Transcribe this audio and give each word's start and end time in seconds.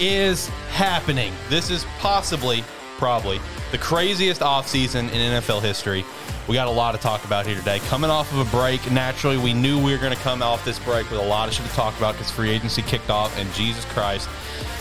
Is 0.00 0.48
happening. 0.70 1.30
This 1.50 1.68
is 1.68 1.84
possibly, 1.98 2.64
probably, 2.96 3.38
the 3.70 3.76
craziest 3.76 4.40
offseason 4.40 5.12
in 5.12 5.42
NFL 5.42 5.60
history. 5.60 6.06
We 6.48 6.54
got 6.54 6.68
a 6.68 6.70
lot 6.70 6.92
to 6.92 6.98
talk 6.98 7.22
about 7.26 7.46
here 7.46 7.54
today. 7.54 7.80
Coming 7.80 8.08
off 8.08 8.32
of 8.32 8.38
a 8.38 8.50
break, 8.50 8.90
naturally, 8.90 9.36
we 9.36 9.52
knew 9.52 9.76
we 9.78 9.92
were 9.92 9.98
going 9.98 10.16
to 10.16 10.22
come 10.22 10.42
off 10.42 10.64
this 10.64 10.78
break 10.78 11.10
with 11.10 11.20
a 11.20 11.24
lot 11.26 11.48
of 11.48 11.54
shit 11.54 11.66
to 11.66 11.72
talk 11.72 11.96
about 11.98 12.14
because 12.14 12.30
free 12.30 12.48
agency 12.48 12.80
kicked 12.80 13.10
off, 13.10 13.36
and 13.38 13.52
Jesus 13.52 13.84
Christ, 13.84 14.26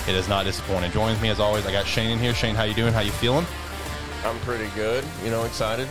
it 0.07 0.15
is 0.15 0.29
not 0.29 0.45
disappointing. 0.45 0.89
Joins 0.91 1.21
me 1.21 1.27
as 1.29 1.41
always. 1.41 1.65
I 1.65 1.73
got 1.73 1.85
Shane 1.85 2.11
in 2.11 2.17
here. 2.19 2.33
Shane, 2.33 2.55
how 2.55 2.63
you 2.63 2.73
doing? 2.73 2.93
How 2.93 3.01
you 3.01 3.11
feeling? 3.11 3.45
I'm 4.23 4.39
pretty 4.39 4.69
good. 4.73 5.03
You 5.21 5.31
know, 5.31 5.43
excited. 5.43 5.89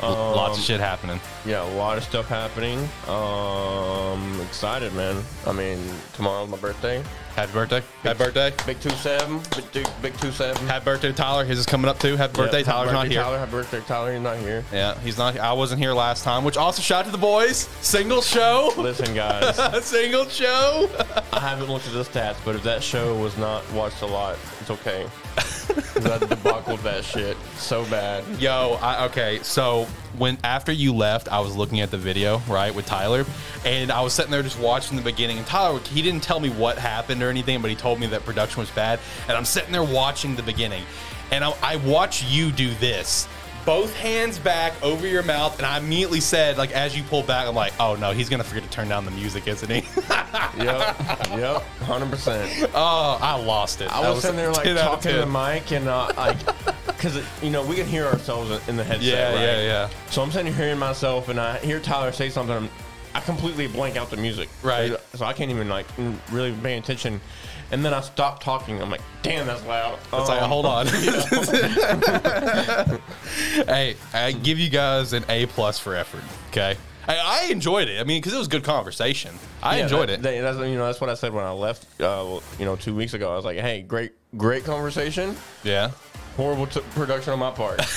Lots 0.00 0.56
of 0.56 0.60
Um, 0.60 0.64
shit 0.64 0.80
happening. 0.80 1.20
Yeah, 1.44 1.62
a 1.62 1.74
lot 1.76 1.98
of 1.98 2.04
stuff 2.04 2.26
happening. 2.28 2.78
Um, 3.08 4.40
excited, 4.40 4.94
man. 4.94 5.22
I 5.46 5.52
mean, 5.52 5.78
tomorrow's 6.14 6.48
my 6.48 6.56
birthday. 6.56 7.02
Happy 7.40 7.52
birthday. 7.52 7.82
Happy 8.02 8.18
birthday. 8.18 8.52
Big 8.66 8.80
two 8.80 8.90
seven. 8.90 9.38
Big 9.56 9.72
two, 9.72 9.84
big 10.02 10.14
two 10.18 10.30
seven. 10.30 10.66
Happy 10.66 10.84
birthday, 10.84 11.10
Tyler. 11.10 11.42
His 11.42 11.58
is 11.60 11.64
coming 11.64 11.88
up 11.88 11.98
too. 11.98 12.14
Happy 12.14 12.34
birthday. 12.34 12.62
Tyler's 12.62 12.92
not 12.92 13.06
here. 13.08 13.22
Tyler, 13.22 13.38
happy 13.38 13.50
birthday, 13.50 13.80
Tyler. 13.80 14.10
You're 14.10 14.20
not 14.20 14.36
here. 14.36 14.62
Yeah, 14.70 14.98
he's 14.98 15.16
not. 15.16 15.38
I 15.38 15.54
wasn't 15.54 15.80
here 15.80 15.94
last 15.94 16.22
time, 16.22 16.44
which 16.44 16.58
also 16.58 16.82
shout 16.82 17.00
out 17.00 17.04
to 17.06 17.12
the 17.12 17.16
boys. 17.16 17.60
Single 17.80 18.20
show. 18.20 18.74
Listen, 18.76 19.14
guys, 19.14 19.58
A 19.58 19.80
single 19.80 20.26
show. 20.26 20.90
I 21.32 21.40
haven't 21.40 21.70
looked 21.70 21.86
at 21.86 21.94
the 21.94 22.02
stats, 22.02 22.36
but 22.44 22.56
if 22.56 22.62
that 22.64 22.82
show 22.82 23.16
was 23.16 23.38
not 23.38 23.62
watched 23.72 24.02
a 24.02 24.06
lot, 24.06 24.36
it's 24.60 24.68
okay. 24.68 25.06
I 25.36 26.18
debacled 26.18 26.82
that 26.82 27.04
shit 27.04 27.38
so 27.56 27.86
bad. 27.86 28.22
Yo, 28.38 28.78
I, 28.82 29.06
okay. 29.06 29.40
So 29.42 29.86
when 30.18 30.38
after 30.44 30.72
you 30.72 30.94
left, 30.94 31.28
I 31.28 31.40
was 31.40 31.56
looking 31.56 31.80
at 31.80 31.90
the 31.90 31.98
video 31.98 32.38
right 32.48 32.74
with 32.74 32.86
Tyler, 32.86 33.24
and 33.64 33.90
I 33.90 34.00
was 34.02 34.12
sitting 34.12 34.30
there 34.30 34.42
just 34.42 34.58
watching 34.58 34.96
the 34.96 35.02
beginning. 35.02 35.38
And 35.38 35.46
Tyler, 35.46 35.80
he 35.80 36.02
didn't 36.02 36.22
tell 36.22 36.40
me 36.40 36.50
what 36.50 36.78
happened 36.78 37.22
or 37.22 37.30
anything, 37.30 37.60
but 37.60 37.70
he 37.70 37.76
told 37.76 38.00
me 38.00 38.06
that 38.08 38.24
production 38.24 38.60
was 38.60 38.70
bad. 38.70 39.00
And 39.28 39.36
I'm 39.36 39.44
sitting 39.44 39.72
there 39.72 39.84
watching 39.84 40.36
the 40.36 40.42
beginning, 40.42 40.84
and 41.30 41.44
I, 41.44 41.54
I 41.62 41.76
watch 41.76 42.24
you 42.24 42.50
do 42.50 42.74
this. 42.74 43.28
Both 43.66 43.94
hands 43.94 44.38
back 44.38 44.72
over 44.82 45.06
your 45.06 45.22
mouth, 45.22 45.58
and 45.58 45.66
I 45.66 45.78
immediately 45.78 46.20
said, 46.20 46.56
like, 46.56 46.72
as 46.72 46.96
you 46.96 47.02
pull 47.04 47.22
back, 47.22 47.46
I'm 47.46 47.54
like, 47.54 47.72
oh 47.78 47.94
no, 47.96 48.12
he's 48.12 48.28
gonna 48.28 48.44
forget 48.44 48.64
to 48.64 48.70
turn 48.70 48.88
down 48.88 49.04
the 49.04 49.10
music, 49.10 49.46
isn't 49.46 49.70
he? 49.70 49.84
Yep, 50.56 50.96
yep, 51.36 51.62
hundred 51.82 52.10
percent. 52.10 52.70
oh, 52.74 53.18
I 53.20 53.34
lost 53.36 53.80
it. 53.80 53.92
I 53.92 54.02
That 54.02 54.10
was 54.10 54.22
sitting 54.22 54.36
there 54.36 54.52
like 54.52 54.64
10 54.64 54.76
out 54.78 54.80
of 54.80 54.84
talking 55.02 55.12
to 55.12 55.18
the 55.18 55.26
mic 55.26 55.72
and 55.72 55.88
uh, 55.88 56.12
like, 56.16 56.36
because 56.86 57.22
you 57.42 57.50
know 57.50 57.64
we 57.64 57.76
can 57.76 57.86
hear 57.86 58.06
ourselves 58.06 58.50
in 58.68 58.76
the 58.76 58.84
headset. 58.84 59.02
Yeah, 59.04 59.32
right? 59.32 59.40
yeah, 59.40 59.60
yeah. 59.62 59.90
So 60.10 60.22
I'm 60.22 60.30
sitting 60.30 60.52
here 60.52 60.64
hearing 60.66 60.78
myself, 60.78 61.28
and 61.28 61.40
I 61.40 61.58
hear 61.58 61.80
Tyler 61.80 62.12
say 62.12 62.30
something. 62.30 62.54
I'm, 62.54 62.68
I 63.14 63.20
completely 63.20 63.66
blank 63.66 63.96
out 63.96 64.10
the 64.10 64.16
music. 64.16 64.48
Right. 64.62 64.94
So 65.14 65.24
I 65.24 65.32
can't 65.32 65.50
even 65.50 65.68
like 65.68 65.86
really 66.30 66.52
pay 66.52 66.78
attention. 66.78 67.20
And 67.72 67.84
then 67.84 67.94
I 67.94 68.00
stop 68.00 68.42
talking. 68.42 68.82
I'm 68.82 68.90
like, 68.90 69.00
damn, 69.22 69.46
that's 69.46 69.64
loud. 69.64 69.96
It's 70.12 70.28
like, 70.28 70.42
Um, 70.42 70.50
hold 70.50 70.66
on. 70.66 70.86
hey, 73.66 73.96
I 74.12 74.32
give 74.32 74.58
you 74.58 74.70
guys 74.70 75.12
an 75.12 75.24
A 75.28 75.46
plus 75.46 75.78
for 75.78 75.94
effort. 75.94 76.22
Okay, 76.48 76.76
I, 77.06 77.44
I 77.46 77.52
enjoyed 77.52 77.88
it. 77.88 78.00
I 78.00 78.04
mean, 78.04 78.20
because 78.20 78.34
it 78.34 78.38
was 78.38 78.48
good 78.48 78.64
conversation. 78.64 79.34
I 79.62 79.78
yeah, 79.78 79.82
enjoyed 79.84 80.08
that- 80.08 80.14
it. 80.14 80.22
that- 80.22 80.40
that's, 80.42 80.58
you 80.58 80.76
know, 80.76 80.86
that's 80.86 81.00
what 81.00 81.10
I 81.10 81.14
said 81.14 81.32
when 81.32 81.44
I 81.44 81.52
left. 81.52 81.86
Uh, 82.00 82.40
you 82.58 82.64
know, 82.64 82.76
two 82.76 82.94
weeks 82.94 83.14
ago, 83.14 83.32
I 83.32 83.36
was 83.36 83.44
like, 83.44 83.58
hey, 83.58 83.82
great, 83.82 84.12
great 84.36 84.64
conversation. 84.64 85.36
yeah. 85.62 85.90
Horrible 86.40 86.66
t- 86.66 86.80
production 86.92 87.32
on 87.34 87.38
my 87.38 87.50
part. 87.50 87.80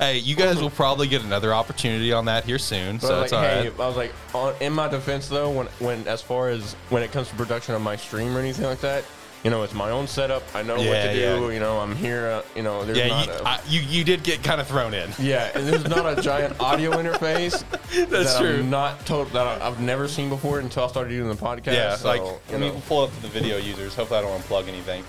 Hey, 0.00 0.18
you 0.18 0.36
guys 0.36 0.60
will 0.60 0.68
probably 0.68 1.08
get 1.08 1.24
another 1.24 1.54
opportunity 1.54 2.12
on 2.12 2.26
that 2.26 2.44
here 2.44 2.58
soon. 2.58 2.98
But 2.98 3.06
so 3.06 3.14
I 3.14 3.16
was 3.16 3.24
it's 3.24 3.32
like, 3.32 3.42
all 3.42 3.48
hey, 3.62 3.68
right. 3.70 3.80
I 3.80 3.86
was 3.88 3.96
like, 3.96 4.12
on, 4.34 4.54
in 4.60 4.72
my 4.74 4.86
defense 4.86 5.28
though, 5.28 5.50
when 5.50 5.66
when 5.78 6.06
as 6.06 6.20
far 6.20 6.50
as 6.50 6.74
when 6.90 7.02
it 7.02 7.10
comes 7.10 7.28
to 7.30 7.34
production 7.36 7.74
on 7.74 7.80
my 7.82 7.96
stream 7.96 8.36
or 8.36 8.40
anything 8.40 8.66
like 8.66 8.80
that, 8.82 9.02
you 9.44 9.50
know, 9.50 9.62
it's 9.62 9.72
my 9.72 9.88
own 9.90 10.06
setup. 10.06 10.42
I 10.54 10.62
know 10.62 10.76
what 10.76 10.84
Yeah, 10.84 11.06
to 11.06 11.12
do. 11.14 11.18
yeah. 11.20 11.50
You 11.54 11.58
know, 11.58 11.78
I'm 11.80 11.96
here. 11.96 12.26
Uh, 12.28 12.42
you 12.54 12.62
know, 12.62 12.84
there's 12.84 12.98
Yeah, 12.98 13.08
not 13.08 13.26
you, 13.28 13.32
a 13.32 13.42
I, 13.44 13.60
you 13.66 13.80
you 13.80 14.04
did 14.04 14.22
get 14.24 14.44
kind 14.44 14.60
of 14.60 14.66
thrown 14.68 14.92
in. 14.92 15.08
yeah, 15.18 15.50
and 15.54 15.66
there's 15.66 15.88
not 15.88 16.18
a 16.18 16.20
giant 16.20 16.60
audio 16.60 16.90
interface. 16.92 17.64
That's 18.10 18.34
that 18.34 18.40
true. 18.40 18.58
I'm 18.58 18.68
not 18.70 19.06
told 19.06 19.30
that 19.32 19.46
I- 19.62 19.66
I've 19.66 19.80
never 19.80 20.06
seen 20.06 20.28
before 20.28 20.58
until 20.60 20.84
I 20.84 20.88
started 20.88 21.08
doing 21.10 21.30
the 21.30 21.34
podcast. 21.34 21.72
Yeah, 21.72 21.96
so, 21.96 22.08
like 22.08 22.20
you 22.20 22.38
let 22.52 22.60
me 22.60 22.68
know, 22.68 22.82
pull 22.88 23.04
up 23.04 23.10
the 23.22 23.28
video 23.28 23.56
users. 23.56 23.94
Hopefully, 23.94 24.18
I 24.18 24.22
don't 24.22 24.38
unplug 24.42 24.68
anything. 24.68 25.02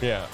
yeah. 0.00 0.24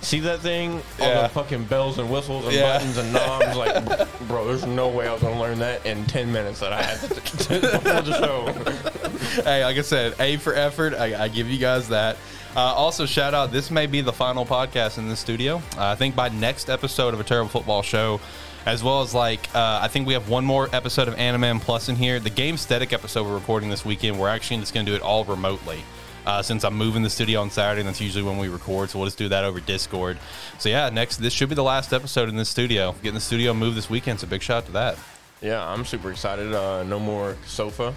See 0.00 0.20
that 0.20 0.40
thing? 0.40 0.80
All 1.00 1.06
Yeah. 1.08 1.22
the 1.22 1.28
fucking 1.28 1.64
bells 1.64 1.98
and 1.98 2.08
whistles 2.10 2.44
and 2.46 2.54
Yeah. 2.54 2.78
buttons 2.78 2.96
and 2.98 3.12
knobs. 3.12 3.56
Like, 3.56 4.20
bro, 4.28 4.46
there's 4.46 4.64
no 4.64 4.88
way 4.88 5.08
I 5.08 5.12
was 5.12 5.20
gonna 5.22 5.40
learn 5.40 5.58
that 5.58 5.84
in 5.84 6.04
ten 6.06 6.32
minutes 6.32 6.60
that 6.60 6.72
I 6.72 6.82
had 6.82 7.00
to, 7.00 7.08
the 7.58 8.18
show. 8.18 9.42
hey, 9.42 9.64
like 9.64 9.76
I 9.76 9.82
said, 9.82 10.14
A 10.20 10.36
for 10.36 10.54
effort. 10.54 10.94
I, 10.94 11.24
I 11.24 11.28
give 11.28 11.48
you 11.48 11.58
guys 11.58 11.88
that. 11.88 12.16
Uh, 12.56 12.60
also, 12.60 13.06
shout 13.06 13.34
out. 13.34 13.52
This 13.52 13.70
may 13.70 13.86
be 13.86 14.00
the 14.00 14.12
final 14.12 14.46
podcast 14.46 14.98
in 14.98 15.08
the 15.08 15.16
studio. 15.16 15.56
Uh, 15.76 15.86
I 15.86 15.94
think 15.96 16.16
by 16.16 16.28
next 16.30 16.70
episode 16.70 17.12
of 17.12 17.20
a 17.20 17.24
terrible 17.24 17.50
football 17.50 17.82
show, 17.82 18.20
as 18.66 18.82
well 18.82 19.02
as 19.02 19.12
like 19.14 19.48
uh, 19.54 19.80
I 19.82 19.88
think 19.88 20.06
we 20.06 20.14
have 20.14 20.28
one 20.28 20.44
more 20.44 20.68
episode 20.72 21.08
of 21.08 21.16
Animan 21.16 21.60
Plus 21.60 21.88
in 21.88 21.96
here. 21.96 22.18
The 22.20 22.30
Gamesthetic 22.30 22.92
episode 22.92 23.26
we're 23.26 23.34
recording 23.34 23.68
this 23.68 23.84
weekend. 23.84 24.18
We're 24.18 24.28
actually 24.30 24.58
just 24.60 24.72
going 24.72 24.86
to 24.86 24.92
do 24.92 24.96
it 24.96 25.02
all 25.02 25.24
remotely. 25.24 25.82
Uh, 26.28 26.42
since 26.42 26.62
I'm 26.62 26.74
moving 26.74 27.02
the 27.02 27.08
studio 27.08 27.40
on 27.40 27.48
Saturday, 27.48 27.80
and 27.80 27.88
that's 27.88 28.02
usually 28.02 28.22
when 28.22 28.36
we 28.36 28.48
record, 28.48 28.90
so 28.90 28.98
we'll 28.98 29.06
just 29.06 29.16
do 29.16 29.30
that 29.30 29.44
over 29.44 29.60
Discord. 29.60 30.18
So 30.58 30.68
yeah, 30.68 30.90
next 30.90 31.16
this 31.16 31.32
should 31.32 31.48
be 31.48 31.54
the 31.54 31.62
last 31.62 31.94
episode 31.94 32.28
in 32.28 32.36
this 32.36 32.50
studio. 32.50 32.92
Getting 33.02 33.14
the 33.14 33.20
studio 33.20 33.54
moved 33.54 33.78
this 33.78 33.88
weekend, 33.88 34.20
so 34.20 34.26
big 34.26 34.42
shout 34.42 34.58
out 34.58 34.66
to 34.66 34.72
that. 34.72 34.98
Yeah, 35.40 35.66
I'm 35.66 35.86
super 35.86 36.10
excited. 36.10 36.52
Uh, 36.52 36.82
no 36.82 37.00
more 37.00 37.38
sofa. 37.46 37.94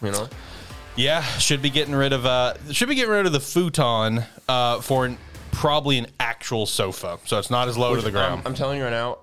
You 0.00 0.12
know. 0.12 0.28
Yeah, 0.94 1.22
should 1.22 1.62
be 1.62 1.70
getting 1.70 1.96
rid 1.96 2.12
of 2.12 2.24
uh 2.24 2.54
should 2.70 2.88
be 2.88 2.94
getting 2.94 3.10
rid 3.10 3.26
of 3.26 3.32
the 3.32 3.40
futon 3.40 4.22
uh 4.48 4.80
for 4.80 5.06
an, 5.06 5.18
probably 5.50 5.98
an 5.98 6.06
actual 6.20 6.66
sofa. 6.66 7.18
So 7.24 7.40
it's 7.40 7.50
not 7.50 7.66
as 7.66 7.76
low 7.76 7.96
to 7.96 8.00
the 8.00 8.06
I'm, 8.06 8.12
ground. 8.12 8.42
I'm 8.46 8.54
telling 8.54 8.78
you 8.78 8.84
right 8.84 8.90
now, 8.90 9.18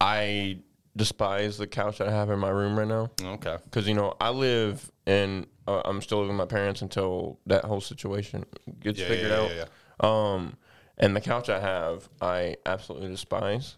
I 0.00 0.58
despise 0.96 1.56
the 1.56 1.68
couch 1.68 1.98
that 1.98 2.08
I 2.08 2.10
have 2.10 2.30
in 2.30 2.40
my 2.40 2.50
room 2.50 2.76
right 2.76 2.88
now. 2.88 3.10
okay. 3.22 3.58
Because 3.64 3.86
you 3.86 3.94
know 3.94 4.16
I 4.20 4.30
live 4.30 4.90
in, 5.06 5.46
uh, 5.66 5.82
I'm 5.84 6.00
still 6.02 6.18
living 6.20 6.36
with 6.36 6.48
my 6.48 6.54
parents 6.56 6.82
until 6.82 7.38
that 7.46 7.64
whole 7.64 7.80
situation 7.80 8.44
gets 8.80 8.98
Yeah, 9.00 9.08
figured 9.08 9.30
yeah, 9.30 9.38
out. 9.38 9.50
yeah, 9.50 9.64
Um, 10.00 10.56
and 10.98 11.14
the 11.16 11.20
couch 11.20 11.48
I 11.48 11.60
have, 11.60 12.08
I 12.20 12.56
absolutely 12.66 13.08
despise. 13.08 13.76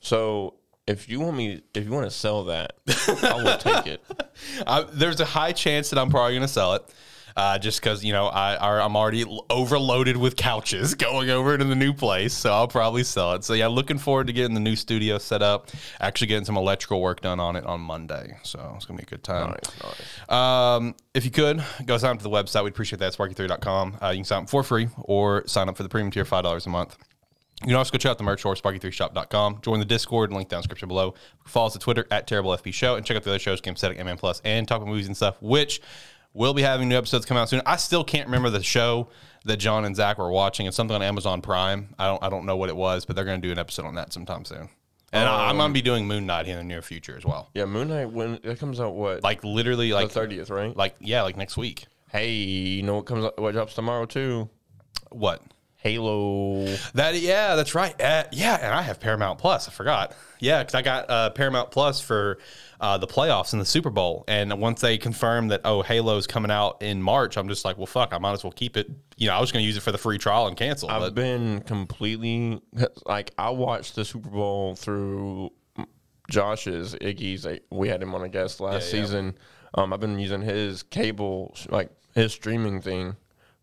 So 0.00 0.54
if 0.86 1.08
you 1.08 1.20
want 1.20 1.36
me, 1.36 1.62
if 1.74 1.84
you 1.84 1.90
want 1.90 2.06
to 2.06 2.10
sell 2.10 2.44
that, 2.44 2.72
I 3.22 3.34
will 3.42 3.56
take 3.58 3.86
it. 3.86 4.02
I, 4.66 4.82
there's 4.92 5.20
a 5.20 5.24
high 5.24 5.52
chance 5.52 5.90
that 5.90 5.98
I'm 5.98 6.10
probably 6.10 6.32
going 6.34 6.42
to 6.46 6.48
sell 6.52 6.74
it. 6.74 6.82
Uh, 7.36 7.58
just 7.58 7.80
because 7.80 8.04
you 8.04 8.12
know 8.12 8.26
I 8.26 8.56
are, 8.56 8.80
I'm 8.80 8.96
already 8.96 9.24
overloaded 9.50 10.16
with 10.16 10.36
couches 10.36 10.94
going 10.96 11.30
over 11.30 11.58
to 11.58 11.64
the 11.64 11.74
new 11.74 11.92
place, 11.92 12.32
so 12.32 12.52
I'll 12.52 12.68
probably 12.68 13.02
sell 13.02 13.32
it. 13.32 13.42
So 13.42 13.54
yeah, 13.54 13.66
looking 13.66 13.98
forward 13.98 14.28
to 14.28 14.32
getting 14.32 14.54
the 14.54 14.60
new 14.60 14.76
studio 14.76 15.18
set 15.18 15.42
up. 15.42 15.70
Actually, 16.00 16.28
getting 16.28 16.44
some 16.44 16.56
electrical 16.56 17.00
work 17.00 17.22
done 17.22 17.40
on 17.40 17.56
it 17.56 17.64
on 17.64 17.80
Monday, 17.80 18.38
so 18.44 18.72
it's 18.76 18.84
gonna 18.84 18.98
be 18.98 19.02
a 19.02 19.06
good 19.06 19.24
time. 19.24 19.50
Nice, 19.50 19.82
nice. 19.82 20.30
Um, 20.30 20.94
if 21.12 21.24
you 21.24 21.32
could, 21.32 21.64
go 21.84 21.98
sign 21.98 22.12
up 22.12 22.18
to 22.18 22.24
the 22.24 22.30
website. 22.30 22.62
We'd 22.62 22.70
appreciate 22.70 23.00
that. 23.00 23.12
SparkE3.com. 23.14 23.98
Uh, 24.00 24.10
you 24.10 24.18
can 24.18 24.24
sign 24.24 24.42
up 24.44 24.50
for 24.50 24.62
free 24.62 24.88
or 24.98 25.46
sign 25.46 25.68
up 25.68 25.76
for 25.76 25.82
the 25.82 25.88
premium 25.88 26.10
tier, 26.10 26.24
$5 26.24 26.66
a 26.66 26.68
month. 26.68 26.96
You 27.62 27.68
can 27.68 27.76
also 27.76 27.92
go 27.92 27.98
check 27.98 28.10
out 28.10 28.18
the 28.18 28.24
merch 28.24 28.40
store, 28.40 28.54
sparke3shop.com. 28.54 29.60
Join 29.62 29.78
the 29.78 29.84
Discord, 29.86 30.32
link 30.32 30.48
down 30.48 30.58
in 30.58 30.60
the 30.60 30.62
description 30.64 30.88
below. 30.88 31.14
Follow 31.46 31.68
us 31.68 31.76
on 31.76 31.80
Twitter 31.80 32.06
at 32.10 32.26
TerribleFB 32.26 32.74
Show 32.74 32.96
and 32.96 33.06
check 33.06 33.16
out 33.16 33.22
the 33.22 33.30
other 33.30 33.38
shows, 33.38 33.60
Gamesthetic, 33.60 34.04
MN 34.04 34.18
Plus, 34.18 34.42
and 34.44 34.68
Talk 34.68 34.78
about 34.78 34.88
Movies 34.88 35.06
and 35.06 35.16
stuff, 35.16 35.40
which 35.40 35.80
we'll 36.34 36.52
be 36.54 36.62
having 36.62 36.88
new 36.88 36.96
episodes 36.98 37.24
come 37.24 37.36
out 37.36 37.48
soon. 37.48 37.62
I 37.64 37.76
still 37.76 38.04
can't 38.04 38.26
remember 38.26 38.50
the 38.50 38.62
show 38.62 39.08
that 39.46 39.56
John 39.56 39.84
and 39.84 39.96
Zach 39.96 40.18
were 40.18 40.30
watching. 40.30 40.66
It's 40.66 40.76
something 40.76 40.94
on 40.94 41.02
Amazon 41.02 41.40
Prime. 41.40 41.94
I 41.98 42.06
don't 42.06 42.22
I 42.22 42.28
don't 42.28 42.44
know 42.44 42.56
what 42.56 42.68
it 42.68 42.76
was, 42.76 43.04
but 43.04 43.16
they're 43.16 43.24
going 43.24 43.40
to 43.40 43.46
do 43.46 43.52
an 43.52 43.58
episode 43.58 43.86
on 43.86 43.94
that 43.94 44.12
sometime 44.12 44.44
soon. 44.44 44.68
And 45.12 45.28
I, 45.28 45.48
I'm 45.48 45.56
going 45.56 45.58
to 45.58 45.64
um, 45.66 45.72
be 45.72 45.82
doing 45.82 46.08
Moon 46.08 46.26
Knight 46.26 46.48
in 46.48 46.56
the 46.56 46.64
near 46.64 46.82
future 46.82 47.16
as 47.16 47.24
well. 47.24 47.48
Yeah, 47.54 47.66
Moon 47.66 47.88
Knight 47.88 48.10
when 48.10 48.40
it 48.42 48.58
comes 48.58 48.80
out 48.80 48.94
what 48.94 49.22
Like 49.22 49.44
literally 49.44 49.88
the 49.90 49.94
like 49.94 50.10
thirtieth, 50.10 50.50
right? 50.50 50.76
like 50.76 50.96
yeah, 51.00 51.22
like 51.22 51.36
next 51.36 51.56
week. 51.56 51.86
hey, 52.10 52.32
you 52.32 52.82
know 52.82 52.96
what 52.96 53.06
comes 53.06 53.24
out, 53.24 53.38
what 53.40 53.52
drops 53.52 53.74
tomorrow 53.74 54.06
too? 54.06 54.48
What? 55.10 55.40
Halo. 55.84 56.64
That 56.94 57.14
yeah, 57.20 57.54
that's 57.56 57.74
right. 57.74 57.94
Uh, 58.00 58.24
yeah, 58.32 58.56
and 58.60 58.72
I 58.74 58.80
have 58.82 58.98
Paramount 59.00 59.38
Plus. 59.38 59.68
I 59.68 59.70
forgot. 59.70 60.16
Yeah, 60.40 60.60
because 60.62 60.74
I 60.74 60.80
got 60.82 61.10
uh, 61.10 61.30
Paramount 61.30 61.70
Plus 61.70 62.00
for 62.00 62.38
uh, 62.80 62.96
the 62.98 63.06
playoffs 63.06 63.52
and 63.52 63.60
the 63.60 63.66
Super 63.66 63.90
Bowl. 63.90 64.24
And 64.26 64.58
once 64.60 64.80
they 64.80 64.96
confirmed 64.96 65.50
that 65.50 65.60
oh 65.64 65.82
Halo's 65.82 66.26
coming 66.26 66.50
out 66.50 66.82
in 66.82 67.02
March, 67.02 67.36
I'm 67.36 67.48
just 67.48 67.64
like, 67.66 67.76
well, 67.76 67.86
fuck, 67.86 68.14
I 68.14 68.18
might 68.18 68.32
as 68.32 68.42
well 68.42 68.50
keep 68.52 68.76
it. 68.78 68.90
You 69.18 69.28
know, 69.28 69.34
I 69.34 69.40
was 69.40 69.52
going 69.52 69.62
to 69.62 69.66
use 69.66 69.76
it 69.76 69.80
for 69.80 69.92
the 69.92 69.98
free 69.98 70.16
trial 70.18 70.46
and 70.46 70.56
cancel. 70.56 70.88
I've 70.88 71.00
But 71.02 71.14
been 71.14 71.60
completely 71.60 72.62
like 73.04 73.32
I 73.36 73.50
watched 73.50 73.94
the 73.94 74.06
Super 74.06 74.30
Bowl 74.30 74.74
through 74.76 75.50
Josh's 76.30 76.94
Iggy's. 76.94 77.44
like, 77.44 77.62
We 77.70 77.88
had 77.88 78.02
him 78.02 78.14
on 78.14 78.22
a 78.22 78.28
guest 78.28 78.60
last 78.60 78.90
Yeah, 78.92 78.98
yeah. 79.00 79.04
season. 79.04 79.38
Um, 79.74 79.92
I've 79.92 80.00
been 80.00 80.18
using 80.18 80.40
his 80.40 80.82
cable, 80.82 81.54
like 81.68 81.90
his 82.14 82.32
streaming 82.32 82.80
thing 82.80 83.16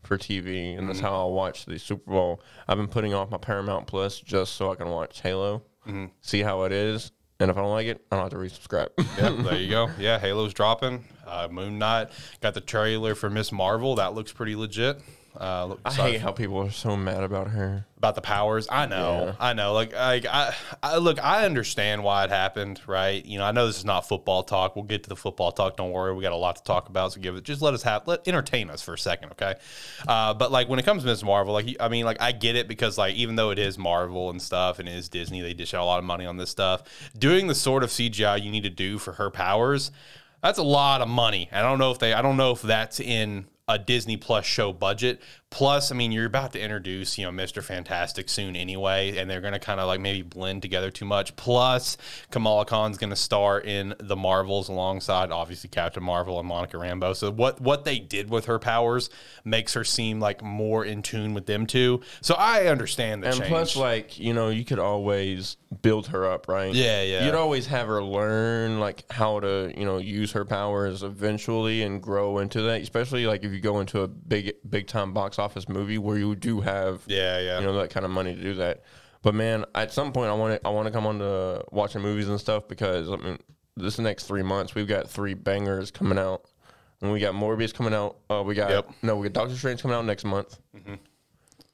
for 0.03 0.17
TV, 0.17 0.77
and 0.77 0.87
that's 0.87 0.99
Mm-hmm. 0.99 1.07
how 1.07 1.27
I 1.27 1.31
watch 1.31 1.65
the 1.65 1.77
Super 1.79 2.11
Bowl. 2.11 2.41
I've 2.67 2.77
been 2.77 2.87
putting 2.87 3.13
off 3.13 3.29
my 3.29 3.37
Paramount 3.37 3.87
Plus 3.87 4.19
just 4.19 4.53
so 4.55 4.71
I 4.71 4.75
can 4.75 4.89
watch 4.89 5.21
Halo, 5.21 5.63
Mm-hmm. 5.87 6.05
see 6.21 6.41
how 6.41 6.63
it 6.63 6.71
is, 6.71 7.11
and 7.39 7.49
if 7.49 7.57
I 7.57 7.61
don't 7.61 7.71
like 7.71 7.87
it, 7.87 8.05
I 8.11 8.15
don't 8.17 8.31
have 8.31 8.31
to 8.31 8.37
resubscribe. 8.37 8.89
yeah, 9.17 9.41
there 9.43 9.59
you 9.59 9.69
go. 9.69 9.89
Yeah, 9.99 10.19
Halo's 10.19 10.53
dropping. 10.53 11.03
Uh, 11.25 11.47
Moon 11.51 11.79
Knight 11.79 12.09
got 12.41 12.53
the 12.53 12.61
trailer 12.61 13.15
for 13.15 13.29
Miss 13.29 13.51
Marvel. 13.51 13.95
That 13.95 14.13
looks 14.13 14.31
pretty 14.31 14.55
legit. 14.55 15.01
Uh, 15.39 15.65
look- 15.65 15.79
I 15.85 15.93
hate 15.93 16.21
how 16.21 16.31
people 16.31 16.57
are 16.57 16.71
so 16.71 16.97
mad 16.97 17.23
about 17.23 17.47
her. 17.49 17.85
about 17.97 18.15
the 18.15 18.21
powers. 18.21 18.67
I 18.69 18.85
know, 18.87 19.25
Yeah. 19.27 19.33
I 19.39 19.53
know. 19.53 19.73
Like, 19.73 19.93
like 19.93 20.25
I, 20.25 20.53
I 20.81 20.97
look, 20.97 21.23
I 21.23 21.45
understand 21.45 22.03
why 22.03 22.23
it 22.23 22.29
happened, 22.31 22.81
right? 22.87 23.23
You 23.23 23.37
know, 23.37 23.45
I 23.45 23.51
know 23.51 23.67
this 23.67 23.77
is 23.77 23.85
not 23.85 24.07
football 24.07 24.43
talk. 24.43 24.75
We'll 24.75 24.85
get 24.85 25.03
to 25.03 25.09
the 25.09 25.15
football 25.15 25.51
talk. 25.51 25.77
Don't 25.77 25.91
worry, 25.91 26.13
we 26.15 26.21
got 26.23 26.31
a 26.33 26.35
lot 26.35 26.55
to 26.57 26.63
talk 26.63 26.89
about. 26.89 27.13
So 27.13 27.21
give 27.21 27.35
it, 27.35 27.43
just 27.43 27.61
let 27.61 27.73
us 27.75 27.83
have, 27.83 28.07
let 28.07 28.27
entertain 28.27 28.69
us 28.71 28.81
for 28.81 28.95
a 28.95 28.97
second, 28.97 29.31
okay? 29.33 29.53
Uh, 30.07 30.33
but 30.33 30.51
like 30.51 30.67
when 30.67 30.79
it 30.79 30.85
comes 30.85 31.03
to 31.03 31.07
Ms. 31.07 31.23
Marvel, 31.23 31.53
like 31.53 31.75
I 31.79 31.87
mean, 31.89 32.05
like 32.05 32.19
I 32.19 32.31
get 32.31 32.55
it 32.55 32.67
because 32.67 32.97
like 32.97 33.15
even 33.15 33.35
though 33.35 33.51
it 33.51 33.59
is 33.59 33.77
Marvel 33.77 34.31
and 34.31 34.41
stuff 34.41 34.79
and 34.79 34.89
it 34.89 34.95
is 34.95 35.07
Disney, 35.07 35.41
they 35.41 35.53
dish 35.53 35.73
out 35.73 35.83
a 35.83 35.85
lot 35.85 35.99
of 35.99 36.05
money 36.05 36.25
on 36.25 36.37
this 36.37 36.49
stuff. 36.49 36.83
Doing 37.17 37.47
the 37.47 37.55
sort 37.55 37.83
of 37.83 37.89
CGI 37.91 38.41
you 38.43 38.49
need 38.51 38.63
to 38.63 38.69
do 38.71 38.97
for 38.97 39.13
her 39.13 39.29
powers, 39.29 39.91
that's 40.41 40.57
a 40.57 40.63
lot 40.63 41.01
of 41.01 41.07
money. 41.07 41.47
I 41.51 41.61
don't 41.61 41.77
know 41.77 41.91
if 41.91 41.99
they, 41.99 42.13
I 42.13 42.21
don't 42.23 42.35
know 42.37 42.51
if 42.51 42.63
that's 42.63 42.99
in 42.99 43.45
a 43.71 43.77
Disney 43.77 44.17
Plus 44.17 44.45
show 44.45 44.73
budget. 44.73 45.21
Plus, 45.51 45.91
I 45.91 45.95
mean, 45.95 46.13
you're 46.13 46.25
about 46.25 46.53
to 46.53 46.61
introduce, 46.61 47.17
you 47.17 47.25
know, 47.25 47.31
Mr. 47.31 47.61
Fantastic 47.61 48.29
soon 48.29 48.55
anyway, 48.55 49.17
and 49.17 49.29
they're 49.29 49.41
going 49.41 49.51
to 49.51 49.59
kind 49.59 49.81
of 49.81 49.87
like 49.87 49.99
maybe 49.99 50.21
blend 50.21 50.61
together 50.61 50.89
too 50.89 51.03
much. 51.03 51.35
Plus, 51.35 51.97
Kamala 52.31 52.65
Khan's 52.65 52.97
going 52.97 53.09
to 53.09 53.17
star 53.17 53.59
in 53.59 53.93
the 53.99 54.15
Marvels 54.15 54.69
alongside 54.69 55.29
obviously 55.29 55.69
Captain 55.69 56.01
Marvel 56.01 56.39
and 56.39 56.47
Monica 56.47 56.77
Rambeau. 56.77 57.13
So 57.13 57.29
what 57.29 57.59
what 57.59 57.83
they 57.83 57.99
did 57.99 58.29
with 58.29 58.45
her 58.45 58.59
powers 58.59 59.09
makes 59.43 59.73
her 59.73 59.83
seem 59.83 60.21
like 60.21 60.41
more 60.41 60.85
in 60.85 61.01
tune 61.01 61.33
with 61.33 61.47
them 61.47 61.67
two. 61.67 61.99
So 62.21 62.33
I 62.35 62.67
understand 62.67 63.23
the 63.23 63.27
change. 63.27 63.35
And 63.35 63.43
change. 63.43 63.51
plus, 63.51 63.75
like 63.75 64.17
you 64.17 64.33
know, 64.33 64.49
you 64.49 64.63
could 64.63 64.79
always 64.79 65.57
build 65.81 66.07
her 66.07 66.31
up, 66.31 66.47
right? 66.47 66.73
Yeah, 66.73 67.01
yeah. 67.01 67.25
You'd 67.25 67.35
always 67.35 67.67
have 67.67 67.87
her 67.87 68.01
learn 68.01 68.79
like 68.79 69.03
how 69.11 69.41
to 69.41 69.73
you 69.77 69.83
know 69.83 69.97
use 69.97 70.31
her 70.31 70.45
powers 70.45 71.03
eventually 71.03 71.83
and 71.83 72.01
grow 72.01 72.37
into 72.37 72.61
that. 72.61 72.81
Especially 72.81 73.25
like 73.25 73.43
if 73.43 73.51
you 73.51 73.59
go 73.59 73.81
into 73.81 74.01
a 74.01 74.07
big 74.07 74.53
big 74.69 74.87
time 74.87 75.11
box 75.11 75.39
office 75.41 75.67
movie 75.67 75.97
where 75.97 76.17
you 76.17 76.35
do 76.35 76.61
have 76.61 77.03
yeah, 77.07 77.39
yeah. 77.39 77.59
you 77.59 77.65
know 77.65 77.73
that 77.79 77.89
kind 77.89 78.05
of 78.05 78.11
money 78.11 78.35
to 78.35 78.41
do 78.41 78.53
that. 78.55 78.83
But 79.23 79.35
man, 79.35 79.65
at 79.75 79.91
some 79.93 80.13
point, 80.13 80.29
I 80.29 80.33
want 80.33 80.61
to 80.61 80.67
I 80.67 80.71
want 80.71 80.87
to 80.87 80.91
come 80.91 81.05
on 81.05 81.19
to 81.19 81.63
watching 81.71 82.01
movies 82.01 82.27
and 82.29 82.39
stuff 82.39 82.67
because 82.67 83.09
I 83.11 83.17
mean, 83.17 83.37
this 83.75 83.99
next 83.99 84.25
three 84.25 84.43
months 84.43 84.73
we've 84.75 84.87
got 84.87 85.09
three 85.09 85.33
bangers 85.33 85.91
coming 85.91 86.17
out, 86.17 86.45
and 87.01 87.11
we 87.11 87.19
got 87.19 87.33
Morbius 87.35 87.73
coming 87.73 87.93
out. 87.93 88.17
Uh, 88.29 88.41
we 88.45 88.55
got 88.55 88.69
Yep. 88.71 88.91
no, 89.03 89.17
we 89.17 89.27
got 89.29 89.33
Doctor 89.43 89.55
Strange 89.57 89.81
coming 89.81 89.95
out 89.95 90.05
next 90.05 90.23
month. 90.23 90.57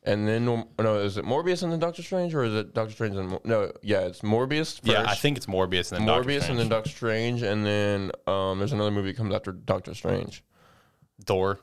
And 0.03 0.25
then 0.25 0.45
no, 0.45 0.65
is 0.99 1.17
it 1.17 1.25
Morbius 1.25 1.63
and 1.63 1.71
then 1.71 1.79
Doctor 1.79 2.01
Strange, 2.01 2.33
or 2.33 2.45
is 2.45 2.53
it 2.53 2.73
Doctor 2.73 2.93
Strange 2.93 3.17
and 3.17 3.27
Mor- 3.29 3.41
no? 3.43 3.71
Yeah, 3.81 4.01
it's 4.01 4.21
Morbius. 4.21 4.75
First. 4.79 4.85
yeah, 4.85 5.03
I 5.05 5.15
think 5.15 5.35
it's 5.35 5.47
Morbius 5.47 5.91
and 5.91 5.99
then 5.99 6.07
Doctor 6.07 6.29
Morbius 6.29 6.43
Strange. 6.43 6.49
and 6.49 6.59
then 6.59 6.69
Doctor 6.69 6.89
Strange, 6.89 7.41
and 7.41 7.65
then 7.65 8.11
um, 8.25 8.57
there's 8.59 8.71
another 8.71 8.91
movie 8.91 9.11
that 9.11 9.17
comes 9.17 9.33
after 9.35 9.51
Doctor 9.51 9.93
Strange. 9.93 10.43
Thor. 11.25 11.59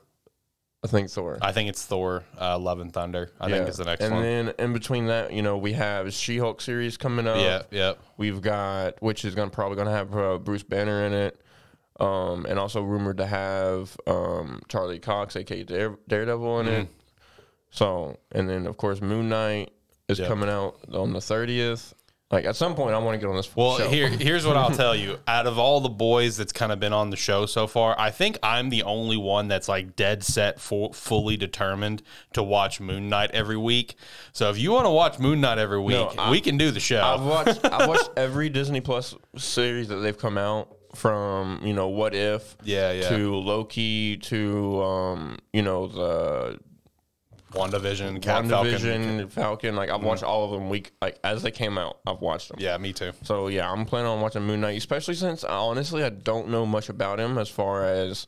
I 0.85 0.87
think 0.87 1.09
Thor. 1.09 1.37
I 1.41 1.51
think 1.51 1.67
it's 1.69 1.83
Thor, 1.83 2.23
uh, 2.39 2.59
Love 2.59 2.79
and 2.79 2.93
Thunder. 2.93 3.31
I 3.41 3.49
think 3.49 3.67
it's 3.67 3.77
the 3.77 3.85
next 3.85 4.01
one. 4.01 4.11
and 4.11 4.15
one. 4.15 4.23
then 4.23 4.53
in 4.59 4.73
between 4.73 5.07
that, 5.07 5.33
you 5.33 5.41
know, 5.41 5.57
we 5.57 5.73
have 5.73 6.13
She-Hulk 6.13 6.61
series 6.61 6.95
coming 6.95 7.27
up. 7.27 7.37
yeah, 7.37 7.63
yeah. 7.71 7.93
We've 8.17 8.39
got 8.41 9.01
which 9.01 9.25
is 9.25 9.33
gonna 9.35 9.49
probably 9.51 9.77
gonna 9.77 9.91
have 9.91 10.15
uh, 10.15 10.37
Bruce 10.37 10.63
Banner 10.63 11.05
in 11.05 11.13
it, 11.13 11.41
um, 11.99 12.45
and 12.45 12.59
also 12.59 12.81
rumored 12.83 13.17
to 13.17 13.25
have 13.25 13.97
um, 14.05 14.61
Charlie 14.67 14.99
Cox, 14.99 15.35
aka 15.35 15.63
Dare, 15.63 15.97
Daredevil, 16.07 16.59
in 16.61 16.67
it. 16.67 16.87
So, 17.71 18.17
and 18.31 18.47
then 18.49 18.67
of 18.67 18.77
course 18.77 19.01
Moon 19.01 19.27
Knight 19.27 19.71
is 20.07 20.19
Yeah. 20.19 20.27
coming 20.27 20.49
out 20.49 20.77
on 20.93 21.13
the 21.13 21.19
thirtieth. 21.21 21.93
Like 22.31 22.45
at 22.45 22.55
some 22.55 22.73
point, 22.73 22.95
I 22.95 22.97
want 22.97 23.13
to 23.13 23.19
get 23.19 23.29
on 23.29 23.35
this. 23.35 23.55
Well, 23.55 23.77
show. 23.77 23.87
here 23.87 24.07
here's 24.19 24.47
what 24.47 24.57
I'll 24.57 24.71
tell 24.71 24.95
you. 24.95 25.19
Out 25.27 25.45
of 25.45 25.59
all 25.59 25.79
the 25.79 25.89
boys 25.89 26.37
that's 26.37 26.51
kind 26.51 26.71
of 26.71 26.79
been 26.79 26.91
on 26.91 27.11
the 27.11 27.15
show 27.15 27.45
so 27.45 27.67
far, 27.67 27.95
I 27.99 28.09
think 28.09 28.39
I'm 28.41 28.69
the 28.69 28.81
only 28.83 29.15
one 29.15 29.47
that's 29.47 29.69
like 29.69 29.95
dead 29.95 30.23
set, 30.23 30.59
full, 30.59 30.91
fully 30.93 31.37
determined 31.37 32.01
to 32.33 32.41
watch 32.41 32.79
Moon 32.81 33.09
Knight 33.09 33.29
every 33.31 33.57
week. 33.57 33.95
So 34.33 34.49
if 34.49 34.57
you 34.57 34.71
want 34.71 34.85
to 34.87 34.89
watch 34.89 35.19
Moon 35.19 35.39
Knight 35.39 35.59
every 35.59 35.79
week, 35.79 35.95
No, 35.97 36.13
I- 36.17 36.31
we 36.31 36.41
can 36.41 36.57
do 36.57 36.71
the 36.71 36.79
show. 36.79 37.01
I've 37.03 37.21
watched 37.21 37.63
I've 37.63 37.87
watched 37.89 38.09
every 38.17 38.49
Disney 38.49 38.81
Plus 38.81 39.13
series 39.37 39.87
that 39.89 39.97
they've 39.97 40.17
come 40.17 40.37
out 40.39 40.75
from 40.95 41.59
you 41.63 41.73
know 41.73 41.89
What 41.89 42.15
If 42.15 42.55
Yeah, 42.63 42.91
yeah. 42.91 43.09
to 43.09 43.35
Loki 43.35 44.17
to 44.17 44.81
um 44.81 45.37
you 45.53 45.61
know 45.61 45.87
the 45.87 46.59
WandaVision, 47.55 48.21
Cat 48.21 48.45
Falcon. 48.45 48.71
WandaVision, 48.71 49.31
Falcon. 49.31 49.75
Like 49.75 49.89
I've 49.89 50.03
watched 50.03 50.23
all 50.23 50.45
of 50.45 50.51
them 50.51 50.69
week 50.69 50.91
like 51.01 51.17
as 51.23 51.41
they 51.43 51.51
came 51.51 51.77
out. 51.77 51.99
I've 52.05 52.21
watched 52.21 52.49
them. 52.49 52.57
Yeah, 52.59 52.77
me 52.77 52.93
too. 52.93 53.11
So 53.23 53.47
yeah, 53.47 53.71
I'm 53.71 53.85
planning 53.85 54.07
on 54.11 54.21
watching 54.21 54.43
Moon 54.43 54.61
Knight, 54.61 54.77
especially 54.77 55.15
since 55.15 55.43
honestly 55.43 56.03
I 56.03 56.09
don't 56.09 56.49
know 56.49 56.65
much 56.65 56.89
about 56.89 57.19
him 57.19 57.37
as 57.37 57.49
far 57.49 57.85
as 57.85 58.27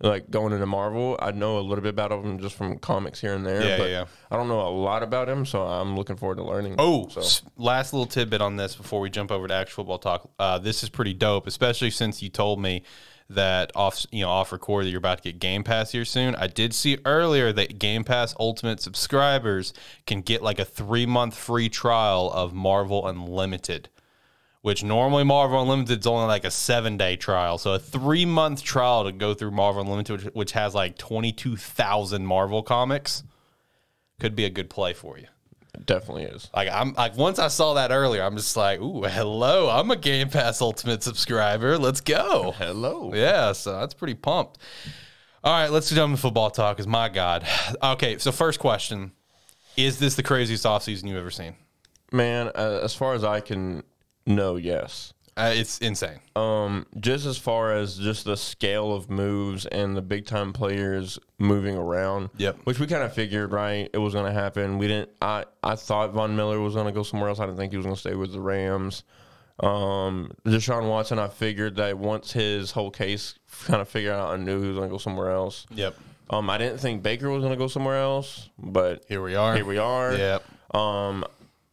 like 0.00 0.28
going 0.30 0.52
into 0.52 0.66
Marvel. 0.66 1.16
I 1.22 1.30
know 1.30 1.58
a 1.58 1.60
little 1.60 1.80
bit 1.82 1.90
about 1.90 2.10
him 2.12 2.38
just 2.40 2.56
from 2.56 2.78
comics 2.78 3.20
here 3.20 3.32
and 3.34 3.46
there. 3.46 3.62
Yeah, 3.62 3.78
but 3.78 3.84
yeah, 3.84 3.90
yeah. 4.00 4.04
I 4.30 4.36
don't 4.36 4.48
know 4.48 4.60
a 4.60 4.68
lot 4.68 5.02
about 5.04 5.28
him, 5.28 5.46
so 5.46 5.62
I'm 5.62 5.96
looking 5.96 6.16
forward 6.16 6.36
to 6.36 6.42
learning. 6.44 6.74
Oh, 6.78 7.08
so 7.08 7.20
s- 7.20 7.42
last 7.56 7.92
little 7.92 8.06
tidbit 8.06 8.42
on 8.42 8.56
this 8.56 8.74
before 8.74 9.00
we 9.00 9.08
jump 9.08 9.30
over 9.30 9.46
to 9.46 9.54
actual 9.54 9.84
football 9.84 9.98
talk. 9.98 10.28
Uh, 10.38 10.58
this 10.58 10.82
is 10.82 10.88
pretty 10.90 11.14
dope, 11.14 11.46
especially 11.46 11.90
since 11.90 12.22
you 12.22 12.28
told 12.28 12.60
me 12.60 12.82
that 13.30 13.72
off 13.74 14.04
you 14.10 14.22
know 14.22 14.28
off 14.28 14.52
record 14.52 14.84
that 14.84 14.90
you're 14.90 14.98
about 14.98 15.22
to 15.22 15.32
get 15.32 15.38
Game 15.38 15.64
Pass 15.64 15.92
here 15.92 16.04
soon. 16.04 16.34
I 16.34 16.46
did 16.46 16.74
see 16.74 16.98
earlier 17.04 17.52
that 17.52 17.78
Game 17.78 18.04
Pass 18.04 18.34
Ultimate 18.38 18.80
subscribers 18.80 19.72
can 20.06 20.20
get 20.20 20.42
like 20.42 20.58
a 20.58 20.64
three 20.64 21.06
month 21.06 21.36
free 21.36 21.68
trial 21.68 22.30
of 22.32 22.52
Marvel 22.52 23.06
Unlimited. 23.06 23.88
Which 24.60 24.82
normally 24.82 25.24
Marvel 25.24 25.60
Unlimited 25.60 26.00
is 26.00 26.06
only 26.06 26.26
like 26.26 26.44
a 26.44 26.50
seven 26.50 26.96
day 26.96 27.16
trial. 27.16 27.58
So 27.58 27.74
a 27.74 27.78
three 27.78 28.24
month 28.24 28.62
trial 28.62 29.04
to 29.04 29.12
go 29.12 29.34
through 29.34 29.50
Marvel 29.50 29.82
Unlimited, 29.82 30.24
which, 30.24 30.34
which 30.34 30.52
has 30.52 30.74
like 30.74 30.96
22,000 30.96 32.24
Marvel 32.24 32.62
comics, 32.62 33.24
could 34.18 34.34
be 34.34 34.46
a 34.46 34.50
good 34.50 34.70
play 34.70 34.94
for 34.94 35.18
you. 35.18 35.26
It 35.74 35.86
definitely 35.86 36.24
is. 36.24 36.48
Like 36.54 36.68
I'm 36.70 36.94
like 36.94 37.16
once 37.16 37.38
I 37.38 37.48
saw 37.48 37.74
that 37.74 37.90
earlier, 37.90 38.22
I'm 38.22 38.36
just 38.36 38.56
like, 38.56 38.80
ooh, 38.80 39.02
hello, 39.02 39.70
I'm 39.70 39.90
a 39.90 39.96
Game 39.96 40.28
Pass 40.28 40.60
Ultimate 40.60 41.02
subscriber. 41.02 41.78
Let's 41.78 42.00
go. 42.00 42.52
Hello. 42.58 43.12
Yeah, 43.14 43.52
so 43.52 43.78
that's 43.80 43.94
pretty 43.94 44.14
pumped. 44.14 44.58
All 45.42 45.52
right, 45.52 45.70
let's 45.70 45.90
jump 45.90 46.14
to 46.14 46.20
football 46.20 46.50
talk. 46.50 46.76
Cause 46.76 46.86
my 46.86 47.08
God. 47.08 47.46
Okay, 47.82 48.18
so 48.18 48.32
first 48.32 48.58
question: 48.58 49.12
Is 49.76 49.98
this 49.98 50.14
the 50.14 50.22
craziest 50.22 50.64
offseason 50.64 51.08
you've 51.08 51.16
ever 51.16 51.30
seen? 51.30 51.54
Man, 52.12 52.48
uh, 52.54 52.80
as 52.82 52.94
far 52.94 53.14
as 53.14 53.24
I 53.24 53.40
can 53.40 53.82
know, 54.26 54.56
yes. 54.56 55.13
Uh, 55.36 55.52
it's 55.54 55.78
insane. 55.78 56.20
Um, 56.36 56.86
just 57.00 57.26
as 57.26 57.36
far 57.36 57.72
as 57.72 57.96
just 57.98 58.24
the 58.24 58.36
scale 58.36 58.92
of 58.94 59.10
moves 59.10 59.66
and 59.66 59.96
the 59.96 60.02
big 60.02 60.26
time 60.26 60.52
players 60.52 61.18
moving 61.38 61.76
around. 61.76 62.30
Yep. 62.36 62.58
Which 62.64 62.78
we 62.78 62.86
kind 62.86 63.02
of 63.02 63.12
figured, 63.12 63.50
right? 63.52 63.90
It 63.92 63.98
was 63.98 64.14
going 64.14 64.26
to 64.26 64.32
happen. 64.32 64.78
We 64.78 64.86
didn't. 64.86 65.10
I 65.20 65.44
I 65.62 65.74
thought 65.74 66.12
Von 66.12 66.36
Miller 66.36 66.60
was 66.60 66.74
going 66.74 66.86
to 66.86 66.92
go 66.92 67.02
somewhere 67.02 67.28
else. 67.30 67.40
I 67.40 67.46
didn't 67.46 67.58
think 67.58 67.72
he 67.72 67.76
was 67.76 67.84
going 67.86 67.96
to 67.96 68.00
stay 68.00 68.14
with 68.14 68.32
the 68.32 68.40
Rams. 68.40 69.02
Um, 69.60 70.32
Deshaun 70.44 70.88
Watson, 70.88 71.18
I 71.18 71.28
figured 71.28 71.76
that 71.76 71.96
once 71.98 72.32
his 72.32 72.70
whole 72.72 72.90
case 72.90 73.34
kind 73.66 73.80
of 73.80 73.88
figured 73.88 74.12
out, 74.14 74.32
I 74.32 74.36
knew 74.36 74.60
he 74.60 74.68
was 74.68 74.76
going 74.76 74.88
to 74.88 74.92
go 74.92 74.98
somewhere 74.98 75.30
else. 75.30 75.66
Yep. 75.74 75.96
Um, 76.30 76.48
I 76.50 76.58
didn't 76.58 76.78
think 76.78 77.02
Baker 77.02 77.30
was 77.30 77.40
going 77.42 77.52
to 77.52 77.58
go 77.58 77.68
somewhere 77.68 78.00
else, 78.00 78.48
but 78.58 79.04
Here 79.08 79.22
we 79.22 79.34
are. 79.34 79.54
here 79.54 79.64
we 79.64 79.78
are. 79.78 80.12
Yep. 80.14 80.44
Um, 80.74 81.24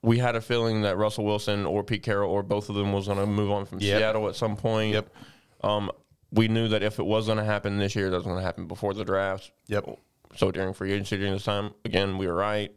we 0.03 0.17
had 0.17 0.35
a 0.35 0.41
feeling 0.41 0.81
that 0.81 0.97
Russell 0.97 1.25
Wilson 1.25 1.65
or 1.65 1.83
Pete 1.83 2.03
Carroll 2.03 2.31
or 2.31 2.41
both 2.43 2.69
of 2.69 2.75
them 2.75 2.91
was 2.91 3.05
going 3.07 3.19
to 3.19 3.25
move 3.25 3.51
on 3.51 3.65
from 3.65 3.79
Yep. 3.79 3.97
Seattle 3.99 4.27
at 4.27 4.35
some 4.35 4.55
point. 4.55 4.93
Yep. 4.93 5.09
Um, 5.63 5.91
we 6.31 6.47
knew 6.47 6.67
that 6.69 6.81
if 6.81 6.97
it 6.97 7.05
was 7.05 7.25
going 7.27 7.37
to 7.37 7.43
happen 7.43 7.77
this 7.77 7.95
year, 7.95 8.09
that 8.09 8.15
was 8.15 8.25
going 8.25 8.37
to 8.37 8.41
happen 8.41 8.65
before 8.67 8.93
the 8.93 9.03
draft. 9.05 9.51
Yep. 9.67 9.99
So 10.37 10.49
during 10.51 10.73
free 10.73 10.93
agency 10.93 11.17
during 11.17 11.33
this 11.33 11.43
time, 11.43 11.71
again, 11.85 12.17
we 12.17 12.25
were 12.25 12.33
right. 12.35 12.71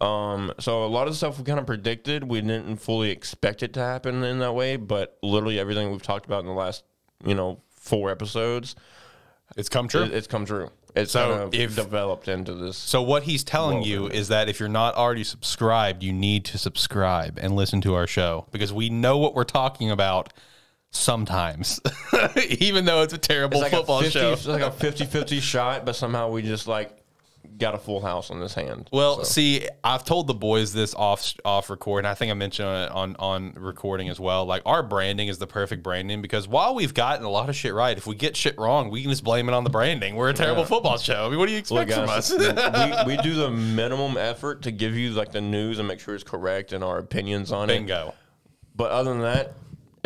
Um, 0.00 0.52
so 0.60 0.84
a 0.84 0.86
lot 0.88 1.06
of 1.06 1.12
the 1.12 1.16
stuff 1.16 1.38
we 1.38 1.44
kind 1.44 1.58
of 1.58 1.66
predicted, 1.66 2.24
we 2.24 2.40
didn't 2.40 2.76
fully 2.76 3.10
expect 3.10 3.62
it 3.62 3.72
to 3.74 3.80
happen 3.80 4.22
in 4.22 4.38
that 4.40 4.52
way, 4.52 4.76
but 4.76 5.16
literally 5.22 5.58
everything 5.58 5.90
we've 5.90 6.02
talked 6.02 6.26
about 6.26 6.40
in 6.40 6.46
the 6.46 6.52
last, 6.52 6.84
you 7.24 7.34
know, 7.34 7.60
four 7.70 8.10
episodes, 8.10 8.76
It's 9.56 9.68
come 9.68 9.88
true. 9.88 10.02
it, 10.02 10.12
it's 10.12 10.26
come 10.26 10.44
true. 10.44 10.70
It's 10.94 11.12
So 11.12 11.28
kind 11.30 11.42
of 11.42 11.54
if- 11.54 11.76
developed 11.76 12.28
into 12.28 12.54
this. 12.54 12.76
So 12.76 13.02
what 13.02 13.24
he's 13.24 13.44
telling 13.44 13.82
you 13.82 14.08
is 14.08 14.28
that 14.28 14.48
if 14.48 14.58
you're 14.60 14.68
not 14.68 14.94
already 14.94 15.24
subscribed, 15.24 16.02
you 16.02 16.12
need 16.12 16.44
to 16.46 16.58
subscribe 16.58 17.38
and 17.40 17.54
listen 17.54 17.80
to 17.82 17.94
our 17.94 18.06
show 18.06 18.46
because 18.52 18.72
we 18.72 18.88
know 18.90 19.18
what 19.18 19.34
we're 19.34 19.44
talking 19.44 19.90
about 19.90 20.32
sometimes, 20.90 21.80
even 22.58 22.84
though 22.86 23.02
it's 23.02 23.12
a 23.12 23.18
terrible 23.18 23.58
It's 23.62 23.64
like 23.64 23.72
football 23.72 24.00
a 24.00 24.04
50, 24.04 24.18
show. 24.18 24.32
It's 24.32 24.46
like 24.46 24.62
a 24.62 24.70
50-50 24.70 25.40
shot, 25.40 25.84
but 25.84 25.94
somehow 25.94 26.30
we 26.30 26.42
just 26.42 26.66
like 26.66 26.90
got 27.58 27.74
a 27.74 27.78
full 27.78 28.00
house 28.00 28.30
on 28.30 28.40
this 28.40 28.54
hand. 28.54 28.88
Well, 28.92 29.18
So, 29.18 29.24
see, 29.24 29.68
I've 29.82 30.04
told 30.04 30.26
the 30.26 30.34
boys 30.34 30.72
this 30.72 30.94
off 30.94 31.34
off 31.44 31.70
record, 31.70 32.00
and 32.00 32.06
I 32.06 32.14
think 32.14 32.30
I 32.30 32.34
mentioned 32.34 32.68
it 32.68 32.90
on 32.90 33.16
on 33.18 33.52
recording 33.54 34.08
as 34.08 34.20
well. 34.20 34.46
Like 34.46 34.62
our 34.64 34.82
branding 34.82 35.28
is 35.28 35.38
the 35.38 35.46
perfect 35.46 35.82
branding 35.82 36.22
because 36.22 36.46
while 36.46 36.74
we've 36.74 36.94
gotten 36.94 37.24
a 37.24 37.30
lot 37.30 37.48
of 37.48 37.56
shit 37.56 37.74
right, 37.74 37.96
if 37.96 38.06
we 38.06 38.14
get 38.14 38.36
shit 38.36 38.58
wrong, 38.58 38.90
we 38.90 39.02
can 39.02 39.10
just 39.10 39.24
blame 39.24 39.48
it 39.48 39.54
on 39.54 39.64
the 39.64 39.70
branding. 39.70 40.14
We're 40.14 40.30
a 40.30 40.34
terrible 40.34 40.64
football 40.64 40.98
show. 40.98 41.26
I 41.26 41.28
mean, 41.28 41.38
what 41.38 41.46
do 41.46 41.52
you 41.52 41.62
look, 41.70 41.88
expect 41.88 41.92
from 41.92 42.08
us? 42.08 43.06
we, 43.06 43.16
we 43.16 43.22
do 43.22 43.34
the 43.34 43.50
minimum 43.50 44.16
effort 44.16 44.62
to 44.62 44.70
give 44.70 44.94
you 44.94 45.10
like 45.10 45.32
the 45.32 45.40
news 45.40 45.78
and 45.78 45.88
make 45.88 46.00
sure 46.00 46.14
it's 46.14 46.24
correct 46.24 46.72
and 46.72 46.84
our 46.84 46.98
opinions 46.98 47.52
on 47.52 47.68
it. 47.68 47.74
Bingo. 47.74 48.14
But 48.76 48.92
other 48.92 49.10
than 49.10 49.22
that, 49.22 49.54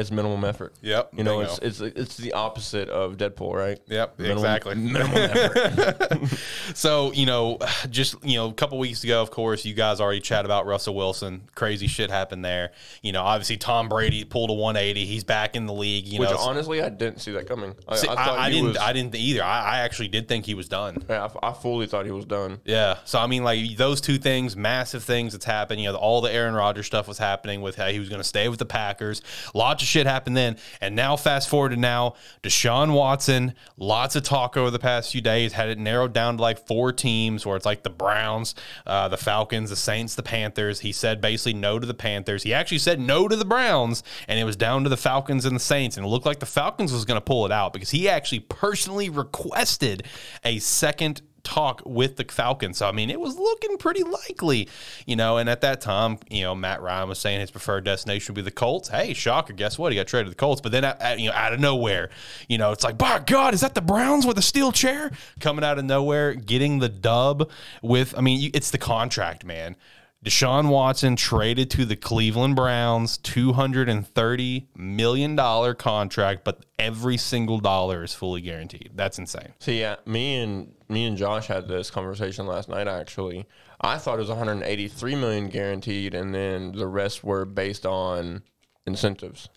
it's 0.03 0.11
minimum 0.11 0.45
effort. 0.45 0.75
Yep, 0.83 1.15
You 1.17 1.25
know, 1.25 1.39
bingo. 1.39 1.55
it's 1.65 1.81
it's 1.81 1.97
it's 1.97 2.17
the 2.19 2.35
opposite 2.35 2.91
of 2.91 3.17
Deadpool, 3.17 3.55
right? 3.55 3.79
Yep, 3.87 4.19
Minimum- 4.19 4.39
exactly. 4.45 4.75
Minimum 4.75 5.17
effort. 5.17 6.29
So, 6.75 7.13
you 7.13 7.27
know, 7.27 7.59
just, 7.91 8.15
you 8.25 8.37
know, 8.37 8.49
a 8.49 8.53
couple 8.55 8.79
weeks 8.79 9.05
ago, 9.05 9.21
of 9.21 9.31
course, 9.31 9.65
you 9.65 9.75
guys 9.75 10.01
already 10.01 10.21
chat 10.21 10.45
about 10.45 10.65
Russell 10.67 10.95
Wilson. 10.95 11.43
Crazy 11.55 11.87
shit 11.87 12.11
happened 12.11 12.45
there. 12.45 12.73
You 13.03 13.13
know, 13.13 13.23
obviously 13.23 13.57
Tom 13.59 13.89
Brady 13.89 14.25
pulled 14.25 14.49
a 14.51 14.55
180. 14.55 15.05
He's 15.05 15.25
back 15.25 15.55
in 15.55 15.67
the 15.67 15.73
league, 15.75 16.07
you 16.07 16.21
Which 16.21 16.31
know. 16.31 16.39
honestly, 16.39 16.81
I 16.83 16.89
didn't 16.89 17.21
see 17.21 17.33
that 17.33 17.47
coming. 17.47 17.75
I, 17.87 17.97
See, 17.97 18.09
I 18.09 18.15
I, 18.15 18.45
I 18.47 18.51
didn't 18.51 18.69
was- 18.69 18.77
I 18.79 18.93
didn't 18.93 19.15
either. 19.15 19.43
I, 19.45 19.61
I 19.61 19.79
actually 19.81 20.09
did 20.09 20.29
think 20.29 20.47
he 20.47 20.55
was 20.55 20.69
done. 20.69 21.05
yeah, 21.09 21.29
I, 21.43 21.51
I 21.51 21.53
fully 21.53 21.87
thought 21.87 22.07
he 22.07 22.13
was 22.13 22.25
done. 22.25 22.61
Yeah. 22.65 22.99
So 23.05 23.19
I 23.19 23.27
mean, 23.27 23.45
like 23.45 23.77
those 23.77 24.01
two 24.01 24.19
things, 24.19 24.57
massive 24.57 25.05
things 25.05 25.33
that's 25.33 25.45
happened. 25.45 25.81
You 25.83 25.93
know, 25.93 25.97
all 25.99 26.21
the 26.21 26.33
Aaron 26.33 26.55
Rodgers 26.55 26.87
stuff 26.87 27.07
was 27.09 27.19
happening 27.19 27.61
with 27.61 27.77
how 27.77 27.89
he 27.89 27.99
was 27.99 28.09
going 28.09 28.21
to 28.21 28.27
stay 28.27 28.49
with 28.49 28.59
the 28.59 28.67
Packers. 28.67 29.21
Lots 29.55 29.83
of 29.83 29.89
shit 29.93 30.07
happened 30.07 30.37
then, 30.37 30.57
and 30.81 30.97
now 30.97 31.17
fast 31.17 31.49
forward 31.49 31.71
to 31.71 31.77
now, 31.77 32.15
Deshaun 32.43 32.95
Watson. 32.95 33.55
Lots 33.77 34.17
of 34.17 34.23
talk 34.23 34.57
over 34.57 34.71
the 34.71 34.79
past 34.79 35.13
few 35.13 35.21
days 35.21 35.53
had 35.53 35.69
it 35.69 35.79
narrowed 35.79 36.13
down 36.13 36.39
to 36.39 36.43
like 36.43 36.67
four 36.67 36.93
teams, 36.93 37.47
where 37.47 37.57
it's 37.57 37.67
like 37.67 37.83
the 37.83 37.91
Browns, 37.91 38.55
uh, 38.87 39.09
the 39.09 39.17
Falcons, 39.17 39.71
the 39.71 39.77
Saints, 39.77 40.15
the 40.15 40.23
Panthers. 40.23 40.81
He 40.81 40.93
said 40.93 41.21
basically 41.21 41.55
no 41.55 41.79
to 41.79 41.87
the 41.87 41.95
Panthers. 41.95 42.43
He 42.43 42.55
actually 42.55 42.79
said 42.79 42.99
no 42.99 43.29
to 43.29 43.37
the 43.37 43.45
Browns, 43.45 44.03
and 44.27 44.39
it 44.39 44.45
was 44.45 44.57
down 44.57 44.83
to 44.85 44.89
the 44.89 44.97
Falcons 44.97 45.45
and 45.45 45.55
the 45.55 45.61
Saints, 45.61 45.97
and 45.97 46.07
it 46.07 46.09
looked 46.09 46.27
like 46.27 46.41
the 46.41 46.47
Falcons 46.47 46.93
was 46.93 47.05
going 47.05 47.19
to 47.19 47.25
pull 47.25 47.45
it 47.47 47.53
out 47.53 47.73
because 47.73 47.91
he 47.91 48.09
actually 48.09 48.41
personally 48.41 49.11
requested 49.11 50.05
a 50.45 50.59
second 50.59 51.23
talk 51.45 51.83
with 51.85 52.17
the 52.17 52.25
Falcons. 52.25 52.79
So 52.79 52.89
I 52.89 52.93
mean, 52.93 53.11
it 53.11 53.21
was 53.21 53.37
looking 53.37 53.77
pretty 53.79 54.03
likely, 54.03 54.69
you 55.07 55.17
know. 55.17 55.39
And 55.39 55.49
at 55.49 55.61
that 55.63 55.81
time, 55.81 56.19
you 56.31 56.43
know, 56.43 56.55
Matt 56.55 56.83
Ryan 56.83 57.09
was 57.09 57.19
saying 57.19 57.41
his 57.41 57.51
preferred 57.51 57.85
destination 57.85 58.35
would 58.35 58.41
be 58.41 58.43
the 58.43 58.51
Colts. 58.51 58.89
Hey, 58.89 59.15
shocker! 59.15 59.53
Guess 59.53 59.79
what? 59.79 59.93
He 59.93 59.97
got 59.97 60.07
traded 60.07 60.27
to 60.27 60.31
the 60.31 60.37
Colts. 60.37 60.61
But 60.61 60.73
then, 60.73 60.85
uh, 60.85 61.17
you 61.19 61.29
know, 61.29 61.35
out 61.35 61.53
of 61.53 61.61
nowhere, 61.61 62.11
you 62.49 62.59
know, 62.59 62.73
it's 62.73 62.85
like, 62.85 62.99
by 62.99 63.19
God, 63.21 63.55
is 63.55 63.61
that 63.61 63.75
the 63.75 63.81
Browns 63.81 64.27
with 64.27 64.39
a 64.39 64.43
steel 64.43 64.73
chair 64.73 65.11
coming 65.41 65.65
out 65.65 65.79
of 65.79 65.85
nowhere, 65.85 66.35
getting 66.35 66.79
the 66.79 66.89
dub 66.89 67.51
with? 67.83 68.17
I 68.17 68.21
mean, 68.21 68.51
it's 68.55 68.71
the 68.71 68.79
contract, 68.79 69.45
man. 69.45 69.77
Deshaun 70.25 70.69
Watson 70.69 71.17
traded 71.17 71.69
to 71.73 71.85
the 71.85 71.97
Cleveland 71.97 72.55
Browns, 72.55 73.19
$230 73.19 74.67
million 74.77 75.75
contract, 75.75 76.45
but 76.45 76.65
every 76.79 77.17
single 77.17 77.59
dollar 77.59 78.05
is 78.05 78.15
fully 78.15 78.41
guaranteed. 78.41 78.93
That's 78.95 79.19
insane. 79.19 79.53
See, 79.59 79.81
yeah, 79.81 79.97
me 80.07 80.37
and 80.37 80.75
me 80.89 81.07
and 81.07 81.17
Josh 81.17 81.49
had 81.49 81.67
this 81.67 81.91
conversation 81.91 82.47
last 82.47 82.69
night. 82.69 82.87
Actually, 82.87 83.47
I 83.81 83.99
thought 83.99 84.15
it 84.15 84.21
was 84.21 84.29
183 84.29 85.17
million 85.17 85.49
guaranteed, 85.49 86.15
and 86.15 86.33
then 86.33 86.71
the 86.71 86.87
rest 86.87 87.25
were 87.25 87.45
based 87.45 87.85
on 87.85 88.43
incentives. 88.87 89.49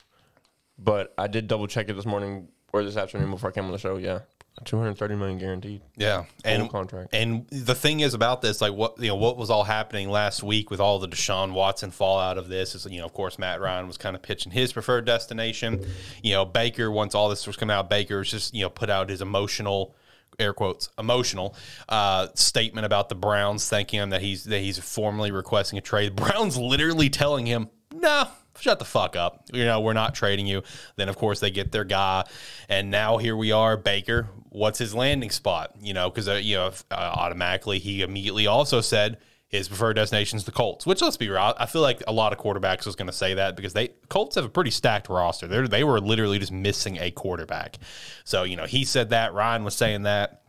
But 0.80 1.14
I 1.18 1.28
did 1.28 1.48
double 1.48 1.68
check 1.68 1.90
it 1.90 1.94
this 1.94 2.08
morning 2.08 2.48
or 2.74 2.84
this 2.84 2.98
afternoon 2.98 3.30
before 3.30 3.52
I 3.52 3.54
came 3.54 3.66
on 3.66 3.72
the 3.72 3.78
show. 3.78 3.98
Yeah, 3.98 4.22
230 4.64 5.16
million 5.16 5.38
guaranteed. 5.38 5.82
Yeah, 5.98 6.26
and 6.46 6.70
contract. 6.70 7.10
And 7.14 7.46
the 7.50 7.76
thing 7.76 8.00
is 8.00 8.14
about 8.14 8.42
this, 8.42 8.62
like 8.62 8.74
what 8.74 8.98
you 9.00 9.10
know, 9.10 9.16
what 9.16 9.38
was 9.38 9.50
all 9.50 9.66
happening 9.66 10.10
last 10.10 10.44
week 10.44 10.72
with 10.72 10.80
all 10.80 10.98
the 11.00 11.08
Deshaun 11.08 11.52
Watson 11.52 11.92
fallout 11.92 12.38
of 12.38 12.48
this 12.48 12.74
is, 12.74 12.86
you 12.86 13.00
know, 13.00 13.06
of 13.06 13.14
course, 13.14 13.38
Matt 13.38 13.60
Ryan 13.60 13.88
was 13.88 13.98
kind 13.98 14.16
of 14.16 14.22
pitching 14.22 14.52
his 14.52 14.72
preferred 14.72 15.06
destination. 15.06 15.86
You 16.24 16.34
know, 16.34 16.46
Baker 16.46 16.90
once 16.90 17.14
all 17.14 17.28
this 17.30 17.46
was 17.46 17.58
coming 17.58 17.76
out, 17.76 17.90
Baker 17.90 18.20
was 18.20 18.32
just 18.32 18.54
you 18.54 18.62
know 18.62 18.70
put 18.70 18.90
out 18.90 19.10
his 19.10 19.22
emotional. 19.22 19.96
Air 20.38 20.54
quotes 20.54 20.90
emotional 21.00 21.56
uh, 21.88 22.28
statement 22.36 22.86
about 22.86 23.08
the 23.08 23.16
Browns, 23.16 23.70
thanking 23.70 24.02
him 24.02 24.10
that 24.10 24.22
he's 24.22 24.44
that 24.46 24.60
he's 24.60 24.78
formally 24.78 25.32
requesting 25.32 25.80
a 25.80 25.82
trade. 25.82 26.14
Browns 26.18 26.58
literally 26.58 27.10
telling 27.10 27.46
him, 27.46 27.70
"No, 27.94 28.28
shut 28.60 28.80
the 28.80 28.86
fuck 28.86 29.16
up. 29.16 29.46
You 29.54 29.66
know, 29.66 29.80
we're 29.82 29.94
not 29.94 30.16
trading 30.16 30.48
you. 30.48 30.64
Then, 30.96 31.10
of 31.10 31.18
course, 31.18 31.40
they 31.40 31.52
get 31.52 31.72
their 31.72 31.84
guy. 31.84 32.26
And 32.70 32.92
now 32.92 33.18
here 33.18 33.36
we 33.36 33.52
are, 33.52 33.78
Baker. 33.78 34.28
What's 34.56 34.80
his 34.80 34.96
landing 34.96 35.32
spot? 35.32 35.72
You 35.82 35.94
know, 35.94 36.10
because, 36.10 36.30
uh, 36.30 36.36
you 36.36 36.56
know, 36.56 36.72
uh, 36.90 36.96
automatically 36.96 37.78
he 37.80 38.02
immediately 38.02 38.48
also 38.48 38.80
said 38.80 39.18
his 39.48 39.68
preferred 39.68 39.96
destination 39.96 40.38
is 40.38 40.46
the 40.46 40.52
Colts, 40.52 40.86
which 40.86 41.02
let's 41.02 41.18
be 41.18 41.30
real. 41.30 41.54
I 41.58 41.66
feel 41.66 41.82
like 41.82 42.02
a 42.08 42.14
lot 42.14 42.34
of 42.34 42.40
quarterbacks 42.40 42.86
was 42.86 42.96
going 42.96 43.08
to 43.08 43.14
say 43.14 43.34
that 43.36 43.56
because 43.56 43.74
they 43.74 43.90
Colts 44.10 44.36
have 44.36 44.46
a 44.46 44.50
pretty 44.50 44.72
stacked 44.72 45.10
roster. 45.10 45.48
They 45.48 45.68
they 45.68 45.84
were 45.84 46.00
literally 46.00 46.40
just 46.40 46.52
missing 46.52 46.98
a 47.00 47.12
quarterback. 47.12 47.78
So, 48.24 48.44
you 48.44 48.56
know, 48.56 48.66
he 48.66 48.86
said 48.86 49.10
that. 49.10 49.34
Ryan 49.34 49.64
was 49.64 49.76
saying 49.76 50.04
that. 50.04 50.42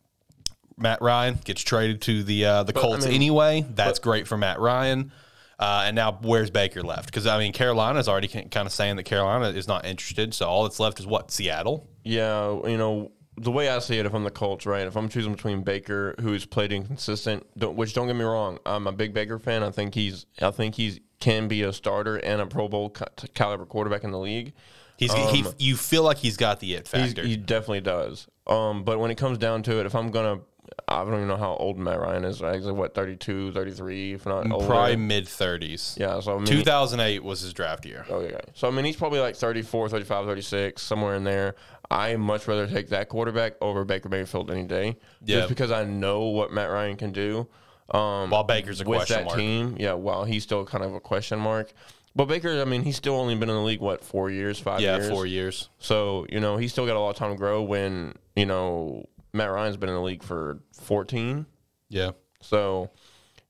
Matt 0.79 1.01
Ryan 1.01 1.39
gets 1.45 1.63
traded 1.63 2.03
to 2.03 2.23
the 2.23 2.45
uh, 2.45 2.63
the 2.63 2.73
Colts 2.73 3.07
mean- 3.07 3.15
anyway. 3.15 3.67
That's 3.69 3.99
great 3.99 4.29
for 4.29 4.37
Matt 4.37 4.61
Ryan. 4.61 5.11
Uh, 5.59 5.85
and 5.87 5.97
now 5.97 6.19
where's 6.21 6.51
Baker 6.51 6.83
left? 6.83 7.07
Because 7.07 7.27
I 7.27 7.39
mean, 7.39 7.53
Carolina's 7.53 8.09
already 8.09 8.29
kind 8.29 8.67
of 8.67 8.73
saying 8.73 8.97
that 8.97 9.05
Carolina 9.05 9.49
is 9.49 9.67
not 9.67 9.87
interested. 9.87 10.35
So 10.35 10.47
all 10.47 10.65
that's 10.65 10.79
left 10.79 11.01
is 11.01 11.07
what 11.07 11.31
Seattle. 11.31 11.89
Yeah, 12.05 12.61
you 12.67 12.77
know 12.77 13.11
the 13.39 13.51
way 13.51 13.69
I 13.69 13.79
see 13.81 13.99
it, 13.99 14.07
if 14.07 14.15
I'm 14.15 14.25
the 14.25 14.31
Colts, 14.31 14.67
right? 14.67 14.87
If 14.87 14.97
I'm 14.97 15.09
choosing 15.09 15.33
between 15.33 15.63
Baker, 15.63 16.15
who's 16.21 16.47
played 16.47 16.73
inconsistent, 16.73 17.47
don't, 17.59 17.77
which 17.77 17.95
don't 17.95 18.07
get 18.07 18.17
me 18.17 18.25
wrong, 18.25 18.59
I'm 18.65 18.87
a 18.87 18.93
big 18.93 19.13
Baker 19.13 19.39
fan. 19.39 19.63
I 19.63 19.71
think 19.71 19.95
he's, 19.95 20.27
I 20.41 20.51
think 20.51 20.75
he's 20.75 21.01
can 21.21 21.49
be 21.49 21.63
a 21.63 21.73
starter 21.73 22.17
and 22.17 22.41
a 22.43 22.47
Pro 22.47 22.69
Bowl 22.69 22.91
caliber 23.35 23.65
quarterback 23.67 24.05
in 24.05 24.11
the 24.11 24.19
league. 24.19 24.53
He's 24.99 25.13
he, 25.13 25.45
you 25.59 25.77
feel 25.77 26.03
like 26.03 26.17
he's 26.19 26.37
got 26.39 26.61
the 26.61 26.75
it 26.75 26.89
Um, 26.95 27.03
factor. 27.03 27.23
he 27.23 27.37
definitely 27.37 27.81
does. 27.83 28.29
Um, 28.47 28.83
but 28.85 28.99
when 28.99 29.11
it 29.11 29.17
comes 29.17 29.37
down 29.39 29.63
to 29.65 29.81
it, 29.81 29.87
if 29.87 29.95
I'm 29.95 30.11
gonna, 30.11 30.41
I 30.89 31.05
don't 31.05 31.15
even 31.15 31.29
know 31.29 31.37
how 31.37 31.55
old 31.57 31.79
Matt 31.79 32.01
Ryan 32.01 32.25
is. 32.25 32.41
Right? 32.41 32.55
He's 32.55 32.65
like 32.65 32.77
what 32.77 32.95
32, 32.95 33.53
33, 33.53 34.15
if 34.15 34.25
not 34.27 34.51
older. 34.51 34.67
Probably 34.67 34.97
mid 34.97 35.29
thirties. 35.29 35.97
Yeah, 36.01 36.21
so 36.21 36.35
I 36.35 36.37
mean, 36.37 36.47
2008 36.47 37.23
was 37.25 37.41
his 37.41 37.53
draft 37.53 37.85
year. 37.85 38.07
Okay. 38.09 38.41
So, 38.55 38.69
I 38.69 38.71
mean, 38.71 38.85
he's 38.87 38.97
probably 38.97 39.21
like 39.21 39.37
34, 39.37 39.89
35, 39.91 40.27
36, 40.27 40.81
somewhere 40.83 41.15
in 41.15 41.25
there. 41.25 41.57
I 41.91 42.17
much 42.17 42.49
rather 42.49 42.67
take 42.67 42.89
that 42.89 43.09
quarterback 43.09 43.55
over 43.61 43.85
Baker 43.85 44.09
Mayfield 44.09 44.51
any 44.51 44.65
day. 44.65 44.97
Yeah. 45.25 45.37
Just 45.39 45.49
because 45.49 45.71
I 45.71 45.85
know 45.85 46.25
what 46.27 46.53
Matt 46.53 46.71
Ryan 46.71 46.97
can 46.97 47.13
do. 47.13 47.47
Um, 47.91 48.31
While 48.31 48.43
Baker's 48.45 48.81
a 48.81 48.85
with 48.85 48.99
question 48.99 49.17
that 49.19 49.25
mark. 49.27 49.37
team, 49.39 49.77
yeah, 49.79 49.93
while 49.93 50.25
he's 50.25 50.43
still 50.43 50.65
kind 50.67 50.83
of 50.83 50.95
a 50.95 51.01
question 51.01 51.39
mark. 51.39 51.73
But 52.17 52.25
Baker, 52.27 52.61
I 52.61 52.65
mean, 52.65 52.83
he's 52.83 52.97
still 52.97 53.15
only 53.15 53.35
been 53.37 53.49
in 53.51 53.55
the 53.55 53.63
league, 53.63 53.81
what, 53.81 54.03
four 54.03 54.31
years, 54.31 54.59
five 54.59 54.81
Yeah, 54.81 54.97
years? 54.97 55.09
four 55.11 55.27
years. 55.27 55.69
So, 55.79 56.27
you 56.31 56.41
know, 56.41 56.57
he's 56.57 56.73
still 56.73 56.87
got 56.87 56.97
a 56.97 56.99
lot 57.01 57.11
of 57.11 57.17
time 57.17 57.31
to 57.31 57.37
grow 57.37 57.63
when, 57.63 58.15
you 58.35 58.47
know, 58.47 59.05
Matt 59.33 59.51
Ryan's 59.53 59.77
been 59.77 59.91
in 59.91 59.95
the 59.95 60.01
league 60.01 60.23
for 60.23 60.59
14. 60.81 61.45
Yeah. 61.91 62.13
So, 62.41 62.91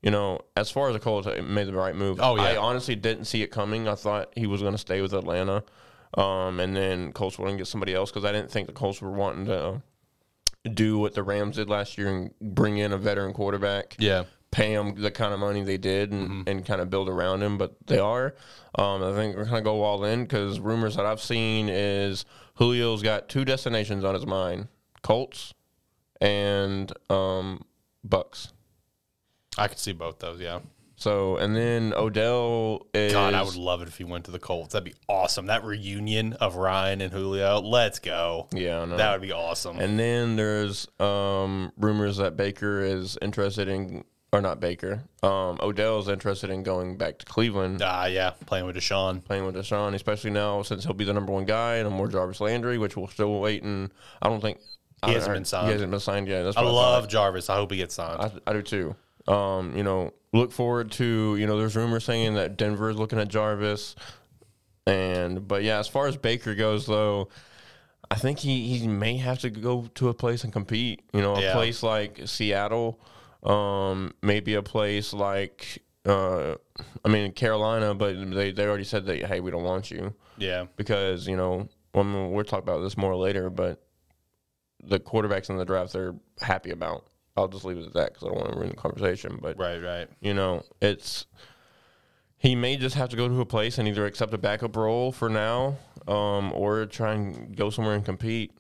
you 0.03 0.11
know, 0.11 0.41
as 0.57 0.69
far 0.71 0.89
as 0.89 0.95
the 0.95 1.01
Colts, 1.01 1.27
it 1.29 1.43
made 1.49 1.69
the 1.69 1.73
right 1.75 1.95
move. 1.95 2.19
Oh, 2.21 2.37
yeah. 2.37 2.43
I 2.43 2.57
honestly 2.57 2.97
didn't 2.97 3.25
see 3.27 3.43
it 3.43 3.53
coming. 3.53 3.87
I 3.89 3.95
thought 3.95 4.33
he 4.37 4.47
was 4.49 4.61
going 4.61 4.75
to 4.75 4.79
stay 4.79 5.01
with 5.01 5.15
Atlanta, 5.15 5.63
um, 6.15 6.61
and 6.61 6.77
then 6.77 7.13
Colts 7.13 7.37
to 7.37 7.57
get 7.57 7.67
somebody 7.67 7.95
else 7.95 8.11
because 8.11 8.25
I 8.25 8.33
didn't 8.33 8.51
think 8.51 8.67
the 8.67 8.73
Colts 8.73 9.01
were 9.01 9.11
wanting 9.11 9.47
to 9.47 9.83
do 10.69 10.99
what 10.99 11.15
the 11.15 11.23
Rams 11.23 11.57
did 11.57 11.69
last 11.69 11.99
year 11.99 12.09
and 12.09 12.31
bring 12.41 12.79
in 12.79 12.93
a 12.93 12.99
veteran 12.99 13.33
quarterback. 13.33 13.97
Yeah. 13.99 14.25
Pay 14.51 14.73
him 14.73 14.95
the 14.95 15.11
kind 15.11 15.35
of 15.35 15.41
money 15.41 15.63
they 15.63 15.77
did 15.77 16.13
and, 16.13 16.49
and 16.49 16.65
kind 16.65 16.81
of 16.81 16.89
build 16.89 17.09
around 17.09 17.43
him, 17.43 17.59
but 17.59 17.77
they 17.87 17.99
are. 17.99 18.35
Um, 18.79 19.03
I 19.03 19.13
think 19.13 19.37
we're 19.37 19.45
going 19.45 19.57
to 19.57 19.61
go 19.63 19.83
all 19.83 20.05
in 20.05 20.23
because 20.23 20.61
rumors 20.61 20.97
that 20.97 21.05
I've 21.05 21.21
seen 21.21 21.69
is 21.69 22.25
Julio's 22.57 23.03
got 23.03 23.29
two 23.29 23.45
destinations 23.45 24.05
on 24.05 24.15
his 24.15 24.25
mind: 24.25 24.69
Colts 25.03 25.53
and 26.21 26.91
um, 27.11 27.65
Bucks. 28.03 28.53
I 29.59 29.69
could 29.69 29.79
see 29.79 29.93
both 29.93 30.21
those. 30.21 30.41
Yeah. 30.41 30.61
So 30.99 31.37
and 31.37 31.55
then 31.55 31.93
Odell 31.95 32.87
is 32.95 33.13
God, 33.13 33.35
I 33.35 33.43
would 33.43 33.55
love 33.57 33.83
it 33.83 33.89
if 33.89 33.99
he 33.99 34.05
went 34.05 34.25
to 34.25 34.31
the 34.31 34.39
Colts. 34.39 34.73
That'd 34.73 34.85
be 34.91 34.95
awesome. 35.09 35.47
That 35.47 35.63
reunion 35.63 36.33
of 36.35 36.57
Ryan 36.57 37.01
and 37.03 37.13
Julio. 37.13 37.61
Let's 37.61 37.99
go. 37.99 38.49
yeah, 38.53 38.81
I 38.81 38.85
know. 38.87 38.97
That 38.97 39.13
would 39.13 39.21
be 39.27 39.33
awesome. 39.33 39.79
and 39.79 39.99
then 39.99 40.37
there's 40.37 40.89
um, 40.99 41.73
rumors 41.77 42.17
that 42.17 42.37
Baker 42.37 42.81
is 42.81 43.19
interested 43.21 43.69
in, 43.69 44.05
or 44.33 44.41
not 44.41 44.59
Baker. 44.59 45.03
Um, 45.23 45.59
Odell 45.63 45.99
is 45.99 46.09
interested 46.09 46.49
in 46.51 46.63
going 46.63 46.97
back 46.97 47.19
to 47.19 47.27
Cleveland, 47.27 47.83
Ah, 47.85 48.07
yeah, 48.07 48.31
playing 48.47 48.65
with 48.65 48.77
Deshaun. 48.77 49.23
playing 49.23 49.45
with 49.45 49.55
Deshaun, 49.55 49.95
especially 49.95 50.31
now 50.31 50.63
since 50.63 50.85
he'll 50.85 50.95
be 50.95 51.05
the 51.05 51.13
number 51.13 51.33
one 51.33 51.45
guy, 51.45 51.75
and 51.77 51.91
more 51.91 52.09
Jarvis 52.09 52.41
Landry, 52.41 52.79
which 52.79 52.97
we're 52.97 53.09
still 53.11 53.39
wait 53.41 53.63
and 53.63 53.91
I 54.23 54.29
don't 54.31 54.41
think 54.41 54.59
He 55.05 55.13
hasn't 55.13 55.31
I- 55.31 55.35
been 55.35 55.45
signed. 55.45 55.67
He 55.67 55.73
hasn't 55.73 55.91
been 55.91 56.01
signed 56.01 56.27
yet. 56.29 56.43
That's 56.45 56.57
I 56.57 56.63
love 56.63 57.05
thought. 57.05 57.11
Jarvis. 57.11 57.51
I 57.51 57.57
hope 57.57 57.71
he 57.71 57.77
gets 57.77 57.95
signed. 57.95 58.19
I, 58.19 58.31
I 58.51 58.53
do 58.55 58.63
too. 58.63 58.97
Um, 59.29 59.77
you 59.77 59.83
know, 59.83 60.13
look 60.33 60.53
forward 60.53 60.93
to 60.93 61.37
you 61.37 61.47
know. 61.47 61.59
There's 61.59 61.77
rumors 61.77 62.05
saying 62.05 62.35
that 62.35 62.57
Denver 62.57 62.91
is 62.91 62.97
looking 62.97 63.19
at 63.19 63.29
Jarvis, 63.29 63.97
and 64.87 65.47
but 65.47 65.63
yeah, 65.63 65.79
as 65.79 65.89
far 65.89 66.07
as 66.07 66.17
Baker 66.17 66.55
goes, 66.55 66.87
though, 66.87 67.29
I 68.11 68.17
think 68.17 68.39
he 68.39 68.77
he 68.79 68.87
may 68.87 69.17
have 69.17 69.41
to 69.41 69.51
go 69.51 69.89
to 69.95 70.09
a 70.09 70.15
place 70.15 70.45
and 70.45 70.53
compete. 70.53 71.03
You 71.13 71.23
know, 71.23 71.35
a 71.35 71.41
Yeah. 71.41 71.53
place 71.55 71.83
like 71.83 72.21
Seattle, 72.27 73.01
um, 73.43 74.15
maybe 74.23 74.55
a 74.55 74.63
place 74.63 75.13
like 75.13 75.83
uh, 76.05 76.55
I 77.05 77.09
mean 77.09 77.33
Carolina, 77.33 77.95
but 77.95 78.15
they 78.33 78.53
they 78.53 78.67
already 78.67 78.85
said 78.85 79.07
that 79.07 79.25
hey, 79.27 79.41
we 79.41 79.51
don't 79.51 79.65
want 79.65 79.91
you 79.91 80.15
yeah. 80.39 80.67
because 80.77 81.27
you 81.27 81.37
know 81.37 81.69
I 81.95 82.03
mean, 82.03 82.33
we'll 82.33 82.45
talk 82.45 82.63
about 82.63 82.81
this 82.81 82.97
more 82.97 83.17
later, 83.17 83.51
but 83.51 83.83
the 84.83 85.01
quarterbacks 85.01 85.51
in 85.51 85.57
the 85.57 85.65
draft 85.65 85.93
they're 85.93 86.15
happy 86.41 86.71
about. 86.71 87.07
I'll 87.37 87.49
just 87.49 87.65
leave 87.65 87.79
it 87.79 87.87
at 87.87 87.93
that 87.95 88.15
because 88.15 88.25
I 88.25 88.27
don't 88.29 88.39
want 88.39 88.53
to 88.53 88.59
ruin 88.59 88.71
the 88.71 88.77
conversation. 88.77 89.39
But 89.41 89.59
Right, 89.59 89.79
right. 89.83 90.09
you 90.21 90.35
know, 90.35 90.65
it's 90.81 91.27
he 92.39 92.55
may 92.55 92.77
just 92.77 92.97
have 92.97 93.09
to 93.11 93.17
go 93.17 93.29
to 93.29 93.41
a 93.41 93.47
place 93.47 93.79
and 93.79 93.89
either 93.89 94.07
accept 94.07 94.33
a 94.35 94.39
backup 94.39 94.77
role 94.77 95.13
for 95.13 95.29
now, 95.29 95.79
um, 96.07 96.53
or 96.53 96.87
try 96.87 97.15
and 97.15 97.57
go 97.57 97.71
somewhere 97.71 97.95
and 97.95 98.05
compete. 98.05 98.53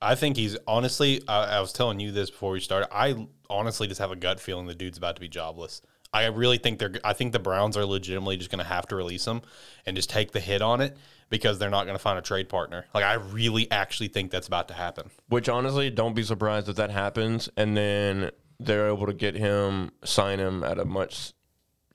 I 0.00 0.14
think 0.14 0.36
he's 0.36 0.56
honestly. 0.66 1.22
I, 1.28 1.56
I 1.56 1.60
was 1.60 1.72
telling 1.72 2.00
you 2.00 2.12
this 2.12 2.30
before 2.30 2.52
we 2.52 2.60
started. 2.60 2.88
I 2.94 3.26
honestly 3.50 3.86
just 3.88 4.00
have 4.00 4.10
a 4.10 4.16
gut 4.16 4.40
feeling 4.40 4.66
the 4.66 4.74
dude's 4.74 4.98
about 4.98 5.16
to 5.16 5.20
be 5.20 5.28
jobless. 5.28 5.82
I 6.12 6.26
really 6.26 6.58
think 6.58 6.78
they're. 6.78 6.94
I 7.04 7.12
think 7.12 7.32
the 7.32 7.38
Browns 7.38 7.76
are 7.76 7.84
legitimately 7.84 8.36
just 8.36 8.50
going 8.50 8.64
to 8.64 8.68
have 8.68 8.86
to 8.88 8.96
release 8.96 9.26
him 9.26 9.42
and 9.86 9.96
just 9.96 10.08
take 10.08 10.32
the 10.32 10.40
hit 10.40 10.62
on 10.62 10.80
it 10.80 10.96
because 11.30 11.58
they're 11.58 11.70
not 11.70 11.84
going 11.84 11.94
to 11.96 12.02
find 12.02 12.18
a 12.18 12.22
trade 12.22 12.48
partner. 12.48 12.86
Like 12.94 13.04
I 13.04 13.14
really 13.14 13.70
actually 13.70 14.08
think 14.08 14.30
that's 14.30 14.46
about 14.46 14.68
to 14.68 14.74
happen. 14.74 15.10
Which 15.28 15.48
honestly, 15.48 15.90
don't 15.90 16.14
be 16.14 16.22
surprised 16.22 16.68
if 16.68 16.76
that 16.76 16.90
happens, 16.90 17.48
and 17.56 17.76
then 17.76 18.30
they're 18.60 18.88
able 18.88 19.06
to 19.06 19.12
get 19.12 19.34
him, 19.34 19.90
sign 20.04 20.38
him 20.38 20.64
at 20.64 20.78
a 20.78 20.84
much 20.84 21.32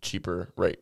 cheaper 0.02 0.50
rate. 0.58 0.80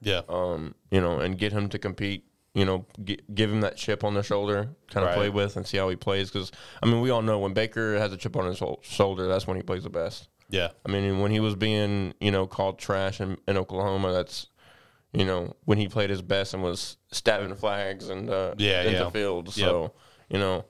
Yeah. 0.00 0.22
Um, 0.28 0.74
you 0.90 1.00
know, 1.00 1.18
and 1.18 1.38
get 1.38 1.52
him 1.52 1.68
to 1.70 1.78
compete. 1.78 2.24
You 2.56 2.64
know, 2.64 2.86
g- 3.02 3.18
give 3.34 3.50
him 3.50 3.62
that 3.62 3.76
chip 3.76 4.04
on 4.04 4.14
the 4.14 4.22
shoulder, 4.22 4.68
kind 4.88 5.02
of 5.04 5.08
Right. 5.10 5.16
play 5.16 5.28
with, 5.30 5.56
and 5.56 5.66
see 5.66 5.76
how 5.76 5.88
he 5.88 5.96
plays. 5.96 6.30
Because 6.30 6.52
I 6.82 6.86
mean, 6.86 7.00
we 7.00 7.10
all 7.10 7.20
know 7.22 7.38
when 7.40 7.52
Baker 7.52 7.98
has 7.98 8.12
a 8.12 8.16
chip 8.16 8.36
on 8.36 8.46
his 8.46 8.62
shoulder, 8.82 9.26
that's 9.26 9.46
when 9.46 9.56
he 9.56 9.62
plays 9.64 9.82
the 9.82 9.90
best. 9.90 10.28
yeah. 10.50 10.68
I 10.86 10.90
mean, 10.92 11.18
when 11.18 11.32
he 11.32 11.40
was 11.40 11.56
being, 11.56 12.14
you 12.20 12.30
know, 12.30 12.46
called 12.46 12.78
trash 12.78 13.20
in, 13.20 13.38
in 13.48 13.56
Oklahoma, 13.56 14.12
that's, 14.12 14.46
you 15.14 15.24
know, 15.24 15.54
when 15.64 15.78
he 15.78 15.88
played 15.88 16.10
his 16.10 16.20
best 16.22 16.54
and 16.54 16.62
was 16.62 16.96
stabbing 17.12 17.54
flags 17.54 18.08
and 18.08 18.28
uh, 18.28 18.54
Yeah, 18.58 18.82
in 18.82 18.92
yeah. 18.92 19.10
field. 19.10 19.52
So, 19.52 19.92
you 20.28 20.38
know, 20.38 20.64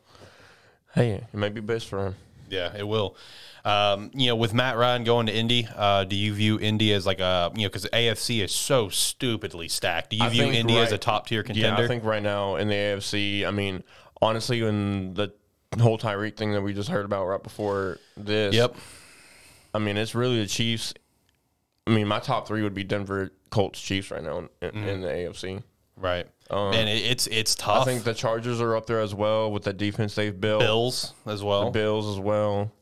hey, 0.95 1.25
it 1.33 1.35
might 1.35 1.55
be 1.55 1.61
best 1.61 1.89
for 1.89 2.07
him. 2.07 2.15
Yeah, 2.51 2.77
it 2.77 2.87
will. 2.87 3.17
Um, 3.65 4.11
you 4.13 4.27
know, 4.27 4.37
with 4.37 4.53
Matt 4.53 4.77
Ryan 4.77 5.05
going 5.05 5.27
to 5.27 5.35
Indy, 5.35 5.67
uh, 5.75 6.05
do 6.05 6.15
you 6.15 6.35
view 6.35 6.61
Indy 6.61 6.93
as 6.93 7.07
like 7.07 7.19
a 7.21 7.51
you 7.57 7.63
know 7.63 7.69
because 7.69 7.87
AFC 7.87 8.45
is 8.45 8.53
so 8.53 8.91
stupidly 8.91 9.69
stacked? 9.69 10.11
Do 10.11 10.17
you 10.17 10.25
I 10.25 10.29
view 10.29 10.45
Indy 10.45 10.77
as 10.77 10.93
a 10.93 10.99
top 10.99 11.27
tier 11.27 11.43
contender? 11.43 11.81
Yeah, 11.81 11.85
I 11.85 11.89
think 11.89 12.05
right 12.05 12.23
now 12.23 12.57
in 12.57 12.69
the 12.69 12.75
AFC, 12.75 13.47
I 13.47 13.51
mean, 13.51 13.83
honestly, 14.21 14.63
when 14.63 15.15
the 15.15 15.33
whole 15.81 15.97
Tyreek 15.99 16.37
thing 16.37 16.53
that 16.53 16.61
we 16.61 16.75
just 16.75 16.91
heard 16.91 17.07
about 17.07 17.25
right 17.27 17.43
before 17.43 17.99
this, 18.19 18.55
Yep. 18.55 18.77
I 19.73 19.79
mean, 19.79 19.97
it's 19.97 20.15
really 20.15 20.41
the 20.41 20.47
Chiefs. 20.47 20.93
I 21.87 21.91
mean, 21.91 22.07
my 22.09 22.19
top 22.19 22.47
three 22.49 22.63
would 22.63 22.75
be 22.75 22.85
Denver, 22.85 23.31
Colts, 23.51 23.81
Chiefs 23.81 24.11
right 24.11 24.23
now 24.23 24.39
in, 24.39 24.49
Mm-hmm. 24.63 24.89
in 24.89 25.01
the 25.03 25.09
AFC. 25.09 25.63
Right. 25.97 26.27
and 26.51 26.89
it, 26.89 27.05
it's 27.05 27.27
it's 27.29 27.55
tough. 27.55 27.77
Um, 27.77 27.83
I 27.83 27.85
think 27.85 28.05
the 28.05 28.15
Chargers 28.15 28.61
are 28.61 28.75
up 28.77 28.87
there 28.87 29.01
as 29.01 29.15
well 29.15 29.53
with 29.53 29.63
the 29.63 29.73
defense 29.73 30.15
they've 30.17 30.39
built. 30.39 30.61
Bills 30.61 31.13
as 31.27 31.43
well. 31.43 31.71
Bills 31.71 32.09
as 32.09 32.19
well. 32.21 32.73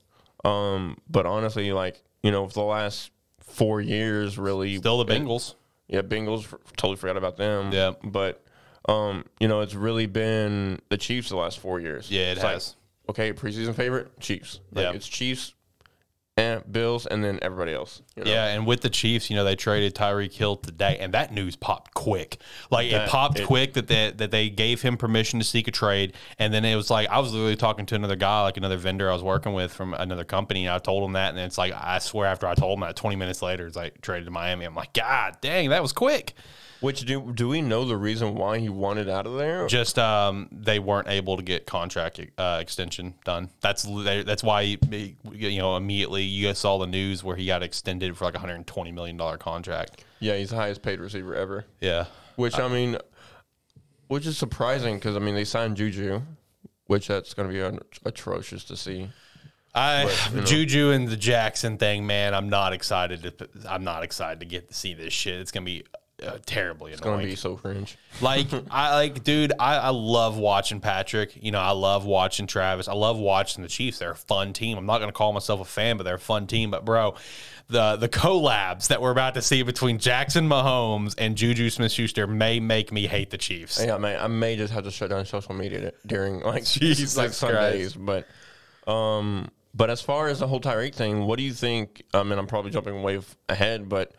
Um, 0.45 0.97
but 1.11 1.27
honestly, 1.27 1.73
like 1.73 2.03
you 2.23 2.31
know, 2.31 2.47
for 2.49 2.55
the 2.55 2.63
last 2.63 3.11
four 3.41 3.81
years, 3.81 4.39
really, 4.39 4.79
Still 4.79 5.05
the 5.05 5.13
it- 5.13 5.21
Bengals. 5.23 5.55
yeah, 5.89 6.01
Bengals. 6.03 6.47
Totally 6.77 6.97
forgot 6.97 7.17
about 7.19 7.37
them. 7.37 7.71
Yeah. 7.73 7.93
but 8.03 8.43
um, 8.89 9.25
you 9.39 9.47
know, 9.47 9.61
it's 9.61 9.75
really 9.75 10.07
been 10.07 10.81
the 10.89 10.97
Chiefs 10.97 11.29
the 11.29 11.37
last 11.37 11.59
four 11.59 11.81
years. 11.81 12.11
Yeah, 12.11 12.31
it 12.31 12.33
It's 12.39 12.43
like, 12.43 12.53
has. 12.55 12.77
okay, 13.11 13.33
preseason 13.33 13.75
favorite 13.75 14.19
Chiefs. 14.21 14.61
Like 14.73 14.85
Yeah. 14.85 14.93
it's 14.93 15.07
Chiefs 15.07 15.53
and 16.43 16.73
Bills, 16.73 17.07
and 17.07 17.23
then 17.23 17.39
everybody 17.43 17.73
else. 17.73 18.03
you 18.17 18.25
know? 18.25 18.31
Yeah, 18.31 18.47
and 18.49 18.67
with 18.67 18.81
the 18.81 18.91
Chiefs, 18.91 19.31
you 19.31 19.37
know, 19.37 19.45
they 19.45 19.57
traded 19.57 19.95
Tyreek 19.95 20.33
Hill 20.33 20.57
today, 20.57 20.99
and 21.01 21.15
that 21.15 21.33
news 21.33 21.57
popped 21.57 21.95
quick. 21.95 22.39
Like 22.71 22.91
it 22.93 23.09
popped 23.09 23.39
it- 23.41 23.47
quick 23.47 23.75
that 23.75 23.87
they, 23.89 24.13
that 24.17 24.31
they 24.31 24.51
gave 24.51 24.83
him 24.83 24.97
permission 24.97 25.39
to 25.39 25.45
seek 25.45 25.69
a 25.69 25.71
trade, 25.71 26.13
and 26.39 26.53
then 26.53 26.65
it 26.65 26.77
was 26.77 26.91
like 26.91 27.09
I 27.09 27.19
was 27.21 27.33
literally 27.33 27.57
talking 27.57 27.87
to 27.87 27.95
another 27.95 28.17
guy, 28.17 28.43
like 28.43 28.57
another 28.57 28.77
vendor 28.77 29.09
I 29.11 29.13
was 29.13 29.23
working 29.23 29.53
with 29.53 29.73
from 29.73 29.95
another 29.95 30.25
company, 30.25 30.67
and 30.67 30.75
I 30.75 30.79
told 30.79 31.05
him 31.05 31.13
that, 31.13 31.31
and 31.31 31.39
it's 31.39 31.59
like 31.59 31.73
I 31.75 31.99
swear 31.99 32.27
after 32.27 32.47
I 32.47 32.55
told 32.55 32.79
him 32.79 32.81
that, 32.81 32.97
twenty 32.97 33.17
minutes 33.17 33.43
later, 33.43 33.67
it's 33.67 33.77
like 33.77 34.01
traded 34.01 34.25
to 34.27 34.31
Miami. 34.31 34.65
I'm 34.65 34.75
like, 34.75 34.93
God 34.93 35.37
dang, 35.41 35.71
that 35.71 35.83
was 35.83 35.93
quick. 35.93 36.35
Which 36.83 37.01
do 37.07 37.33
do 37.33 37.49
we 37.49 37.63
know 37.63 37.85
the 37.85 37.97
reason 37.97 38.35
why 38.35 38.59
he 38.59 38.69
wanted 38.69 39.09
out 39.09 39.27
of 39.27 39.39
there? 39.39 39.67
Just 39.69 39.99
um, 39.99 40.49
they 40.53 40.79
weren't 40.79 41.09
able 41.09 41.37
to 41.37 41.43
get 41.43 41.65
contract 41.65 42.21
uh, 42.37 42.59
extension 42.61 43.15
done. 43.25 43.51
That's 43.61 43.85
that's 43.85 44.43
why 44.43 44.65
he, 44.65 45.17
you 45.31 45.59
know 45.61 45.77
immediately 45.77 46.25
you 46.25 46.49
guys 46.49 46.59
saw 46.59 46.79
the 46.79 46.87
news 46.87 47.23
where 47.23 47.37
he 47.37 47.47
got 47.47 47.63
extended 47.63 48.17
for 48.17 48.25
like 48.25 48.35
a 48.35 48.39
120 48.39 48.93
million 48.93 49.17
dollar 49.17 49.39
contract. 49.39 50.05
yeah, 50.19 50.37
he's 50.37 50.51
the 50.51 50.57
highest 50.57 50.83
paid 50.83 51.01
receiver 51.01 51.35
ever. 51.35 51.65
Yeah. 51.81 52.07
Which 52.37 52.59
I 52.59 52.67
mean, 52.67 52.99
which 54.09 54.27
is 54.27 54.37
surprising 54.37 54.97
because 54.97 55.15
I 55.17 55.21
mean 55.21 55.35
they 55.37 55.45
signed 55.45 55.77
Juju, 55.77 56.21
which 56.87 57.07
that's 57.07 57.33
going 57.33 57.49
to 57.49 57.55
be 57.55 57.63
un- 57.63 57.79
atrocious 58.05 58.65
to 58.65 58.77
see. 58.77 59.09
I 59.75 60.03
you 60.31 60.41
know. 60.41 60.45
Juju 60.45 60.91
and 60.91 61.09
the 61.09 61.17
Jackson 61.17 61.79
thing, 61.79 62.07
man. 62.07 62.35
I'm 62.35 62.49
not 62.51 62.73
excited 62.73 63.23
to. 63.23 63.49
I'm 63.69 63.85
not 63.85 64.03
excited 64.03 64.41
to 64.41 64.47
get 64.47 64.69
to 64.69 64.75
see 64.75 64.93
this 64.95 65.13
shit. 65.13 65.41
It's 65.41 65.51
gonna 65.51 65.65
be 65.65 65.85
uh, 66.23 66.39
terribly 66.47 66.93
It's 66.93 67.01
gonna 67.01 67.23
be 67.23 67.37
so 67.37 67.57
cringe. 67.57 67.97
like 68.21 68.47
I 68.71 68.95
like, 68.95 69.25
dude. 69.25 69.53
I, 69.59 69.77
I 69.77 69.89
love 69.91 70.37
watching 70.39 70.81
Patrick. 70.81 71.43
You 71.43 71.51
know, 71.51 71.61
I 71.61 71.73
love 71.73 72.05
watching 72.05 72.47
Travis. 72.47 72.89
I 72.89 72.95
love 72.95 73.19
watching 73.19 73.63
the 73.63 73.69
Chiefs. 73.69 73.99
They're 73.99 74.13
a 74.13 74.17
fun 74.17 74.53
team. 74.53 74.79
I'm 74.79 74.87
not 74.87 74.99
gonna 74.99 75.13
call 75.13 75.33
myself 75.33 75.61
a 75.61 75.65
fan, 75.65 75.97
but 75.97 76.05
they're 76.05 76.15
a 76.17 76.19
fun 76.21 76.47
team. 76.47 76.71
But 76.71 76.85
bro, 76.85 77.15
the 77.69 77.97
the 77.97 78.09
collabs 78.09 78.89
that 78.89 79.01
we're 79.01 79.11
about 79.11 79.35
to 79.35 79.43
see 79.43 79.63
between 79.63 79.99
Jackson 79.99 80.49
Mahomes 80.49 81.15
and 81.19 81.37
Juju 81.37 81.71
Smith 81.71 81.93
Schuster 81.93 82.27
may 82.27 82.61
make 82.61 82.93
me 82.93 83.07
hate 83.07 83.31
the 83.31 83.39
Chiefs. 83.39 83.83
Yeah, 83.83 83.95
I 83.95 83.99
may 83.99 84.17
I 84.17 84.27
may 84.29 84.57
just 84.57 84.73
have 84.73 84.85
to 84.85 84.91
shut 84.91 85.11
down 85.11 85.25
social 85.27 85.55
media 85.55 85.93
during 86.07 86.41
like 86.41 86.65
Jesus 86.67 87.17
like 87.17 87.33
Sundays, 87.33 87.95
but 87.95 88.27
um, 88.87 89.49
but 89.75 89.91
as 89.91 90.01
far 90.01 90.29
as 90.29 90.41
the 90.41 90.47
whole 90.47 90.61
Tyreek 90.61 90.95
thing, 90.95 91.25
what 91.25 91.39
do 91.39 91.45
you 91.45 91.53
think? 91.53 92.03
I 92.13 92.23
mean, 92.23 92.39
I'm 92.39 92.47
probably 92.47 92.71
jumping 92.71 93.03
way 93.03 93.21
ahead, 93.49 93.89
but 93.89 94.13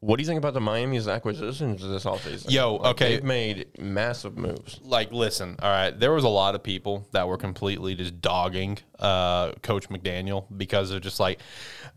what 0.00 0.16
do 0.16 0.22
you 0.22 0.26
think 0.26 0.38
about 0.38 0.54
the 0.54 0.60
Miami's 0.60 1.08
acquisitions 1.08 1.80
this 1.82 2.04
offseason? 2.04 2.50
Yo, 2.50 2.76
Like, 2.76 2.90
okay. 2.92 3.14
they've 3.14 3.24
made 3.24 3.66
massive 3.78 4.36
moves. 4.36 4.78
like 4.82 5.10
listen 5.12 5.56
all 5.62 5.70
right 5.70 5.98
there 5.98 6.12
was 6.12 6.24
a 6.24 6.28
lot 6.28 6.54
of 6.54 6.62
people 6.62 7.06
that 7.12 7.26
were 7.26 7.36
completely 7.38 7.94
just 7.94 8.20
dogging 8.20 8.78
uh 8.98 9.52
coach 9.62 9.88
mcdaniel 9.88 10.44
because 10.56 10.90
of 10.90 11.00
just 11.02 11.18
like 11.20 11.40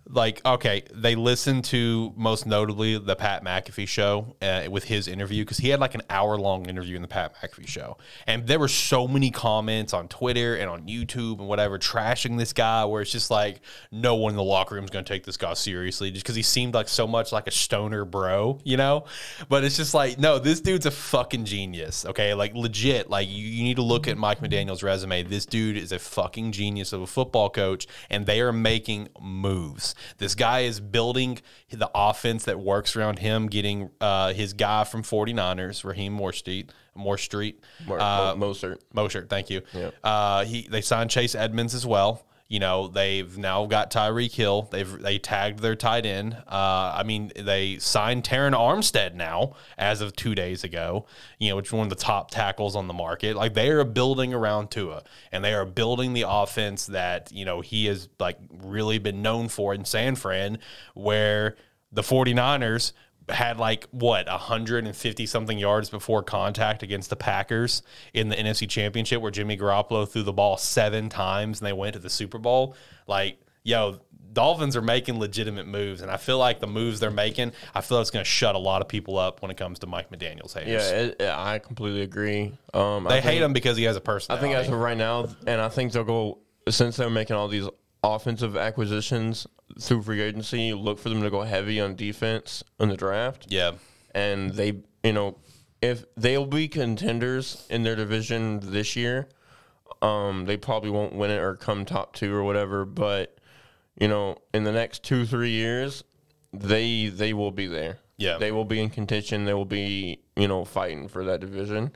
like 0.09 0.41
okay 0.45 0.83
they 0.93 1.15
listened 1.15 1.63
to 1.63 2.13
most 2.15 2.45
notably 2.45 2.97
the 2.97 3.15
pat 3.15 3.43
mcafee 3.43 3.87
show 3.87 4.35
uh, 4.41 4.63
with 4.69 4.83
his 4.83 5.07
interview 5.07 5.43
because 5.43 5.57
he 5.57 5.69
had 5.69 5.79
like 5.79 5.95
an 5.95 6.01
hour 6.09 6.37
long 6.37 6.67
interview 6.67 6.95
in 6.95 7.01
the 7.01 7.07
pat 7.07 7.33
mcafee 7.35 7.67
show 7.67 7.97
and 8.27 8.47
there 8.47 8.59
were 8.59 8.67
so 8.67 9.07
many 9.07 9.29
comments 9.31 9.93
on 9.93 10.07
twitter 10.07 10.55
and 10.55 10.69
on 10.69 10.83
youtube 10.87 11.39
and 11.39 11.47
whatever 11.47 11.77
trashing 11.77 12.37
this 12.37 12.53
guy 12.53 12.83
where 12.85 13.01
it's 13.01 13.11
just 13.11 13.29
like 13.31 13.61
no 13.91 14.15
one 14.15 14.31
in 14.31 14.37
the 14.37 14.43
locker 14.43 14.75
room 14.75 14.83
is 14.83 14.89
going 14.89 15.05
to 15.05 15.13
take 15.13 15.23
this 15.25 15.37
guy 15.37 15.53
seriously 15.53 16.11
just 16.11 16.23
because 16.23 16.35
he 16.35 16.41
seemed 16.43 16.73
like 16.73 16.87
so 16.87 17.05
much 17.07 17.31
like 17.31 17.47
a 17.47 17.51
stoner 17.89 18.05
bro 18.05 18.59
you 18.63 18.77
know 18.77 19.05
but 19.47 19.63
it's 19.63 19.75
just 19.75 19.93
like 19.93 20.19
no 20.19 20.37
this 20.39 20.61
dude's 20.61 20.85
a 20.85 20.91
fucking 20.91 21.45
genius 21.45 22.05
okay 22.05 22.33
like 22.33 22.53
legit 22.53 23.09
like 23.09 23.27
you, 23.27 23.45
you 23.45 23.63
need 23.63 23.75
to 23.77 23.81
look 23.81 24.07
at 24.07 24.17
mike 24.17 24.39
mcdaniel's 24.39 24.83
resume 24.83 25.23
this 25.23 25.45
dude 25.45 25.75
is 25.77 25.91
a 25.91 25.99
fucking 25.99 26.51
genius 26.51 26.93
of 26.93 27.01
a 27.01 27.07
football 27.07 27.49
coach 27.49 27.87
and 28.09 28.25
they 28.25 28.41
are 28.41 28.53
making 28.53 29.07
moves 29.19 29.95
this 30.19 30.35
guy 30.35 30.61
is 30.61 30.79
building 30.79 31.39
the 31.71 31.89
offense 31.95 32.45
that 32.45 32.59
works 32.59 32.95
around 32.95 33.19
him 33.19 33.47
getting 33.47 33.89
uh, 34.01 34.33
his 34.33 34.53
guy 34.53 34.83
from 34.83 35.01
49ers 35.01 35.83
raheem 35.83 36.13
moore 36.13 36.33
street 36.33 36.71
moore 36.95 37.17
street 37.17 37.63
More, 37.87 37.99
uh, 37.99 38.35
Mo- 38.35 38.51
Mostert. 38.51 38.79
Mosher, 38.93 39.25
thank 39.29 39.49
you. 39.49 39.61
Yep. 39.73 39.95
Uh, 40.03 40.43
he 40.43 40.67
they 40.69 40.81
signed 40.81 41.09
Chase 41.09 41.33
Edmonds 41.33 41.73
as 41.73 41.85
well. 41.85 42.25
You 42.49 42.59
know 42.59 42.87
they've 42.87 43.37
now 43.37 43.67
got 43.67 43.91
Tyreek 43.91 44.33
Hill. 44.33 44.67
They've 44.71 44.99
they 44.99 45.19
tagged 45.19 45.59
their 45.59 45.75
tight 45.75 46.03
end. 46.07 46.33
Uh, 46.47 46.93
I 46.95 47.03
mean 47.03 47.31
they 47.35 47.77
signed 47.77 48.23
Terron 48.23 48.53
Armstead 48.53 49.13
now 49.13 49.53
as 49.77 50.01
of 50.01 50.15
two 50.15 50.33
days 50.33 50.63
ago. 50.63 51.05
You 51.37 51.49
know 51.49 51.57
which 51.57 51.67
is 51.67 51.73
one 51.73 51.85
of 51.85 51.91
the 51.91 51.95
top 51.95 52.31
tackles 52.31 52.75
on 52.75 52.87
the 52.87 52.93
market. 52.93 53.35
Like 53.35 53.53
they 53.53 53.69
are 53.69 53.83
building 53.83 54.33
around 54.33 54.71
Tua 54.71 55.03
and 55.31 55.45
they 55.45 55.53
are 55.53 55.63
building 55.63 56.13
the 56.13 56.25
offense 56.27 56.87
that 56.87 57.31
you 57.31 57.45
know 57.45 57.61
he 57.61 57.85
has 57.85 58.09
like 58.19 58.39
really 58.63 58.97
been 58.97 59.21
known 59.21 59.47
for 59.47 59.75
in 59.75 59.85
San 59.85 60.15
Fran, 60.15 60.57
where 60.95 61.55
the 61.91 62.01
49ers 62.01 62.93
had 63.29 63.57
like 63.57 63.87
what 63.91 64.27
150 64.27 65.25
something 65.25 65.57
yards 65.57 65.89
before 65.89 66.23
contact 66.23 66.83
against 66.83 67.09
the 67.09 67.15
Packers 67.15 67.81
in 68.13 68.29
the 68.29 68.35
NFC 68.35 68.67
Championship 68.69 69.21
where 69.21 69.31
Jimmy 69.31 69.57
Garoppolo 69.57 70.07
threw 70.07 70.23
the 70.23 70.33
ball 70.33 70.57
7 70.57 71.09
times 71.09 71.59
and 71.59 71.67
they 71.67 71.73
went 71.73 71.93
to 71.93 71.99
the 71.99 72.09
Super 72.09 72.37
Bowl 72.37 72.75
like 73.07 73.39
yo 73.63 73.99
Dolphins 74.31 74.75
are 74.75 74.81
making 74.81 75.19
legitimate 75.19 75.65
moves 75.67 76.01
and 76.01 76.11
I 76.11 76.17
feel 76.17 76.37
like 76.37 76.59
the 76.59 76.67
moves 76.67 76.99
they're 76.99 77.09
making 77.11 77.51
I 77.73 77.81
feel 77.81 77.99
it's 77.99 78.11
going 78.11 78.23
to 78.23 78.29
shut 78.29 78.53
a 78.55 78.59
lot 78.59 78.81
of 78.81 78.87
people 78.87 79.17
up 79.17 79.41
when 79.41 79.49
it 79.49 79.57
comes 79.57 79.79
to 79.79 79.87
Mike 79.87 80.11
McDaniel's 80.11 80.53
haters. 80.53 80.69
Yeah, 80.91 80.97
it, 80.97 81.15
it- 81.21 81.29
I 81.29 81.59
completely 81.59 82.01
agree. 82.03 82.53
Um, 82.73 83.05
they 83.05 83.17
I 83.17 83.21
hate 83.21 83.41
him 83.41 83.53
because 83.53 83.75
he 83.75 83.83
has 83.85 83.95
a 83.95 84.01
personality. 84.01 84.47
I 84.47 84.49
think 84.55 84.67
as 84.67 84.71
of 84.73 84.79
right 84.79 84.97
now, 84.97 85.27
and 85.47 85.59
I 85.59 85.69
think 85.69 85.91
they'll 85.93 86.03
go 86.03 86.37
since 86.69 86.95
they're 86.97 87.09
making 87.09 87.35
all 87.35 87.47
these 87.47 87.67
offensive 88.03 88.55
acquisitions 88.55 89.47
through 89.79 90.03
free 90.03 90.21
agency. 90.21 90.61
you 90.63 90.75
Look 90.77 90.99
for 90.99 91.09
them 91.09 91.21
to 91.21 91.29
go 91.29 91.41
heavy 91.41 91.79
on 91.81 91.95
defense 91.95 92.63
in 92.79 92.89
the 92.89 92.97
draft, 92.97 93.47
yeah. 93.49 93.71
and 94.13 94.51
they, 94.51 94.79
you 95.03 95.13
know, 95.13 95.37
if 95.81 96.03
they'll 96.17 96.45
be 96.45 96.67
contenders 96.67 97.65
in 97.69 97.83
their 97.83 97.95
division 97.95 98.59
this 98.61 98.95
year, 98.95 99.29
um, 100.01 100.45
they 100.45 100.57
probably 100.57 100.89
won't 100.89 101.13
win 101.13 101.31
it 101.31 101.39
or 101.39 101.55
come 101.55 101.85
top 101.85 102.13
two 102.15 102.33
or 102.33 102.43
whatever. 102.43 102.85
But 102.85 103.37
you 103.99 104.07
know, 104.07 104.37
in 104.53 104.63
the 104.63 104.71
next 104.71 105.03
two 105.03 105.25
three 105.25 105.51
years, 105.51 106.03
they 106.53 107.07
they 107.07 107.33
will 107.33 107.51
be 107.51 107.67
there. 107.67 107.99
Yeah. 108.17 108.37
they 108.37 108.51
will 108.51 108.65
be 108.65 108.81
in 108.81 108.89
contention. 108.89 109.45
They 109.45 109.53
will 109.53 109.63
be 109.65 110.19
you 110.35 110.47
know 110.49 110.65
fighting 110.65 111.07
for 111.07 111.23
that 111.25 111.39
division. 111.39 111.91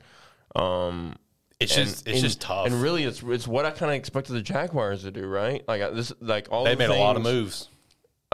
Um, 0.56 1.16
It's 1.60 1.76
and- 1.76 1.86
just 1.86 2.06
it's 2.08 2.16
and- 2.16 2.24
just 2.24 2.40
tough. 2.40 2.66
And 2.66 2.80
really, 2.80 3.04
it's 3.04 3.22
it's 3.22 3.46
what 3.46 3.64
I 3.66 3.70
kind 3.70 3.90
of 3.92 3.96
expected 3.96 4.32
the 4.32 4.42
Jaguars 4.42 5.02
to 5.02 5.10
do, 5.10 5.26
right? 5.26 5.62
Like 5.68 5.82
I- 5.82 5.90
this, 5.90 6.12
like 6.20 6.48
all 6.50 6.64
they 6.64 6.74
the 6.74 6.88
made 6.88 6.90
a 6.90 6.94
lot 6.98 7.16
of 7.16 7.22
moves. 7.22 7.68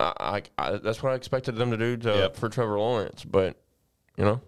I, 0.00 0.42
I, 0.58 0.76
that's 0.78 1.02
what 1.02 1.12
I 1.12 1.14
expected 1.16 1.56
them 1.56 1.70
to 1.70 1.76
do 1.76 1.96
to, 1.98 2.08
Yep. 2.08 2.36
for 2.36 2.48
Trevor 2.48 2.78
Lawrence, 2.78 3.24
but 3.24 3.56
you 4.16 4.24
know, 4.24 4.40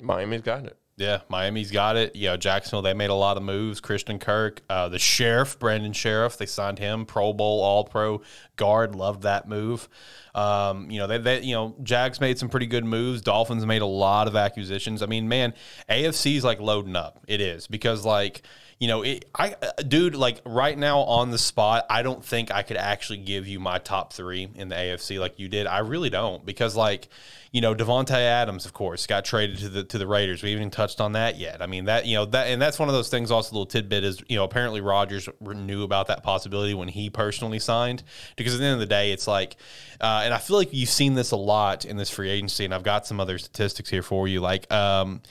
Miami's 0.00 0.42
got 0.42 0.64
it. 0.64 0.76
Yeah, 0.98 1.20
Miami's 1.28 1.70
got 1.70 1.96
it. 1.96 2.16
You 2.16 2.28
know, 2.30 2.36
Jacksonville, 2.38 2.80
they 2.80 2.94
made 2.94 3.10
a 3.10 3.14
lot 3.14 3.36
of 3.36 3.42
moves. 3.42 3.80
Christian 3.82 4.18
Kirk, 4.18 4.62
uh, 4.70 4.88
the 4.88 4.98
sheriff, 4.98 5.58
Brandon 5.58 5.92
Scherff, 5.92 6.38
they 6.38 6.46
signed 6.46 6.78
him, 6.78 7.04
Pro 7.04 7.34
Bowl, 7.34 7.62
All 7.62 7.84
Pro 7.84 8.22
guard. 8.56 8.94
Loved 8.94 9.22
that 9.24 9.46
move. 9.46 9.90
Um, 10.34 10.90
you 10.90 10.98
know, 10.98 11.06
they, 11.06 11.18
they, 11.18 11.42
you 11.42 11.54
know, 11.54 11.76
Jags 11.82 12.18
made 12.18 12.38
some 12.38 12.48
pretty 12.48 12.66
good 12.66 12.86
moves. 12.86 13.20
Dolphins 13.20 13.66
made 13.66 13.82
a 13.82 13.86
lot 13.86 14.26
of 14.26 14.36
acquisitions. 14.36 15.02
I 15.02 15.06
mean, 15.06 15.28
man, 15.28 15.52
AFC's 15.90 16.44
like 16.44 16.60
loading 16.60 16.96
up. 16.96 17.20
It 17.28 17.40
is 17.42 17.66
because 17.66 18.04
like. 18.04 18.42
You 18.78 18.88
know, 18.88 19.02
it, 19.02 19.24
I, 19.34 19.54
uh, 19.62 19.82
dude, 19.88 20.14
like 20.14 20.42
right 20.44 20.76
now 20.76 20.98
on 20.98 21.30
the 21.30 21.38
spot, 21.38 21.86
I 21.88 22.02
don't 22.02 22.22
think 22.22 22.50
I 22.50 22.62
could 22.62 22.76
actually 22.76 23.20
give 23.20 23.48
you 23.48 23.58
my 23.58 23.78
top 23.78 24.12
three 24.12 24.50
in 24.54 24.68
the 24.68 24.74
AFC 24.74 25.18
like 25.18 25.38
you 25.38 25.48
did. 25.48 25.66
I 25.66 25.78
really 25.78 26.10
don't 26.10 26.44
because, 26.44 26.76
like, 26.76 27.08
you 27.52 27.62
know, 27.62 27.74
Davante 27.74 28.10
Adams, 28.10 28.66
of 28.66 28.74
course, 28.74 29.06
got 29.06 29.24
traded 29.24 29.56
to 29.60 29.70
the 29.70 29.84
to 29.84 29.96
the 29.96 30.06
Raiders. 30.06 30.42
We 30.42 30.50
haven't 30.50 30.60
even 30.60 30.70
touched 30.70 31.00
on 31.00 31.12
that 31.12 31.38
yet. 31.38 31.62
I 31.62 31.66
mean, 31.66 31.86
that 31.86 32.04
you 32.04 32.16
know 32.16 32.26
that, 32.26 32.48
and 32.48 32.60
that's 32.60 32.78
one 32.78 32.90
of 32.90 32.94
those 32.94 33.08
things. 33.08 33.30
Also, 33.30 33.50
a 33.50 33.54
little 33.54 33.64
tidbit 33.64 34.04
is 34.04 34.22
you 34.28 34.36
know 34.36 34.44
apparently 34.44 34.82
Rodgers 34.82 35.26
knew 35.40 35.82
about 35.82 36.08
that 36.08 36.22
possibility 36.22 36.74
when 36.74 36.88
he 36.88 37.08
personally 37.08 37.58
signed 37.58 38.02
because 38.36 38.52
at 38.52 38.58
the 38.58 38.66
end 38.66 38.74
of 38.74 38.80
the 38.80 38.84
day, 38.84 39.10
it's 39.10 39.26
like, 39.26 39.56
uh, 40.02 40.20
and 40.22 40.34
I 40.34 40.38
feel 40.38 40.58
like 40.58 40.74
you've 40.74 40.90
seen 40.90 41.14
this 41.14 41.30
a 41.30 41.36
lot 41.36 41.86
in 41.86 41.96
this 41.96 42.10
free 42.10 42.28
agency, 42.28 42.66
and 42.66 42.74
I've 42.74 42.82
got 42.82 43.06
some 43.06 43.20
other 43.20 43.38
statistics 43.38 43.88
here 43.88 44.02
for 44.02 44.28
you, 44.28 44.40
like. 44.40 44.70
um 44.70 45.22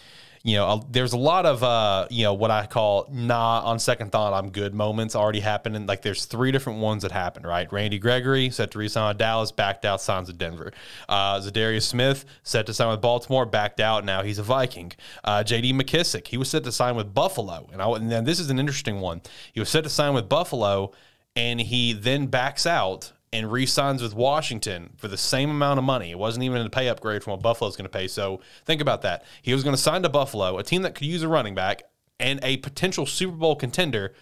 you 0.46 0.58
know, 0.58 0.86
there's 0.92 1.14
a 1.14 1.18
lot 1.18 1.48
of 1.48 1.64
uh, 1.64 2.06
you 2.12 2.22
know 2.22 2.36
what 2.36 2.52
I 2.52 2.68
call 2.68 3.08
nah 3.12 3.62
on 3.66 3.80
second 3.80 4.12
thought 4.12 4.32
I'm 4.32 4.52
good 4.52 4.76
moments 4.76 5.16
already 5.16 5.40
happening. 5.40 5.88
Like 5.88 6.04
there's 6.04 6.26
three 6.26 6.52
different 6.52 6.78
ones 6.80 7.02
that 7.02 7.12
happened. 7.12 7.48
Right, 7.48 7.72
Randy 7.74 7.98
Gregory 7.98 8.52
set 8.52 8.70
to 8.72 8.78
resign 8.78 9.08
with 9.08 9.18
Dallas, 9.18 9.52
backed 9.52 9.86
out, 9.86 10.02
signs 10.02 10.28
with 10.28 10.38
Denver. 10.38 10.72
Uh, 11.10 11.40
Za'Darius 11.40 11.82
Smith 11.82 12.26
set 12.44 12.68
to 12.68 12.76
sign 12.76 12.92
with 12.92 13.02
Baltimore, 13.02 13.48
backed 13.48 13.80
out, 13.80 14.06
now 14.06 14.22
he's 14.22 14.38
a 14.38 14.44
Viking. 14.44 14.92
Uh, 15.24 15.44
J.D. 15.44 15.74
McKissic 15.74 16.28
he 16.28 16.38
was 16.38 16.48
set 16.48 16.64
to 16.66 16.72
sign 16.72 16.96
with 16.96 17.12
Buffalo, 17.12 17.68
and, 17.74 17.82
I, 17.82 17.90
and 17.94 18.12
then 18.12 18.24
this 18.24 18.40
is 18.40 18.52
an 18.52 18.60
interesting 18.60 19.00
one. 19.00 19.22
He 19.52 19.60
was 19.60 19.70
set 19.70 19.84
to 19.86 19.90
sign 19.90 20.14
with 20.14 20.30
Buffalo, 20.30 20.92
and 21.36 21.60
he 21.60 21.94
then 21.94 22.28
backs 22.28 22.68
out 22.68 23.14
and 23.36 23.52
re-signs 23.52 24.02
with 24.02 24.16
Washington 24.16 24.92
for 24.96 25.10
the 25.10 25.18
same 25.18 25.50
amount 25.50 25.78
of 25.78 25.84
money. 25.84 26.10
It 26.12 26.18
wasn't 26.18 26.46
even 26.46 26.66
a 26.66 26.70
pay 26.70 26.88
upgrade 26.88 27.24
from 27.24 27.32
what 27.32 27.42
Buffalo's 27.42 27.76
going 27.76 27.84
to 27.84 27.90
pay. 27.90 28.08
So 28.08 28.40
think 28.64 28.82
about 28.82 29.02
that. 29.02 29.26
He 29.42 29.54
was 29.54 29.64
going 29.64 29.76
to 29.76 29.82
sign 29.82 30.04
to 30.04 30.10
Buffalo, 30.10 30.58
a 30.58 30.64
team 30.64 30.84
that 30.84 30.96
could 30.96 31.06
use 31.06 31.22
a 31.22 31.28
running 31.28 31.54
back 31.54 31.84
and 32.18 32.40
a 32.44 32.58
potential 32.58 33.06
Super 33.06 33.36
Bowl 33.36 33.58
contender, 33.58 34.14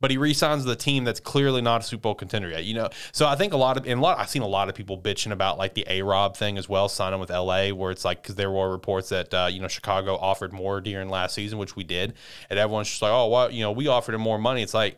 but 0.00 0.12
he 0.12 0.16
re-signs 0.16 0.64
a 0.66 0.76
team 0.76 1.02
that's 1.02 1.18
clearly 1.18 1.60
not 1.60 1.80
a 1.80 1.84
Super 1.84 2.02
Bowl 2.02 2.14
contender 2.14 2.50
yet. 2.50 2.64
You 2.64 2.74
know, 2.74 2.90
so 3.10 3.26
I 3.26 3.34
think 3.34 3.52
a 3.52 3.56
lot 3.56 3.76
of 3.76 3.84
and 3.86 3.98
a 3.98 4.02
lot 4.02 4.18
I've 4.18 4.28
seen 4.28 4.42
a 4.42 4.48
lot 4.48 4.68
of 4.68 4.76
people 4.76 4.96
bitching 4.96 5.32
about 5.32 5.58
like 5.58 5.74
the 5.74 5.84
A 5.88 6.02
Rob 6.02 6.36
thing 6.36 6.56
as 6.56 6.68
well, 6.68 6.88
signing 6.88 7.18
with 7.18 7.30
LA, 7.30 7.70
where 7.70 7.90
it's 7.90 8.04
like 8.04 8.22
because 8.22 8.36
there 8.36 8.50
were 8.50 8.70
reports 8.70 9.08
that 9.08 9.34
uh, 9.34 9.48
you 9.50 9.60
know 9.60 9.68
Chicago 9.68 10.16
offered 10.16 10.52
more 10.52 10.80
during 10.80 11.08
last 11.08 11.34
season, 11.34 11.58
which 11.58 11.74
we 11.74 11.82
did, 11.82 12.14
and 12.48 12.60
everyone's 12.60 12.88
just 12.88 13.02
like, 13.02 13.12
oh, 13.12 13.28
well, 13.28 13.50
you 13.50 13.62
know, 13.62 13.72
we 13.72 13.88
offered 13.88 14.14
him 14.14 14.20
more 14.20 14.38
money. 14.38 14.62
It's 14.62 14.74
like 14.74 14.96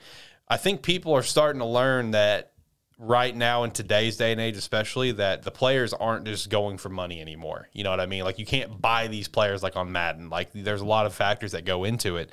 I 0.48 0.57
think 0.59 0.83
people 0.83 1.14
are 1.14 1.22
starting 1.22 1.61
to 1.61 1.66
learn 1.66 2.11
that 2.11 2.54
right 2.98 3.35
now 3.35 3.64
in 3.64 3.70
today's 3.72 4.16
day 4.16 4.30
and 4.30 4.40
age 4.40 4.57
especially 4.57 5.11
that 5.11 5.42
the 5.42 5.50
players 5.50 5.92
aren't 5.92 6.24
just 6.24 6.48
going 6.48 6.78
for 6.78 6.88
money 6.88 7.20
anymore 7.20 7.68
you 7.72 7.83
know 7.83 7.90
what 7.90 7.98
i 7.98 8.07
mean 8.07 8.22
like 8.22 8.38
you 8.38 8.46
can't 8.46 8.80
buy 8.80 9.09
these 9.09 9.26
players 9.26 9.64
like 9.64 9.74
on 9.74 9.90
madden 9.90 10.30
like 10.30 10.48
there's 10.54 10.80
a 10.80 10.85
lot 10.85 11.04
of 11.04 11.12
factors 11.12 11.52
that 11.52 11.64
go 11.64 11.83
into 11.83 12.16
it 12.16 12.30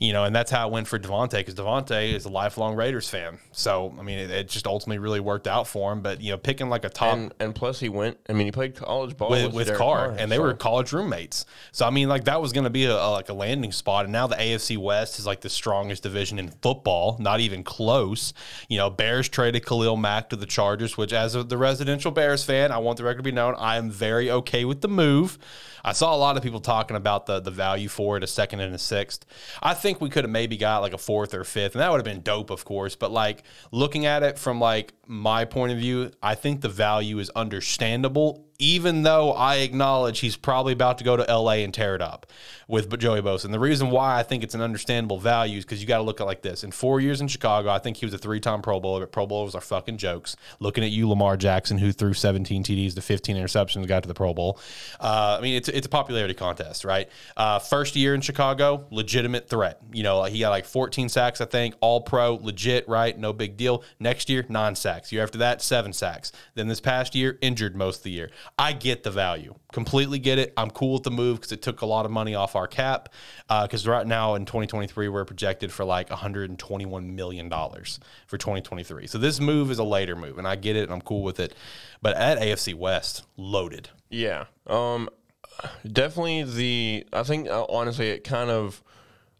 you 0.00 0.12
know 0.14 0.24
and 0.24 0.34
that's 0.34 0.50
how 0.50 0.66
it 0.66 0.72
went 0.72 0.88
for 0.88 0.98
davante 0.98 1.32
because 1.32 1.54
davante 1.54 2.14
is 2.14 2.24
a 2.24 2.28
lifelong 2.30 2.74
raiders 2.74 3.08
fan 3.08 3.38
so 3.52 3.94
i 3.98 4.02
mean 4.02 4.18
it, 4.18 4.30
it 4.30 4.48
just 4.48 4.66
ultimately 4.66 4.98
really 4.98 5.20
worked 5.20 5.46
out 5.46 5.68
for 5.68 5.92
him 5.92 6.00
but 6.00 6.22
you 6.22 6.30
know 6.30 6.38
picking 6.38 6.70
like 6.70 6.84
a 6.84 6.88
top 6.88 7.16
And 7.16 7.34
and 7.38 7.54
plus 7.54 7.78
he 7.78 7.88
went. 7.88 8.16
I 8.28 8.32
mean, 8.32 8.46
he 8.46 8.52
played 8.52 8.74
college 8.74 9.16
ball 9.16 9.30
with, 9.30 9.52
with, 9.52 9.76
Carr, 9.76 10.14
and 10.18 10.30
they 10.32 10.36
so- 10.36 10.42
were 10.42 10.54
college 10.54 10.92
roommates. 10.92 11.44
So 11.72 11.86
I 11.86 11.90
mean, 11.90 12.08
like 12.08 12.24
that 12.24 12.40
was 12.40 12.52
going 12.52 12.64
to 12.64 12.70
be 12.70 12.84
a, 12.86 12.94
a- 12.94 13.10
like 13.10 13.28
a 13.28 13.34
landing 13.34 13.72
spot, 13.72 14.04
and 14.04 14.12
now 14.12 14.26
the 14.26 14.36
AFC 14.36 14.78
West 14.78 15.18
is 15.18 15.26
like 15.26 15.40
the 15.42 15.48
strongest 15.50 16.02
division 16.02 16.38
in 16.38 16.50
football, 16.62 17.16
not 17.20 17.40
even 17.40 17.62
close. 17.62 18.32
You 18.68 18.78
know, 18.78 18.88
Bears 18.90 19.28
traded 19.28 19.66
Khalil 19.66 19.96
Mack 19.98 20.30
to 20.30 20.36
the 20.36 20.46
Chargers, 20.46 20.96
which, 20.96 21.12
as 21.12 21.34
a, 21.34 21.42
the 21.42 21.58
residential 21.58 22.10
Bears 22.10 22.44
fan, 22.44 22.72
I 22.72 22.78
want 22.78 22.98
the 22.98 23.04
record 23.04 23.18
to 23.18 23.22
be 23.22 23.32
known, 23.32 23.54
I 23.58 23.76
am 23.76 23.90
very 23.90 24.30
okay 24.30 24.64
with 24.64 24.80
the 24.80 24.88
move. 24.88 25.38
I 25.84 25.92
saw 25.92 26.14
a 26.14 26.16
lot 26.16 26.36
of 26.36 26.42
people 26.42 26.60
talking 26.60 26.96
about 26.96 27.26
the 27.26 27.40
the 27.40 27.50
value 27.50 27.88
for 27.88 28.16
it, 28.16 28.22
a 28.22 28.26
second 28.26 28.60
and 28.60 28.74
a 28.74 28.78
sixth. 28.78 29.24
I 29.62 29.74
think 29.74 30.00
we 30.00 30.10
could 30.10 30.24
have 30.24 30.30
maybe 30.30 30.56
got 30.56 30.78
like 30.78 30.92
a 30.92 30.98
fourth 30.98 31.34
or 31.34 31.44
fifth, 31.44 31.74
and 31.74 31.80
that 31.80 31.90
would 31.90 31.98
have 31.98 32.04
been 32.04 32.22
dope, 32.22 32.50
of 32.50 32.64
course. 32.64 32.96
But 32.96 33.10
like 33.10 33.42
looking 33.70 34.06
at 34.06 34.22
it 34.22 34.38
from 34.38 34.60
like 34.60 34.92
my 35.08 35.46
point 35.46 35.72
of 35.72 35.78
view, 35.78 36.10
I 36.22 36.34
think 36.34 36.60
the 36.60 36.68
value 36.68 37.18
is 37.18 37.30
understandable, 37.30 38.46
even 38.58 39.04
though 39.04 39.32
I 39.32 39.56
acknowledge 39.56 40.20
he's 40.20 40.36
probably 40.36 40.74
about 40.74 40.98
to 40.98 41.04
go 41.04 41.16
to 41.16 41.22
LA 41.22 41.52
and 41.52 41.72
tear 41.72 41.94
it 41.94 42.02
up 42.02 42.26
with 42.68 42.96
Joey 42.98 43.22
Bosa. 43.22 43.46
And 43.46 43.54
the 43.54 43.58
reason 43.58 43.90
why 43.90 44.18
I 44.18 44.22
think 44.22 44.44
it's 44.44 44.54
an 44.54 44.60
understandable 44.60 45.18
value 45.18 45.58
is 45.58 45.64
because 45.64 45.80
you 45.80 45.86
got 45.86 45.98
to 45.98 46.02
look 46.02 46.20
at 46.20 46.26
like 46.26 46.42
this. 46.42 46.62
In 46.62 46.70
four 46.70 47.00
years 47.00 47.22
in 47.22 47.28
Chicago, 47.28 47.70
I 47.70 47.78
think 47.78 47.96
he 47.96 48.04
was 48.04 48.12
a 48.12 48.18
three 48.18 48.40
time 48.40 48.60
Pro 48.60 48.78
Bowler, 48.80 49.00
but 49.00 49.12
Pro 49.12 49.26
Bowlers 49.26 49.54
are 49.54 49.60
fucking 49.62 49.96
jokes. 49.96 50.36
Looking 50.60 50.84
at 50.84 50.90
you, 50.90 51.08
Lamar 51.08 51.38
Jackson, 51.38 51.78
who 51.78 51.90
threw 51.90 52.12
17 52.12 52.62
TDs 52.62 52.94
to 52.96 53.00
15 53.00 53.36
interceptions, 53.36 53.86
got 53.86 54.02
to 54.02 54.08
the 54.08 54.14
Pro 54.14 54.34
Bowl. 54.34 54.60
Uh, 55.00 55.36
I 55.38 55.42
mean, 55.42 55.54
it's, 55.54 55.68
it's 55.68 55.86
a 55.86 55.90
popularity 55.90 56.34
contest, 56.34 56.84
right? 56.84 57.08
Uh, 57.36 57.58
first 57.58 57.96
year 57.96 58.14
in 58.14 58.20
Chicago, 58.20 58.86
legitimate 58.90 59.48
threat. 59.48 59.80
You 59.92 60.02
know, 60.02 60.24
he 60.24 60.40
got 60.40 60.50
like 60.50 60.66
14 60.66 61.08
sacks, 61.08 61.40
I 61.40 61.46
think, 61.46 61.74
all 61.80 62.02
pro, 62.02 62.34
legit, 62.34 62.86
right? 62.88 63.18
No 63.18 63.32
big 63.32 63.56
deal. 63.56 63.82
Next 63.98 64.28
year, 64.28 64.44
nine 64.48 64.74
sacks. 64.98 65.12
Year 65.12 65.22
after 65.22 65.38
that, 65.38 65.62
seven 65.62 65.92
sacks. 65.92 66.32
Then 66.54 66.68
this 66.68 66.80
past 66.80 67.14
year, 67.14 67.38
injured 67.40 67.76
most 67.76 67.98
of 67.98 68.02
the 68.04 68.10
year. 68.10 68.30
I 68.58 68.72
get 68.72 69.02
the 69.02 69.10
value, 69.10 69.54
completely 69.72 70.18
get 70.18 70.38
it. 70.38 70.52
I'm 70.56 70.70
cool 70.70 70.94
with 70.94 71.04
the 71.04 71.10
move 71.10 71.38
because 71.38 71.52
it 71.52 71.62
took 71.62 71.82
a 71.82 71.86
lot 71.86 72.04
of 72.04 72.10
money 72.10 72.34
off 72.34 72.56
our 72.56 72.66
cap. 72.66 73.08
Because 73.48 73.86
right 73.86 74.06
now 74.06 74.34
in 74.34 74.44
2023, 74.44 75.08
we're 75.08 75.24
projected 75.24 75.72
for 75.72 75.84
like 75.84 76.10
121 76.10 77.14
million 77.14 77.48
dollars 77.48 78.00
for 78.26 78.38
2023. 78.38 79.06
So 79.06 79.18
this 79.18 79.40
move 79.40 79.70
is 79.70 79.78
a 79.78 79.84
later 79.84 80.16
move, 80.16 80.38
and 80.38 80.46
I 80.46 80.56
get 80.56 80.76
it, 80.76 80.84
and 80.84 80.92
I'm 80.92 81.02
cool 81.02 81.22
with 81.22 81.40
it. 81.40 81.54
But 82.02 82.16
at 82.16 82.38
AFC 82.38 82.74
West, 82.74 83.24
loaded. 83.36 83.90
Yeah. 84.10 84.46
Um 84.66 85.08
definitely 85.90 86.44
the 86.44 87.06
I 87.12 87.24
think 87.24 87.48
uh, 87.48 87.64
honestly 87.68 88.10
it 88.10 88.22
kind 88.22 88.48
of 88.48 88.82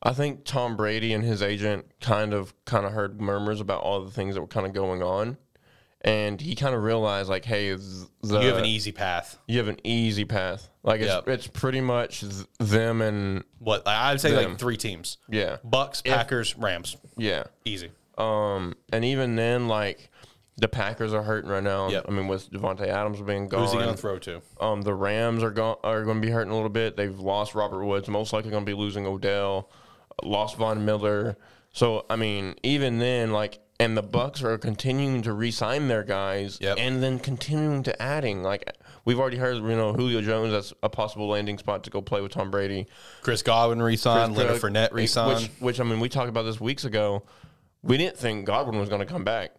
I 0.03 0.13
think 0.13 0.45
Tom 0.45 0.77
Brady 0.77 1.13
and 1.13 1.25
his 1.25 1.43
agent 1.43 1.87
kind 2.01 2.33
of 2.33 2.55
kind 2.65 2.87
of 2.87 2.93
heard 2.93 3.21
murmurs 3.21 3.61
about 3.61 3.83
all 3.83 4.05
the 4.05 4.11
things 4.11 4.35
that 4.35 4.41
were 4.41 4.47
kind 4.47 4.67
of 4.67 4.73
going 4.73 5.03
on 5.03 5.37
and 6.03 6.41
he 6.41 6.55
kind 6.55 6.75
of 6.75 6.83
realized 6.83 7.29
like 7.29 7.45
hey 7.45 7.73
the, 7.75 8.07
You 8.41 8.49
have 8.49 8.59
an 8.59 8.65
easy 8.65 8.93
path. 8.93 9.39
you 9.47 9.59
have 9.59 9.69
an 9.69 9.79
easy 9.85 10.25
path 10.25 10.69
like 10.83 11.01
it's 11.01 11.11
Yep. 11.11 11.29
it's 11.29 11.47
pretty 11.49 11.81
much 11.81 12.21
th- 12.21 12.47
them 12.59 13.03
and 13.03 13.43
What 13.59 13.87
I'd 13.87 14.21
say, 14.21 14.31
Them. 14.31 14.51
like 14.51 14.59
three 14.59 14.77
teams: 14.77 15.19
yeah 15.29 15.57
Bucks, 15.65 16.03
Packers, 16.03 16.57
Rams. 16.57 16.97
yeah 17.17 17.45
Easy. 17.65 17.91
um 18.17 18.75
and 18.93 19.05
even 19.05 19.35
then 19.37 19.67
like 19.69 20.11
the 20.57 20.69
Packers 20.69 21.13
are 21.13 21.23
hurting 21.23 21.51
right 21.51 21.63
now 21.63 21.89
Yep. 21.89 22.07
I 22.09 22.11
mean 22.13 22.27
with 22.29 22.51
Davante 22.51 22.87
Adams 22.87 23.21
being 23.21 23.49
gone 23.49 23.63
Who's 23.63 23.73
he 23.73 23.79
going 23.79 23.91
to 23.95 23.97
throw 24.01 24.19
to? 24.21 24.41
Um, 24.61 24.83
the 24.83 24.95
Rams 24.95 25.43
are 25.43 25.51
going 25.53 25.77
are 25.85 26.03
going 26.05 26.21
to 26.21 26.27
be 26.27 26.33
hurting 26.33 26.51
a 26.53 26.55
little 26.55 26.69
bit. 26.69 26.97
They've 26.97 27.19
lost 27.19 27.55
Robert 27.55 27.85
Woods, 27.85 28.09
most 28.09 28.33
likely 28.33 28.51
going 28.51 28.65
to 28.65 28.71
be 28.71 28.75
losing 28.77 29.07
Odell, 29.07 29.71
lost 30.25 30.57
Von 30.57 30.85
Miller. 30.85 31.37
So 31.73 32.07
I 32.11 32.17
mean, 32.17 32.57
even 32.65 32.99
then, 32.99 33.31
like, 33.31 33.61
and 33.81 33.97
the 33.97 34.03
Bucks 34.03 34.43
are 34.43 34.59
continuing 34.59 35.23
to 35.23 35.33
re-sign 35.33 35.89
their 35.89 36.03
guys, 36.03 36.59
Yep. 36.61 36.79
and 36.81 37.03
then 37.03 37.19
continuing 37.19 37.83
to 37.85 38.03
adding. 38.03 38.43
Like 38.43 38.75
we've 39.05 39.19
already 39.21 39.37
heard, 39.37 39.57
you 39.57 39.63
know, 39.77 39.93
Julio 39.93 40.21
Jones 40.21 40.53
that's 40.53 40.73
a 40.83 40.89
possible 40.89 41.29
landing 41.29 41.59
spot 41.59 41.85
to 41.85 41.91
go 41.91 42.01
play 42.03 42.21
with 42.21 42.33
Tom 42.33 42.51
Brady. 42.51 42.87
Chris 43.23 43.43
Godwin 43.43 43.81
re-signed, 43.81 44.37
Leonard 44.37 44.61
Cook, 44.61 44.71
Fournette 44.73 44.93
re-signed. 44.93 45.43
Which, 45.43 45.51
which 45.61 45.81
I 45.81 45.85
mean, 45.85 46.01
we 46.01 46.09
talked 46.09 46.29
about 46.29 46.43
this 46.43 46.61
weeks 46.61 46.85
ago. 46.85 47.23
We 47.83 47.97
didn't 47.97 48.17
think 48.17 48.45
Godwin 48.47 48.79
was 48.81 48.89
going 48.89 49.01
to 49.01 49.07
come 49.07 49.23
back. 49.25 49.53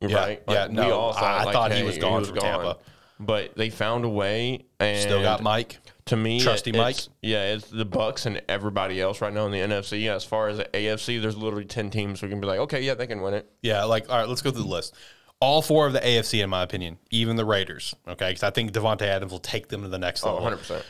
Yeah, 0.00 0.16
right? 0.16 0.42
yeah, 0.48 0.66
we 0.68 0.74
no, 0.74 0.92
all 0.98 1.14
I- 1.14 1.46
I 1.46 1.52
thought 1.52 1.72
he 1.72 1.82
was 1.82 1.96
gone 1.96 2.24
from 2.24 2.36
Tampa. 2.36 2.78
But 3.20 3.56
they 3.56 3.70
found 3.70 4.04
a 4.04 4.08
way, 4.08 4.66
and 4.80 5.00
Still 5.00 5.22
got 5.22 5.40
Mike. 5.42 5.78
To 6.06 6.16
me, 6.16 6.40
Trusty 6.40 6.70
it- 6.70 6.76
Mike? 6.76 6.96
it's- 6.96 7.08
Yeah, 7.22 7.54
it's 7.54 7.66
the 7.68 7.84
Bucks 7.86 8.26
and 8.26 8.42
everybody 8.48 9.00
else 9.00 9.20
right 9.22 9.32
now 9.32 9.46
in 9.46 9.52
the 9.52 9.60
NFC. 9.60 10.02
Yeah, 10.04 10.14
as 10.14 10.24
far 10.24 10.48
as 10.48 10.58
the 10.58 10.68
AFC, 10.76 11.18
there's 11.18 11.36
literally 11.36 11.64
ten 11.64 11.88
teams 11.90 12.20
who 12.20 12.28
can 12.28 12.40
be 12.40 12.46
like, 12.46 12.58
okay, 12.60 12.82
yeah, 12.82 12.94
they 12.94 13.06
can 13.06 13.22
win 13.22 13.32
it. 13.34 13.50
Yeah, 13.62 13.84
like 13.84 14.10
all 14.10 14.18
right, 14.18 14.28
let's 14.28 14.42
go 14.42 14.50
through 14.50 14.62
the 14.64 14.68
list. 14.68 14.94
All 15.40 15.62
four 15.62 15.86
of 15.86 15.92
the 15.94 16.00
AFC, 16.00 16.42
in 16.42 16.50
my 16.50 16.62
opinion, 16.62 16.98
even 17.10 17.36
the 17.36 17.44
Raiders. 17.44 17.94
Okay, 18.06 18.28
because 18.28 18.42
I 18.42 18.50
think 18.50 18.72
Davante 18.72 19.02
Adams 19.02 19.32
will 19.32 19.38
take 19.40 19.68
them 19.68 19.82
to 19.82 19.88
the 19.88 19.98
next 19.98 20.22
Oh, 20.24 20.28
level. 20.28 20.42
100 20.42 20.56
percent. 20.58 20.84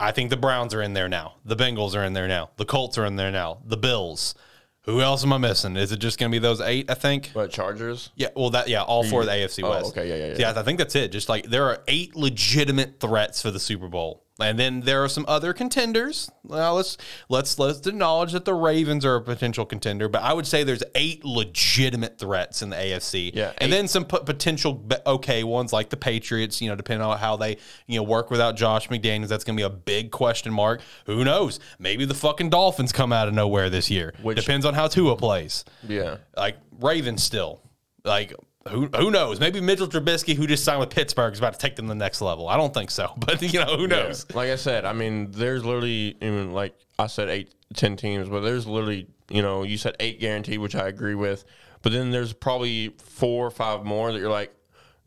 I 0.00 0.12
think 0.12 0.30
the 0.30 0.36
Browns 0.36 0.74
are 0.74 0.82
in 0.82 0.92
there 0.92 1.08
now. 1.08 1.34
The 1.44 1.56
Bengals 1.56 1.96
are 1.96 2.04
in 2.04 2.12
there 2.12 2.28
now. 2.28 2.50
The 2.56 2.64
Colts 2.64 2.98
are 2.98 3.04
in 3.06 3.16
there 3.16 3.30
now. 3.32 3.58
The 3.64 3.76
Bills. 3.76 4.34
Who 4.82 5.00
else 5.00 5.22
am 5.24 5.32
I 5.32 5.38
missing? 5.38 5.76
Is 5.76 5.90
it 5.92 5.98
just 5.98 6.18
going 6.18 6.30
to 6.30 6.34
be 6.34 6.38
those 6.40 6.60
eight? 6.60 6.90
I 6.90 6.94
think. 6.94 7.32
But 7.34 7.50
Chargers, 7.50 8.10
Yeah, 8.16 8.28
well, 8.34 8.50
that 8.50 8.68
yeah, 8.68 8.82
all 8.82 9.04
four 9.04 9.20
of 9.20 9.26
the 9.26 9.32
AFC 9.32 9.62
Oh, 9.64 9.70
West. 9.70 9.86
okay, 9.90 10.08
yeah, 10.08 10.14
yeah, 10.14 10.26
yeah. 10.38 10.52
Yeah, 10.52 10.60
I 10.60 10.62
think 10.62 10.78
that's 10.78 10.94
it. 10.96 11.12
Just 11.12 11.28
like 11.28 11.48
there 11.50 11.64
are 11.64 11.82
eight 11.88 12.16
legitimate 12.16 13.00
threats 13.00 13.42
for 13.42 13.50
the 13.50 13.60
Super 13.60 13.88
Bowl 13.88 14.24
And 14.40 14.58
then 14.58 14.80
there 14.82 15.02
are 15.02 15.08
some 15.08 15.24
other 15.26 15.52
contenders. 15.52 16.30
Well, 16.44 16.76
let's 16.76 16.96
let's 17.28 17.58
let's 17.58 17.84
acknowledge 17.86 18.32
that 18.32 18.44
the 18.44 18.54
Ravens 18.54 19.04
are 19.04 19.16
a 19.16 19.20
potential 19.20 19.66
contender, 19.66 20.08
but 20.08 20.22
I 20.22 20.32
would 20.32 20.46
say 20.46 20.62
there's 20.62 20.82
eight 20.94 21.24
legitimate 21.24 22.18
threats 22.18 22.62
in 22.62 22.70
the 22.70 22.76
AFC. 22.76 23.32
Yeah, 23.34 23.52
and 23.58 23.68
eight. 23.68 23.76
then 23.76 23.88
some 23.88 24.04
p- 24.04 24.18
potential 24.24 24.86
okay 25.06 25.42
ones 25.42 25.72
like 25.72 25.90
the 25.90 25.96
Patriots. 25.96 26.62
You 26.62 26.68
know, 26.68 26.76
depending 26.76 27.04
on 27.04 27.18
how 27.18 27.36
they 27.36 27.56
you 27.88 27.96
know 27.96 28.04
work 28.04 28.30
without 28.30 28.54
Josh 28.56 28.88
McDaniels, 28.88 29.26
that's 29.28 29.42
going 29.44 29.56
to 29.56 29.60
be 29.60 29.66
a 29.66 29.70
big 29.70 30.12
question 30.12 30.52
mark. 30.52 30.82
Who 31.06 31.24
knows? 31.24 31.58
Maybe 31.80 32.04
the 32.04 32.14
fucking 32.14 32.50
Dolphins 32.50 32.92
come 32.92 33.12
out 33.12 33.26
of 33.28 33.34
nowhere 33.34 33.70
this 33.70 33.90
year. 33.90 34.14
Which- 34.22 34.38
Depends 34.38 34.64
on 34.64 34.72
how 34.74 34.86
Tua 34.86 35.16
plays. 35.16 35.64
Yeah. 35.86 36.18
Like 36.36 36.56
Ravens 36.80 37.22
still 37.24 37.60
like. 38.04 38.32
Who, 38.68 38.86
who 38.86 39.10
knows? 39.10 39.40
Maybe 39.40 39.60
Mitchell 39.60 39.88
Trubisky, 39.88 40.34
who 40.34 40.46
just 40.46 40.64
signed 40.64 40.80
with 40.80 40.90
Pittsburgh, 40.90 41.32
is 41.32 41.38
about 41.38 41.54
to 41.54 41.58
take 41.58 41.76
them 41.76 41.86
to 41.86 41.90
the 41.90 41.94
next 41.94 42.20
level. 42.20 42.48
I 42.48 42.56
don't 42.56 42.72
think 42.72 42.90
so, 42.90 43.12
but 43.18 43.40
you 43.42 43.58
know 43.58 43.76
who 43.76 43.86
knows. 43.86 44.26
Like 44.34 44.50
I 44.50 44.56
said, 44.56 44.84
I 44.84 44.92
mean, 44.92 45.30
there's 45.30 45.64
literally 45.64 46.16
even 46.20 46.52
like 46.52 46.74
I 46.98 47.06
said 47.06 47.28
eight, 47.28 47.54
ten 47.74 47.96
teams, 47.96 48.28
but 48.28 48.40
there's 48.40 48.66
literally 48.66 49.06
you 49.30 49.42
know 49.42 49.62
you 49.62 49.78
said 49.78 49.96
eight 50.00 50.20
guaranteed, 50.20 50.58
which 50.58 50.74
I 50.74 50.88
agree 50.88 51.14
with, 51.14 51.44
but 51.82 51.92
then 51.92 52.10
there's 52.10 52.32
probably 52.32 52.90
four 52.98 53.46
or 53.46 53.50
five 53.50 53.84
more 53.84 54.12
that 54.12 54.18
you're 54.18 54.30
like 54.30 54.54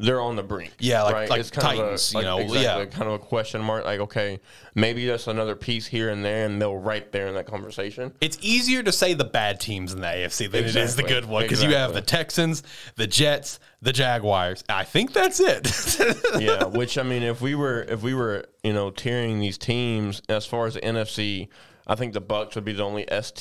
they're 0.01 0.21
on 0.21 0.35
the 0.35 0.43
brink. 0.43 0.73
Yeah, 0.79 1.03
like- 1.03 1.29
like 1.29 1.45
Titans, 1.51 2.13
of 2.13 2.15
a, 2.15 2.19
you 2.19 2.25
know, 2.25 2.37
exactly, 2.39 2.61
yeah. 2.63 2.85
kind 2.85 3.07
of 3.07 3.13
a 3.13 3.19
question 3.19 3.61
mark. 3.61 3.85
Like 3.85 3.99
okay, 4.01 4.39
maybe 4.75 5.05
that's 5.05 5.27
another 5.27 5.55
piece 5.55 5.85
here 5.85 6.09
and 6.09 6.23
there, 6.25 6.45
and 6.45 6.61
they'll 6.61 6.75
right 6.75 7.09
there 7.11 7.27
in 7.27 7.35
that 7.35 7.45
conversation. 7.45 8.13
It's 8.21 8.37
easier 8.41 8.83
to 8.83 8.91
say 8.91 9.13
the 9.13 9.23
bad 9.25 9.59
teams 9.59 9.93
in 9.93 10.01
the 10.01 10.07
AFC 10.07 10.51
than 10.51 10.65
it 10.65 10.75
is 10.75 10.95
the 10.95 11.03
good 11.03 11.25
one 11.25 11.43
because 11.43 11.63
you 11.63 11.75
have 11.75 11.93
the 11.93 12.01
Texans, 12.01 12.63
the 12.95 13.07
Jets, 13.07 13.59
the 13.81 13.93
Jaguars. 13.93 14.63
I 14.69 14.83
think 14.83 15.13
that's 15.13 15.39
it. 15.39 16.21
yeah, 16.39 16.65
which 16.65 16.97
I 16.97 17.03
mean, 17.03 17.23
if 17.23 17.41
we 17.41 17.55
were 17.55 17.83
if 17.83 18.01
we 18.01 18.13
were 18.13 18.45
you 18.63 18.73
know 18.73 18.91
tiering 18.91 19.39
these 19.39 19.57
teams 19.57 20.21
as 20.29 20.45
far 20.45 20.67
as 20.67 20.75
the 20.75 20.81
NFC, 20.81 21.47
I 21.87 21.95
think 21.95 22.13
the 22.13 22.21
Bucks 22.21 22.55
would 22.55 22.65
be 22.65 22.73
the 22.73 22.83
only 22.83 23.09
S 23.11 23.31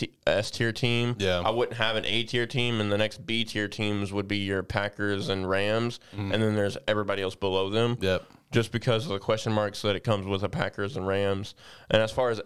tier 0.50 0.72
team. 0.72 1.16
Yeah. 1.18 1.42
I 1.44 1.50
wouldn't 1.50 1.76
have 1.76 1.96
an 1.96 2.04
A 2.04 2.22
tier 2.24 2.46
team, 2.46 2.80
and 2.80 2.90
the 2.90 2.98
next 2.98 3.26
B 3.26 3.44
tier 3.44 3.68
teams 3.68 4.12
would 4.12 4.28
be 4.28 4.38
your 4.38 4.62
Packers 4.62 5.28
and 5.28 5.48
Rams, 5.48 6.00
mm-hmm. 6.12 6.32
and 6.32 6.42
then 6.42 6.54
there's 6.54 6.76
everybody 6.88 7.22
else 7.22 7.34
below 7.34 7.70
them. 7.70 7.98
Yep. 8.00 8.24
Just 8.52 8.72
because 8.72 9.04
of 9.04 9.12
the 9.12 9.20
question 9.20 9.52
marks 9.52 9.82
that 9.82 9.94
it 9.94 10.02
comes 10.02 10.26
with 10.26 10.40
the 10.40 10.48
Packers 10.48 10.96
and 10.96 11.06
Rams, 11.06 11.54
and 11.90 12.02
as 12.02 12.10
far 12.10 12.30
as 12.30 12.40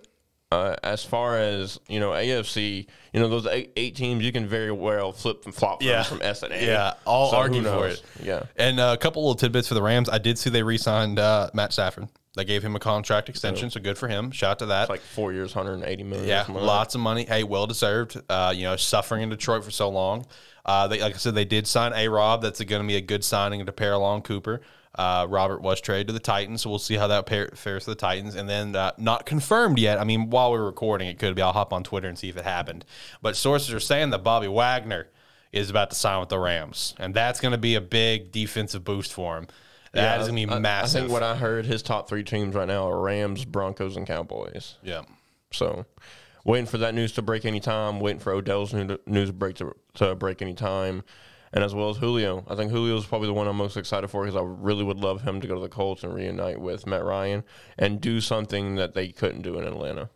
uh, 0.55 0.77
as 0.83 1.05
far 1.05 1.39
as 1.39 1.79
you 1.89 2.01
know, 2.01 2.11
AFC, 2.11 2.87
you 3.13 3.21
know 3.21 3.29
those 3.29 3.47
eight, 3.47 3.73
eight 3.77 3.97
teams, 3.97 4.25
you 4.25 4.33
can 4.33 4.47
very 4.47 4.73
well 4.73 5.13
flip 5.13 5.45
and 5.45 5.55
flop 5.55 5.83
Yeah. 5.83 6.03
from 6.03 6.21
S 6.23 6.43
and 6.43 6.53
A. 6.53 6.65
yeah, 6.65 6.95
I'll 7.07 7.31
So 7.31 7.37
argue 7.37 7.63
for 7.63 7.89
it. 7.89 8.03
Yeah. 8.23 8.45
And 8.57 8.79
uh, 8.81 8.95
a 8.95 9.01
couple 9.01 9.23
little 9.23 9.35
tidbits 9.35 9.69
for 9.69 9.75
the 9.75 9.83
Rams. 9.83 10.09
I 10.09 10.19
did 10.19 10.39
see 10.39 10.51
they 10.51 10.63
re-signed 10.63 11.19
uh, 11.19 11.51
Matt 11.55 11.73
Stafford. 11.73 12.09
They 12.37 12.45
gave 12.45 12.65
him 12.65 12.75
a 12.75 12.81
contract 12.81 13.29
extension, 13.29 13.71
so 13.71 13.79
good 13.79 13.97
for 13.97 14.09
him. 14.09 14.33
Shout 14.33 14.51
out 14.53 14.59
to 14.61 14.67
that. 14.67 14.89
Like 14.89 15.01
four 15.03 15.33
years, 15.33 15.55
180 15.55 16.03
million. 16.03 16.29
Yeah, 16.29 16.39
something 16.41 16.55
like 16.57 16.63
that. 16.63 16.67
lots 16.67 16.95
of 16.97 17.01
money. 17.01 17.25
Hey, 17.25 17.45
well 17.45 17.69
deserved. 17.69 18.21
Uh, 18.29 18.53
you 18.57 18.65
know, 18.65 18.75
suffering 18.75 19.23
in 19.23 19.29
Detroit 19.29 19.63
for 19.65 19.71
so 19.71 19.89
long. 19.89 20.27
Uh, 20.65 20.89
they, 20.89 21.01
like 21.01 21.15
I 21.15 21.19
said, 21.19 21.37
they 21.37 21.45
did 21.45 21.67
sign 21.69 21.93
a 21.95 22.09
Rob. 22.09 22.43
That's 22.43 22.61
going 22.65 22.83
to 22.83 22.89
be 22.89 22.97
a 22.97 23.01
good 23.01 23.23
signing 23.23 23.65
to 23.65 23.71
pair 23.73 23.93
along 23.93 24.23
Cooper. 24.23 24.63
Uh, 24.95 25.27
Robert 25.29 25.61
was 25.61 25.81
traded 25.81 26.07
to 26.09 26.13
the 26.13 26.21
Titans, 26.21 26.63
so 26.63 26.71
we'll 26.71 26.79
see 26.79 26.95
how 26.95 27.09
that 27.09 27.27
pair, 27.27 27.49
fares 27.55 27.85
to 27.85 27.91
the 27.91 27.97
Titans. 27.97 28.35
And 28.37 28.49
then 28.49 28.77
uh, 28.77 28.93
not 28.97 29.27
confirmed 29.27 29.79
yet. 29.79 29.99
I 29.99 30.05
mean, 30.05 30.31
while 30.31 30.53
we're 30.53 30.65
recording, 30.65 31.09
it 31.09 31.19
could 31.19 31.35
be. 31.35 31.43
I'll 31.43 31.53
hop 31.53 31.73
on 31.73 31.83
Twitter 31.83 32.09
and 32.09 32.19
see 32.19 32.29
if 32.29 32.37
it 32.37 32.45
happened. 32.45 32.85
But 33.21 33.37
sources 33.37 33.75
are 33.75 33.81
saying 33.81 34.11
that 34.11 34.23
Bobby 34.23 34.49
Wagner 34.49 35.09
is 35.53 35.71
about 35.71 35.91
to 35.91 35.97
sign 35.97 36.21
with 36.21 36.29
the 36.29 36.39
Rams, 36.39 36.95
and 36.99 37.15
that's 37.15 37.41
going 37.41 37.53
to 37.53 37.59
be 37.59 37.75
a 37.75 37.81
big 37.81 38.33
defensive 38.33 38.85
boost 38.85 39.13
for 39.13 39.39
him. 39.39 39.47
That 39.93 40.21
is 40.21 40.29
going 40.29 40.49
to 40.49 40.55
be 40.55 40.61
massive. 40.61 40.97
I 40.97 41.01
think 41.03 41.13
what 41.13 41.23
I 41.23 41.37
heard, 41.37 41.67
his 41.67 41.81
top 41.83 42.09
three 42.09 42.25
teams 42.25 42.55
right 42.57 42.67
now 42.67 42.89
are 42.89 43.01
Rams, 43.01 43.45
Broncos, 43.45 43.97
and 43.97 44.07
Cowboys. 44.07 44.77
yeah. 44.83 45.03
So, 45.53 45.87
waiting 46.45 46.67
for 46.67 46.79
that 46.79 46.95
news 46.97 47.13
to 47.13 47.23
break 47.23 47.45
any 47.45 47.61
time. 47.61 48.01
Waiting 48.01 48.19
for 48.19 48.33
Odell's 48.33 48.75
news 48.75 48.99
news 49.07 49.31
break 49.31 49.55
to, 49.57 49.77
to 49.95 50.17
break 50.17 50.43
any 50.43 50.55
time, 50.55 51.05
and 51.55 51.63
as 51.63 51.73
well 51.73 51.89
as 51.89 51.97
Julio. 51.97 52.45
I 52.49 52.57
think 52.57 52.73
Julio 52.73 52.97
is 52.97 53.07
probably 53.07 53.29
the 53.29 53.33
one 53.33 53.47
I'm 53.47 53.57
most 53.57 53.77
excited 53.77 54.09
for 54.09 54.25
because 54.25 54.37
I 54.37 54.43
really 54.45 54.83
would 54.83 54.99
love 54.99 55.23
him 55.23 55.41
to 55.41 55.47
go 55.47 55.55
to 55.55 55.61
the 55.61 55.69
Colts 55.69 56.03
and 56.03 56.13
reunite 56.13 56.61
with 56.61 56.85
Matt 56.85 57.05
Ryan 57.05 57.45
and 57.79 58.01
do 58.01 58.21
something 58.21 58.75
that 58.75 58.95
they 58.95 59.09
couldn't 59.09 59.43
do 59.43 59.57
in 59.59 59.65
Atlanta. 59.65 60.11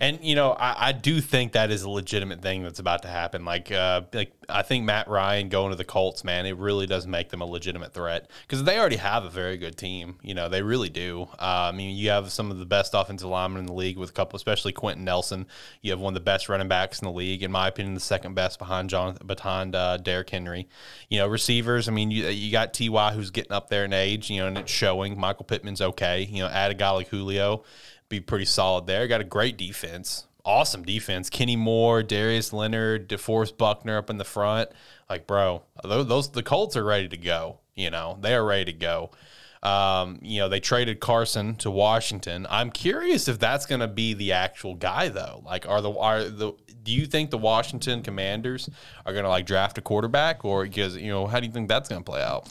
And 0.00 0.18
you 0.22 0.34
know, 0.34 0.52
I, 0.52 0.88
I 0.88 0.92
do 0.92 1.20
think 1.20 1.52
that 1.52 1.70
is 1.70 1.82
a 1.82 1.90
legitimate 1.90 2.42
thing 2.42 2.62
that's 2.62 2.78
about 2.78 3.02
to 3.02 3.08
happen. 3.08 3.44
Like, 3.44 3.72
uh, 3.72 4.02
like 4.12 4.32
I 4.48 4.62
think 4.62 4.84
Matt 4.84 5.08
Ryan 5.08 5.48
going 5.48 5.70
to 5.70 5.76
the 5.76 5.84
Colts, 5.84 6.24
man, 6.24 6.46
it 6.46 6.56
really 6.56 6.86
does 6.86 7.06
make 7.06 7.28
them 7.30 7.40
a 7.40 7.44
legitimate 7.44 7.92
threat 7.92 8.30
because 8.42 8.64
they 8.64 8.78
already 8.78 8.96
have 8.96 9.24
a 9.24 9.30
very 9.30 9.56
good 9.56 9.76
team. 9.76 10.18
You 10.22 10.34
know, 10.34 10.48
they 10.48 10.62
really 10.62 10.88
do. 10.88 11.28
Uh, 11.38 11.70
I 11.70 11.72
mean, 11.72 11.96
you 11.96 12.10
have 12.10 12.30
some 12.30 12.50
of 12.50 12.58
the 12.58 12.66
best 12.66 12.94
offensive 12.94 13.28
linemen 13.28 13.60
in 13.60 13.66
the 13.66 13.72
league 13.72 13.98
with 13.98 14.10
a 14.10 14.12
couple, 14.12 14.36
especially 14.36 14.72
Quenton 14.72 15.04
Nelson. 15.04 15.46
You 15.82 15.90
have 15.90 16.00
one 16.00 16.12
of 16.12 16.14
the 16.14 16.24
best 16.24 16.48
running 16.48 16.68
backs 16.68 17.00
in 17.00 17.06
the 17.06 17.12
league, 17.12 17.42
in 17.42 17.50
my 17.50 17.68
opinion, 17.68 17.94
the 17.94 18.00
second 18.00 18.34
best 18.34 18.58
behind 18.58 18.90
Jonathan, 18.90 19.26
behind 19.26 19.74
uh, 19.74 19.96
Derrick 19.96 20.30
Henry. 20.30 20.68
You 21.08 21.18
know, 21.18 21.26
receivers. 21.26 21.88
I 21.88 21.92
mean, 21.92 22.10
you 22.10 22.26
you 22.28 22.52
got 22.52 22.72
Ty 22.74 23.12
who's 23.12 23.30
getting 23.30 23.52
up 23.52 23.68
there 23.68 23.84
in 23.84 23.92
age. 23.92 24.30
You 24.30 24.40
know, 24.40 24.46
and 24.48 24.58
it's 24.58 24.72
showing. 24.72 25.18
Michael 25.18 25.44
Pittman's 25.44 25.80
okay. 25.80 26.22
You 26.22 26.42
know, 26.44 26.48
add 26.48 26.70
a 26.70 26.74
guy 26.74 26.90
like 26.90 27.08
Julio 27.08 27.64
be 28.08 28.20
pretty 28.20 28.44
solid 28.44 28.86
there. 28.86 29.06
Got 29.06 29.20
a 29.20 29.24
great 29.24 29.56
defense. 29.56 30.26
Awesome 30.44 30.82
defense. 30.82 31.28
Kenny 31.28 31.56
Moore, 31.56 32.02
Darius 32.02 32.52
Leonard, 32.52 33.08
DeForest 33.08 33.58
Buckner 33.58 33.98
up 33.98 34.08
in 34.08 34.18
the 34.18 34.24
front. 34.24 34.70
Like, 35.10 35.26
bro, 35.26 35.62
those, 35.84 36.30
the 36.30 36.42
Colts 36.42 36.76
are 36.76 36.84
ready 36.84 37.08
to 37.08 37.16
go. 37.16 37.58
You 37.74 37.90
know, 37.90 38.18
they 38.20 38.34
are 38.34 38.44
ready 38.44 38.72
to 38.72 38.78
go. 38.78 39.10
Um, 39.62 40.20
you 40.22 40.38
know, 40.38 40.48
they 40.48 40.60
traded 40.60 41.00
Carson 41.00 41.56
to 41.56 41.70
Washington. 41.70 42.46
I'm 42.48 42.70
curious 42.70 43.28
if 43.28 43.38
that's 43.38 43.66
going 43.66 43.80
to 43.80 43.88
be 43.88 44.14
the 44.14 44.32
actual 44.32 44.74
guy 44.74 45.08
though. 45.08 45.42
Like, 45.44 45.68
are 45.68 45.80
the 45.80 45.92
are 45.92 46.24
the 46.24 46.52
do 46.82 46.92
you 46.92 47.06
think 47.06 47.30
the 47.30 47.38
Washington 47.38 48.02
Commanders 48.02 48.70
are 49.04 49.12
going 49.12 49.24
to 49.24 49.28
like 49.28 49.46
draft 49.46 49.76
a 49.78 49.82
quarterback 49.82 50.44
or 50.44 50.64
because 50.64 50.96
you 50.96 51.10
know 51.10 51.26
how 51.26 51.40
do 51.40 51.46
you 51.46 51.52
think 51.52 51.68
that's 51.68 51.88
going 51.88 52.02
to 52.02 52.10
play 52.10 52.22
out? 52.22 52.48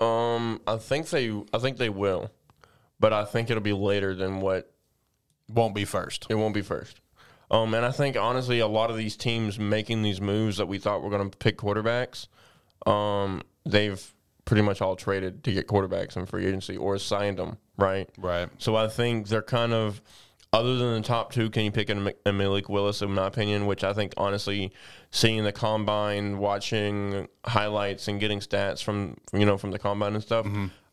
Um, 0.00 0.60
I 0.66 0.76
think 0.76 1.08
they, 1.10 1.30
I 1.52 1.58
think 1.58 1.76
they 1.76 1.90
will, 1.90 2.30
but 2.98 3.12
I 3.12 3.24
think 3.24 3.50
it'll 3.50 3.62
be 3.62 3.72
later 3.72 4.14
than 4.14 4.40
what 4.40 4.72
Won't 5.48 5.74
be 5.74 5.84
first. 5.84 6.26
It 6.28 6.34
won't 6.34 6.54
be 6.54 6.62
first. 6.62 7.00
Um, 7.50 7.72
and 7.74 7.84
I 7.84 7.90
think 7.90 8.16
honestly, 8.16 8.60
a 8.60 8.66
lot 8.66 8.90
of 8.90 8.96
these 8.96 9.16
teams 9.16 9.58
making 9.58 10.02
these 10.02 10.20
moves 10.20 10.58
that 10.58 10.66
we 10.66 10.78
thought 10.78 11.02
were 11.02 11.10
going 11.10 11.30
to 11.30 11.36
pick 11.38 11.56
quarterbacks, 11.56 12.28
um, 12.86 13.42
they've 13.64 14.14
pretty 14.44 14.62
much 14.62 14.80
all 14.80 14.96
traded 14.96 15.44
to 15.44 15.52
get 15.52 15.66
quarterbacks 15.66 16.16
in 16.16 16.26
free 16.26 16.46
agency 16.46 16.76
or 16.76 16.98
signed 16.98 17.38
them, 17.38 17.58
right? 17.76 18.08
Right. 18.18 18.48
So 18.58 18.76
I 18.76 18.88
think 18.88 19.28
they're 19.28 19.42
kind 19.42 19.72
of, 19.72 20.02
other 20.52 20.76
than 20.76 20.94
the 20.94 21.06
top 21.06 21.32
two, 21.32 21.50
can 21.50 21.64
you 21.64 21.70
pick 21.70 21.90
a, 21.90 22.14
a 22.24 22.32
Malik 22.32 22.68
Willis, 22.68 23.02
in 23.02 23.12
my 23.12 23.26
opinion, 23.26 23.66
which 23.66 23.84
I 23.84 23.92
think 23.92 24.14
honestly, 24.16 24.72
seeing 25.10 25.44
the 25.44 25.52
combine, 25.52 26.38
watching 26.38 27.28
highlights 27.46 28.08
and 28.08 28.18
getting 28.18 28.40
stats 28.40 28.82
from, 28.82 29.16
you 29.32 29.44
know, 29.44 29.58
from 29.58 29.70
the 29.70 29.78
combine 29.78 30.14
and 30.14 30.22
stuff, 30.22 30.46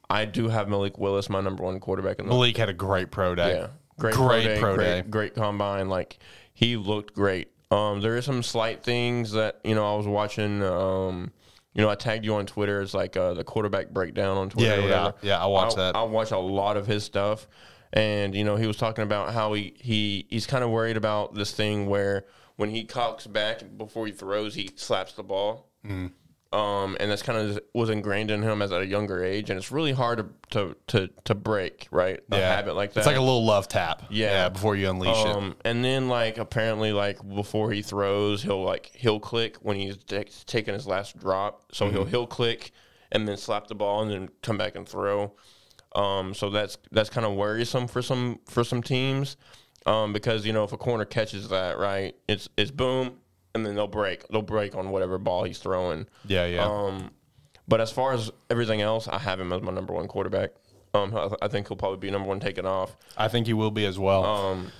I 0.10 0.26
do 0.26 0.50
have 0.50 0.68
Malik 0.70 0.98
Willis, 0.98 1.30
my 1.30 1.42
number 1.42 1.64
one 1.64 1.80
quarterback 1.80 2.20
in 2.20 2.26
the 2.26 2.30
Malik 2.32 2.58
had 2.58 2.70
a 2.70 2.74
great 2.74 3.12
pro 3.12 3.36
day. 3.36 3.56
yeah, 3.56 3.68
great, 3.98 4.16
great 4.16 4.60
pro, 4.60 4.76
pro 4.76 4.78
day, 4.78 4.84
day. 4.84 5.02
great, 5.02 5.12
great 5.12 5.36
combine. 5.36 5.90
Like 5.90 6.20
he 6.54 6.78
looked 6.78 7.14
great. 7.14 7.52
Um, 7.72 8.02
there 8.02 8.16
is 8.18 8.26
some 8.26 8.44
slight 8.44 8.84
things 8.84 9.32
that 9.32 9.60
you 9.64 9.76
know 9.76 9.94
I 9.94 9.98
was 9.98 10.08
watching. 10.08 10.64
Um, 10.64 11.32
you 11.74 11.82
know, 11.82 11.90
I 11.90 11.96
tagged 11.96 12.24
you 12.24 12.36
on 12.36 12.46
Twitter. 12.46 12.82
It's 12.82 12.94
like 12.94 13.18
uh, 13.18 13.34
the 13.34 13.44
quarterback 13.44 13.90
breakdown 13.90 14.38
on 14.38 14.50
Twitter. 14.50 14.68
Yeah, 14.68 14.76
or 14.76 14.88
yeah, 14.88 15.04
whatever. 15.04 15.18
yeah, 15.22 15.44
I 15.44 15.46
watched 15.46 15.76
that. 15.76 15.96
I 15.96 16.04
watch 16.04 16.32
a 16.32 16.38
lot 16.38 16.78
of 16.78 16.88
his 16.88 17.04
stuff, 17.04 17.48
and 17.92 18.34
you 18.34 18.44
know, 18.44 18.56
he 18.56 18.66
was 18.68 18.78
talking 18.78 19.04
about 19.04 19.34
how 19.34 19.54
he 19.54 19.74
he 19.78 20.26
he's 20.30 20.48
kind 20.48 20.64
of 20.64 20.70
worried 20.70 20.98
about 20.98 21.36
this 21.36 21.52
thing 21.52 21.88
where 21.88 22.26
when 22.56 22.70
he 22.70 22.86
cocks 22.86 23.28
back 23.28 23.64
before 23.78 24.06
he 24.06 24.14
throws, 24.14 24.56
he 24.56 24.70
slaps 24.76 25.14
the 25.14 25.24
ball. 25.24 25.70
Mm. 25.86 26.12
Um, 26.54 26.96
and 27.02 27.12
that's 27.12 27.22
kind 27.24 27.38
of 27.38 27.60
was 27.74 27.90
ingrained 27.90 28.32
in 28.32 28.42
him 28.42 28.62
as 28.62 28.72
at 28.72 28.82
a 28.82 28.86
younger 28.86 29.22
age, 29.24 29.50
and 29.50 29.58
it's 29.58 29.72
really 29.72 29.92
hard 29.92 30.20
to 30.20 30.28
to 30.52 30.76
to, 30.88 31.10
to 31.26 31.36
break 31.36 31.88
right 31.92 32.22
a 32.32 32.38
habit 32.38 32.76
like 32.76 32.94
that. 32.94 33.02
It's 33.02 33.08
like 33.08 33.18
a 33.18 33.22
little 33.22 33.44
love 33.46 33.68
tap. 33.68 34.04
Yeah. 34.10 34.32
yeah 34.32 34.50
before 34.50 34.76
you 34.78 34.90
unleash 34.90 35.26
it. 35.26 35.36
Um, 35.36 35.56
and 35.66 35.84
then 35.84 36.08
like 36.08 36.38
apparently 36.38 36.94
like 36.94 37.18
before 37.28 37.72
he 37.72 37.82
throws, 37.82 38.42
he'll 38.44 38.64
like 38.64 38.92
he'll 38.94 39.20
click 39.20 39.58
when 39.58 39.76
he's 39.76 39.98
t- 39.98 40.24
taking 40.46 40.74
his 40.74 40.88
last 40.88 41.18
drop. 41.20 41.64
So 41.74 41.86
Mm-hmm. 41.88 41.96
he'll 41.96 42.06
he'll 42.06 42.28
click 42.28 42.72
and 43.12 43.28
then 43.28 43.36
slap 43.38 43.68
the 43.68 43.76
ball 43.76 44.02
and 44.04 44.12
then 44.12 44.30
come 44.42 44.58
back 44.58 44.76
and 44.76 44.88
throw. 44.88 45.34
Um, 45.94 46.34
so 46.34 46.50
that's 46.50 46.78
that's 46.92 47.10
kind 47.10 47.26
of 47.26 47.34
worrisome 47.34 47.88
for 47.88 48.02
some 48.02 48.40
for 48.46 48.64
some 48.64 48.82
teams, 48.84 49.36
um, 49.86 50.14
because 50.14 50.46
you 50.46 50.54
know 50.54 50.64
if 50.64 50.72
a 50.74 50.78
corner 50.78 51.06
catches 51.06 51.50
that 51.50 51.78
right, 51.80 52.16
it's 52.30 52.48
it's 52.58 52.72
boom, 52.72 53.18
and 53.56 53.66
then 53.66 53.74
they'll 53.74 53.88
break 53.88 54.28
they'll 54.28 54.42
break 54.44 54.76
on 54.76 54.90
whatever 54.92 55.18
ball 55.18 55.44
he's 55.46 55.58
throwing. 55.58 56.06
Yeah, 56.28 56.46
yeah. 56.46 56.66
Um, 56.66 57.10
but 57.68 57.82
as 57.82 57.92
far 57.92 58.14
as 58.14 58.30
everything 58.52 58.82
else, 58.82 59.08
I 59.08 59.18
have 59.18 59.40
him 59.40 59.52
as 59.52 59.64
my 59.64 59.72
number 59.72 59.94
one 59.94 60.08
quarterback. 60.08 60.52
Um, 60.94 61.16
I, 61.16 61.30
I 61.42 61.48
think 61.48 61.68
he'll 61.68 61.78
probably 61.78 61.98
be 61.98 62.12
number 62.12 62.28
one 62.28 62.40
taken 62.40 62.66
off. 62.68 62.96
I 63.18 63.28
think 63.28 63.48
he 63.48 63.54
will 63.54 63.72
be 63.72 63.86
as 63.86 63.98
well. 63.98 64.24
Um, 64.24 64.72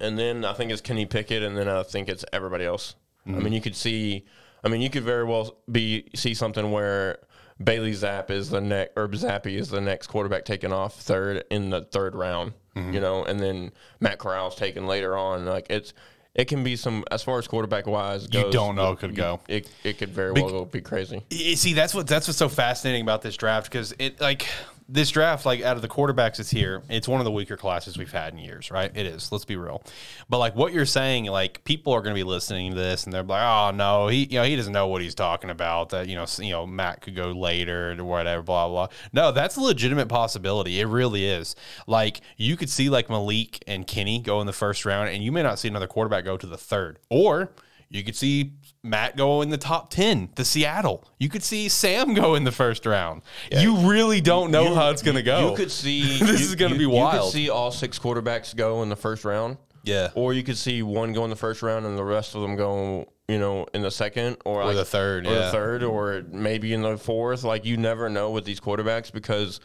and 0.00 0.18
then 0.18 0.44
I 0.44 0.52
think 0.52 0.70
it's 0.70 0.80
Kenny 0.80 1.06
Pickett, 1.06 1.42
and 1.42 1.56
then 1.56 1.68
I 1.68 1.82
think 1.82 2.08
it's 2.08 2.24
everybody 2.32 2.64
else. 2.64 2.94
I 3.26 3.30
mean, 3.30 3.52
you 3.52 3.60
could 3.60 3.76
see. 3.76 4.24
I 4.64 4.68
mean, 4.68 4.80
you 4.80 4.90
could 4.90 5.04
very 5.04 5.24
well 5.24 5.56
be 5.70 6.08
see 6.14 6.34
something 6.34 6.70
where 6.72 7.18
Bailey 7.62 7.92
Zappe 7.92 8.30
is 8.30 8.50
the 8.50 8.60
next, 8.60 8.92
or 8.96 9.06
Zappe 9.08 9.46
is 9.56 9.68
the 9.70 9.80
next 9.80 10.08
quarterback 10.08 10.44
taken 10.44 10.72
off 10.72 11.00
third 11.00 11.44
in 11.50 11.70
the 11.70 11.82
third 11.82 12.14
round. 12.16 12.52
you 12.74 13.00
know, 13.00 13.22
and 13.24 13.38
then 13.38 13.70
Matt 14.00 14.18
Corral's 14.18 14.54
taken 14.56 14.86
later 14.86 15.16
on. 15.16 15.44
Like 15.44 15.66
it's 15.70 15.92
it 16.34 16.46
can 16.46 16.64
be 16.64 16.76
some 16.76 17.04
as 17.10 17.22
far 17.22 17.38
as 17.38 17.46
quarterback 17.46 17.86
wise 17.86 18.26
goes. 18.26 18.44
You 18.44 18.50
don't 18.50 18.74
know 18.76 18.92
it 18.92 18.98
could 18.98 19.14
go. 19.14 19.40
It 19.48 19.68
it 19.84 19.98
could 19.98 20.10
very 20.10 20.32
well 20.32 20.48
go 20.48 20.64
be 20.64 20.80
crazy. 20.80 21.22
You 21.30 21.56
see, 21.56 21.74
that's 21.74 21.94
what 21.94 22.06
that's 22.06 22.26
what's 22.26 22.38
so 22.38 22.48
fascinating 22.48 23.02
about 23.02 23.22
this 23.22 23.36
draft 23.36 23.70
because 23.70 23.94
it 23.98 24.20
like 24.20 24.46
this 24.88 25.10
draft, 25.10 25.46
like 25.46 25.62
out 25.62 25.76
of 25.76 25.82
the 25.82 25.88
quarterbacks 25.88 26.36
that's 26.36 26.50
here, 26.50 26.82
it's 26.88 27.08
one 27.08 27.20
of 27.20 27.24
the 27.24 27.30
weaker 27.30 27.56
classes 27.56 27.96
we've 27.96 28.12
had 28.12 28.32
in 28.32 28.38
years, 28.38 28.70
right? 28.70 28.90
It 28.94 29.06
is. 29.06 29.32
Let's 29.32 29.44
be 29.44 29.56
real. 29.56 29.82
But 30.28 30.38
like 30.38 30.54
what 30.54 30.72
you're 30.72 30.86
saying, 30.86 31.26
like 31.26 31.64
people 31.64 31.92
are 31.92 32.00
going 32.02 32.14
to 32.14 32.18
be 32.18 32.24
listening 32.24 32.72
to 32.72 32.76
this 32.76 33.04
and 33.04 33.12
they're 33.12 33.22
like, 33.22 33.42
oh 33.42 33.70
no, 33.74 34.08
he 34.08 34.24
you 34.24 34.38
know 34.38 34.44
he 34.44 34.56
doesn't 34.56 34.72
know 34.72 34.86
what 34.86 35.02
he's 35.02 35.14
talking 35.14 35.50
about. 35.50 35.90
That 35.90 36.08
you 36.08 36.14
know 36.14 36.26
you 36.38 36.50
know 36.50 36.66
Matt 36.66 37.02
could 37.02 37.16
go 37.16 37.32
later 37.32 37.96
or 37.98 38.04
whatever, 38.04 38.42
blah 38.42 38.68
blah. 38.68 38.88
No, 39.12 39.32
that's 39.32 39.56
a 39.56 39.60
legitimate 39.60 40.08
possibility. 40.08 40.80
It 40.80 40.86
really 40.86 41.26
is. 41.26 41.56
Like 41.86 42.20
you 42.36 42.56
could 42.56 42.70
see 42.70 42.90
like 42.90 43.08
Malik 43.08 43.62
and 43.66 43.86
Kenny 43.86 44.18
go 44.18 44.40
in 44.40 44.46
the 44.46 44.52
first 44.52 44.84
round, 44.84 45.10
and 45.10 45.22
you 45.22 45.32
may 45.32 45.42
not 45.42 45.58
see 45.58 45.68
another 45.68 45.86
quarterback 45.86 46.24
go 46.24 46.36
to 46.36 46.46
the 46.46 46.58
third, 46.58 46.98
or 47.08 47.52
you 47.88 48.02
could 48.02 48.16
see 48.16 48.52
Matt 48.84 49.16
go 49.16 49.42
in 49.42 49.50
the 49.50 49.58
top 49.58 49.90
10 49.90 50.30
to 50.34 50.44
Seattle. 50.44 51.04
You 51.18 51.28
could 51.28 51.44
see 51.44 51.68
Sam 51.68 52.14
go 52.14 52.34
in 52.34 52.42
the 52.42 52.50
first 52.50 52.84
round. 52.84 53.22
You 53.52 53.76
really 53.88 54.20
don't 54.20 54.50
know 54.50 54.70
You- 54.70 54.74
how 54.74 54.90
it's 54.90 55.02
going 55.02 55.16
to 55.16 55.22
go. 55.22 55.50
You 55.50 55.56
could 55.56 55.70
see 55.70 56.18
This 56.18 56.40
you- 56.40 56.46
is 56.46 56.54
gonna 56.56 56.74
be 56.74 56.86
be 56.86 56.92
You 56.92 57.08
could 57.12 57.30
see 57.30 57.48
all 57.48 57.70
six 57.70 57.98
quarterbacks 57.98 58.54
go 58.56 58.82
in 58.82 58.88
the 58.88 58.96
first 58.96 59.24
round. 59.24 59.58
Yeah. 59.84 60.10
Or 60.14 60.32
you 60.32 60.42
could 60.42 60.56
see 60.58 60.82
one 60.82 61.12
go 61.12 61.22
in 61.24 61.30
the 61.30 61.36
first 61.36 61.62
round 61.62 61.86
and 61.86 61.96
the 61.96 62.04
rest 62.04 62.34
of 62.34 62.42
them 62.42 62.56
go, 62.56 63.08
you 63.28 63.38
know, 63.38 63.66
in 63.72 63.82
the 63.82 63.90
second 63.90 64.36
or, 64.44 64.64
like- 64.64 64.74
the 64.76 64.84
third, 64.84 65.26
or 65.26 65.30
yeah. 65.30 65.38
the 65.46 65.50
third, 65.52 65.82
or 65.84 66.24
maybe 66.28 66.72
in 66.72 66.82
the 66.82 66.96
fourth. 66.98 67.44
Like 67.44 67.64
you 67.64 67.76
never 67.76 68.08
know 68.08 68.30
with 68.30 68.44
these 68.44 68.58
quarterbacks 68.60 69.12
because, 69.12 69.60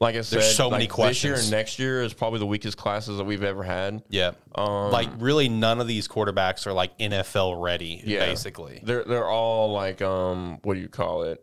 like 0.00 0.16
I 0.16 0.22
said, 0.22 0.40
there's 0.40 0.56
so 0.56 0.68
many 0.70 0.88
like, 0.88 1.08
This 1.10 1.22
year 1.24 1.34
and 1.34 1.50
next 1.50 1.78
year 1.78 2.02
is 2.02 2.12
probably 2.12 2.38
the 2.40 2.46
weakest 2.46 2.76
classes 2.76 3.18
that 3.18 3.24
we've 3.24 3.42
ever 3.44 3.62
had. 3.62 4.02
yeah. 4.08 4.32
Um, 4.54 4.90
like 4.90 5.08
really 5.18 5.48
none 5.48 5.80
of 5.80 5.86
these 5.86 6.08
quarterbacks 6.08 6.66
are 6.66 6.72
like 6.72 6.96
NFL 6.98 7.62
ready 7.62 8.02
Yeah. 8.04 8.26
basically. 8.26 8.80
They're 8.82 9.04
they're 9.04 9.28
all 9.28 9.72
like 9.72 10.02
um, 10.02 10.58
what 10.62 10.74
do 10.74 10.80
you 10.80 10.88
call 10.88 11.22
it? 11.22 11.42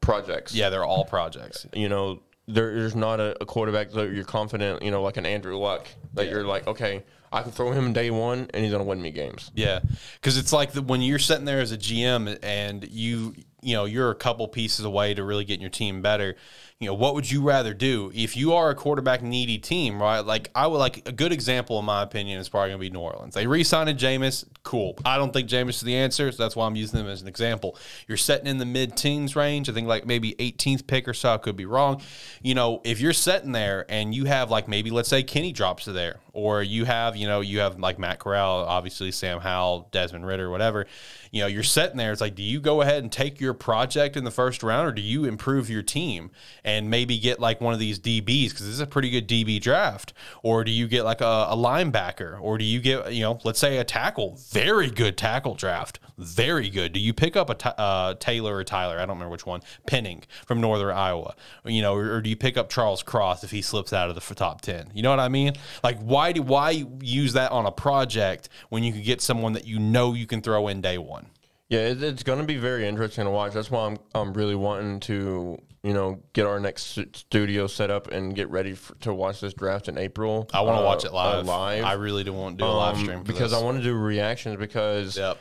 Projects. 0.00 0.54
Yeah, 0.54 0.70
they're 0.70 0.84
all 0.84 1.04
projects. 1.04 1.66
you 1.74 1.88
know, 1.88 2.22
there, 2.48 2.74
there's 2.74 2.96
not 2.96 3.20
a, 3.20 3.36
a 3.42 3.46
quarterback 3.46 3.90
that 3.90 4.12
you're 4.12 4.24
confident, 4.24 4.82
you 4.82 4.90
know, 4.90 5.02
like 5.02 5.18
an 5.18 5.26
Andrew 5.26 5.56
Luck, 5.56 5.86
that 6.14 6.28
you're 6.30 6.44
like, 6.44 6.66
okay, 6.66 7.04
I 7.30 7.42
can 7.42 7.52
throw 7.52 7.70
him 7.72 7.92
day 7.92 8.10
one 8.10 8.48
and 8.52 8.62
he's 8.64 8.72
going 8.72 8.82
to 8.82 8.88
win 8.88 9.00
me 9.00 9.10
games. 9.10 9.52
Yeah, 9.54 9.80
because 10.14 10.36
it's 10.38 10.52
like 10.52 10.72
the, 10.72 10.82
when 10.82 11.02
you're 11.02 11.18
sitting 11.20 11.44
there 11.44 11.60
as 11.60 11.70
a 11.70 11.76
GM 11.78 12.38
and 12.42 12.88
you 12.90 13.34
you 13.62 13.74
know 13.74 13.84
you're 13.84 14.10
a 14.10 14.14
couple 14.14 14.48
pieces 14.48 14.84
away 14.86 15.12
to 15.14 15.22
really 15.22 15.44
getting 15.44 15.60
your 15.60 15.70
team 15.70 16.00
better. 16.02 16.34
You 16.80 16.86
know 16.86 16.94
what 16.94 17.14
would 17.14 17.30
you 17.30 17.42
rather 17.42 17.74
do 17.74 18.10
if 18.14 18.38
you 18.38 18.54
are 18.54 18.70
a 18.70 18.74
quarterback 18.74 19.22
needy 19.22 19.58
team, 19.58 20.00
right? 20.00 20.20
Like 20.20 20.50
I 20.54 20.66
would 20.66 20.78
like 20.78 21.06
a 21.06 21.12
good 21.12 21.30
example 21.30 21.78
in 21.78 21.84
my 21.84 22.02
opinion 22.02 22.40
is 22.40 22.48
probably 22.48 22.70
to 22.70 22.78
be 22.78 22.88
New 22.88 23.00
Orleans. 23.00 23.34
They 23.34 23.46
re-signed 23.46 23.98
Jameis, 23.98 24.46
cool. 24.62 24.96
I 25.04 25.18
don't 25.18 25.30
think 25.30 25.46
Jameis 25.46 25.74
is 25.74 25.80
the 25.82 25.94
answer, 25.94 26.32
so 26.32 26.42
that's 26.42 26.56
why 26.56 26.64
I'm 26.64 26.76
using 26.76 26.98
them 26.98 27.06
as 27.06 27.20
an 27.20 27.28
example. 27.28 27.76
You're 28.08 28.16
setting 28.16 28.46
in 28.46 28.56
the 28.56 28.64
mid-teens 28.64 29.36
range. 29.36 29.68
I 29.68 29.74
think 29.74 29.88
like 29.88 30.06
maybe 30.06 30.32
18th 30.36 30.86
pick 30.86 31.06
or 31.06 31.12
so. 31.12 31.34
I 31.34 31.36
could 31.36 31.54
be 31.54 31.66
wrong. 31.66 32.00
You 32.40 32.54
know, 32.54 32.80
if 32.82 32.98
you're 32.98 33.12
sitting 33.12 33.52
there 33.52 33.84
and 33.90 34.14
you 34.14 34.24
have 34.24 34.50
like 34.50 34.66
maybe 34.66 34.90
let's 34.90 35.10
say 35.10 35.22
Kenny 35.22 35.52
drops 35.52 35.84
to 35.84 35.92
there, 35.92 36.20
or 36.32 36.62
you 36.62 36.86
have 36.86 37.14
you 37.14 37.26
know 37.28 37.42
you 37.42 37.58
have 37.58 37.78
like 37.78 37.98
Matt 37.98 38.20
Corral, 38.20 38.64
obviously 38.64 39.10
Sam 39.10 39.40
Howell, 39.40 39.88
Desmond 39.90 40.26
Ridder, 40.26 40.48
whatever. 40.48 40.86
You 41.30 41.42
know, 41.42 41.46
you're 41.46 41.62
sitting 41.62 41.98
there. 41.98 42.10
It's 42.10 42.22
like, 42.22 42.34
do 42.34 42.42
you 42.42 42.58
go 42.58 42.80
ahead 42.80 43.02
and 43.02 43.12
take 43.12 43.38
your 43.38 43.54
project 43.54 44.16
in 44.16 44.24
the 44.24 44.30
first 44.30 44.62
round, 44.62 44.88
or 44.88 44.92
do 44.92 45.02
you 45.02 45.26
improve 45.26 45.68
your 45.68 45.82
team 45.82 46.30
maybe 46.78 47.18
get 47.18 47.40
like 47.40 47.60
one 47.60 47.72
of 47.72 47.80
these 47.80 47.98
DBs 47.98 48.50
because 48.50 48.66
this 48.66 48.74
is 48.74 48.80
a 48.80 48.86
pretty 48.86 49.10
good 49.10 49.26
DB 49.26 49.60
draft, 49.60 50.12
or 50.42 50.62
do 50.62 50.70
you 50.70 50.86
get 50.86 51.04
like 51.04 51.20
a, 51.20 51.46
a 51.50 51.56
linebacker, 51.56 52.40
or 52.40 52.58
do 52.58 52.64
you 52.64 52.80
get 52.80 53.12
you 53.12 53.22
know 53.22 53.38
let's 53.44 53.58
say 53.58 53.78
a 53.78 53.84
tackle, 53.84 54.38
very 54.50 54.90
good 54.90 55.16
tackle 55.16 55.54
draft, 55.54 55.98
very 56.16 56.68
good. 56.70 56.92
Do 56.92 57.00
you 57.00 57.12
pick 57.12 57.36
up 57.36 57.50
a 57.50 57.80
uh, 57.80 58.14
Taylor 58.14 58.56
or 58.56 58.64
Tyler? 58.64 58.96
I 58.96 59.00
don't 59.00 59.16
remember 59.16 59.30
which 59.30 59.46
one. 59.46 59.62
Penning 59.86 60.22
from 60.46 60.60
Northern 60.60 60.96
Iowa, 60.96 61.34
you 61.64 61.82
know, 61.82 61.94
or, 61.94 62.14
or 62.14 62.20
do 62.20 62.30
you 62.30 62.36
pick 62.36 62.56
up 62.56 62.68
Charles 62.68 63.02
Cross 63.02 63.42
if 63.44 63.50
he 63.50 63.62
slips 63.62 63.92
out 63.92 64.08
of 64.08 64.14
the 64.14 64.34
top 64.34 64.60
ten? 64.60 64.90
You 64.94 65.02
know 65.02 65.10
what 65.10 65.20
I 65.20 65.28
mean? 65.28 65.54
Like, 65.82 65.98
why 66.00 66.32
do 66.32 66.42
why 66.42 66.86
use 67.00 67.32
that 67.32 67.52
on 67.52 67.66
a 67.66 67.72
project 67.72 68.48
when 68.68 68.82
you 68.82 68.92
could 68.92 69.04
get 69.04 69.20
someone 69.20 69.54
that 69.54 69.66
you 69.66 69.78
know 69.78 70.14
you 70.14 70.26
can 70.26 70.40
throw 70.42 70.68
in 70.68 70.80
day 70.80 70.98
one? 70.98 71.26
Yeah, 71.70 71.94
it's 71.96 72.24
going 72.24 72.40
to 72.40 72.44
be 72.44 72.56
very 72.56 72.86
interesting 72.86 73.24
to 73.24 73.30
watch. 73.30 73.52
That's 73.52 73.70
why 73.70 73.86
I'm, 73.86 73.96
I'm 74.12 74.32
really 74.32 74.56
wanting 74.56 74.98
to, 75.00 75.56
you 75.82 75.94
know, 75.94 76.20
get 76.34 76.46
our 76.46 76.60
next 76.60 76.98
studio 77.14 77.66
set 77.66 77.90
up 77.90 78.08
and 78.12 78.34
get 78.34 78.50
ready 78.50 78.74
for, 78.74 78.94
to 78.96 79.14
watch 79.14 79.40
this 79.40 79.54
draft 79.54 79.88
in 79.88 79.96
April. 79.96 80.48
I 80.52 80.60
want 80.60 80.76
to 80.76 80.82
uh, 80.82 80.84
watch 80.84 81.04
it 81.04 81.10
uh, 81.10 81.14
live. 81.14 81.46
live. 81.46 81.84
I 81.84 81.92
really 81.94 82.22
do 82.24 82.32
want 82.32 82.58
to 82.58 82.64
do 82.64 82.68
a 82.68 82.70
live 82.70 82.96
Um, 82.96 83.02
stream 83.02 83.18
for 83.20 83.24
because 83.24 83.52
this. 83.52 83.60
I 83.60 83.64
want 83.64 83.78
to 83.78 83.82
do 83.82 83.94
reactions 83.94 84.56
because 84.56 85.16
Yep. 85.16 85.38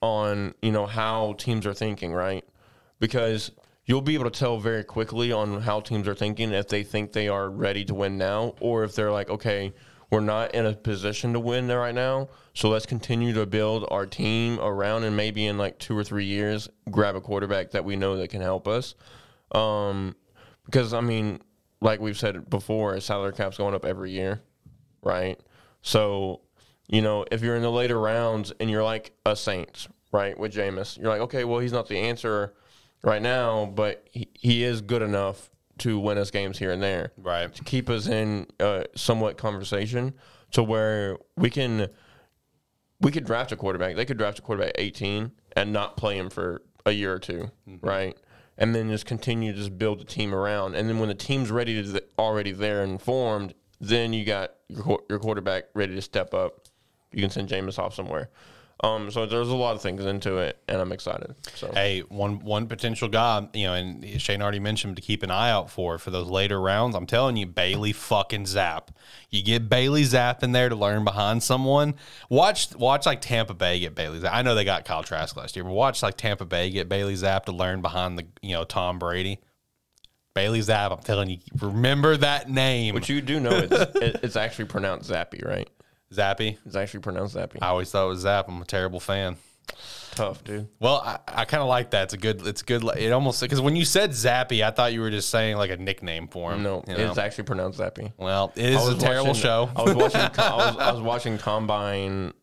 on 0.00 0.54
you 0.62 0.72
know 0.72 0.86
how 0.86 1.34
teams 1.34 1.66
are 1.66 1.74
thinking, 1.74 2.12
right? 2.12 2.44
Because 3.00 3.50
you'll 3.84 4.00
be 4.00 4.14
able 4.14 4.24
to 4.30 4.38
tell 4.38 4.58
very 4.58 4.84
quickly 4.84 5.30
on 5.32 5.60
how 5.60 5.80
teams 5.80 6.08
are 6.08 6.14
thinking 6.14 6.52
if 6.52 6.68
they 6.68 6.82
think 6.84 7.12
they 7.12 7.28
are 7.28 7.50
ready 7.50 7.84
to 7.84 7.94
win 7.94 8.16
now, 8.16 8.54
or 8.60 8.84
if 8.84 8.94
they're 8.94 9.10
like, 9.12 9.28
okay, 9.28 9.72
we're 10.10 10.20
not 10.20 10.54
in 10.54 10.64
a 10.66 10.72
position 10.74 11.32
to 11.32 11.40
win 11.40 11.66
there 11.66 11.80
right 11.80 11.94
now, 11.94 12.28
so 12.54 12.68
let's 12.68 12.86
continue 12.86 13.32
to 13.34 13.44
build 13.44 13.86
our 13.90 14.06
team 14.06 14.58
around, 14.60 15.04
and 15.04 15.16
maybe 15.16 15.46
in 15.46 15.58
like 15.58 15.78
two 15.78 15.96
or 15.98 16.04
three 16.04 16.24
years, 16.26 16.68
grab 16.90 17.16
a 17.16 17.20
quarterback 17.20 17.70
that 17.72 17.84
we 17.84 17.96
know 17.96 18.16
that 18.16 18.28
can 18.28 18.40
help 18.40 18.68
us. 18.68 18.94
Um, 19.54 20.16
because 20.64 20.92
I 20.94 21.00
mean, 21.00 21.40
like 21.80 22.00
we've 22.00 22.18
said 22.18 22.48
before, 22.48 22.98
salary 23.00 23.32
cap's 23.32 23.58
going 23.58 23.74
up 23.74 23.84
every 23.84 24.10
year, 24.12 24.40
right? 25.02 25.38
So, 25.82 26.42
you 26.88 27.02
know, 27.02 27.24
if 27.30 27.42
you're 27.42 27.56
in 27.56 27.62
the 27.62 27.70
later 27.70 27.98
rounds 28.00 28.52
and 28.60 28.70
you're 28.70 28.84
like 28.84 29.12
a 29.26 29.34
Saints, 29.34 29.88
right, 30.12 30.38
with 30.38 30.52
Jameis, 30.54 30.96
you're 30.98 31.08
like, 31.08 31.20
okay, 31.22 31.44
well, 31.44 31.58
he's 31.58 31.72
not 31.72 31.88
the 31.88 31.98
answer 31.98 32.54
right 33.02 33.20
now, 33.20 33.66
but 33.66 34.06
he, 34.10 34.28
he 34.34 34.62
is 34.62 34.80
good 34.80 35.02
enough 35.02 35.50
to 35.78 35.98
win 35.98 36.18
us 36.18 36.30
games 36.30 36.58
here 36.58 36.70
and 36.70 36.80
there, 36.82 37.12
Right. 37.16 37.52
to 37.52 37.64
keep 37.64 37.90
us 37.90 38.06
in 38.06 38.46
uh, 38.60 38.84
somewhat 38.94 39.36
conversation 39.36 40.14
to 40.52 40.62
where 40.62 41.18
we 41.36 41.50
can 41.50 41.88
we 43.00 43.10
could 43.10 43.24
draft 43.24 43.50
a 43.50 43.56
quarterback. 43.56 43.96
They 43.96 44.04
could 44.04 44.18
draft 44.18 44.38
a 44.38 44.42
quarterback 44.42 44.70
at 44.74 44.80
18 44.80 45.32
and 45.56 45.72
not 45.72 45.96
play 45.96 46.16
him 46.16 46.30
for 46.30 46.62
a 46.86 46.92
year 46.92 47.14
or 47.14 47.18
2 47.18 47.50
right? 47.80 48.16
And 48.58 48.74
then 48.74 48.90
just 48.90 49.06
continue 49.06 49.52
to 49.52 49.58
just 49.58 49.78
build 49.78 50.00
the 50.00 50.04
team 50.04 50.34
around. 50.34 50.74
And 50.74 50.88
then 50.88 50.98
when 50.98 51.08
the 51.08 51.14
team's 51.14 51.50
ready 51.50 51.82
to 51.82 52.04
already 52.18 52.52
there 52.52 52.82
and 52.82 53.00
formed, 53.00 53.54
then 53.80 54.12
you 54.12 54.24
got 54.24 54.52
your, 54.68 55.00
your 55.08 55.18
quarterback 55.18 55.64
ready 55.74 55.94
to 55.94 56.02
step 56.02 56.34
up. 56.34 56.68
You 57.12 57.20
can 57.22 57.30
send 57.30 57.48
Jameis 57.48 57.78
off 57.78 57.94
somewhere. 57.94 58.30
Um, 58.84 59.12
so 59.12 59.26
there's 59.26 59.48
a 59.48 59.54
lot 59.54 59.76
of 59.76 59.82
things 59.82 60.04
into 60.04 60.38
it, 60.38 60.60
and 60.66 60.80
I'm 60.80 60.90
excited. 60.90 61.36
So 61.54 61.70
Hey, 61.72 62.00
one 62.08 62.40
one 62.40 62.66
potential 62.66 63.08
guy, 63.08 63.46
you 63.54 63.66
know, 63.66 63.74
and 63.74 64.20
Shane 64.20 64.42
already 64.42 64.58
mentioned 64.58 64.96
to 64.96 65.02
keep 65.02 65.22
an 65.22 65.30
eye 65.30 65.50
out 65.50 65.70
for 65.70 65.98
for 65.98 66.10
those 66.10 66.28
later 66.28 66.60
rounds. 66.60 66.96
I'm 66.96 67.06
telling 67.06 67.36
you, 67.36 67.46
Bailey 67.46 67.92
fucking 67.92 68.46
Zap. 68.46 68.90
You 69.30 69.40
get 69.44 69.68
Bailey 69.68 70.02
Zap 70.02 70.42
in 70.42 70.50
there 70.50 70.68
to 70.68 70.74
learn 70.74 71.04
behind 71.04 71.44
someone. 71.44 71.94
Watch 72.28 72.74
watch 72.74 73.06
like 73.06 73.20
Tampa 73.20 73.54
Bay 73.54 73.78
get 73.78 73.94
Bailey 73.94 74.18
Zap. 74.18 74.34
I 74.34 74.42
know 74.42 74.56
they 74.56 74.64
got 74.64 74.84
Kyle 74.84 75.04
Trask 75.04 75.36
last 75.36 75.54
year, 75.54 75.64
but 75.64 75.72
watch 75.72 76.02
like 76.02 76.16
Tampa 76.16 76.44
Bay 76.44 76.68
get 76.70 76.88
Bailey 76.88 77.14
Zap 77.14 77.46
to 77.46 77.52
learn 77.52 77.82
behind 77.82 78.18
the 78.18 78.26
you 78.42 78.54
know 78.54 78.64
Tom 78.64 78.98
Brady. 78.98 79.38
Bailey 80.34 80.60
Zap. 80.60 80.90
I'm 80.90 80.98
telling 80.98 81.30
you, 81.30 81.38
remember 81.60 82.16
that 82.16 82.50
name, 82.50 82.94
But 82.94 83.08
you 83.08 83.20
do 83.20 83.38
know 83.38 83.50
it's 83.50 83.72
it, 83.96 84.20
it's 84.24 84.36
actually 84.36 84.64
pronounced 84.64 85.08
Zappy, 85.08 85.46
right? 85.46 85.68
Zappy. 86.12 86.58
It's 86.66 86.76
actually 86.76 87.00
pronounced 87.00 87.36
Zappy. 87.36 87.58
I 87.62 87.68
always 87.68 87.90
thought 87.90 88.06
it 88.06 88.08
was 88.08 88.20
Zap. 88.20 88.48
I'm 88.48 88.60
a 88.60 88.64
terrible 88.64 89.00
fan. 89.00 89.36
Tough, 90.14 90.44
dude. 90.44 90.68
Well, 90.78 91.00
I, 91.04 91.18
I 91.26 91.44
kind 91.46 91.62
of 91.62 91.68
like 91.68 91.90
that. 91.92 92.04
It's 92.04 92.12
a 92.12 92.18
good. 92.18 92.46
It's 92.46 92.62
good. 92.62 92.84
It 92.98 93.12
almost 93.12 93.40
because 93.40 93.62
when 93.62 93.76
you 93.76 93.86
said 93.86 94.10
Zappy, 94.10 94.62
I 94.62 94.70
thought 94.70 94.92
you 94.92 95.00
were 95.00 95.10
just 95.10 95.30
saying 95.30 95.56
like 95.56 95.70
a 95.70 95.76
nickname 95.78 96.28
for 96.28 96.52
him. 96.52 96.62
No, 96.62 96.84
you 96.86 96.96
know? 96.98 97.08
it's 97.08 97.18
actually 97.18 97.44
pronounced 97.44 97.78
Zappy. 97.78 98.12
well, 98.18 98.52
it 98.54 98.74
is 98.74 98.88
a 98.88 98.98
terrible 98.98 99.28
watching- 99.28 99.42
show. 99.42 99.70
I 99.74 99.82
was 99.82 99.94
watching. 99.94 100.20
I 100.38 100.56
was, 100.56 100.76
I 100.76 100.92
was 100.92 101.00
watching 101.00 101.38
combine, 101.38 102.34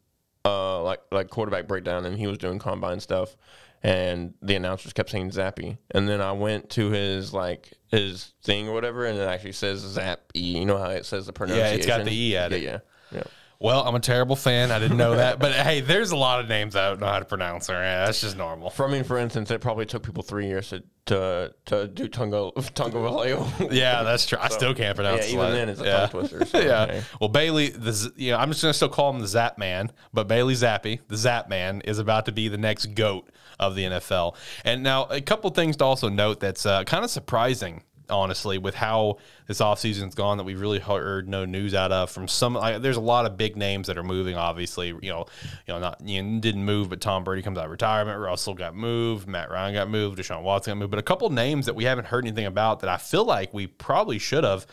uh, 0.45 0.82
like 0.82 1.01
like 1.11 1.30
quarterback 1.30 1.67
breakdown, 1.67 2.05
and 2.05 2.17
he 2.17 2.26
was 2.26 2.39
doing 2.39 2.57
combine 2.57 2.99
stuff, 2.99 3.36
and 3.84 4.34
the 4.41 4.55
announcers 4.55 4.91
kept 4.93 5.11
saying 5.11 5.30
Zappy, 5.30 5.78
and 5.91 6.09
then 6.09 6.22
I 6.22 6.32
went 6.32 6.72
to 6.72 6.89
his 6.89 7.34
like 7.34 7.72
his 7.88 8.34
thing 8.41 8.67
or 8.67 8.74
whatever, 8.74 9.05
and 9.05 9.20
it 9.20 9.28
actually 9.28 9.51
says 9.51 9.86
Zappy. 9.86 10.17
You 10.34 10.65
know 10.65 10.80
how 10.80 10.89
it 10.89 11.05
says 11.05 11.28
the 11.28 11.34
pronunciation? 11.34 11.72
Yeah, 11.72 11.78
it's 11.78 11.86
got 11.86 12.03
the 12.03 12.11
E 12.11 12.36
at 12.36 12.49
yeah, 12.49 12.57
it. 12.57 12.63
Yeah, 12.63 12.80
yeah. 13.11 13.24
Well, 13.62 13.86
I'm 13.86 13.93
a 13.93 13.99
terrible 13.99 14.38
fan. 14.38 14.72
I 14.72 14.80
didn't 14.80 14.95
know 14.95 15.18
that, 15.18 15.38
but 15.38 15.51
hey, 15.51 15.82
there's 15.82 16.12
a 16.12 16.16
lot 16.16 16.39
of 16.39 16.47
names 16.47 16.78
I 16.78 16.88
don't 16.88 17.01
know 17.01 17.07
how 17.07 17.20
to 17.20 17.26
pronounce. 17.26 17.68
Yeah, 17.68 18.05
that's 18.05 18.22
just 18.22 18.38
normal. 18.38 18.70
For 18.70 18.88
I 18.88 18.91
mean, 18.91 19.03
for 19.03 19.18
instance, 19.18 19.51
it 19.51 19.60
probably 19.60 19.86
took 19.86 20.01
people 20.01 20.24
three 20.24 20.47
years 20.47 20.70
to 20.70 20.82
to, 21.07 21.53
to 21.66 21.88
do 21.88 22.07
Tungo 22.07 22.53
Tungo 22.53 23.03
Vallejo. 23.03 23.70
Yeah, 23.72 24.03
that's 24.03 24.26
true. 24.26 24.38
I 24.39 24.47
still 24.47 24.74
can't 24.74 24.95
pronounce. 24.95 25.28
yeah, 25.28 25.34
even 25.34 25.51
then 25.51 25.70
it's 25.70 25.82
a 25.82 25.86
yeah. 25.86 25.97
tongue 25.99 26.10
twister. 26.10 26.45
So, 26.45 26.60
yeah. 26.62 26.86
hey. 26.86 27.03
Well, 27.20 27.30
Bailey, 27.30 27.70
the 27.70 28.14
you 28.16 28.32
know, 28.32 28.38
I'm 28.38 28.49
just 28.49 28.62
gonna 28.62 28.74
still 28.74 28.88
call 28.88 29.10
him 29.10 29.20
the 29.20 29.28
Zap 29.28 29.57
Man, 29.57 29.91
but 30.14 30.30
Bailey 30.30 30.53
Zappe, 30.53 31.01
the 31.10 31.18
Zap 31.18 31.49
Man, 31.49 31.82
is 31.82 31.99
about 31.99 32.28
to 32.28 32.32
be 32.32 32.47
the 32.47 32.57
next 32.57 32.95
goat 32.95 33.30
of 33.60 33.76
the 33.76 33.84
NFL. 33.84 34.36
And 34.64 34.84
now, 34.84 35.03
a 35.05 35.20
couple 35.20 35.49
things 35.49 35.76
to 35.78 35.84
also 35.84 36.07
note 36.07 36.39
that's 36.39 36.66
uh, 36.66 36.86
kind 36.86 37.03
of 37.03 37.12
surprising 37.12 37.84
honestly, 38.10 38.57
with 38.57 38.76
how 38.76 39.18
this 39.47 39.60
offseason's 39.60 40.16
gone 40.16 40.38
that 40.38 40.43
we've 40.43 40.60
really 40.60 40.80
heard 40.80 41.28
no 41.28 41.45
news 41.45 41.74
out 41.74 41.91
of 41.91 42.10
from 42.10 42.28
some. 42.28 42.53
Like, 42.53 42.82
there's 42.82 42.97
a 42.97 43.01
lot 43.01 43.26
of 43.26 43.38
big 43.38 43.57
names 43.57 43.88
that 43.88 43.97
are 43.97 44.03
moving. 44.03 44.36
Obviously, 44.36 44.88
you 44.88 45.10
know, 45.10 45.26
you 45.68 45.74
know, 45.74 45.80
not 45.80 46.01
you 46.05 46.22
know, 46.22 46.39
didn't 46.39 46.66
move, 46.66 46.89
but 46.89 47.01
Tom 47.01 47.24
Brady 47.24 47.41
comes 47.41 47.57
out 47.57 47.66
of 47.66 47.72
retirement. 47.72 48.20
Russell 48.20 48.53
got 48.53 48.76
moved. 48.76 49.28
Matt 49.28 49.51
Ryan 49.51 49.74
got 49.74 49.89
moved. 49.89 50.20
Deshaun 50.20 50.43
Watson 50.43 50.72
got 50.72 50.80
moved. 50.80 50.91
But 50.91 50.99
a 50.99 51.03
couple 51.03 51.30
names 51.30 51.66
that 51.66 51.76
we 51.76 51.84
haven't 51.86 52.05
heard 52.05 52.26
anything 52.26 52.45
about 52.45 52.80
that 52.82 52.89
I 52.89 52.97
feel 52.97 53.26
like 53.26 53.53
we 53.53 53.68
probably 53.68 54.20
should 54.20 54.43
have. 54.43 54.66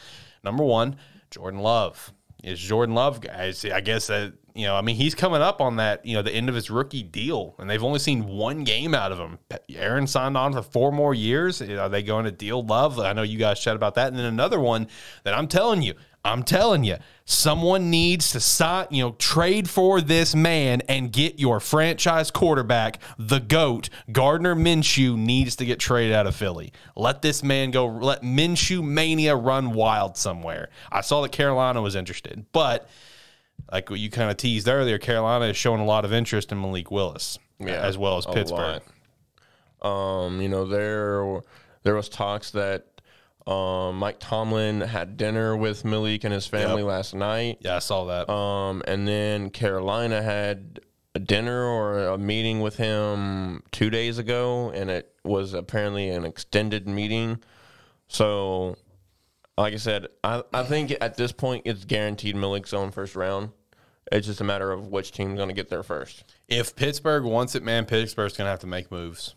Number 0.42 0.64
one, 0.64 0.96
Jordan 1.30 1.60
Love. 1.60 2.12
Is 2.44 2.60
Jordan 2.60 2.94
Love, 2.94 3.20
guys? 3.20 3.64
I 3.64 3.80
guess 3.80 4.06
that 4.06 4.34
you 4.56 4.66
know, 4.66 4.74
I 4.74 4.82
mean, 4.82 4.96
he's 4.96 5.14
coming 5.14 5.42
up 5.42 5.60
on 5.60 5.76
that, 5.76 6.04
you 6.04 6.14
know, 6.14 6.22
the 6.22 6.34
end 6.34 6.48
of 6.48 6.54
his 6.54 6.70
rookie 6.70 7.02
deal, 7.02 7.54
and 7.58 7.68
they've 7.68 7.82
only 7.82 7.98
seen 7.98 8.26
one 8.26 8.64
game 8.64 8.94
out 8.94 9.12
of 9.12 9.18
him. 9.18 9.38
Aaron 9.68 10.06
signed 10.06 10.36
on 10.36 10.52
for 10.52 10.62
four 10.62 10.92
more 10.92 11.14
years. 11.14 11.60
Are 11.60 11.88
they 11.88 12.02
going 12.02 12.24
to 12.24 12.32
deal 12.32 12.64
Love? 12.64 12.98
I 12.98 13.12
know 13.12 13.22
you 13.22 13.38
guys 13.38 13.60
chat 13.60 13.76
about 13.76 13.94
that. 13.96 14.08
And 14.08 14.18
then 14.18 14.26
another 14.26 14.58
one 14.58 14.88
that 15.24 15.34
I'm 15.34 15.46
telling 15.46 15.82
you, 15.82 15.94
I'm 16.24 16.42
telling 16.42 16.82
you, 16.82 16.96
someone 17.24 17.88
needs 17.88 18.32
to 18.32 18.40
sign, 18.40 18.88
you 18.90 19.04
know, 19.04 19.12
trade 19.12 19.70
for 19.70 20.00
this 20.00 20.34
man 20.34 20.80
and 20.88 21.12
get 21.12 21.38
your 21.38 21.60
franchise 21.60 22.32
quarterback, 22.32 22.98
the 23.16 23.38
GOAT. 23.38 23.90
Gardner 24.10 24.56
Minshew 24.56 25.16
needs 25.16 25.54
to 25.56 25.64
get 25.64 25.78
traded 25.78 26.14
out 26.14 26.26
of 26.26 26.34
Philly. 26.34 26.72
Let 26.96 27.22
this 27.22 27.44
man 27.44 27.70
go. 27.70 27.86
Let 27.86 28.22
Minshew 28.22 28.82
mania 28.82 29.36
run 29.36 29.72
wild 29.72 30.16
somewhere. 30.16 30.70
I 30.90 31.02
saw 31.02 31.22
that 31.22 31.30
Carolina 31.30 31.80
was 31.80 31.94
interested, 31.94 32.46
but 32.50 32.88
like 33.70 33.90
what 33.90 33.98
you 33.98 34.10
kind 34.10 34.30
of 34.30 34.36
teased 34.36 34.68
earlier, 34.68 34.98
Carolina 34.98 35.46
is 35.46 35.56
showing 35.56 35.80
a 35.80 35.84
lot 35.84 36.04
of 36.04 36.12
interest 36.12 36.52
in 36.52 36.60
Malik 36.60 36.90
Willis, 36.90 37.38
yeah, 37.58 37.80
as 37.80 37.98
well 37.98 38.16
as 38.16 38.26
Pittsburgh. 38.26 38.82
Um, 39.82 40.40
you 40.40 40.48
know, 40.48 40.64
there 40.64 41.40
there 41.82 41.94
was 41.94 42.08
talks 42.08 42.50
that 42.52 42.86
um, 43.46 43.98
Mike 43.98 44.16
Tomlin 44.18 44.80
had 44.80 45.16
dinner 45.16 45.56
with 45.56 45.84
Malik 45.84 46.24
and 46.24 46.34
his 46.34 46.46
family 46.46 46.82
yep. 46.82 46.88
last 46.88 47.14
night. 47.14 47.58
Yeah, 47.60 47.76
I 47.76 47.78
saw 47.78 48.04
that. 48.06 48.30
Um, 48.30 48.82
and 48.86 49.06
then 49.06 49.50
Carolina 49.50 50.20
had 50.20 50.80
a 51.14 51.18
dinner 51.20 51.64
or 51.64 52.08
a 52.08 52.18
meeting 52.18 52.60
with 52.60 52.76
him 52.76 53.62
two 53.70 53.88
days 53.88 54.18
ago, 54.18 54.70
and 54.74 54.90
it 54.90 55.12
was 55.24 55.54
apparently 55.54 56.10
an 56.10 56.24
extended 56.24 56.88
meeting. 56.88 57.38
So, 58.08 58.76
like 59.56 59.74
I 59.74 59.76
said, 59.76 60.08
I, 60.24 60.42
I 60.52 60.64
think 60.64 60.96
at 61.00 61.16
this 61.16 61.32
point 61.32 61.62
it's 61.64 61.84
guaranteed 61.84 62.36
Malik's 62.36 62.74
own 62.74 62.90
first 62.90 63.14
round. 63.14 63.50
It's 64.12 64.26
just 64.26 64.40
a 64.40 64.44
matter 64.44 64.72
of 64.72 64.88
which 64.88 65.12
team's 65.12 65.36
going 65.36 65.48
to 65.48 65.54
get 65.54 65.68
there 65.68 65.82
first. 65.82 66.24
If 66.48 66.76
Pittsburgh 66.76 67.24
wants 67.24 67.54
it, 67.54 67.62
man, 67.62 67.86
Pittsburgh's 67.86 68.36
going 68.36 68.46
to 68.46 68.50
have 68.50 68.60
to 68.60 68.66
make 68.66 68.90
moves. 68.90 69.35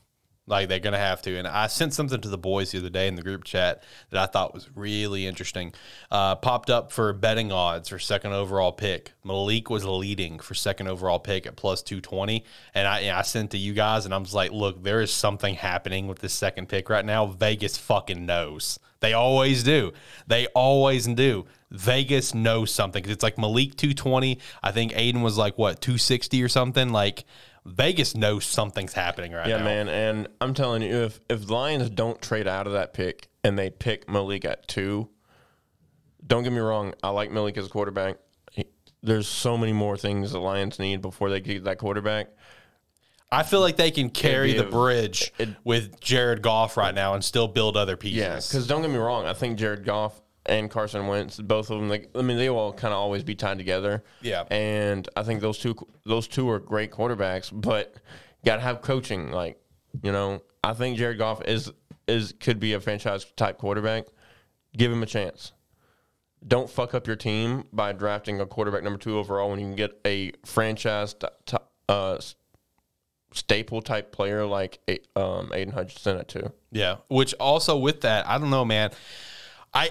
Like 0.50 0.68
they're 0.68 0.80
gonna 0.80 0.98
have 0.98 1.22
to. 1.22 1.38
And 1.38 1.48
I 1.48 1.68
sent 1.68 1.94
something 1.94 2.20
to 2.22 2.28
the 2.28 2.38
boys 2.38 2.72
the 2.72 2.80
other 2.80 2.90
day 2.90 3.08
in 3.08 3.16
the 3.16 3.22
group 3.22 3.44
chat 3.44 3.84
that 4.10 4.22
I 4.22 4.26
thought 4.26 4.54
was 4.54 4.70
really 4.76 5.28
interesting. 5.28 5.74
Uh, 6.12 6.36
popped 6.36 6.70
up 6.70 6.92
for 6.92 7.14
betting 7.14 7.52
odds 7.52 7.90
for 7.90 8.00
second 8.00 8.34
overall 8.34 8.72
pick. 8.72 9.14
Malik 9.24 9.70
was 9.70 9.86
leading 9.86 10.40
for 10.40 10.56
second 10.56 10.88
overall 10.88 11.20
pick 11.20 11.46
at 11.46 11.56
plus 11.56 11.82
two 11.82 12.02
twenty, 12.02 12.44
and 12.74 12.88
I 12.88 13.18
I 13.18 13.22
sent 13.22 13.52
to 13.52 13.58
you 13.58 13.74
guys, 13.74 14.06
and 14.06 14.14
I 14.14 14.18
was 14.18 14.34
like, 14.34 14.52
look, 14.52 14.84
there 14.84 15.02
is 15.02 15.14
something 15.14 15.56
happening 15.56 16.08
with 16.08 16.20
this 16.20 16.34
second 16.34 16.68
pick 16.68 16.90
right 16.90 17.06
now. 17.06 17.28
Vegas 17.28 17.78
fucking 17.78 18.26
knows. 18.26 18.80
They 19.00 19.14
always 19.14 19.64
do. 19.64 19.94
They 20.28 20.48
always 20.48 21.08
do. 21.08 21.46
Vegas 21.72 22.34
knows 22.34 22.72
something. 22.72 23.06
It's 23.08 23.24
like 23.24 23.38
Malik 23.38 23.78
220. 23.78 24.40
I 24.62 24.72
think 24.72 24.92
Aiden 24.94 25.22
was 25.22 25.38
like, 25.38 25.58
what, 25.58 25.82
260 25.82 26.44
or 26.44 26.50
something? 26.50 26.90
Like, 26.90 27.26
Vegas 27.66 28.16
knows 28.16 28.46
something's 28.46 28.94
happening 28.94 29.32
right 29.32 29.48
yeah, 29.48 29.58
now. 29.58 29.68
Yeah, 29.68 29.84
man. 29.84 29.90
And 29.90 30.28
I'm 30.42 30.54
telling 30.54 30.82
you, 30.82 30.96
if 30.96 31.20
if 31.30 31.50
Lions 31.50 31.90
don't 31.90 32.22
trade 32.22 32.48
out 32.48 32.68
of 32.68 32.74
that 32.74 32.94
pick 32.94 33.28
and 33.44 33.58
they 33.58 33.70
pick 33.70 34.10
Malik 34.10 34.46
at 34.46 34.68
two, 34.68 35.10
don't 36.26 36.44
get 36.44 36.54
me 36.54 36.60
wrong. 36.60 36.94
I 37.04 37.10
like 37.10 37.32
Malik 37.32 37.58
as 37.58 37.66
a 37.68 37.70
quarterback. 37.70 38.18
He, 38.52 38.66
there's 39.02 39.28
so 39.28 39.58
many 39.58 39.74
more 39.74 39.98
things 39.98 40.32
the 40.32 40.40
Lions 40.40 40.80
need 40.80 41.02
before 41.02 41.30
they 41.30 41.42
get 41.42 41.64
that 41.66 41.78
quarterback. 41.78 42.28
I 43.32 43.44
feel 43.44 43.60
like 43.60 43.78
they 43.78 43.92
can 43.92 44.10
carry 44.10 44.54
the 44.54 44.64
bridge 44.64 45.32
it, 45.38 45.50
with 45.64 46.00
Jared 46.00 46.42
Goff 46.42 46.78
right 46.78 46.96
now 46.96 47.14
and 47.14 47.24
still 47.24 47.48
build 47.48 47.78
other 47.78 47.96
pieces. 47.96 48.18
Yeah, 48.18 48.36
because 48.36 48.66
don't 48.66 48.82
get 48.82 48.90
me 48.90 48.98
wrong. 48.98 49.28
I 49.28 49.34
think 49.34 49.60
Jared 49.60 49.86
Goff 49.86 50.20
and 50.50 50.70
Carson 50.70 51.08
Wentz, 51.08 51.40
both 51.40 51.70
of 51.70 51.80
them. 51.80 51.90
Like, 51.90 52.10
I 52.16 52.22
mean, 52.22 52.38
they 52.38 52.50
will 52.50 52.74
kind 52.74 52.94
of 52.94 53.00
always 53.00 53.24
be 53.24 53.36
tied 53.36 53.58
together. 53.58 54.04
Yeah, 54.22 54.44
and 54.52 55.08
I 55.16 55.24
think 55.24 55.42
those 55.42 55.60
two 55.60 55.76
those 56.06 56.28
two 56.28 56.50
are 56.50 56.60
great 56.60 56.92
quarterbacks, 56.92 57.50
but 57.54 57.96
got 58.44 58.56
to 58.56 58.62
have 58.62 58.82
coaching. 58.82 59.32
Like, 59.32 59.62
you 60.04 60.12
know, 60.12 60.42
I 60.64 60.74
think 60.74 60.98
Jared 60.98 61.18
Goff 61.18 61.42
is 61.46 61.72
is 62.08 62.34
could 62.40 62.60
be 62.60 62.74
a 62.74 62.80
franchise 62.80 63.26
type 63.36 63.58
quarterback. 63.58 64.06
Give 64.76 64.92
him 64.92 65.04
a 65.04 65.06
chance. 65.06 65.54
Don't 66.46 66.70
fuck 66.70 66.94
up 66.94 67.06
your 67.06 67.16
team 67.16 67.66
by 67.74 67.92
drafting 67.92 68.40
a 68.40 68.46
quarterback 68.46 68.84
number 68.84 69.00
two 69.00 69.18
overall 69.18 69.50
when 69.50 69.60
you 69.60 69.66
can 69.66 69.76
get 69.76 70.00
a 70.06 70.32
franchise 70.46 71.14
t- 71.46 71.58
uh, 71.90 72.18
staple 73.34 73.82
type 73.82 74.12
player 74.12 74.46
like 74.46 74.80
um, 75.16 75.52
Aidan 75.54 75.74
Hutchinson 75.74 76.18
at 76.18 76.28
two. 76.28 76.52
Yeah, 76.72 76.98
which 77.10 77.34
also 77.36 77.78
with 77.78 78.02
that, 78.02 78.28
I 78.28 78.38
don't 78.38 78.50
know, 78.50 78.64
man. 78.64 78.92
I 79.74 79.90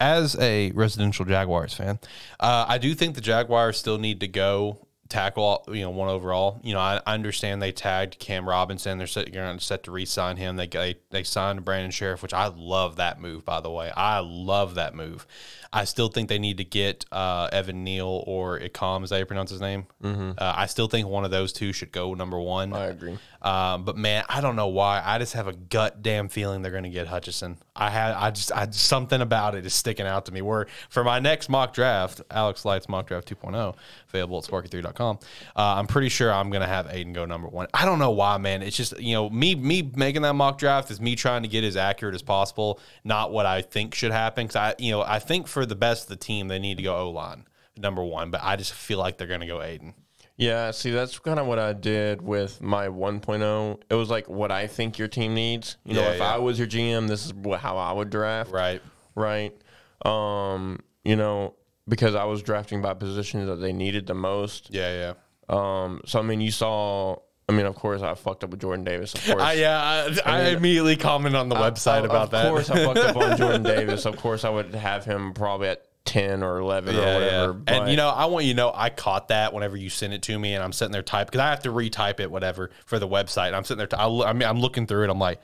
as 0.00 0.36
a 0.36 0.70
residential 0.72 1.24
Jaguars 1.24 1.74
fan, 1.74 1.98
uh, 2.40 2.66
I 2.68 2.78
do 2.78 2.94
think 2.94 3.14
the 3.14 3.20
Jaguars 3.20 3.76
still 3.76 3.98
need 3.98 4.20
to 4.20 4.28
go 4.28 4.86
tackle, 5.08 5.64
you 5.68 5.82
know, 5.82 5.90
one 5.90 6.08
overall. 6.08 6.60
You 6.62 6.74
know, 6.74 6.80
I, 6.80 7.00
I 7.06 7.14
understand 7.14 7.62
they 7.62 7.72
tagged 7.72 8.18
Cam 8.18 8.48
Robinson. 8.48 8.98
They're 8.98 9.06
set, 9.06 9.32
to 9.32 9.60
set 9.60 9.84
to 9.84 9.90
re-sign 9.90 10.36
him. 10.36 10.56
They, 10.56 10.66
they 10.66 10.96
they 11.10 11.22
signed 11.22 11.64
Brandon 11.64 11.90
Scherff, 11.90 12.22
which 12.22 12.34
I 12.34 12.48
love 12.48 12.96
that 12.96 13.20
move. 13.20 13.44
By 13.44 13.60
the 13.60 13.70
way, 13.70 13.90
I 13.96 14.18
love 14.18 14.74
that 14.74 14.94
move. 14.94 15.26
I 15.74 15.84
still 15.86 16.06
think 16.06 16.28
they 16.28 16.38
need 16.38 16.58
to 16.58 16.64
get 16.64 17.04
uh, 17.10 17.48
Evan 17.52 17.82
Neal 17.82 18.22
or 18.28 18.60
Ikem, 18.60 19.02
is 19.02 19.10
that 19.10 19.18
you 19.18 19.26
pronounce 19.26 19.50
his 19.50 19.60
name? 19.60 19.86
Mm-hmm. 20.04 20.32
Uh, 20.38 20.54
I 20.56 20.66
still 20.66 20.86
think 20.86 21.08
one 21.08 21.24
of 21.24 21.32
those 21.32 21.52
two 21.52 21.72
should 21.72 21.90
go 21.90 22.14
number 22.14 22.38
one. 22.38 22.72
I 22.72 22.86
agree. 22.86 23.18
Um, 23.42 23.84
but 23.84 23.96
man, 23.96 24.24
I 24.28 24.40
don't 24.40 24.56
know 24.56 24.68
why. 24.68 25.02
I 25.04 25.18
just 25.18 25.34
have 25.34 25.48
a 25.48 25.52
gut 25.52 26.00
damn 26.00 26.28
feeling 26.28 26.62
they're 26.62 26.70
going 26.70 26.84
to 26.84 26.90
get 26.90 27.08
Hutchinson. 27.08 27.58
I 27.76 27.90
had, 27.90 28.12
I 28.12 28.30
just, 28.30 28.52
I 28.52 28.70
something 28.70 29.20
about 29.20 29.54
it 29.54 29.66
is 29.66 29.74
sticking 29.74 30.06
out 30.06 30.26
to 30.26 30.32
me. 30.32 30.40
Where 30.40 30.66
for 30.88 31.04
my 31.04 31.18
next 31.18 31.50
mock 31.50 31.74
draft, 31.74 32.22
Alex 32.30 32.64
Lights 32.64 32.88
mock 32.88 33.08
draft 33.08 33.28
2.0, 33.28 33.74
available 34.08 34.38
at 34.38 34.44
SparkE3.com. 34.44 35.18
Uh, 35.56 35.60
I'm 35.60 35.86
pretty 35.86 36.08
sure 36.08 36.32
I'm 36.32 36.50
going 36.50 36.62
to 36.62 36.68
have 36.68 36.86
Aiden 36.86 37.12
go 37.12 37.26
number 37.26 37.48
one. 37.48 37.66
I 37.74 37.84
don't 37.84 37.98
know 37.98 38.12
why, 38.12 38.38
man. 38.38 38.62
It's 38.62 38.76
just 38.76 38.98
you 38.98 39.14
know 39.14 39.28
me, 39.28 39.56
me 39.56 39.90
making 39.94 40.22
that 40.22 40.34
mock 40.34 40.56
draft 40.56 40.90
is 40.90 41.00
me 41.00 41.16
trying 41.16 41.42
to 41.42 41.48
get 41.48 41.64
as 41.64 41.76
accurate 41.76 42.14
as 42.14 42.22
possible, 42.22 42.80
not 43.02 43.30
what 43.30 43.44
I 43.44 43.60
think 43.60 43.94
should 43.94 44.12
happen. 44.12 44.46
Because 44.46 44.56
I, 44.56 44.74
you 44.78 44.92
know, 44.92 45.02
I 45.02 45.18
think 45.18 45.48
for 45.48 45.63
the 45.66 45.76
best 45.76 46.04
of 46.04 46.08
the 46.10 46.16
team, 46.16 46.48
they 46.48 46.58
need 46.58 46.76
to 46.76 46.82
go 46.82 46.96
O 46.96 47.10
line 47.10 47.46
number 47.76 48.02
one. 48.02 48.30
But 48.30 48.40
I 48.42 48.56
just 48.56 48.72
feel 48.72 48.98
like 48.98 49.18
they're 49.18 49.26
going 49.26 49.40
to 49.40 49.46
go 49.46 49.58
Aiden. 49.58 49.94
Yeah, 50.36 50.72
see, 50.72 50.90
that's 50.90 51.18
kind 51.20 51.38
of 51.38 51.46
what 51.46 51.60
I 51.60 51.72
did 51.72 52.20
with 52.20 52.60
my 52.60 52.88
1.0. 52.88 53.80
It 53.88 53.94
was 53.94 54.10
like 54.10 54.28
what 54.28 54.50
I 54.50 54.66
think 54.66 54.98
your 54.98 55.06
team 55.06 55.32
needs. 55.32 55.76
You 55.84 55.94
know, 55.94 56.02
if 56.10 56.18
yeah. 56.18 56.34
I 56.34 56.38
was 56.38 56.58
your 56.58 56.66
GM, 56.66 57.06
this 57.06 57.24
is 57.24 57.32
how 57.60 57.76
I 57.76 57.92
would 57.92 58.10
draft. 58.10 58.50
Right. 58.50 58.82
Right. 59.14 59.56
Um, 60.04 60.80
you 61.04 61.14
know, 61.14 61.54
because 61.86 62.16
I 62.16 62.24
was 62.24 62.42
drafting 62.42 62.82
by 62.82 62.94
positions 62.94 63.46
that 63.46 63.56
they 63.56 63.72
needed 63.72 64.06
the 64.06 64.14
most. 64.14 64.70
Yeah, 64.72 64.92
yeah. 64.92 65.12
Um, 65.48 66.00
so 66.04 66.18
I 66.18 66.22
mean, 66.22 66.40
you 66.40 66.50
saw. 66.50 67.18
I 67.48 67.52
mean, 67.52 67.66
of 67.66 67.74
course, 67.74 68.00
I 68.00 68.14
fucked 68.14 68.42
up 68.42 68.50
with 68.50 68.60
Jordan 68.60 68.84
Davis. 68.84 69.14
Of 69.14 69.26
course, 69.26 69.42
uh, 69.42 69.54
yeah. 69.54 69.78
I, 69.78 70.18
I, 70.24 70.40
I 70.40 70.44
mean, 70.44 70.56
immediately 70.56 70.96
commented 70.96 71.38
on 71.38 71.50
the 71.50 71.56
website 71.56 72.02
I, 72.02 72.06
about 72.06 72.30
that. 72.30 72.46
Of 72.46 72.52
course, 72.52 72.70
I 72.70 72.84
fucked 72.84 72.98
up 72.98 73.16
on 73.16 73.36
Jordan 73.36 73.62
Davis. 73.64 74.06
Of 74.06 74.16
course, 74.16 74.44
I 74.44 74.50
would 74.50 74.74
have 74.74 75.04
him 75.04 75.34
probably 75.34 75.68
at 75.68 75.84
10 76.06 76.42
or 76.42 76.58
11 76.58 76.94
yeah, 76.94 77.00
or 77.00 77.14
whatever. 77.14 77.60
Yeah. 77.66 77.74
And, 77.74 77.90
you 77.90 77.96
know, 77.96 78.08
I 78.08 78.26
want 78.26 78.44
you 78.46 78.52
to 78.52 78.56
know 78.56 78.72
I 78.74 78.90
caught 78.90 79.28
that 79.28 79.52
whenever 79.52 79.76
you 79.76 79.90
sent 79.90 80.12
it 80.12 80.22
to 80.22 80.38
me 80.38 80.54
and 80.54 80.62
I'm 80.62 80.72
sitting 80.72 80.92
there 80.92 81.02
typing 81.02 81.32
because 81.32 81.40
I 81.40 81.50
have 81.50 81.62
to 81.62 81.70
retype 81.70 82.20
it, 82.20 82.30
whatever, 82.30 82.70
for 82.86 82.98
the 82.98 83.08
website. 83.08 83.48
And 83.48 83.56
I'm 83.56 83.64
sitting 83.64 83.78
there, 83.78 83.86
t- 83.86 83.96
I, 83.96 84.06
I 84.06 84.32
mean, 84.32 84.48
I'm 84.48 84.60
looking 84.60 84.86
through 84.86 85.04
it. 85.04 85.10
I'm 85.10 85.18
like, 85.18 85.40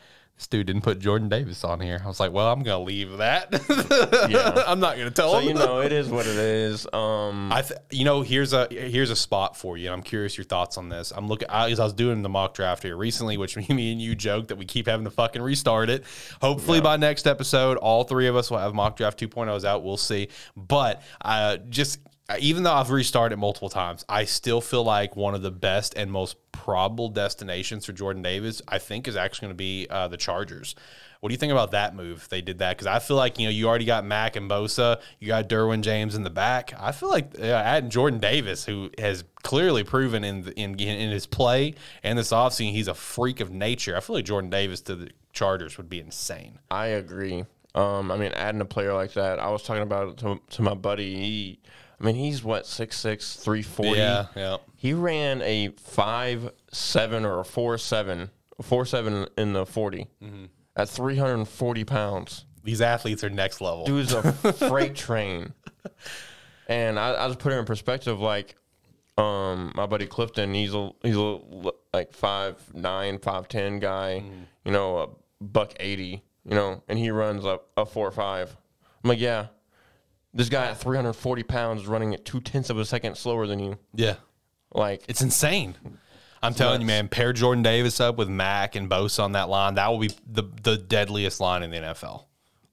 dude 0.46 0.66
didn't 0.66 0.82
put 0.82 0.98
Jordan 0.98 1.28
Davis 1.28 1.64
on 1.64 1.80
here. 1.80 2.00
I 2.02 2.08
was 2.08 2.20
like, 2.20 2.32
well, 2.32 2.50
I'm 2.50 2.62
gonna 2.62 2.82
leave 2.82 3.18
that. 3.18 3.50
yeah, 4.30 4.64
I'm 4.66 4.80
not 4.80 4.96
gonna 4.96 5.10
tell 5.10 5.32
so, 5.32 5.38
him. 5.38 5.48
you 5.48 5.54
know, 5.54 5.80
it 5.80 5.92
is 5.92 6.08
what 6.08 6.26
it 6.26 6.36
is. 6.36 6.86
Um, 6.92 7.52
I, 7.52 7.62
th- 7.62 7.80
you 7.90 8.04
know, 8.04 8.22
here's 8.22 8.52
a 8.52 8.66
here's 8.70 9.10
a 9.10 9.16
spot 9.16 9.56
for 9.56 9.76
you. 9.76 9.90
I'm 9.90 10.02
curious 10.02 10.36
your 10.38 10.44
thoughts 10.44 10.78
on 10.78 10.88
this. 10.88 11.12
I'm 11.14 11.28
looking 11.28 11.48
as 11.50 11.80
I 11.80 11.84
was 11.84 11.92
doing 11.92 12.22
the 12.22 12.28
mock 12.28 12.54
draft 12.54 12.82
here 12.82 12.96
recently, 12.96 13.36
which 13.36 13.56
me 13.68 13.92
and 13.92 14.00
you 14.00 14.14
joked 14.14 14.48
that 14.48 14.56
we 14.56 14.64
keep 14.64 14.86
having 14.86 15.04
to 15.04 15.10
fucking 15.10 15.42
restart 15.42 15.90
it. 15.90 16.04
Hopefully 16.40 16.78
yeah. 16.78 16.84
by 16.84 16.96
next 16.96 17.26
episode, 17.26 17.76
all 17.76 18.04
three 18.04 18.26
of 18.26 18.36
us 18.36 18.50
will 18.50 18.58
have 18.58 18.74
mock 18.74 18.96
draft 18.96 19.20
2.0s 19.20 19.64
out. 19.64 19.84
We'll 19.84 19.96
see. 19.96 20.28
But 20.56 21.02
uh, 21.22 21.58
just 21.68 21.98
even 22.38 22.62
though 22.62 22.72
I've 22.72 22.90
restarted 22.90 23.38
multiple 23.38 23.68
times, 23.68 24.04
I 24.08 24.24
still 24.24 24.60
feel 24.60 24.84
like 24.84 25.16
one 25.16 25.34
of 25.34 25.42
the 25.42 25.50
best 25.50 25.94
and 25.96 26.10
most 26.10 26.36
probable 26.52 27.08
destinations 27.08 27.86
for 27.86 27.92
Jordan 27.92 28.22
Davis, 28.22 28.62
I 28.68 28.78
think, 28.78 29.08
is 29.08 29.16
actually 29.16 29.46
going 29.46 29.54
to 29.54 29.58
be 29.58 29.86
uh, 29.90 30.08
the 30.08 30.16
Chargers. 30.16 30.74
What 31.20 31.28
do 31.28 31.34
you 31.34 31.38
think 31.38 31.52
about 31.52 31.72
that 31.72 31.94
move? 31.94 32.28
They 32.30 32.40
did 32.40 32.58
that 32.58 32.76
because 32.76 32.86
I 32.86 32.98
feel 32.98 33.16
like 33.16 33.38
you 33.38 33.46
know 33.46 33.50
you 33.50 33.68
already 33.68 33.84
got 33.84 34.06
Mack 34.06 34.36
and 34.36 34.50
Bosa, 34.50 35.00
you 35.18 35.28
got 35.28 35.48
Derwin 35.48 35.82
James 35.82 36.14
in 36.14 36.22
the 36.22 36.30
back. 36.30 36.72
I 36.78 36.92
feel 36.92 37.10
like 37.10 37.38
uh, 37.38 37.44
adding 37.44 37.90
Jordan 37.90 38.20
Davis, 38.20 38.64
who 38.64 38.90
has 38.98 39.24
clearly 39.42 39.84
proven 39.84 40.24
in, 40.24 40.42
the, 40.42 40.58
in 40.58 40.78
in 40.78 41.10
his 41.10 41.26
play 41.26 41.74
and 42.02 42.18
this 42.18 42.30
offseason 42.30 42.72
he's 42.72 42.88
a 42.88 42.94
freak 42.94 43.40
of 43.40 43.50
nature. 43.50 43.96
I 43.96 44.00
feel 44.00 44.16
like 44.16 44.24
Jordan 44.24 44.50
Davis 44.50 44.80
to 44.82 44.96
the 44.96 45.10
Chargers 45.32 45.76
would 45.76 45.90
be 45.90 46.00
insane. 46.00 46.58
I 46.70 46.86
agree. 46.86 47.44
Um, 47.74 48.10
I 48.10 48.16
mean, 48.16 48.32
adding 48.32 48.60
a 48.60 48.64
player 48.64 48.94
like 48.94 49.12
that, 49.12 49.38
I 49.38 49.50
was 49.50 49.62
talking 49.62 49.82
about 49.82 50.08
it 50.08 50.16
to, 50.18 50.40
to 50.56 50.62
my 50.62 50.74
buddy. 50.74 51.14
He, 51.14 51.58
I 52.00 52.04
mean, 52.04 52.14
he's 52.14 52.42
what 52.42 52.64
6'6", 52.64 53.42
340. 53.42 53.90
Yeah, 53.98 54.26
yeah. 54.34 54.56
He 54.76 54.94
ran 54.94 55.42
a 55.42 55.68
five 55.78 56.52
seven 56.72 57.24
or 57.26 57.40
a 57.40 57.44
four 57.44 57.76
seven, 57.76 58.30
four 58.62 58.86
seven 58.86 59.26
in 59.36 59.52
the 59.52 59.66
40 59.66 60.06
Mm-hmm. 60.22 60.44
at 60.76 60.88
three 60.88 61.16
hundred 61.16 61.34
and 61.34 61.48
forty 61.48 61.84
pounds. 61.84 62.46
These 62.64 62.80
athletes 62.80 63.22
are 63.24 63.30
next 63.30 63.60
level. 63.60 63.84
Dude's 63.84 64.12
a 64.12 64.32
freight 64.52 64.94
train. 64.94 65.52
And 66.68 66.98
I, 66.98 67.24
I 67.24 67.26
just 67.26 67.38
put 67.40 67.52
it 67.52 67.56
in 67.56 67.64
perspective, 67.64 68.20
like, 68.20 68.54
um, 69.18 69.72
my 69.74 69.86
buddy 69.86 70.06
Clifton, 70.06 70.54
he's 70.54 70.74
a 70.74 70.90
he's 71.02 71.16
a 71.16 71.38
like 71.92 72.12
five 72.12 72.56
nine, 72.74 73.18
five 73.18 73.48
ten 73.48 73.78
guy, 73.80 74.22
you 74.64 74.70
know, 74.72 74.98
a 74.98 75.08
buck 75.44 75.74
eighty, 75.80 76.22
you 76.44 76.54
know, 76.54 76.82
and 76.88 76.98
he 76.98 77.10
runs 77.10 77.44
a, 77.44 77.60
a 77.76 77.84
four 77.84 78.10
five. 78.10 78.56
I'm 79.02 79.08
like, 79.08 79.20
yeah, 79.20 79.46
this 80.32 80.48
guy 80.48 80.66
at 80.66 80.78
340 80.78 81.42
pounds 81.44 81.82
is 81.82 81.86
running 81.88 82.14
at 82.14 82.24
two 82.24 82.40
tenths 82.40 82.70
of 82.70 82.78
a 82.78 82.84
second 82.84 83.16
slower 83.16 83.46
than 83.46 83.58
you. 83.58 83.78
yeah, 83.94 84.16
Like, 84.72 85.04
it's 85.08 85.22
insane. 85.22 85.76
I'm 86.42 86.54
telling 86.54 86.80
you, 86.80 86.86
man. 86.86 87.08
Pair 87.08 87.32
Jordan 87.34 87.62
Davis 87.62 88.00
up 88.00 88.16
with 88.16 88.28
Mack 88.28 88.74
and 88.74 88.88
Bosa 88.88 89.24
on 89.24 89.32
that 89.32 89.50
line. 89.50 89.74
That 89.74 89.88
will 89.88 89.98
be 89.98 90.10
the 90.26 90.44
the 90.62 90.78
deadliest 90.78 91.38
line 91.38 91.62
in 91.62 91.70
the 91.70 91.76
NFL, 91.76 92.24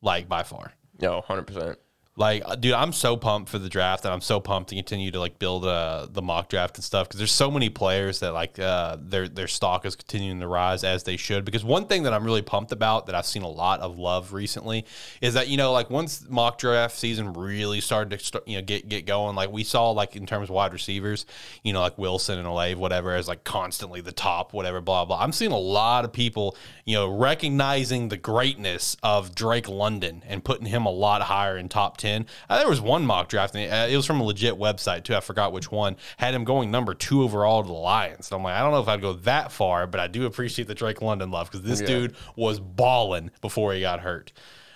like 0.02 0.30
by 0.30 0.44
far. 0.44 0.72
yo, 1.00 1.20
hundred 1.22 1.48
percent. 1.48 1.78
Like, 2.20 2.42
uh, 2.44 2.56
dude, 2.56 2.74
I'm 2.74 2.94
so 2.94 3.16
pumped 3.16 3.48
for 3.48 3.60
the 3.60 3.70
draft, 3.70 4.04
and 4.04 4.12
I'm 4.12 4.22
so 4.22 4.40
pumped 4.40 4.70
to 4.70 4.76
continue 4.76 5.12
to 5.12 5.20
like 5.20 5.38
build 5.38 5.66
uh, 5.66 6.08
the 6.12 6.24
mock 6.24 6.50
draft 6.50 6.76
and 6.76 6.84
stuff 6.84 7.08
because 7.08 7.20
there's 7.20 7.32
so 7.32 7.52
many 7.52 7.70
players 7.70 8.22
that 8.22 8.34
like 8.34 8.58
uh, 8.58 8.98
their 9.00 9.28
their 9.28 9.48
stock 9.48 9.86
is 9.86 9.96
continuing 9.96 10.40
to 10.40 10.48
rise 10.48 10.84
as 10.84 11.04
they 11.04 11.16
should. 11.16 11.46
Because 11.46 11.64
one 11.64 11.86
thing 11.86 12.02
that 12.04 12.14
I'm 12.14 12.24
really 12.24 12.42
pumped 12.42 12.72
about 12.72 13.06
that 13.06 13.14
I've 13.14 13.28
seen 13.28 13.44
a 13.44 13.48
lot 13.48 13.82
of 13.82 14.00
love 14.00 14.34
recently 14.34 14.84
is 15.22 15.36
that 15.36 15.48
you 15.48 15.58
know 15.58 15.72
like 15.72 15.92
once 15.92 16.28
mock 16.28 16.58
draft 16.58 16.98
season 16.98 17.34
really 17.34 17.82
started 17.82 18.18
to 18.18 18.26
start, 18.26 18.48
you 18.48 18.56
know 18.58 18.64
get 18.64 18.90
get 18.90 19.06
going, 19.06 19.36
like 19.36 19.52
we 19.52 19.64
saw 19.64 19.92
like 19.92 20.16
in 20.16 20.26
terms 20.26 20.50
of 20.50 20.56
wide 20.56 20.74
receivers, 20.74 21.28
you 21.62 21.72
know 21.72 21.82
like 21.82 22.00
Wilson 22.00 22.40
and 22.40 22.48
Olave, 22.48 22.74
whatever, 22.74 23.14
as 23.14 23.28
like 23.28 23.44
constantly 23.44 24.02
the 24.02 24.12
top, 24.12 24.54
whatever, 24.54 24.82
blah 24.82 25.06
blah. 25.06 25.22
I'm 25.22 25.32
seeing 25.32 25.52
a 25.52 25.60
lot 25.60 26.04
of 26.04 26.12
people, 26.14 26.58
you 26.84 26.96
know, 26.96 27.16
recognizing 27.16 28.10
the 28.10 28.18
greatness 28.18 28.98
of 29.04 29.36
Drake 29.36 29.70
London 29.70 30.24
and 30.28 30.44
putting 30.44 30.66
him 30.66 30.88
a 30.88 30.92
lot 30.92 31.22
higher 31.22 31.56
in 31.56 31.70
top 31.70 31.98
ten. 31.98 32.07
Uh, 32.50 32.58
there 32.58 32.68
was 32.70 32.82
one 32.82 33.06
mock 33.06 33.30
draft, 33.30 33.56
and 33.56 33.64
it, 33.64 33.68
uh, 33.70 33.88
it 33.88 33.96
was 33.96 34.06
from 34.06 34.20
a 34.20 34.24
legit 34.24 34.56
website 34.56 35.04
too. 35.04 35.16
I 35.16 35.20
forgot 35.20 35.52
which 35.54 35.72
one 35.72 35.96
had 36.18 36.34
him 36.34 36.44
going 36.44 36.72
number 36.72 36.94
two 36.94 37.24
overall 37.24 37.62
to 37.64 37.68
the 37.68 37.74
Lions. 37.74 38.28
So 38.28 38.36
I'm 38.38 38.44
like, 38.44 38.56
I 38.56 38.60
don't 38.62 38.72
know 38.72 38.82
if 38.82 38.88
I'd 38.88 39.02
go 39.02 39.14
that 39.14 39.52
far, 39.52 39.88
but 39.88 40.00
I 40.00 40.08
do 40.08 40.26
appreciate 40.26 40.68
the 40.68 40.76
Drake 40.76 41.02
London 41.02 41.32
love 41.32 41.50
because 41.52 41.66
this 41.66 41.82
Yeah. 41.82 41.88
dude 41.88 42.16
was 42.36 42.60
balling 42.60 43.32
before 43.42 43.74
he 43.74 43.82
got 43.82 44.00
hurt. 44.00 44.32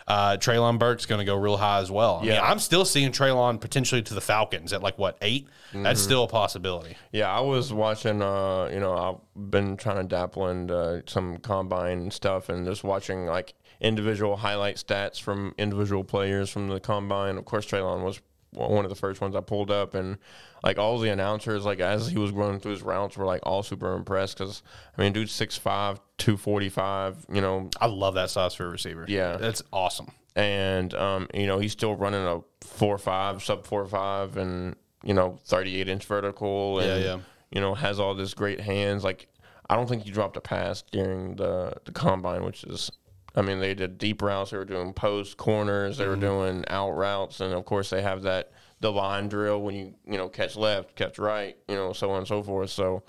Uh, 0.08 0.36
Treylon 0.36 0.78
Burks 0.78 1.06
going 1.06 1.20
to 1.20 1.26
go 1.26 1.36
real 1.36 1.56
high 1.56 1.80
as 1.80 1.90
well. 1.90 2.18
I 2.18 2.22
mean, 2.22 2.32
Yeah. 2.32 2.42
I'm 2.42 2.60
still 2.60 2.84
seeing 2.84 3.12
Treylon 3.12 3.62
potentially 3.62 4.02
to 4.02 4.14
the 4.14 4.20
Falcons 4.20 4.74
at 4.74 4.82
like 4.82 4.98
what 4.98 5.16
8 5.22 5.48
That's 5.74 6.02
still 6.02 6.24
a 6.24 6.28
possibility. 6.28 6.98
Yeah, 7.14 7.32
I 7.32 7.40
was 7.40 7.72
watching. 7.72 8.22
Uh, 8.22 8.70
you 8.74 8.80
know, 8.82 8.94
I've 9.38 9.52
been 9.52 9.78
trying 9.78 9.98
to 9.98 10.04
dabble 10.04 10.50
in 10.50 10.70
uh, 10.70 11.02
some 11.06 11.38
combine 11.38 12.12
stuff 12.12 12.50
and 12.50 12.66
just 12.66 12.84
watching 12.84 13.26
like 13.26 13.54
individual 13.82 14.38
highlight 14.38 14.78
stats 14.78 15.20
from 15.20 15.54
individual 15.58 16.04
players 16.04 16.50
from 16.50 16.70
the 16.70 16.80
combine. 16.80 17.38
Of 17.38 17.46
course, 17.46 17.66
Treylon 17.66 18.04
was 18.04 18.22
one 18.54 18.84
of 18.86 18.90
the 18.90 18.96
first 18.96 19.22
ones 19.22 19.36
I 19.36 19.40
pulled 19.42 19.72
up, 19.72 19.94
and 19.96 20.18
like 20.64 20.78
all 20.78 21.00
the 21.00 21.10
announcers, 21.10 21.66
like 21.66 21.80
as 21.80 22.08
he 22.10 22.18
was 22.18 22.32
running 22.32 22.60
through 22.60 22.72
his 22.74 22.82
routes, 22.82 23.18
were 23.18 23.26
like 23.26 23.42
all 23.44 23.64
super 23.64 23.94
impressed 23.96 24.38
because 24.38 24.62
I 24.98 25.02
mean, 25.02 25.14
dude's 25.14 25.32
6'5", 25.34 26.00
245, 26.18 27.26
You 27.34 27.42
know, 27.42 27.70
I 27.80 27.88
love 27.88 28.16
that 28.16 28.30
size 28.30 28.54
for 28.54 28.66
a 28.66 28.70
receiver. 28.70 29.06
Yeah. 29.08 29.38
that's 29.38 29.62
awesome. 29.74 30.12
and 30.36 30.94
um, 30.94 31.28
you 31.34 31.48
know 31.48 31.60
he's 31.60 31.72
still 31.74 31.96
running 31.96 32.24
a 32.26 32.40
four 32.62 32.98
five 32.98 33.44
sub 33.44 33.66
four 33.66 33.86
five 33.86 34.38
and 34.38 34.76
you 35.04 35.14
know 35.14 35.38
thirty 35.46 35.80
eight 35.80 35.90
inch 35.90 36.06
vertical 36.06 36.80
and 36.80 37.02
Yeah, 37.02 37.08
yeah. 37.16 37.20
you 37.52 37.60
know 37.62 37.74
has 37.74 38.00
all 38.00 38.16
this 38.16 38.34
great 38.34 38.60
hands. 38.62 39.04
Like 39.04 39.28
I 39.70 39.76
don't 39.76 39.88
think 39.90 40.04
he 40.04 40.12
dropped 40.12 40.38
a 40.38 40.42
pass 40.42 40.84
during 40.92 41.36
the 41.38 41.74
the 41.86 41.92
combine, 41.92 42.44
which 42.44 42.64
is. 42.66 42.92
I 43.36 43.42
mean, 43.42 43.60
they 43.60 43.74
did 43.74 43.98
deep 43.98 44.22
routes. 44.22 44.52
They 44.52 44.58
were 44.58 44.66
doing 44.66 44.94
post 44.94 45.38
corners. 45.38 45.98
They 45.98 46.08
were 46.08 46.18
doing 46.18 46.66
out 46.68 46.92
routes, 46.92 47.40
and 47.40 47.54
of 47.54 47.66
course, 47.66 47.90
they 47.90 48.02
have 48.02 48.24
that 48.24 48.52
the 48.82 48.92
line 48.92 49.30
drill 49.30 49.62
when 49.62 49.76
you 49.76 49.94
you 50.06 50.18
know 50.18 50.28
catch 50.28 50.56
left, 50.56 50.96
catch 50.96 51.18
right, 51.18 51.56
you 51.68 51.76
know, 51.76 51.94
so 51.94 52.12
on 52.12 52.20
and 52.20 52.28
so 52.28 52.44
forth. 52.44 52.70
So 52.70 53.04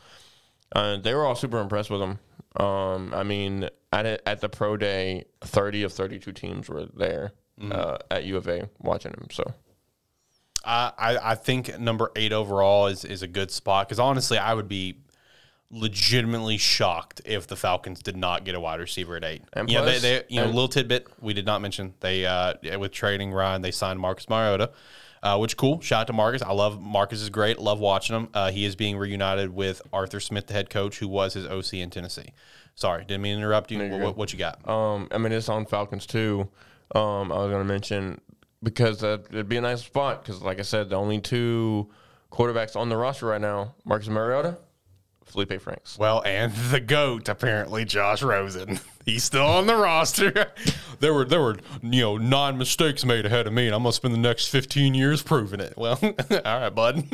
uh, 0.75 0.99
they 0.99 1.15
were 1.15 1.27
all 1.27 1.35
super 1.35 1.59
impressed 1.59 1.91
with 1.91 2.01
him. 2.01 2.19
Um, 2.57 3.13
I 3.15 3.23
mean, 3.23 3.69
at 3.93 4.07
it, 4.07 4.23
at 4.27 4.41
the 4.41 4.49
pro 4.49 4.77
day, 4.77 5.25
thirty 5.41 5.83
of 5.83 5.93
thirty 5.93 6.19
two 6.19 6.33
teams 6.33 6.69
were 6.69 6.87
there 6.95 7.33
uh, 7.71 7.99
at 8.11 8.25
U 8.25 8.37
of 8.37 8.47
A 8.49 8.69
watching 8.81 9.13
him. 9.13 9.29
So 9.31 9.53
I, 10.65 10.93
I 10.99 11.31
I 11.33 11.35
think 11.35 11.79
number 11.79 12.11
eight 12.17 12.33
overall 12.33 12.87
is 12.87 13.05
is 13.05 13.23
a 13.23 13.29
good 13.29 13.51
spot 13.51 13.89
because 13.89 13.99
honestly, 13.99 14.39
I 14.39 14.55
would 14.55 14.69
be 14.69 14.99
legitimately 15.73 16.59
shocked 16.59 17.23
if 17.25 17.47
the 17.47 17.57
Falcons 17.57 18.03
did 18.03 18.17
not 18.17 18.45
get 18.45 18.55
a 18.55 18.61
wide 18.61 18.79
receiver 18.79 19.17
at 19.17 19.25
eight. 19.25 19.43
And 19.55 19.69
you 19.71 19.79
know, 19.79 19.87
they, 19.87 19.99
they, 19.99 20.23
you 20.29 20.41
know, 20.41 20.47
little 20.47 20.69
tidbit 20.69 21.09
we 21.21 21.33
did 21.33 21.47
not 21.47 21.63
mention 21.63 21.95
they 22.01 22.27
uh 22.27 22.55
with 22.79 22.93
trading 22.93 23.33
Ryan 23.33 23.63
they 23.63 23.71
signed 23.71 23.99
Marcus 23.99 24.29
Mariota. 24.29 24.71
Uh, 25.23 25.39
which 25.39 25.57
cool. 25.57 25.81
Shout 25.81 26.01
out 26.01 26.07
to 26.09 26.13
Marcus. 26.13 26.43
I 26.43 26.51
love 26.51 26.81
Marcus 26.81 27.21
is 27.23 27.31
great. 27.31 27.61
Love 27.61 27.79
watching 27.79 28.17
him. 28.17 28.29
Uh, 28.35 28.51
he 28.51 28.65
is 28.65 28.75
being 28.75 28.97
reunited 28.97 29.55
with 29.55 29.81
Arthur 29.93 30.19
Smith, 30.19 30.49
the 30.49 30.53
head 30.53 30.69
coach, 30.69 30.99
who 30.99 31.07
was 31.07 31.35
his 31.35 31.47
OC 31.47 31.75
in 31.75 31.91
Tennessee. 31.91 32.33
Sorry, 32.75 33.05
didn't 33.05 33.23
mean 33.23 33.37
to 33.37 33.39
interrupt 33.39 33.71
you. 33.71 33.89
What, 33.89 34.17
what 34.17 34.33
you 34.33 34.39
got? 34.41 34.69
um, 34.69 35.07
I 35.13 35.19
mean, 35.19 35.31
it's 35.31 35.49
on 35.49 35.65
Falcons 35.67 36.07
too. 36.07 36.49
Um, 36.93 37.31
I 37.31 37.37
was 37.37 37.53
going 37.53 37.65
to 37.65 37.73
mention 37.73 38.21
because 38.65 39.05
uh, 39.05 39.19
it'd 39.31 39.49
be 39.49 39.59
a 39.59 39.61
nice 39.61 39.83
spot 39.85 40.25
because, 40.25 40.43
like 40.43 40.59
I 40.59 40.63
said, 40.63 40.91
the 40.91 40.97
only 40.97 41.21
two 41.21 41.89
quarterbacks 42.33 42.75
on 42.75 42.89
the 42.89 42.97
roster 42.97 43.27
right 43.27 43.41
now: 43.41 43.77
Marcus 43.85 44.09
Mariota, 44.09 44.59
Felipe 45.33 45.61
Franks. 45.61 45.99
Well, 45.99 46.23
and 46.25 46.53
the 46.71 46.81
goat 46.81 47.29
apparently, 47.29 47.85
Josh 47.85 48.23
Rosen. 48.23 48.79
He's 49.05 49.25
still 49.25 49.47
on 49.47 49.67
the 49.67 49.75
roster. 49.75 50.53
there 51.01 51.13
were 51.13 51.25
there 51.25 51.41
were 51.41 51.57
you 51.83 52.03
know 52.03 52.19
nine 52.19 52.57
mistakes 52.59 53.05
made 53.05 53.27
ahead 53.27 53.47
of 53.47 53.53
me, 53.53 53.67
and 53.67 53.75
I'm 53.75 53.83
gonna 53.83 53.93
spend 53.93 54.15
the 54.15 54.19
next 54.19 54.47
15 54.49 54.95
years 54.95 55.23
proving 55.23 55.59
it. 55.59 55.75
Well, 55.77 55.99
all 56.03 56.15
right, 56.45 56.71
bud. 56.71 57.07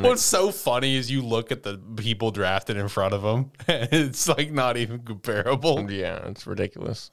What's 0.00 0.22
so 0.22 0.50
funny 0.50 0.96
is 0.96 1.10
you 1.10 1.20
look 1.20 1.52
at 1.52 1.62
the 1.62 1.78
people 1.96 2.30
drafted 2.30 2.76
in 2.76 2.88
front 2.88 3.12
of 3.12 3.22
him, 3.22 3.50
and 3.66 3.88
it's 3.92 4.28
like 4.28 4.50
not 4.50 4.76
even 4.76 5.00
comparable. 5.00 5.90
Yeah, 5.90 6.26
it's 6.28 6.46
ridiculous. 6.46 7.10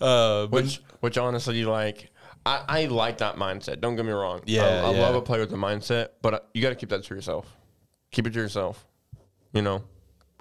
Uh, 0.00 0.46
but 0.46 0.50
Which, 0.50 0.80
which 1.00 1.18
honestly, 1.18 1.58
you 1.58 1.68
like, 1.68 2.10
I, 2.44 2.64
I 2.68 2.84
like 2.86 3.18
that 3.18 3.36
mindset. 3.36 3.80
Don't 3.80 3.96
get 3.96 4.04
me 4.04 4.12
wrong. 4.12 4.40
Yeah, 4.46 4.62
I, 4.62 4.66
I 4.66 4.92
yeah. 4.92 5.00
love 5.00 5.14
a 5.14 5.22
player 5.22 5.40
with 5.40 5.52
a 5.52 5.56
mindset, 5.56 6.08
but 6.22 6.34
uh, 6.34 6.40
you 6.54 6.62
got 6.62 6.70
to 6.70 6.74
keep 6.74 6.90
that 6.90 7.04
to 7.04 7.14
yourself. 7.14 7.56
Keep 8.10 8.28
it 8.28 8.32
to 8.34 8.40
yourself. 8.40 8.86
You 9.52 9.62
know, 9.62 9.76
I'm 9.76 9.82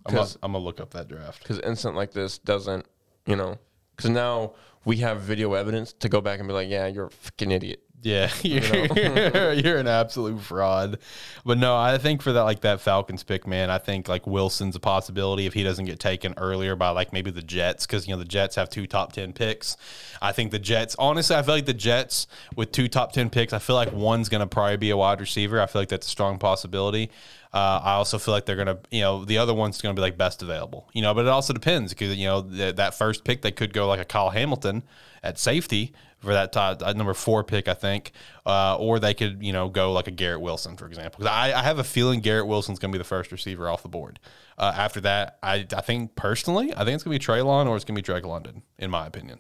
gonna, 0.06 0.18
because 0.18 0.38
I'm 0.44 0.52
gonna 0.52 0.64
look 0.64 0.80
up 0.80 0.92
that 0.92 1.08
draft. 1.08 1.42
because 1.42 1.60
instant 1.60 1.96
like 1.96 2.12
this 2.12 2.38
doesn't, 2.38 2.86
you 3.26 3.36
know, 3.36 3.58
because 3.96 4.10
now 4.10 4.54
we 4.86 4.98
have 4.98 5.22
video 5.22 5.54
evidence 5.54 5.94
to 5.94 6.10
go 6.10 6.22
back 6.22 6.40
and 6.40 6.48
be 6.48 6.54
like, 6.54 6.70
yeah, 6.70 6.88
you're 6.88 7.08
a 7.08 7.12
fucking 7.12 7.52
idiot. 7.52 7.84
Yeah, 8.04 8.32
you're, 8.44 9.54
you're 9.54 9.78
an 9.78 9.88
absolute 9.88 10.40
fraud. 10.40 11.00
But 11.44 11.58
no, 11.58 11.76
I 11.76 11.98
think 11.98 12.22
for 12.22 12.32
that 12.32 12.44
like 12.44 12.62
that 12.62 12.80
Falcons 12.80 13.24
pick, 13.24 13.48
man, 13.48 13.70
I 13.70 13.80
think 13.80 14.08
like 14.08 14.28
Wilson's 14.28 14.76
a 14.76 14.80
possibility 14.80 15.46
if 15.48 15.54
he 15.54 15.64
doesn't 15.64 15.86
get 15.86 16.00
taken 16.00 16.34
earlier 16.38 16.76
by 16.76 16.90
like 16.92 17.12
maybe 17.12 17.32
the 17.32 17.42
Jets 17.42 17.86
because 17.88 18.08
you 18.08 18.14
know 18.14 18.20
the 18.20 18.26
Jets 18.26 18.56
have 18.56 18.70
two 18.70 18.86
top 18.86 19.14
ten 19.14 19.34
picks. 19.34 19.78
I 20.22 20.32
think 20.32 20.52
the 20.52 20.60
Jets, 20.60 20.96
honestly, 21.00 21.36
I 21.36 21.42
feel 21.42 21.56
like 21.56 21.66
the 21.66 21.74
Jets 21.74 22.28
with 22.56 22.72
two 22.72 22.88
top 22.88 23.14
ten 23.14 23.32
picks, 23.32 23.52
I 23.52 23.60
feel 23.60 23.76
like 23.76 23.92
one's 23.92 24.30
gonna 24.30 24.48
probably 24.48 24.78
be 24.78 24.92
a 24.92 24.98
wide 24.98 25.20
receiver. 25.20 25.60
I 25.60 25.66
feel 25.66 25.82
like 25.82 25.90
that's 25.90 26.08
a 26.08 26.10
strong 26.12 26.38
possibility. 26.38 27.10
Uh, 27.54 27.80
I 27.84 27.94
also 27.94 28.20
feel 28.20 28.34
like 28.34 28.46
they're 28.46 28.58
gonna, 28.58 28.80
you 28.92 29.02
know, 29.02 29.26
the 29.26 29.38
other 29.38 29.54
one's 29.54 29.82
gonna 29.82 29.94
be 29.94 30.02
like 30.02 30.18
best 30.18 30.42
available, 30.44 30.90
you 30.94 31.02
know. 31.02 31.14
But 31.14 31.26
it 31.26 31.30
also 31.30 31.54
depends 31.54 31.94
because 31.94 32.16
you 32.18 32.26
know 32.28 32.42
th- 32.44 32.76
that 32.76 32.94
first 32.94 33.24
pick 33.24 33.42
they 33.42 33.52
could 33.52 33.74
go 33.74 33.88
like 33.88 34.00
a 34.00 34.06
Kyle 34.06 34.30
Hamilton 34.32 34.84
at 35.24 35.40
safety 35.40 35.94
for 36.20 36.34
that 36.34 36.52
top, 36.52 36.82
uh, 36.84 36.94
number 36.94 37.14
four 37.14 37.44
pick, 37.44 37.68
I 37.68 37.74
think, 37.74 38.12
uh, 38.46 38.76
or 38.78 39.00
they 39.00 39.14
could 39.14 39.42
you 39.42 39.54
know 39.54 39.70
go 39.70 39.94
like 39.94 40.08
a 40.08 40.12
Garrett 40.12 40.42
Wilson 40.42 40.76
for 40.78 40.86
example. 40.88 41.20
'Cause 41.20 41.32
I, 41.32 41.54
I 41.58 41.64
have 41.64 41.80
a 41.80 41.84
feeling 41.84 42.20
Garrett 42.22 42.48
Wilson's 42.48 42.80
gonna 42.80 42.92
be 42.92 42.98
the 42.98 43.04
first 43.04 43.32
receiver 43.32 43.70
off 43.70 43.82
the 43.82 43.90
board. 43.90 44.20
Uh, 44.58 44.74
after 44.76 45.00
that, 45.02 45.38
I 45.42 45.66
I 45.76 45.82
think 45.82 46.16
personally, 46.16 46.74
I 46.74 46.84
think 46.84 46.96
it's 46.96 47.04
gonna 47.04 47.16
be 47.18 47.24
Treylon 47.24 47.68
or 47.68 47.76
it's 47.76 47.86
gonna 47.86 47.96
be 47.96 48.02
Drake 48.02 48.26
London, 48.26 48.64
in 48.78 48.92
my 48.92 49.08
opinion. 49.08 49.40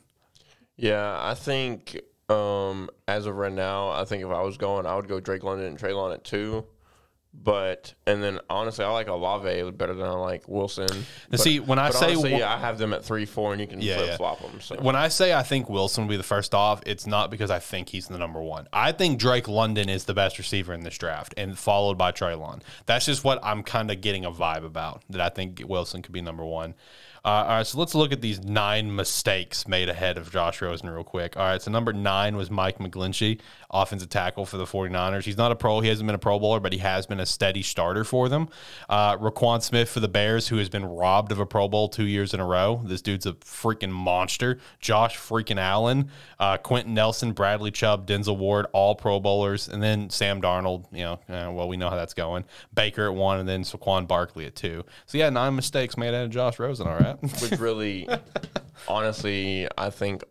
Yeah, 0.75 1.17
I 1.21 1.33
think 1.33 1.99
Um, 2.29 2.89
as 3.07 3.25
of 3.25 3.35
right 3.37 3.53
now, 3.53 3.87
I 3.89 4.03
think 4.03 4.21
if 4.21 4.29
I 4.29 4.41
was 4.41 4.57
going, 4.57 4.85
I 4.85 4.95
would 4.97 5.07
go 5.07 5.21
Drake 5.21 5.43
London 5.43 5.65
and 5.67 5.79
Treylon 5.79 6.13
at 6.13 6.25
two. 6.25 6.65
But 7.41 7.93
and 8.05 8.21
then 8.21 8.39
honestly, 8.49 8.83
I 8.83 8.89
like 8.89 9.07
Olave 9.07 9.71
better 9.71 9.93
than 9.93 10.05
I 10.05 10.11
like 10.13 10.49
Wilson. 10.49 10.87
But, 11.29 11.39
see, 11.39 11.59
when 11.59 11.79
I 11.79 11.91
say 11.91 12.07
honestly, 12.07 12.33
wa- 12.33 12.39
I 12.47 12.57
have 12.57 12.77
them 12.77 12.93
at 12.93 13.05
three, 13.05 13.25
four, 13.25 13.51
and 13.53 13.61
you 13.61 13.67
can 13.67 13.79
Yeah, 13.79 13.95
flip 13.97 14.07
yeah. 14.07 14.17
flop 14.17 14.41
them. 14.41 14.59
So 14.59 14.75
When 14.81 14.95
I 14.95 15.07
say 15.07 15.33
I 15.33 15.43
think 15.43 15.69
Wilson 15.69 16.03
will 16.05 16.09
be 16.09 16.17
the 16.17 16.23
first 16.23 16.53
off, 16.53 16.81
it's 16.85 17.07
not 17.07 17.29
because 17.31 17.49
I 17.51 17.59
think 17.59 17.89
he's 17.89 18.07
the 18.07 18.17
number 18.17 18.41
one. 18.41 18.67
I 18.73 18.91
think 18.91 19.19
Drake 19.19 19.47
London 19.47 19.87
is 19.87 20.05
the 20.05 20.13
best 20.13 20.37
receiver 20.37 20.73
in 20.73 20.81
this 20.83 20.97
draft, 20.97 21.33
and 21.37 21.57
followed 21.57 21.97
by 21.97 22.11
Treylon. 22.11 22.61
That's 22.85 23.05
just 23.05 23.23
what 23.23 23.39
I'm 23.43 23.63
kind 23.63 23.91
of 23.91 24.01
getting 24.01 24.25
a 24.25 24.31
vibe 24.31 24.65
about. 24.65 25.03
That 25.09 25.21
I 25.21 25.29
think 25.29 25.61
Wilson 25.65 26.01
could 26.01 26.11
be 26.13 26.21
number 26.21 26.43
one. 26.43 26.73
Uh, 27.27 27.43
all 27.43 27.57
right, 27.57 27.67
so 27.67 27.77
let's 27.77 27.93
look 27.93 28.13
at 28.13 28.21
these 28.21 28.41
nine 28.45 28.95
mistakes 28.95 29.67
made 29.67 29.89
ahead 29.89 30.17
of 30.17 30.31
Josh 30.31 30.61
Rosen 30.61 30.89
real 30.89 31.03
quick. 31.03 31.35
All 31.35 31.43
right, 31.43 31.61
so 31.61 31.69
number 31.69 31.91
nine 31.91 32.37
was 32.37 32.49
Mike 32.49 32.77
McGlinchey, 32.77 33.41
offensive 33.69 34.07
tackle 34.07 34.45
for 34.45 34.55
the 34.55 34.63
49ers. 34.63 35.25
He's 35.25 35.35
not 35.35 35.51
a 35.51 35.55
pro, 35.57 35.81
he 35.81 35.89
hasn't 35.89 36.07
been 36.07 36.15
a 36.15 36.19
Pro 36.19 36.39
Bowler, 36.39 36.61
but 36.61 36.71
he 36.71 36.79
has 36.79 37.05
been 37.05 37.19
a 37.19 37.25
steady 37.25 37.61
starter 37.61 38.05
for 38.05 38.29
them. 38.29 38.47
Uh, 38.87 39.17
Roquan 39.17 39.61
Smith 39.61 39.89
for 39.89 39.99
the 39.99 40.07
Bears, 40.07 40.47
who 40.47 40.55
has 40.55 40.69
been 40.69 40.85
robbed 40.85 41.33
of 41.33 41.41
a 41.41 41.45
Pro 41.45 41.67
Bowl 41.67 41.89
two 41.89 42.05
years 42.05 42.33
in 42.33 42.39
a 42.39 42.45
row. 42.45 42.81
This 42.85 43.01
dude's 43.01 43.25
a 43.25 43.33
freaking 43.33 43.91
monster. 43.91 44.59
Josh 44.79 45.17
freaking 45.17 45.59
Allen, 45.59 46.09
uh, 46.39 46.55
Quenton 46.55 46.93
Nelson, 46.93 47.33
Bradley 47.33 47.71
Chubb, 47.71 48.07
Denzel 48.07 48.37
Ward, 48.37 48.67
all 48.71 48.95
Pro 48.95 49.19
Bowlers. 49.19 49.67
And 49.67 49.83
then 49.83 50.09
Sam 50.09 50.41
Darnold, 50.41 50.85
you 50.93 51.03
know, 51.03 51.19
uh, 51.27 51.51
well, 51.51 51.67
we 51.67 51.75
know 51.75 51.89
how 51.89 51.97
that's 51.97 52.13
going. 52.13 52.45
Baker 52.73 53.07
at 53.07 53.13
one, 53.13 53.41
and 53.41 53.49
then 53.49 53.63
Saquon 53.63 54.07
Barkley 54.07 54.45
at 54.45 54.55
two. 54.55 54.85
So, 55.07 55.17
yeah, 55.17 55.29
nine 55.29 55.57
mistakes 55.57 55.97
made 55.97 56.13
out 56.13 56.23
of 56.23 56.29
Josh 56.29 56.57
Rosen, 56.57 56.87
all 56.87 56.97
right? 56.97 57.16
Which 57.21 57.59
really, 57.59 58.07
honestly, 58.87 59.67
I 59.77 59.89
think 59.89 60.23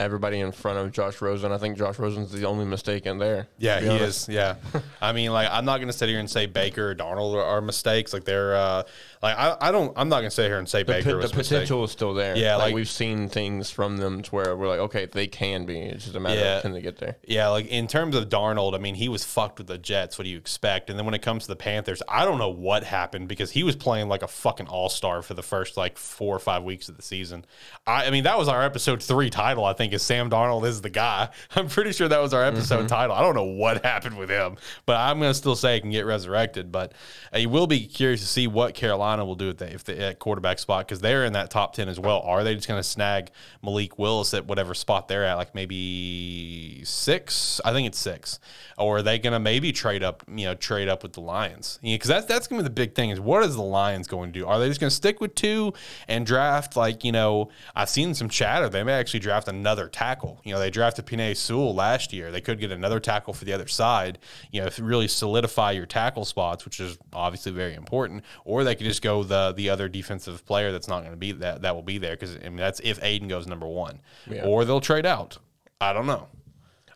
everybody 0.00 0.40
in 0.40 0.50
front 0.50 0.78
of 0.78 0.90
Josh 0.92 1.20
Rosen. 1.20 1.52
I 1.52 1.58
think 1.58 1.76
Josh 1.76 1.98
Rosen's 1.98 2.32
the 2.32 2.46
only 2.46 2.64
mistake 2.64 3.06
in 3.06 3.18
there. 3.18 3.48
Yeah, 3.58 3.80
he 3.80 3.88
honest. 3.88 4.28
is. 4.28 4.34
Yeah, 4.34 4.56
I 5.00 5.12
mean, 5.12 5.32
like, 5.32 5.48
I'm 5.50 5.64
not 5.64 5.76
going 5.76 5.88
to 5.88 5.92
sit 5.92 6.08
here 6.08 6.18
and 6.18 6.28
say 6.28 6.46
Baker 6.46 6.90
or 6.90 6.94
Darnold 6.94 7.34
are, 7.34 7.44
are 7.44 7.60
mistakes. 7.60 8.12
Like, 8.12 8.24
they're 8.24 8.56
uh, 8.56 8.82
like, 9.22 9.36
I, 9.36 9.56
I 9.60 9.70
don't. 9.72 9.92
I'm 9.96 10.08
not 10.08 10.16
going 10.20 10.30
to 10.30 10.34
sit 10.34 10.46
here 10.46 10.58
and 10.58 10.68
say 10.68 10.82
The, 10.82 10.92
Baker 10.92 11.10
the 11.10 11.16
was 11.18 11.32
a 11.32 11.36
mistake. 11.36 11.56
potential 11.58 11.84
is 11.84 11.90
still 11.90 12.14
there. 12.14 12.36
Yeah, 12.36 12.56
like, 12.56 12.66
like- 12.66 12.74
we've 12.74 12.88
seen 12.88 13.28
things 13.28 13.70
from 13.70 13.98
them 13.98 14.22
to 14.22 14.30
where 14.34 14.56
we're 14.56 14.68
like, 14.68 14.78
okay, 14.80 15.06
they 15.06 15.26
can 15.26 15.66
be. 15.66 15.78
It's 15.78 16.04
just 16.04 16.16
a 16.16 16.20
matter 16.20 16.40
Yeah. 16.40 16.56
of 16.56 16.62
can 16.62 16.72
they 16.72 16.80
get 16.80 16.98
there. 16.98 17.16
Yeah, 17.26 17.48
like 17.48 17.66
in 17.66 17.86
terms 17.86 18.16
of 18.16 18.28
Darnold, 18.28 18.74
I 18.74 18.78
mean, 18.78 18.94
he 18.94 19.08
was 19.08 19.24
fucked 19.24 19.58
with 19.58 19.66
the 19.66 19.78
Jets. 19.78 20.16
What 20.18 20.24
do 20.24 20.30
you 20.30 20.38
expect? 20.38 20.88
And 20.90 20.98
then 20.98 21.04
when 21.04 21.14
it 21.14 21.22
comes 21.22 21.42
to 21.42 21.48
the 21.48 21.56
Panthers, 21.56 22.02
I 22.08 22.24
don't 22.24 22.38
know 22.38 22.48
what 22.48 22.84
happened 22.84 23.28
because 23.28 23.50
he 23.50 23.62
was 23.62 23.76
playing 23.76 24.08
like 24.08 24.22
a 24.22 24.28
fucking 24.28 24.68
all 24.68 24.88
star 24.88 25.20
for 25.22 25.34
the 25.34 25.42
first 25.42 25.76
like 25.76 25.98
four 25.98 26.34
or 26.34 26.38
five 26.40 26.62
weeks 26.62 26.88
of 26.88 26.96
the 26.96 27.02
season. 27.02 27.44
I, 27.86 28.06
I 28.06 28.10
mean, 28.10 28.24
that 28.24 28.38
was 28.38 28.48
our 28.48 28.62
episode 28.62 29.02
three 29.02 29.28
title. 29.30 29.64
I 29.64 29.74
think 29.74 29.92
is 29.92 30.02
Sam 30.02 30.30
Darnold 30.30 30.66
is 30.66 30.80
the 30.80 30.90
guy. 30.90 31.28
I'm 31.56 31.68
pretty 31.68 31.92
sure 31.92 32.08
that 32.08 32.22
was 32.22 32.32
our 32.32 32.42
episode 32.44 32.88
title. 32.88 33.14
I 33.14 33.20
don't 33.20 33.34
know 33.34 33.44
what 33.44 33.84
happened 33.84 34.16
with 34.16 34.30
him, 34.30 34.56
but 34.86 34.96
I'm 34.96 35.18
gonna 35.20 35.34
still 35.34 35.56
say 35.56 35.74
he 35.74 35.80
can 35.80 35.90
get 35.90 36.06
resurrected. 36.06 36.72
But 36.72 36.92
uh, 37.34 37.38
you 37.38 37.48
will 37.50 37.66
be 37.66 37.86
curious 37.86 38.20
to 38.20 38.26
see 38.26 38.46
what 38.46 38.74
Carolina 38.74 39.09
will 39.18 39.34
do 39.34 39.50
at 39.50 39.58
the, 39.58 39.72
if 39.72 39.84
the 39.84 39.98
at 40.00 40.18
quarterback 40.18 40.58
spot 40.58 40.86
because 40.86 41.00
they're 41.00 41.24
in 41.24 41.32
that 41.34 41.50
top 41.50 41.74
ten 41.74 41.88
as 41.88 41.98
well. 41.98 42.20
Are 42.20 42.44
they 42.44 42.54
just 42.54 42.68
gonna 42.68 42.82
snag 42.82 43.30
Malik 43.62 43.98
Willis 43.98 44.32
at 44.34 44.46
whatever 44.46 44.74
spot 44.74 45.08
they're 45.08 45.24
at, 45.24 45.34
like 45.34 45.54
maybe 45.54 46.82
six? 46.84 47.60
I 47.64 47.72
think 47.72 47.86
it's 47.86 47.98
six. 47.98 48.38
Or 48.78 48.98
are 48.98 49.02
they 49.02 49.18
gonna 49.18 49.40
maybe 49.40 49.72
trade 49.72 50.02
up? 50.02 50.22
You 50.28 50.46
know, 50.46 50.54
trade 50.54 50.88
up 50.88 51.02
with 51.02 51.12
the 51.12 51.20
Lions? 51.20 51.78
Because 51.82 52.08
that's 52.08 52.26
that's 52.26 52.46
gonna 52.46 52.62
be 52.62 52.64
the 52.64 52.70
big 52.70 52.94
thing 52.94 53.10
is 53.10 53.20
what 53.20 53.42
is 53.44 53.56
the 53.56 53.62
Lions 53.62 54.06
going 54.06 54.32
to 54.32 54.38
do? 54.38 54.46
Are 54.46 54.58
they 54.58 54.68
just 54.68 54.80
gonna 54.80 54.90
stick 54.90 55.20
with 55.20 55.34
two 55.34 55.72
and 56.08 56.26
draft 56.26 56.76
like 56.76 57.04
you 57.04 57.12
know? 57.12 57.50
I've 57.74 57.88
seen 57.90 58.14
some 58.14 58.28
chatter 58.28 58.68
they 58.68 58.82
may 58.82 58.92
actually 58.92 59.20
draft 59.20 59.48
another 59.48 59.88
tackle. 59.88 60.40
You 60.44 60.54
know, 60.54 60.60
they 60.60 60.70
drafted 60.70 61.06
Penei 61.06 61.36
Sewell 61.36 61.74
last 61.74 62.12
year. 62.12 62.30
They 62.30 62.40
could 62.40 62.60
get 62.60 62.70
another 62.70 63.00
tackle 63.00 63.34
for 63.34 63.44
the 63.44 63.52
other 63.52 63.66
side. 63.66 64.18
You 64.50 64.60
know, 64.60 64.66
if 64.66 64.78
really 64.80 65.08
solidify 65.08 65.72
your 65.72 65.86
tackle 65.86 66.24
spots, 66.24 66.64
which 66.64 66.80
is 66.80 66.98
obviously 67.12 67.52
very 67.52 67.74
important. 67.74 68.24
Or 68.44 68.64
they 68.64 68.74
could 68.74 68.86
just 68.86 68.99
go 69.00 69.24
the 69.24 69.52
the 69.52 69.70
other 69.70 69.88
defensive 69.88 70.44
player 70.46 70.72
that's 70.72 70.88
not 70.88 71.00
going 71.00 71.12
to 71.12 71.16
be 71.16 71.32
that 71.32 71.62
that 71.62 71.74
will 71.74 71.82
be 71.82 71.98
there 71.98 72.12
because 72.12 72.36
I 72.36 72.48
mean 72.48 72.56
that's 72.56 72.80
if 72.80 73.00
Aiden 73.00 73.28
goes 73.28 73.46
number 73.46 73.66
one. 73.66 74.00
Yeah. 74.28 74.44
Or 74.44 74.64
they'll 74.64 74.80
trade 74.80 75.06
out. 75.06 75.38
I 75.80 75.92
don't 75.92 76.06
know. 76.06 76.28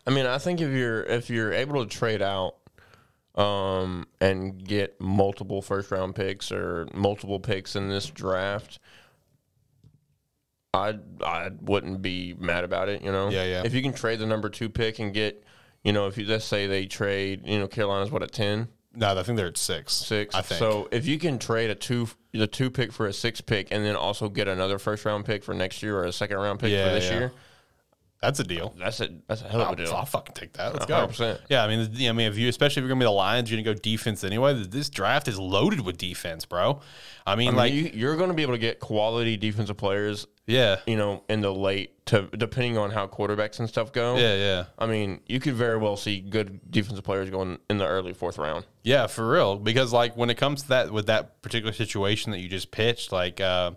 I 0.07 0.11
mean, 0.11 0.25
I 0.25 0.37
think 0.37 0.61
if 0.61 0.71
you're 0.71 1.03
if 1.03 1.29
you're 1.29 1.51
able 1.51 1.83
to 1.83 1.89
trade 1.89 2.21
out 2.21 2.55
um, 3.35 4.07
and 4.21 4.63
get 4.63 4.99
multiple 5.01 5.61
first 5.61 5.91
round 5.91 6.15
picks 6.15 6.51
or 6.51 6.87
multiple 6.93 7.39
picks 7.39 7.75
in 7.75 7.89
this 7.89 8.09
draft, 8.09 8.79
I 10.73 10.99
I 11.21 11.49
wouldn't 11.61 12.01
be 12.01 12.35
mad 12.37 12.63
about 12.63 12.89
it. 12.89 13.01
You 13.01 13.11
know, 13.11 13.29
Yeah, 13.29 13.45
yeah. 13.45 13.63
If 13.65 13.73
you 13.73 13.81
can 13.81 13.93
trade 13.93 14.19
the 14.19 14.25
number 14.27 14.49
two 14.49 14.69
pick 14.69 14.99
and 14.99 15.13
get, 15.13 15.43
you 15.83 15.91
know, 15.91 16.07
if 16.07 16.17
you 16.17 16.25
let's 16.25 16.45
say 16.45 16.67
they 16.67 16.85
trade, 16.85 17.41
you 17.45 17.59
know, 17.59 17.67
Carolina's 17.67 18.11
what 18.11 18.21
at 18.21 18.31
ten. 18.31 18.67
No, 18.95 19.17
I 19.17 19.23
think 19.23 19.37
they're 19.37 19.47
at 19.47 19.57
six. 19.57 19.93
Six. 19.93 20.33
I 20.35 20.41
think. 20.41 20.59
So 20.59 20.87
if 20.91 21.05
you 21.05 21.17
can 21.19 21.39
trade 21.39 21.69
a 21.69 21.75
two, 21.75 22.07
the 22.31 22.47
two 22.47 22.69
pick 22.69 22.91
for 22.91 23.07
a 23.07 23.13
six 23.13 23.41
pick, 23.41 23.69
and 23.71 23.83
then 23.85 23.95
also 23.95 24.29
get 24.29 24.47
another 24.47 24.79
first 24.79 25.05
round 25.05 25.25
pick 25.25 25.43
for 25.43 25.53
next 25.53 25.83
year 25.83 25.97
or 25.97 26.05
a 26.05 26.11
second 26.11 26.37
round 26.37 26.59
pick 26.59 26.71
Yeah, 26.71 26.87
for 26.87 26.93
this 26.93 27.05
yeah. 27.05 27.19
year, 27.19 27.31
that's 28.21 28.39
a 28.39 28.43
deal. 28.43 28.73
that's 28.77 29.01
a 29.01 29.09
that's 29.27 29.41
a 29.41 29.47
hell 29.47 29.61
of 29.61 29.67
a 29.67 29.69
I'll, 29.69 29.75
deal. 29.75 29.93
I'll 29.93 30.05
fucking 30.05 30.33
take 30.33 30.53
that. 30.53 30.73
Let's 30.73 30.85
go. 30.85 31.07
100%. 31.07 31.39
Yeah, 31.49 31.63
I 31.63 31.67
mean, 31.67 32.09
I 32.09 32.11
mean, 32.13 32.31
if 32.31 32.37
you, 32.37 32.47
especially 32.49 32.81
if 32.81 32.83
you're 32.83 32.89
gonna 32.89 32.99
be 32.99 33.05
the 33.05 33.11
Lions, 33.11 33.51
you're 33.51 33.61
gonna 33.61 33.75
go 33.75 33.79
defense 33.79 34.23
anyway. 34.23 34.53
This 34.63 34.89
draft 34.89 35.27
is 35.27 35.37
loaded 35.37 35.81
with 35.81 35.97
defense, 35.97 36.45
bro. 36.45 36.79
I 37.27 37.35
mean, 37.35 37.49
I 37.49 37.51
mean, 37.51 37.57
like, 37.57 37.73
you, 37.73 37.91
you're 37.93 38.15
going 38.15 38.29
to 38.29 38.35
be 38.35 38.43
able 38.43 38.53
to 38.53 38.59
get 38.59 38.79
quality 38.79 39.35
defensive 39.35 39.77
players, 39.77 40.27
yeah, 40.47 40.77
you 40.85 40.95
know, 40.95 41.23
in 41.27 41.41
the 41.41 41.53
late 41.53 42.05
to 42.07 42.27
depending 42.37 42.77
on 42.77 42.91
how 42.91 43.07
quarterbacks 43.07 43.59
and 43.59 43.67
stuff 43.67 43.91
go. 43.91 44.15
yeah, 44.17 44.35
yeah. 44.35 44.65
I 44.77 44.85
mean, 44.85 45.21
you 45.25 45.39
could 45.39 45.55
very 45.55 45.77
well 45.77 45.97
see 45.97 46.19
good 46.19 46.59
defensive 46.69 47.03
players 47.03 47.29
going 47.31 47.57
in 47.69 47.77
the 47.77 47.87
early 47.87 48.13
fourth 48.13 48.37
round. 48.37 48.65
Yeah, 48.83 49.07
for 49.07 49.27
real. 49.27 49.57
Because 49.57 49.91
like 49.91 50.15
when 50.15 50.29
it 50.29 50.35
comes 50.35 50.63
to 50.63 50.69
that 50.69 50.91
with 50.91 51.07
that 51.07 51.41
particular 51.41 51.73
situation 51.73 52.31
that 52.31 52.39
you 52.39 52.47
just 52.47 52.69
pitched, 52.69 53.11
like 53.11 53.41
uh, 53.41 53.71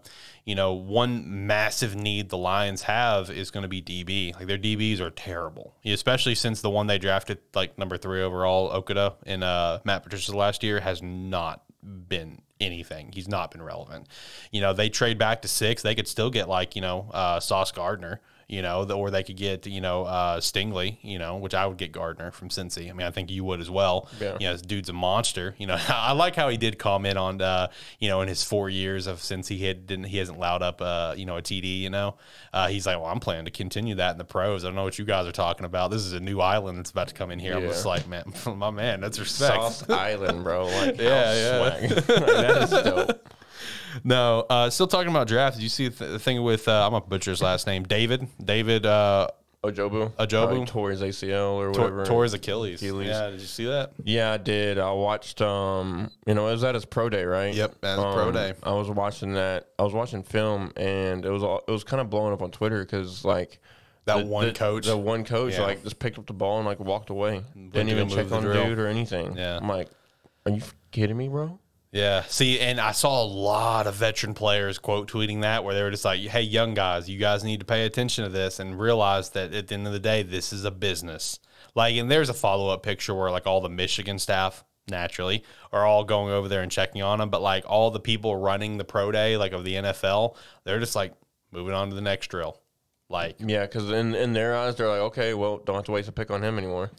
you 0.45 0.55
know, 0.55 0.75
one 0.75 1.47
massive 1.47 1.97
need 1.97 2.29
the 2.29 2.39
Lions 2.39 2.83
have 2.83 3.31
is 3.31 3.51
going 3.51 3.63
to 3.63 3.69
be 3.69 3.81
DB. 3.81 4.35
Like 4.35 4.47
their 4.47 4.59
DBs 4.59 5.01
are 5.01 5.11
terrible, 5.11 5.75
especially 5.87 6.35
since 6.35 6.61
the 6.61 6.71
one 6.71 6.87
they 6.87 6.99
drafted 6.99 7.39
like 7.55 7.79
number 7.79 7.97
three 7.97 8.23
overall, 8.23 8.71
Okudah 8.71 9.15
in 9.25 9.43
uh, 9.43 9.81
Matt 9.85 10.03
Patricia's 10.03 10.35
last 10.35 10.63
year 10.63 10.81
has 10.81 11.03
not 11.03 11.63
been 11.83 12.43
anything. 12.61 13.11
He's 13.13 13.29
not 13.29 13.51
been 13.51 13.63
relevant. 13.63 14.07
You 14.51 14.61
know, 14.61 14.73
they 14.73 14.89
trade 14.89 15.19
back 15.19 15.43
to 15.43 15.49
six, 15.49 15.83
they 15.83 15.95
could 15.95 16.09
still 16.09 16.31
get 16.31 16.49
like 16.49 16.77
you 16.77 16.83
know 16.83 17.11
uh, 17.13 17.41
Sauce 17.41 17.73
Gardner. 17.73 18.21
You 18.49 18.63
know, 18.63 18.87
the- 18.87 18.97
or 18.97 19.11
they 19.11 19.23
could 19.23 19.37
get 19.37 19.67
you 19.67 19.81
know 19.83 20.05
uh, 20.05 20.41
Stingley. 20.41 20.97
You 21.03 21.19
know, 21.19 21.37
which 21.37 21.53
I 21.55 21.67
would 21.67 21.77
get 21.77 21.93
Gardner 21.93 22.31
from 22.31 22.49
Cincy. 22.49 22.89
I 22.89 22.95
mean, 22.95 23.07
I 23.07 23.11
think 23.11 23.31
you 23.31 23.45
would 23.45 23.61
as 23.61 23.69
well. 23.69 24.09
Yeah. 24.19 24.37
You 24.41 24.47
know, 24.47 24.53
this 24.55 24.63
dude's 24.63 24.89
a 24.89 24.95
monster. 24.95 25.55
You 25.59 25.67
know, 25.67 25.77
I 25.89 26.13
like 26.13 26.35
how 26.35 26.49
he 26.49 26.57
did 26.57 26.79
comment 26.79 27.19
on, 27.19 27.43
uh, 27.43 27.69
you 27.99 28.09
know, 28.09 28.23
in 28.23 28.29
his 28.29 28.43
four 28.45 28.71
years 28.71 29.07
of 29.07 29.21
since 29.23 29.49
he 29.49 29.59
had 29.67 29.87
didn't 29.87 30.05
he 30.07 30.17
hasn't 30.17 30.39
allowed 30.39 30.63
up, 30.63 30.81
uh, 30.81 31.15
you 31.17 31.27
know, 31.27 31.37
a 31.37 31.43
TD. 31.43 31.81
You 31.81 31.91
know, 31.91 32.15
uh, 32.55 32.69
he's 32.69 32.87
like, 32.87 32.97
well, 32.97 33.07
I'm 33.07 33.21
planning 33.21 33.45
to 33.45 33.51
continue 33.51 33.97
that 33.97 34.13
in 34.13 34.19
the 34.19 34.25
pros. 34.25 34.65
I 34.65 34.69
don't 34.69 34.77
know 34.77 34.85
what 34.85 34.99
you 34.99 35.05
guys 35.05 35.27
are 35.27 35.33
talking 35.33 35.67
about. 35.67 35.91
This 35.91 36.03
is 36.07 36.15
a 36.15 36.21
new 36.21 36.41
island 36.41 36.79
that's 36.79 36.91
about 36.91 37.09
to 37.09 37.15
come 37.15 37.31
in 37.31 37.39
here. 37.39 37.55
I'm 37.55 37.63
just 37.63 37.85
like, 37.85 38.09
man, 38.09 38.33
my 38.57 38.71
man, 38.71 39.01
that's 39.03 39.19
respect. 39.19 39.55
Sauce 39.57 39.91
Island, 39.91 40.43
bro. 40.43 40.65
Like, 40.65 40.99
Yeah, 40.99 41.35
yeah, 41.35 41.61
yeah. 41.81 41.81
yeah. 41.83 41.99
that 42.01 42.63
is 42.63 42.71
dope. 42.71 43.29
No, 44.05 44.47
uh, 44.49 44.71
still 44.71 44.87
talking 44.87 45.11
about 45.11 45.27
draft. 45.29 45.57
Did 45.57 45.63
you 45.63 45.69
see 45.69 45.89
the, 45.89 45.97
th- 45.97 46.11
the 46.13 46.19
thing 46.19 46.43
with 46.43 46.69
uh, 46.69 46.87
I'm 46.87 46.95
a 46.95 47.01
butcher's 47.01 47.43
last 47.43 47.67
name, 47.67 47.83
David? 47.85 48.29
David 48.43 48.87
uh, 48.87 49.29
Ojabo. 49.65 50.11
Ojabo? 50.13 50.67
Tore 50.67 50.91
his 50.91 51.03
ACL 51.03 51.55
or 51.55 51.71
whatever. 51.71 52.05
tore 52.07 52.23
his 52.23 52.35
Achilles. 52.35 52.81
Achilles. 52.83 53.09
Yeah, 53.09 53.31
did 53.31 53.41
you 53.41 53.47
see 53.47 53.65
that? 53.67 53.93
Yeah, 54.05 54.33
I 54.33 54.37
did. 54.37 54.79
I 54.79 54.93
watched. 54.93 55.43
Um, 55.43 56.11
you 56.27 56.35
know, 56.35 56.47
it 56.49 56.53
was 56.53 56.65
at 56.65 56.75
his 56.75 56.85
pro 56.85 57.09
day, 57.09 57.25
right? 57.25 57.53
Yep, 57.55 57.77
at 57.83 57.97
his 57.97 58.05
pro 58.05 58.29
Um, 58.29 58.33
day. 58.33 58.53
I 58.63 58.73
was 58.73 58.89
watching 58.89 59.33
that. 59.35 59.69
I 59.79 59.83
was 59.83 59.93
watching 59.95 60.23
film, 60.23 60.73
and 60.77 61.25
it 61.25 61.31
was 61.31 61.43
all, 61.43 61.63
it 61.67 61.71
was 61.73 61.83
kind 61.85 62.01
of 62.01 62.09
blowing 62.11 62.33
up 62.33 62.43
on 62.43 62.51
Twitter 62.53 62.85
because 62.85 63.25
like 63.25 63.59
That 64.05 64.19
the- 64.19 64.27
one 64.27 64.47
the- 64.47 64.53
coach. 64.53 64.87
the 64.87 64.97
one 64.97 65.25
coach, 65.25 65.55
Yeah. 65.55 65.63
like 65.63 65.83
just 65.83 65.99
picked 65.99 66.19
up 66.19 66.27
the 66.27 66.33
ball 66.35 66.59
and 66.59 66.67
like 66.67 66.79
walked 66.79 67.11
away. 67.11 67.39
to 67.55 67.59
Didn't 67.71 67.89
even 67.89 68.09
check 68.09 68.31
on 68.31 68.43
drill. 68.43 68.65
dude 68.67 68.79
or 68.79 68.87
anything. 68.87 69.37
Yeah. 69.37 69.57
I'm 69.61 69.69
like, 69.69 69.89
are 70.47 70.53
you 70.53 70.63
kidding 70.93 71.17
me, 71.17 71.27
bro? 71.29 71.59
Yeah. 71.91 72.23
See, 72.29 72.61
and 72.61 72.81
I 72.81 72.93
saw 72.93 73.23
a 73.23 73.25
lot 73.25 73.87
of 73.87 73.95
veteran 73.95 74.35
players 74.35 74.79
quote 74.79 75.11
tweeting 75.11 75.41
that 75.43 75.65
where 75.65 75.75
they 75.75 75.83
were 75.83 75.91
just 75.91 76.05
like, 76.05 76.21
hey, 76.21 76.43
young 76.43 76.75
guys, 76.75 77.09
you 77.09 77.19
guys 77.19 77.43
need 77.45 77.61
to 77.61 77.67
pay 77.67 77.87
attention 77.87 78.25
to 78.25 78.31
this 78.31 78.61
and 78.61 78.79
realize 78.79 79.31
that 79.31 79.55
at 79.55 79.69
the 79.69 79.75
end 79.75 79.87
of 79.87 79.93
the 79.93 79.99
day, 79.99 80.23
this 80.23 80.53
is 80.53 80.65
a 80.65 80.71
business. 80.71 81.39
Like, 81.75 81.97
and 81.97 82.11
there's 82.11 82.29
a 82.29 82.35
follow 82.35 82.69
up 82.69 82.83
picture 82.83 83.15
where 83.15 83.31
like 83.31 83.47
all 83.47 83.61
the 83.61 83.69
Michigan 83.69 84.19
staff 84.19 84.65
naturally 84.91 85.45
are 85.73 85.87
all 85.87 86.05
going 86.05 86.33
over 86.33 86.49
there 86.49 86.63
and 86.63 86.71
checking 86.73 87.03
on 87.03 87.19
them. 87.19 87.31
But 87.31 87.43
like 87.43 87.65
all 87.67 87.91
the 87.91 88.01
people 88.01 88.37
running 88.37 88.77
the 88.77 88.85
pro 88.85 89.11
day, 89.11 89.37
like 89.37 89.53
of 89.53 89.65
the 89.65 89.75
NFL, 89.75 90.37
they're 90.65 90.81
just 90.81 90.97
like 90.97 91.15
moving 91.53 91.75
on 91.75 91.89
to 91.89 91.95
the 91.95 92.03
next 92.03 92.29
drill. 92.29 92.61
Like, 93.11 93.37
Yeah, 93.39 93.63
because 93.63 93.91
in 93.91 94.15
in 94.15 94.35
their 94.35 94.55
eyes, 94.55 94.77
they're 94.77 94.89
like, 94.89 95.01
okay, 95.01 95.33
well, 95.33 95.59
don't 95.59 95.77
have 95.77 95.85
to 95.85 95.93
waste 95.93 96.09
a 96.09 96.13
pick 96.13 96.31
on 96.31 96.43
him 96.43 96.59
anymore. 96.59 96.91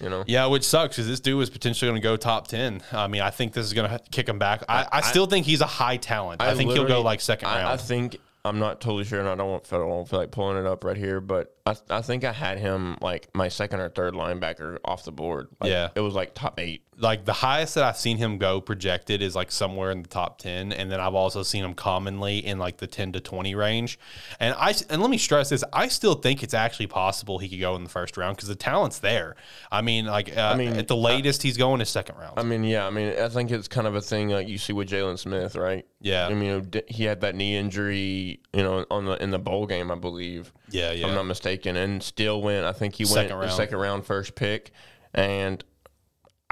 You 0.00 0.08
know. 0.08 0.24
yeah, 0.26 0.46
which 0.46 0.64
sucks 0.64 0.96
because 0.96 1.08
this 1.08 1.20
dude 1.20 1.36
was 1.36 1.50
potentially 1.50 1.90
going 1.90 2.00
to 2.00 2.02
go 2.02 2.16
top 2.16 2.48
10. 2.48 2.82
I 2.92 3.06
mean, 3.06 3.20
I 3.20 3.30
think 3.30 3.52
this 3.52 3.66
is 3.66 3.72
going 3.74 3.90
to 3.90 3.98
kick 4.10 4.28
him 4.28 4.38
back. 4.38 4.62
I, 4.68 4.86
I 4.90 5.00
still 5.02 5.26
think 5.26 5.44
he's 5.46 5.60
a 5.60 5.66
high 5.66 5.98
talent. 5.98 6.40
I, 6.40 6.54
think 6.54 6.72
he'll 6.72 6.86
go 6.88 7.02
like 7.02 7.20
second 7.20 7.48
round. 7.48 7.66
I 7.68 7.76
think 7.76 8.18
I'm 8.44 8.58
not 8.58 8.80
totally 8.80 9.04
sure, 9.04 9.20
and 9.20 9.28
I 9.28 9.34
don't 9.34 9.62
I 9.72 9.76
don't 9.76 10.08
feel 10.08 10.18
like 10.18 10.30
pulling 10.30 10.56
it 10.56 10.66
up 10.66 10.84
right 10.84 10.96
here, 10.96 11.20
but 11.20 11.54
I, 11.66 11.76
I 11.90 12.00
think 12.00 12.24
I 12.24 12.32
had 12.32 12.58
him 12.58 12.96
like 13.02 13.28
my 13.34 13.48
second 13.48 13.80
or 13.80 13.90
third 13.90 14.14
linebacker 14.14 14.78
off 14.84 15.04
the 15.04 15.12
board. 15.12 15.48
Like, 15.60 15.70
Yeah. 15.70 15.88
it 15.94 16.00
was 16.00 16.14
like 16.14 16.34
top 16.34 16.58
eight. 16.58 16.82
Like 17.00 17.24
the 17.24 17.32
highest 17.32 17.74
that 17.76 17.84
I've 17.84 17.96
seen 17.96 18.18
him 18.18 18.38
go 18.38 18.60
projected 18.60 19.22
is 19.22 19.34
like 19.34 19.50
somewhere 19.50 19.90
in 19.90 20.02
the 20.02 20.08
top 20.08 20.38
10 20.38 20.72
and 20.72 20.90
then 20.90 21.00
I've 21.00 21.14
also 21.14 21.42
seen 21.42 21.64
him 21.64 21.74
commonly 21.74 22.38
in 22.44 22.58
like 22.58 22.76
the 22.76 22.86
10 22.86 23.12
to 23.12 23.20
20 23.20 23.54
range. 23.54 23.98
And 24.38 24.54
I 24.58 24.74
and 24.88 25.00
let 25.00 25.10
me 25.10 25.18
stress 25.18 25.48
this, 25.48 25.64
I 25.72 25.88
still 25.88 26.14
think 26.14 26.42
it's 26.42 26.54
actually 26.54 26.88
possible 26.88 27.38
he 27.38 27.48
could 27.48 27.60
go 27.60 27.74
in 27.76 27.84
the 27.84 27.90
first 27.90 28.16
round 28.16 28.38
cuz 28.38 28.48
the 28.48 28.54
talent's 28.54 28.98
there. 28.98 29.36
I 29.72 29.80
mean 29.82 30.06
like 30.06 30.36
uh, 30.36 30.54
mean, 30.56 30.74
at 30.74 30.88
the 30.88 30.96
latest 30.96 31.42
he's 31.42 31.56
going 31.56 31.78
to 31.78 31.86
second 31.86 32.16
round. 32.18 32.38
I 32.38 32.42
mean, 32.42 32.64
yeah, 32.64 32.86
I 32.86 32.90
mean, 32.90 33.18
I 33.18 33.28
think 33.28 33.50
it's 33.50 33.68
kind 33.68 33.86
of 33.86 33.94
a 33.94 34.00
thing 34.00 34.28
like 34.28 34.48
you 34.48 34.58
see 34.58 34.72
with 34.72 34.88
Jaylon 34.88 35.18
Smith, 35.18 35.56
right? 35.56 35.86
Yeah. 36.00 36.26
I 36.26 36.34
mean, 36.34 36.42
you 36.42 36.50
know, 36.52 36.60
d- 36.60 36.82
he 36.86 37.04
had 37.04 37.20
that 37.22 37.34
knee 37.34 37.56
injury, 37.56 38.40
you 38.52 38.62
know, 38.62 38.86
on 38.90 39.04
the 39.06 39.22
in 39.22 39.30
the 39.30 39.38
bowl 39.38 39.66
game, 39.66 39.90
I 39.90 39.94
believe. 39.94 40.52
yeah, 40.70 40.90
if 40.90 40.98
yeah. 41.00 41.06
I'm 41.06 41.14
not 41.14 41.24
mistaken, 41.24 41.76
and 41.76 42.02
still 42.02 42.40
went. 42.42 42.64
I 42.64 42.72
think 42.72 42.94
he 42.94 43.04
Second 43.04 43.36
went 43.36 43.48
round. 43.48 43.56
second 43.56 43.78
round 43.78 44.06
first 44.06 44.34
pick, 44.34 44.70
and 45.14 45.62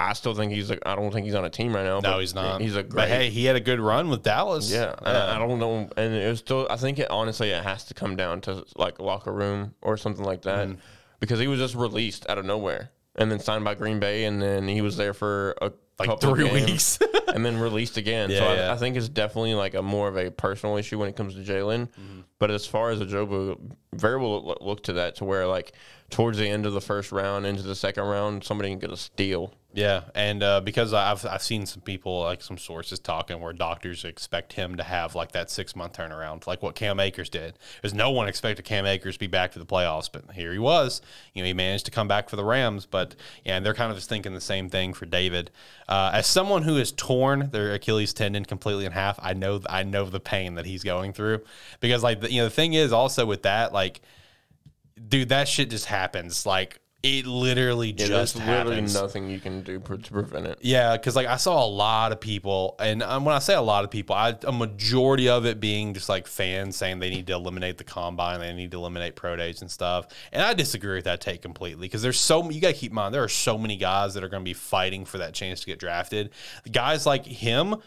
I 0.01 0.13
still 0.13 0.33
think 0.33 0.51
he's. 0.53 0.71
A, 0.71 0.77
I 0.87 0.95
don't 0.95 1.11
think 1.11 1.25
he's 1.25 1.35
on 1.35 1.43
a 1.45 1.49
team 1.49 1.75
right 1.75 1.83
now. 1.83 1.95
no, 1.99 2.13
but 2.13 2.19
he's 2.21 2.33
not. 2.33 2.61
He's 2.61 2.75
a 2.75 2.83
great. 2.83 3.01
But 3.03 3.07
hey, 3.09 3.29
he 3.29 3.45
had 3.45 3.55
a 3.55 3.59
good 3.59 3.79
run 3.81 4.09
with 4.09 4.23
Dallas. 4.23 4.71
yeah, 4.71 4.95
and 4.97 5.17
I, 5.17 5.35
I 5.35 5.39
don't 5.39 5.59
know, 5.59 5.89
and 5.97 6.13
it 6.13 6.27
was 6.29 6.39
still. 6.39 6.67
I 6.69 6.77
think 6.77 6.99
it 6.99 7.11
honestly 7.11 7.49
it 7.51 7.61
has 7.63 7.83
to 7.85 7.93
come 7.93 8.15
down 8.15 8.41
to 8.41 8.63
like 8.77 8.99
locker 8.99 9.33
room 9.33 9.75
or 9.81 9.97
something 9.97 10.23
like 10.23 10.43
that, 10.43 10.67
Mm-hmm. 10.69 10.79
because 11.19 11.39
he 11.39 11.47
was 11.47 11.59
just 11.59 11.75
released 11.75 12.25
out 12.29 12.37
of 12.37 12.45
nowhere 12.45 12.91
and 13.15 13.29
then 13.29 13.39
signed 13.39 13.65
by 13.65 13.75
Green 13.75 13.99
Bay, 13.99 14.23
and 14.25 14.41
then 14.41 14.67
he 14.67 14.81
was 14.81 14.95
there 14.95 15.13
for 15.13 15.53
a 15.61 15.71
like 15.99 16.07
couple 16.07 16.29
of 16.31 16.37
3 16.37 16.49
games. 16.49 16.65
weeks. 16.71 16.99
and 17.35 17.45
then 17.45 17.59
released 17.59 17.97
again. 17.97 18.29
so 18.29 18.35
Yeah, 18.35 18.45
I, 18.45 18.55
yeah. 18.55 18.71
I 18.73 18.77
think 18.77 18.95
it's 18.95 19.09
definitely 19.09 19.53
like 19.55 19.73
a 19.73 19.81
more 19.81 20.07
of 20.07 20.15
a 20.15 20.31
personal 20.31 20.77
issue 20.77 20.97
when 20.97 21.09
it 21.09 21.17
comes 21.17 21.33
to 21.35 21.41
Jaylon. 21.41 21.89
Mm-hmm. 21.89 22.19
But 22.39 22.51
as 22.51 22.65
far 22.65 22.91
as 22.91 23.01
Ojabo, 23.01 23.59
very 23.93 24.17
well 24.17 24.55
look 24.61 24.83
to 24.83 24.93
that 24.93 25.15
to 25.17 25.25
where 25.25 25.45
like 25.45 25.73
towards 26.09 26.37
the 26.37 26.47
end 26.47 26.65
of 26.65 26.71
the 26.71 26.79
first 26.79 27.11
round 27.11 27.45
into 27.45 27.63
the 27.63 27.75
second 27.75 28.05
round, 28.05 28.45
somebody 28.45 28.69
can 28.69 28.79
get 28.79 28.91
a 28.91 28.97
steal. 28.97 29.53
Yeah, 29.71 30.05
and 30.15 30.41
uh, 30.41 30.61
because 30.61 30.95
I've 30.95 31.23
I've 31.27 31.43
seen 31.43 31.67
some 31.67 31.81
people 31.81 32.21
like 32.21 32.41
some 32.41 32.57
sources 32.57 32.97
talking 32.97 33.39
where 33.39 33.53
doctors 33.53 34.03
expect 34.03 34.53
him 34.53 34.77
to 34.77 34.83
have 34.83 35.13
like 35.13 35.31
that 35.33 35.51
six 35.51 35.75
month 35.75 35.93
turnaround, 35.93 36.47
like 36.47 36.63
what 36.63 36.73
Cam 36.73 36.99
Akers 36.99 37.29
did. 37.29 37.59
Because 37.75 37.93
no 37.93 38.09
one 38.09 38.27
expected 38.27 38.63
Cam 38.65 38.87
Akers 38.87 39.13
to 39.15 39.19
be 39.19 39.27
back 39.27 39.53
for 39.53 39.59
the 39.59 39.67
playoffs, 39.67 40.09
but 40.11 40.31
here 40.31 40.51
he 40.51 40.57
was. 40.57 41.01
You 41.35 41.43
know, 41.43 41.47
he 41.47 41.53
managed 41.53 41.85
to 41.85 41.91
come 41.91 42.07
back 42.07 42.29
for 42.29 42.35
the 42.35 42.43
Rams, 42.43 42.87
but 42.87 43.15
yeah, 43.45 43.57
and 43.57 43.65
they're 43.65 43.75
kind 43.75 43.91
of 43.91 43.97
just 43.97 44.09
thinking 44.09 44.33
the 44.33 44.41
same 44.41 44.71
thing 44.71 44.91
for 44.91 45.05
David. 45.05 45.51
Uh, 45.87 46.09
as 46.15 46.25
someone 46.25 46.63
who 46.63 46.77
has 46.77 46.91
torn 46.91 47.49
their 47.51 47.71
Achilles 47.75 48.11
tendon 48.11 48.45
completely 48.45 48.85
in 48.85 48.91
half, 48.91 49.19
I 49.21 49.33
know 49.33 49.61
I 49.69 49.83
know 49.83 50.05
the 50.05 50.19
pain 50.19 50.55
that 50.55 50.65
he's 50.65 50.83
going 50.83 51.13
through 51.13 51.41
because 51.79 52.01
like 52.01 52.21
the, 52.21 52.31
you 52.31 52.41
know 52.41 52.45
the 52.45 52.55
thing 52.55 52.73
is 52.73 52.91
also 52.91 53.23
with 53.23 53.43
that 53.43 53.71
like, 53.71 54.01
dude, 55.07 55.29
that 55.29 55.47
shit 55.47 55.69
just 55.69 55.85
happens 55.85 56.47
like. 56.47 56.79
It 57.01 57.25
literally 57.25 57.89
Yeah, 57.89 58.07
just 58.07 58.35
there's 58.35 58.47
literally 58.47 58.81
nothing 58.81 59.29
you 59.29 59.39
can 59.39 59.61
do 59.61 59.79
to 59.79 59.97
prevent 60.11 60.47
it. 60.47 60.59
Yeah, 60.61 60.97
because 60.97 61.15
like 61.15 61.27
I 61.27 61.37
saw 61.37 61.65
a 61.65 61.67
lot 61.67 62.11
of 62.11 62.19
people, 62.19 62.75
and 62.77 63.01
um, 63.01 63.23
when 63.23 63.33
I 63.33 63.39
say 63.39 63.53
a 63.53 63.61
lot 63.61 63.85
of 63.85 63.89
people, 63.89 64.15
I, 64.15 64.35
a 64.43 64.51
majority 64.51 65.29
of 65.29 65.45
it 65.45 65.61
being 65.61 65.93
just 65.93 66.09
like 66.09 66.27
fans 66.27 66.75
saying 66.75 66.99
they 66.99 67.09
need 67.09 67.27
to 67.27 67.33
eliminate 67.33 67.77
the 67.77 67.85
combine, 67.85 68.41
they 68.41 68.51
need 68.51 68.71
to 68.71 68.77
eliminate 68.77 69.15
pro 69.15 69.37
days 69.37 69.61
and 69.61 69.71
stuff. 69.71 70.07
And 70.33 70.41
I 70.41 70.53
disagree 70.53 70.95
with 70.95 71.05
that 71.05 71.21
take 71.21 71.41
completely 71.41 71.87
because 71.87 72.01
there's 72.01 72.19
so 72.19 72.49
you 72.49 72.59
got 72.59 72.73
to 72.73 72.73
keep 72.73 72.91
in 72.91 72.95
mind 72.95 73.13
there 73.13 73.23
are 73.23 73.29
so 73.29 73.57
many 73.57 73.77
guys 73.77 74.13
that 74.15 74.23
are 74.23 74.29
going 74.29 74.43
to 74.43 74.49
be 74.49 74.53
fighting 74.53 75.05
for 75.05 75.19
that 75.19 75.33
chance 75.33 75.61
to 75.61 75.67
get 75.67 75.79
drafted. 75.79 76.31
Guys 76.69 77.05
like 77.05 77.25
him, 77.25 77.77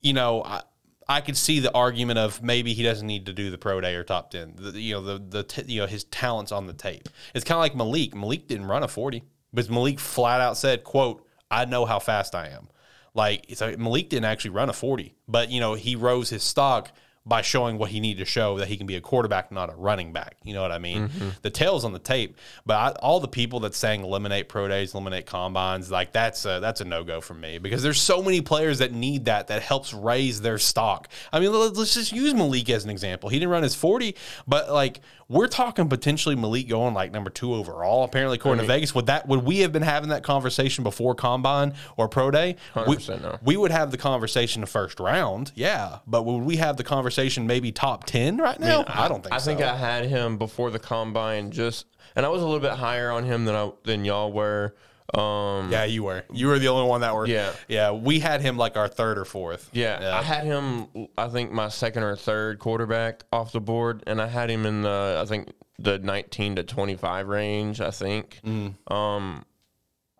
you 0.00 0.12
know, 0.12 0.42
I, 0.42 0.62
I 1.10 1.20
could 1.20 1.36
see 1.36 1.58
the 1.58 1.74
argument 1.74 2.20
of 2.20 2.40
maybe 2.40 2.72
he 2.72 2.84
doesn't 2.84 3.06
need 3.06 3.26
to 3.26 3.32
do 3.32 3.50
the 3.50 3.58
pro 3.58 3.80
day 3.80 3.96
or 3.96 4.04
top 4.04 4.30
ten. 4.30 4.54
The, 4.54 4.80
you 4.80 4.94
know, 4.94 5.02
the 5.02 5.18
the 5.18 5.42
t- 5.42 5.64
you 5.66 5.80
know 5.80 5.86
his 5.88 6.04
talents 6.04 6.52
on 6.52 6.68
the 6.68 6.72
tape. 6.72 7.08
It's 7.34 7.44
kind 7.44 7.56
of 7.56 7.62
like 7.62 7.74
Malik. 7.74 8.14
Malik 8.14 8.46
didn't 8.46 8.66
run 8.66 8.84
a 8.84 8.88
forty, 8.88 9.24
but 9.52 9.68
Malik 9.68 9.98
flat 9.98 10.40
out 10.40 10.56
said, 10.56 10.84
"quote 10.84 11.26
I 11.50 11.64
know 11.64 11.84
how 11.84 11.98
fast 11.98 12.36
I 12.36 12.50
am." 12.50 12.68
Like 13.12 13.46
so, 13.54 13.76
Malik 13.76 14.08
didn't 14.08 14.26
actually 14.26 14.52
run 14.52 14.70
a 14.70 14.72
forty, 14.72 15.16
but 15.26 15.50
you 15.50 15.58
know 15.58 15.74
he 15.74 15.96
rose 15.96 16.30
his 16.30 16.44
stock 16.44 16.92
by 17.30 17.42
showing 17.42 17.78
what 17.78 17.90
he 17.90 18.00
needed 18.00 18.18
to 18.18 18.24
show 18.24 18.58
that 18.58 18.66
he 18.66 18.76
can 18.76 18.88
be 18.88 18.96
a 18.96 19.00
quarterback, 19.00 19.52
not 19.52 19.72
a 19.72 19.76
running 19.76 20.12
back. 20.12 20.36
You 20.42 20.52
know 20.52 20.62
what 20.62 20.72
I 20.72 20.78
mean? 20.78 21.08
The 21.42 21.50
tail's 21.50 21.84
on 21.84 21.92
the 21.92 22.00
tape, 22.00 22.36
but 22.66 22.74
I, 22.74 22.88
all 23.00 23.20
the 23.20 23.28
people 23.28 23.60
that 23.60 23.76
saying 23.76 24.02
eliminate 24.02 24.48
pro 24.48 24.66
days, 24.66 24.94
eliminate 24.94 25.26
combines, 25.26 25.92
like 25.92 26.12
that's 26.12 26.44
a, 26.44 26.58
that's 26.60 26.80
a 26.80 26.84
no 26.84 27.04
go 27.04 27.20
for 27.20 27.34
me 27.34 27.58
because 27.58 27.84
there's 27.84 28.00
so 28.00 28.20
many 28.20 28.40
players 28.40 28.80
that 28.80 28.92
need 28.92 29.26
that 29.26 29.46
that 29.46 29.62
helps 29.62 29.94
raise 29.94 30.40
their 30.40 30.58
stock. 30.58 31.08
I 31.32 31.38
mean, 31.38 31.52
let's, 31.52 31.94
just 31.94 32.12
use 32.12 32.34
Malik 32.34 32.68
as 32.68 32.84
an 32.84 32.90
example. 32.90 33.30
He 33.30 33.38
didn't 33.38 33.52
run 33.52 33.62
his 33.62 33.76
40, 33.76 34.16
but 34.48 34.72
like 34.72 35.00
we're 35.30 35.46
talking 35.46 35.88
potentially 35.88 36.34
Malik 36.34 36.68
going 36.68 36.92
like 36.92 37.12
number 37.12 37.30
two 37.30 37.54
overall. 37.54 38.02
Apparently, 38.02 38.36
according 38.36 38.62
to 38.62 38.66
Vegas, 38.66 38.92
would 38.96 39.06
that 39.06 39.28
would 39.28 39.44
we 39.44 39.60
have 39.60 39.70
been 39.72 39.82
having 39.82 40.08
that 40.08 40.24
conversation 40.24 40.82
before 40.82 41.14
combine 41.14 41.74
or 41.96 42.08
pro 42.08 42.32
day? 42.32 42.56
We, 42.74 42.96
100% 42.96 43.22
no. 43.22 43.38
we 43.40 43.56
would 43.56 43.70
have 43.70 43.92
the 43.92 43.96
conversation 43.96 44.60
the 44.60 44.66
first 44.66 44.98
round, 44.98 45.52
yeah, 45.54 45.98
but 46.04 46.24
would 46.24 46.42
we 46.42 46.56
have 46.56 46.76
the 46.76 46.82
conversation 46.82 47.19
maybe 47.46 47.72
top 47.72 48.04
ten 48.04 48.38
right 48.38 48.58
now? 48.58 48.84
I, 48.86 49.08
don't 49.08 49.22
think. 49.22 49.34
I 49.34 49.38
think 49.38 49.60
so. 49.60 49.66
I 49.68 49.76
had 49.76 50.06
him 50.06 50.38
before 50.38 50.70
the 50.70 50.78
combine, 50.78 51.50
just 51.50 51.86
and 52.16 52.24
I 52.24 52.28
was 52.28 52.42
a 52.42 52.44
little 52.44 52.60
bit 52.60 52.72
higher 52.72 53.10
on 53.10 53.24
him 53.24 53.44
than 53.44 53.54
I 53.54 53.70
than 53.84 54.04
y'all 54.04 54.32
were. 54.32 54.74
Um, 55.12 55.72
Yeah, 55.72 55.84
you 55.84 56.04
were. 56.04 56.22
You 56.32 56.46
were 56.46 56.58
the 56.60 56.68
only 56.68 56.88
one 56.88 57.00
that 57.00 57.14
were. 57.14 57.26
Yeah. 57.26 57.52
yeah. 57.66 57.90
We 57.90 58.20
had 58.20 58.40
him 58.40 58.56
like 58.56 58.76
our 58.76 58.86
third 58.86 59.18
or 59.18 59.24
fourth. 59.24 59.68
Yeah, 59.72 60.16
I 60.16 60.22
had 60.22 60.44
him. 60.44 60.86
I 61.18 61.28
think 61.28 61.50
my 61.50 61.68
second 61.68 62.04
or 62.04 62.14
third 62.14 62.60
quarterback 62.60 63.24
off 63.32 63.50
the 63.50 63.60
board, 63.60 64.04
and 64.06 64.22
I 64.22 64.28
had 64.28 64.48
him 64.50 64.66
in 64.66 64.82
the 64.82 65.18
I 65.20 65.26
think 65.26 65.48
the 65.80 65.98
nineteen 65.98 66.56
to 66.56 66.62
twenty 66.62 66.94
five 66.96 67.26
range. 67.26 67.80
I 67.80 67.90
think. 67.90 68.40
Um, 68.88 69.44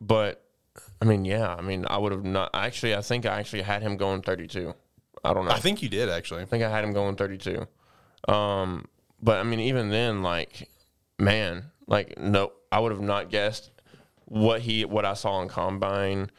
but 0.00 0.44
I 1.00 1.04
mean, 1.04 1.24
yeah, 1.24 1.54
I 1.54 1.60
mean, 1.60 1.86
I 1.88 1.96
would 1.98 2.12
have 2.12 2.24
not. 2.24 2.50
Actually, 2.54 2.94
I 2.96 3.02
think 3.02 3.26
I 3.26 3.38
actually 3.38 3.62
had 3.62 3.82
him 3.82 3.96
going 3.96 4.22
thirty 4.22 4.46
two. 4.48 4.74
I 5.24 5.34
don't 5.34 5.44
know. 5.44 5.50
I 5.50 5.58
think 5.58 5.82
you 5.82 5.88
did 5.88 6.08
actually. 6.08 6.42
I 6.42 6.46
think 6.46 6.64
I 6.64 6.70
had 6.70 6.84
him 6.84 6.92
going 6.92 7.16
32. 7.16 7.66
Um, 8.28 8.86
but 9.22 9.38
I 9.38 9.42
mean, 9.42 9.60
even 9.60 9.90
then, 9.90 10.22
like, 10.22 10.68
man, 11.18 11.70
like, 11.86 12.18
no, 12.18 12.52
I 12.72 12.80
would 12.80 12.92
have 12.92 13.00
not 13.00 13.30
guessed 13.30 13.70
what 14.24 14.60
he, 14.62 14.84
what 14.84 15.04
I 15.04 15.14
saw 15.14 15.42
in 15.42 15.48
combine, 15.48 16.30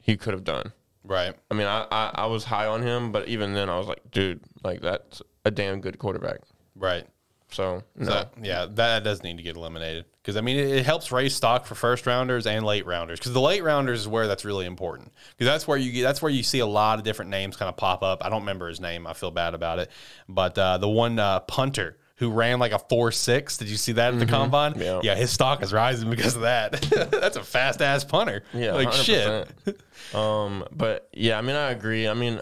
he 0.00 0.16
could 0.16 0.32
have 0.32 0.44
done. 0.44 0.72
Right. 1.04 1.34
I 1.50 1.54
mean, 1.54 1.66
I, 1.66 1.86
I, 1.90 2.10
I 2.14 2.26
was 2.26 2.44
high 2.44 2.66
on 2.66 2.82
him, 2.82 3.12
but 3.12 3.28
even 3.28 3.54
then, 3.54 3.68
I 3.68 3.78
was 3.78 3.86
like, 3.86 4.10
dude, 4.10 4.40
like, 4.64 4.80
that's 4.80 5.22
a 5.44 5.50
damn 5.50 5.80
good 5.80 5.98
quarterback. 5.98 6.40
Right. 6.74 7.06
So, 7.50 7.82
no. 7.96 8.06
So, 8.06 8.28
yeah, 8.42 8.66
that 8.70 9.04
does 9.04 9.22
need 9.22 9.38
to 9.38 9.42
get 9.42 9.56
eliminated 9.56 10.04
because 10.22 10.36
I 10.36 10.42
mean 10.42 10.58
it, 10.58 10.68
it 10.68 10.84
helps 10.84 11.10
raise 11.10 11.34
stock 11.34 11.64
for 11.64 11.74
first 11.74 12.06
rounders 12.06 12.46
and 12.46 12.64
late 12.64 12.84
rounders 12.84 13.18
because 13.18 13.32
the 13.32 13.40
late 13.40 13.64
rounders 13.64 14.00
is 14.00 14.08
where 14.08 14.26
that's 14.26 14.44
really 14.44 14.66
important 14.66 15.12
because 15.30 15.46
that's 15.50 15.66
where 15.66 15.78
you 15.78 15.90
get, 15.90 16.02
that's 16.02 16.20
where 16.20 16.30
you 16.30 16.42
see 16.42 16.58
a 16.58 16.66
lot 16.66 16.98
of 16.98 17.04
different 17.04 17.30
names 17.30 17.56
kind 17.56 17.70
of 17.70 17.76
pop 17.76 18.02
up. 18.02 18.22
I 18.24 18.28
don't 18.28 18.40
remember 18.40 18.68
his 18.68 18.80
name. 18.80 19.06
I 19.06 19.14
feel 19.14 19.30
bad 19.30 19.54
about 19.54 19.78
it, 19.78 19.90
but 20.28 20.58
uh, 20.58 20.76
the 20.76 20.88
one 20.88 21.18
uh, 21.18 21.40
punter 21.40 21.96
who 22.16 22.30
ran 22.30 22.58
like 22.58 22.72
a 22.72 22.78
four 22.78 23.12
six. 23.12 23.56
Did 23.56 23.68
you 23.68 23.76
see 23.76 23.92
that 23.92 24.12
at 24.12 24.18
the 24.18 24.26
combine? 24.26 24.74
Mm-hmm. 24.74 25.04
Yeah. 25.04 25.14
his 25.14 25.30
stock 25.30 25.62
is 25.62 25.72
rising 25.72 26.10
because 26.10 26.34
of 26.34 26.42
that. 26.42 26.72
that's 27.10 27.36
a 27.36 27.44
fast 27.44 27.80
ass 27.80 28.04
punter. 28.04 28.42
Yeah, 28.52 28.74
like 28.74 28.88
100%. 28.88 29.04
shit. 29.04 29.80
Um, 30.14 30.64
but 30.72 31.08
yeah, 31.12 31.36
I 31.36 31.42
mean, 31.42 31.56
I 31.56 31.70
agree. 31.70 32.08
I 32.08 32.14
mean, 32.14 32.40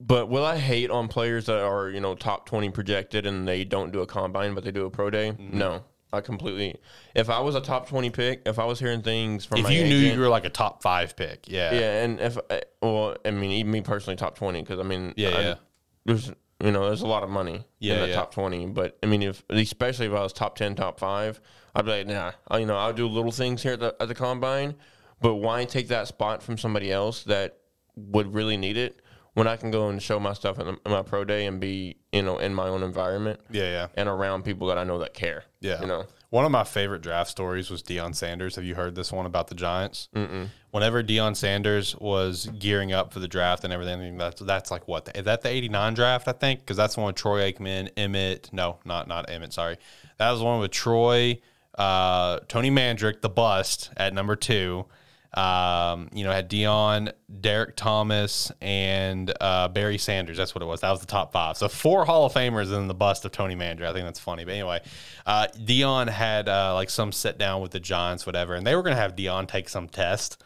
but 0.00 0.28
will 0.28 0.44
I 0.44 0.58
hate 0.58 0.90
on 0.90 1.08
players 1.08 1.46
that 1.46 1.62
are 1.62 1.88
you 1.90 2.00
know 2.00 2.14
top 2.14 2.46
twenty 2.46 2.70
projected 2.70 3.26
and 3.26 3.46
they 3.46 3.64
don't 3.64 3.90
do 3.92 4.00
a 4.00 4.06
combine 4.06 4.54
but 4.54 4.64
they 4.64 4.70
do 4.70 4.84
a 4.86 4.90
pro 4.90 5.10
day? 5.10 5.30
Mm-hmm. 5.32 5.58
No, 5.58 5.82
I 6.12 6.20
completely. 6.20 6.76
If 7.14 7.30
I 7.30 7.40
was 7.40 7.54
a 7.54 7.60
top 7.60 7.88
twenty 7.88 8.10
pick, 8.10 8.42
if 8.46 8.58
I 8.58 8.64
was 8.64 8.78
hearing 8.78 9.02
things 9.02 9.44
from 9.44 9.58
If 9.58 9.64
my 9.64 9.70
you 9.70 9.84
knew 9.84 9.96
you 9.96 10.18
were 10.20 10.28
like 10.28 10.44
a 10.44 10.50
top 10.50 10.82
five 10.82 11.16
pick, 11.16 11.44
yeah, 11.48 11.72
yeah, 11.74 12.02
and 12.04 12.20
if 12.20 12.38
I- 12.50 12.62
well, 12.82 13.16
I 13.24 13.30
mean, 13.30 13.50
even 13.52 13.72
me 13.72 13.80
personally, 13.80 14.16
top 14.16 14.36
twenty 14.36 14.60
because 14.60 14.78
I 14.78 14.82
mean, 14.82 15.14
Yeah, 15.16 15.28
I- 15.28 15.40
yeah. 15.40 15.54
there's 16.04 16.30
you 16.62 16.70
know 16.70 16.86
there's 16.86 17.02
a 17.02 17.06
lot 17.06 17.22
of 17.22 17.30
money 17.30 17.64
Yeah, 17.78 17.94
in 17.94 18.00
the 18.02 18.08
yeah. 18.08 18.14
top 18.14 18.34
twenty, 18.34 18.66
but 18.66 18.98
I 19.02 19.06
mean, 19.06 19.22
if 19.22 19.42
especially 19.48 20.06
if 20.06 20.12
I 20.12 20.22
was 20.22 20.32
top 20.32 20.56
ten, 20.56 20.74
top 20.74 20.98
five, 21.00 21.40
I'd 21.74 21.84
be 21.86 21.90
like, 21.90 22.06
nah, 22.06 22.32
I, 22.48 22.58
you 22.58 22.66
know, 22.66 22.76
I'll 22.76 22.92
do 22.92 23.06
little 23.08 23.32
things 23.32 23.62
here 23.62 23.72
at 23.72 23.80
the, 23.80 23.96
at 23.98 24.08
the 24.08 24.14
combine, 24.14 24.74
but 25.20 25.36
why 25.36 25.64
take 25.64 25.88
that 25.88 26.08
spot 26.08 26.42
from 26.42 26.58
somebody 26.58 26.92
else 26.92 27.24
that 27.24 27.56
would 27.96 28.32
really 28.34 28.56
need 28.56 28.76
it 28.76 29.01
when 29.34 29.48
I 29.48 29.56
can 29.56 29.70
go 29.70 29.88
and 29.88 30.02
show 30.02 30.20
my 30.20 30.34
stuff 30.34 30.58
in, 30.58 30.66
the, 30.66 30.72
in 30.84 30.92
my 30.92 31.02
pro 31.02 31.24
day 31.24 31.46
and 31.46 31.60
be 31.60 31.96
you 32.12 32.22
know 32.22 32.38
in 32.38 32.54
my 32.54 32.68
own 32.68 32.82
environment 32.82 33.40
yeah, 33.50 33.64
yeah. 33.64 33.86
and 33.94 34.08
around 34.08 34.44
people 34.44 34.68
that 34.68 34.78
I 34.78 34.84
know 34.84 34.98
that 34.98 35.14
care. 35.14 35.44
Yeah. 35.60 35.80
you 35.80 35.86
know. 35.86 36.06
One 36.30 36.46
of 36.46 36.50
my 36.50 36.64
favorite 36.64 37.02
draft 37.02 37.30
stories 37.30 37.70
was 37.70 37.82
Deion 37.82 38.14
Sanders. 38.14 38.56
Have 38.56 38.64
you 38.64 38.74
heard 38.74 38.94
this 38.94 39.12
one 39.12 39.26
about 39.26 39.48
the 39.48 39.54
Giants? 39.54 40.08
Mm-mm. 40.16 40.48
Whenever 40.70 41.02
Deion 41.02 41.36
Sanders 41.36 41.94
was 41.96 42.46
gearing 42.58 42.90
up 42.90 43.12
for 43.12 43.20
the 43.20 43.28
draft 43.28 43.64
and 43.64 43.72
everything, 43.72 44.16
that's 44.16 44.40
that's 44.40 44.70
like 44.70 44.88
what 44.88 45.10
is 45.14 45.24
that 45.24 45.42
the 45.42 45.50
'89 45.50 45.94
draft? 45.94 46.28
I 46.28 46.32
think 46.32 46.60
because 46.60 46.78
that's 46.78 46.94
the 46.94 47.02
one 47.02 47.08
with 47.08 47.16
Troy 47.16 47.52
Aikman, 47.52 47.90
Emmett. 47.98 48.48
No, 48.50 48.78
not 48.86 49.08
not 49.08 49.28
Emmett. 49.28 49.52
Sorry, 49.52 49.76
that 50.16 50.30
was 50.30 50.40
the 50.40 50.46
one 50.46 50.58
with 50.60 50.70
Troy, 50.70 51.38
uh, 51.76 52.40
Tony 52.48 52.70
Mandarich, 52.70 53.20
the 53.20 53.28
bust 53.28 53.90
at 53.98 54.14
number 54.14 54.34
two. 54.34 54.86
Um, 55.34 56.08
you 56.12 56.24
know, 56.24 56.30
had 56.30 56.50
Deion, 56.50 57.12
Derrick 57.40 57.74
Thomas, 57.74 58.52
and 58.60 59.32
uh, 59.40 59.68
Barry 59.68 59.96
Sanders. 59.96 60.36
That's 60.36 60.54
what 60.54 60.62
it 60.62 60.66
was. 60.66 60.80
That 60.80 60.90
was 60.90 61.00
the 61.00 61.06
top 61.06 61.32
five. 61.32 61.56
So 61.56 61.68
four 61.68 62.04
Hall 62.04 62.26
of 62.26 62.34
Famers 62.34 62.76
in 62.76 62.86
the 62.86 62.94
bust 62.94 63.24
of 63.24 63.32
Tony 63.32 63.56
Mandra. 63.56 63.86
I 63.86 63.92
think 63.92 64.04
that's 64.04 64.20
funny. 64.20 64.44
But 64.44 64.52
anyway, 64.52 64.80
uh, 65.24 65.46
Deion 65.56 66.08
had 66.08 66.48
uh, 66.48 66.74
like 66.74 66.90
some 66.90 67.12
sit 67.12 67.38
down 67.38 67.62
with 67.62 67.70
the 67.70 67.80
Giants, 67.80 68.26
whatever, 68.26 68.54
and 68.54 68.66
they 68.66 68.76
were 68.76 68.82
going 68.82 68.94
to 68.94 69.00
have 69.00 69.16
Deion 69.16 69.48
take 69.48 69.68
some 69.68 69.88
test 69.88 70.42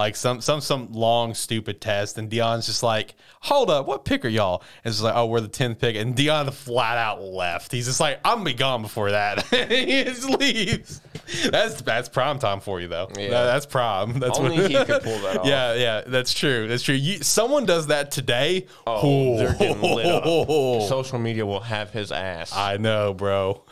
like 0.00 0.16
some 0.16 0.40
some 0.40 0.62
some 0.62 0.90
long 0.92 1.34
stupid 1.34 1.78
test, 1.78 2.16
and 2.16 2.30
Deion's 2.30 2.64
just 2.64 2.82
like, 2.82 3.14
"Hold 3.42 3.68
up, 3.68 3.86
what 3.86 4.06
pick 4.06 4.24
are 4.24 4.28
y'all?" 4.28 4.62
And 4.82 4.90
it's 4.90 5.02
like, 5.02 5.14
"Oh, 5.14 5.26
we're 5.26 5.42
the 5.42 5.48
tenth 5.48 5.78
pick," 5.78 5.94
and 5.94 6.16
Deion 6.16 6.50
flat 6.54 6.96
out 6.96 7.20
left. 7.20 7.70
He's 7.70 7.84
just 7.84 8.00
like, 8.00 8.18
"I'm 8.24 8.38
gonna 8.38 8.46
be 8.46 8.54
gone 8.54 8.80
before 8.80 9.10
that." 9.10 9.42
he 9.68 10.04
just 10.04 10.24
leaves. 10.24 11.02
That's 11.50 11.82
that's 11.82 12.08
prime 12.08 12.38
time 12.38 12.60
for 12.60 12.80
you 12.80 12.88
though. 12.88 13.10
Yeah. 13.14 13.28
That, 13.28 13.44
that's 13.44 13.66
prime. 13.66 14.18
That's 14.20 14.38
only 14.38 14.56
what, 14.56 14.70
he 14.70 14.76
could 14.76 15.02
pull 15.02 15.18
that 15.20 15.36
off. 15.40 15.46
Yeah, 15.46 15.74
yeah, 15.74 16.02
that's 16.06 16.32
true. 16.32 16.66
That's 16.66 16.82
true. 16.82 16.94
You, 16.94 17.22
someone 17.22 17.66
does 17.66 17.88
that 17.88 18.10
today. 18.10 18.66
Oh, 18.86 19.00
oh. 19.02 19.36
they're 19.36 19.54
getting 19.54 19.82
lit 19.82 20.06
up. 20.06 20.88
Social 20.88 21.18
media 21.18 21.44
will 21.44 21.60
have 21.60 21.90
his 21.90 22.10
ass. 22.10 22.54
I 22.54 22.78
know, 22.78 23.12
bro. 23.12 23.64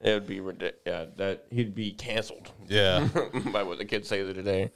It 0.00 0.14
would 0.14 0.26
be 0.26 0.40
ridiculous. 0.40 0.80
Yeah, 0.86 1.04
that 1.16 1.46
he'd 1.50 1.74
be 1.74 1.92
canceled. 1.92 2.50
Yeah, 2.68 3.08
by 3.52 3.62
what 3.62 3.78
the 3.78 3.84
kids 3.84 4.08
say 4.08 4.22
today. 4.32 4.70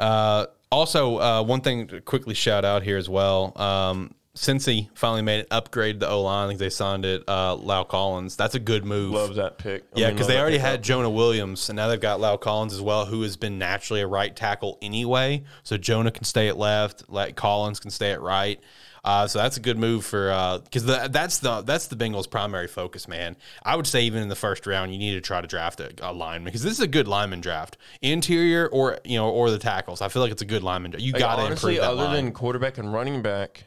Uh, 0.00 0.46
also, 0.72 1.18
uh, 1.18 1.42
one 1.42 1.60
thing 1.60 1.86
to 1.88 2.00
quickly 2.00 2.34
shout 2.34 2.64
out 2.64 2.82
here 2.82 2.96
as 2.96 3.08
well. 3.08 3.52
Um, 3.60 4.14
Cincy 4.36 4.88
finally 4.94 5.22
made 5.22 5.40
an 5.40 5.46
upgrade 5.50 5.96
to 5.96 6.06
the 6.06 6.08
O 6.08 6.22
line. 6.22 6.46
I 6.46 6.48
think 6.48 6.60
they 6.60 6.70
signed 6.70 7.04
it. 7.04 7.24
Uh, 7.26 7.56
La'el 7.56 7.86
Collins. 7.86 8.36
That's 8.36 8.54
a 8.54 8.60
good 8.60 8.84
move. 8.84 9.12
Love 9.12 9.34
that 9.34 9.58
pick. 9.58 9.82
I 9.94 10.00
yeah, 10.00 10.10
because 10.10 10.28
they 10.28 10.38
already 10.38 10.58
had 10.58 10.76
up. 10.76 10.82
Jonah 10.82 11.10
Williams, 11.10 11.68
and 11.68 11.76
now 11.76 11.88
they've 11.88 12.00
got 12.00 12.20
La'el 12.20 12.40
Collins 12.40 12.72
as 12.72 12.80
well, 12.80 13.06
who 13.06 13.22
has 13.22 13.36
been 13.36 13.58
naturally 13.58 14.00
a 14.00 14.06
right 14.06 14.34
tackle 14.34 14.78
anyway. 14.80 15.42
So 15.64 15.76
Jonah 15.76 16.12
can 16.12 16.24
stay 16.24 16.48
at 16.48 16.56
left. 16.56 17.10
Like 17.10 17.34
Collins 17.34 17.80
can 17.80 17.90
stay 17.90 18.12
at 18.12 18.20
right. 18.22 18.60
Uh, 19.04 19.26
so 19.26 19.38
that's 19.38 19.56
a 19.56 19.60
good 19.60 19.78
move 19.78 20.04
for 20.04 20.60
because 20.64 20.88
uh, 20.88 21.08
that's 21.08 21.38
the 21.38 21.62
that's 21.62 21.86
the 21.86 21.96
Bengals' 21.96 22.28
primary 22.28 22.68
focus, 22.68 23.08
man. 23.08 23.36
I 23.62 23.76
would 23.76 23.86
say 23.86 24.02
even 24.02 24.22
in 24.22 24.28
the 24.28 24.36
first 24.36 24.66
round, 24.66 24.92
you 24.92 24.98
need 24.98 25.14
to 25.14 25.20
try 25.20 25.40
to 25.40 25.46
draft 25.46 25.80
a, 25.80 25.92
a 26.02 26.12
lineman 26.12 26.44
because 26.44 26.62
this 26.62 26.74
is 26.74 26.80
a 26.80 26.86
good 26.86 27.08
lineman 27.08 27.40
draft, 27.40 27.78
interior 28.02 28.68
or 28.68 28.98
you 29.04 29.16
know 29.16 29.28
or 29.30 29.50
the 29.50 29.58
tackles. 29.58 30.00
I 30.00 30.08
feel 30.08 30.22
like 30.22 30.32
it's 30.32 30.42
a 30.42 30.46
good 30.46 30.62
lineman. 30.62 30.94
You 30.98 31.12
got 31.12 31.36
to 31.36 31.42
honestly, 31.42 31.76
improve 31.76 31.90
other 31.90 32.04
line. 32.04 32.14
than 32.14 32.32
quarterback 32.32 32.78
and 32.78 32.92
running 32.92 33.22
back. 33.22 33.64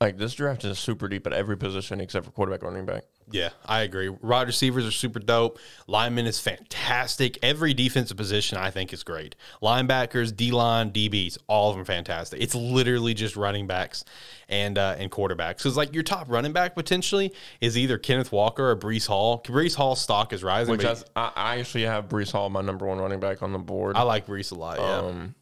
Like 0.00 0.16
this 0.16 0.34
draft 0.34 0.64
is 0.64 0.78
super 0.78 1.08
deep 1.08 1.26
at 1.26 1.32
every 1.32 1.58
position 1.58 2.00
except 2.00 2.24
for 2.24 2.32
quarterback, 2.32 2.62
and 2.62 2.70
running 2.70 2.86
back. 2.86 3.04
Yeah, 3.32 3.50
I 3.64 3.82
agree. 3.82 4.08
Wide 4.08 4.46
receivers 4.46 4.86
are 4.86 4.90
super 4.90 5.18
dope. 5.18 5.58
Lineman 5.86 6.26
is 6.26 6.40
fantastic. 6.40 7.38
Every 7.42 7.74
defensive 7.74 8.16
position 8.16 8.58
I 8.58 8.70
think 8.70 8.92
is 8.92 9.02
great. 9.02 9.36
Linebackers, 9.62 10.34
D 10.34 10.50
line, 10.50 10.90
DBs, 10.90 11.38
all 11.46 11.70
of 11.70 11.76
them 11.76 11.84
fantastic. 11.84 12.40
It's 12.40 12.54
literally 12.54 13.14
just 13.14 13.36
running 13.36 13.66
backs 13.66 14.04
and 14.48 14.78
uh, 14.78 14.96
and 14.98 15.10
quarterbacks. 15.10 15.58
Because 15.58 15.76
like 15.76 15.94
your 15.94 16.02
top 16.02 16.26
running 16.28 16.52
back 16.52 16.74
potentially 16.74 17.32
is 17.60 17.78
either 17.78 17.98
Kenneth 17.98 18.32
Walker 18.32 18.70
or 18.70 18.76
Breece 18.76 19.06
Hall. 19.06 19.42
Breece 19.42 19.74
Hall's 19.74 20.00
stock 20.00 20.32
is 20.32 20.42
rising. 20.42 20.72
Which 20.72 20.82
has, 20.82 21.04
I, 21.14 21.32
I, 21.34 21.58
actually 21.58 21.84
have 21.84 22.08
Breece 22.08 22.32
Hall, 22.32 22.50
my 22.50 22.62
number 22.62 22.86
one 22.86 22.98
running 22.98 23.20
back, 23.20 23.42
on 23.42 23.52
the 23.52 23.58
board. 23.58 23.96
I 23.96 24.02
like 24.02 24.26
Breece 24.26 24.52
a 24.52 24.56
lot. 24.56 24.78
Yeah. 24.78 24.96
Um, 24.96 25.34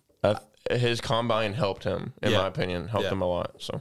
his 0.70 1.00
combine 1.00 1.54
helped 1.54 1.84
him, 1.84 2.12
in 2.22 2.32
yeah. 2.32 2.38
my 2.38 2.46
opinion, 2.46 2.88
helped 2.88 3.04
yeah. 3.04 3.12
him 3.12 3.22
a 3.22 3.26
lot. 3.26 3.54
So 3.58 3.80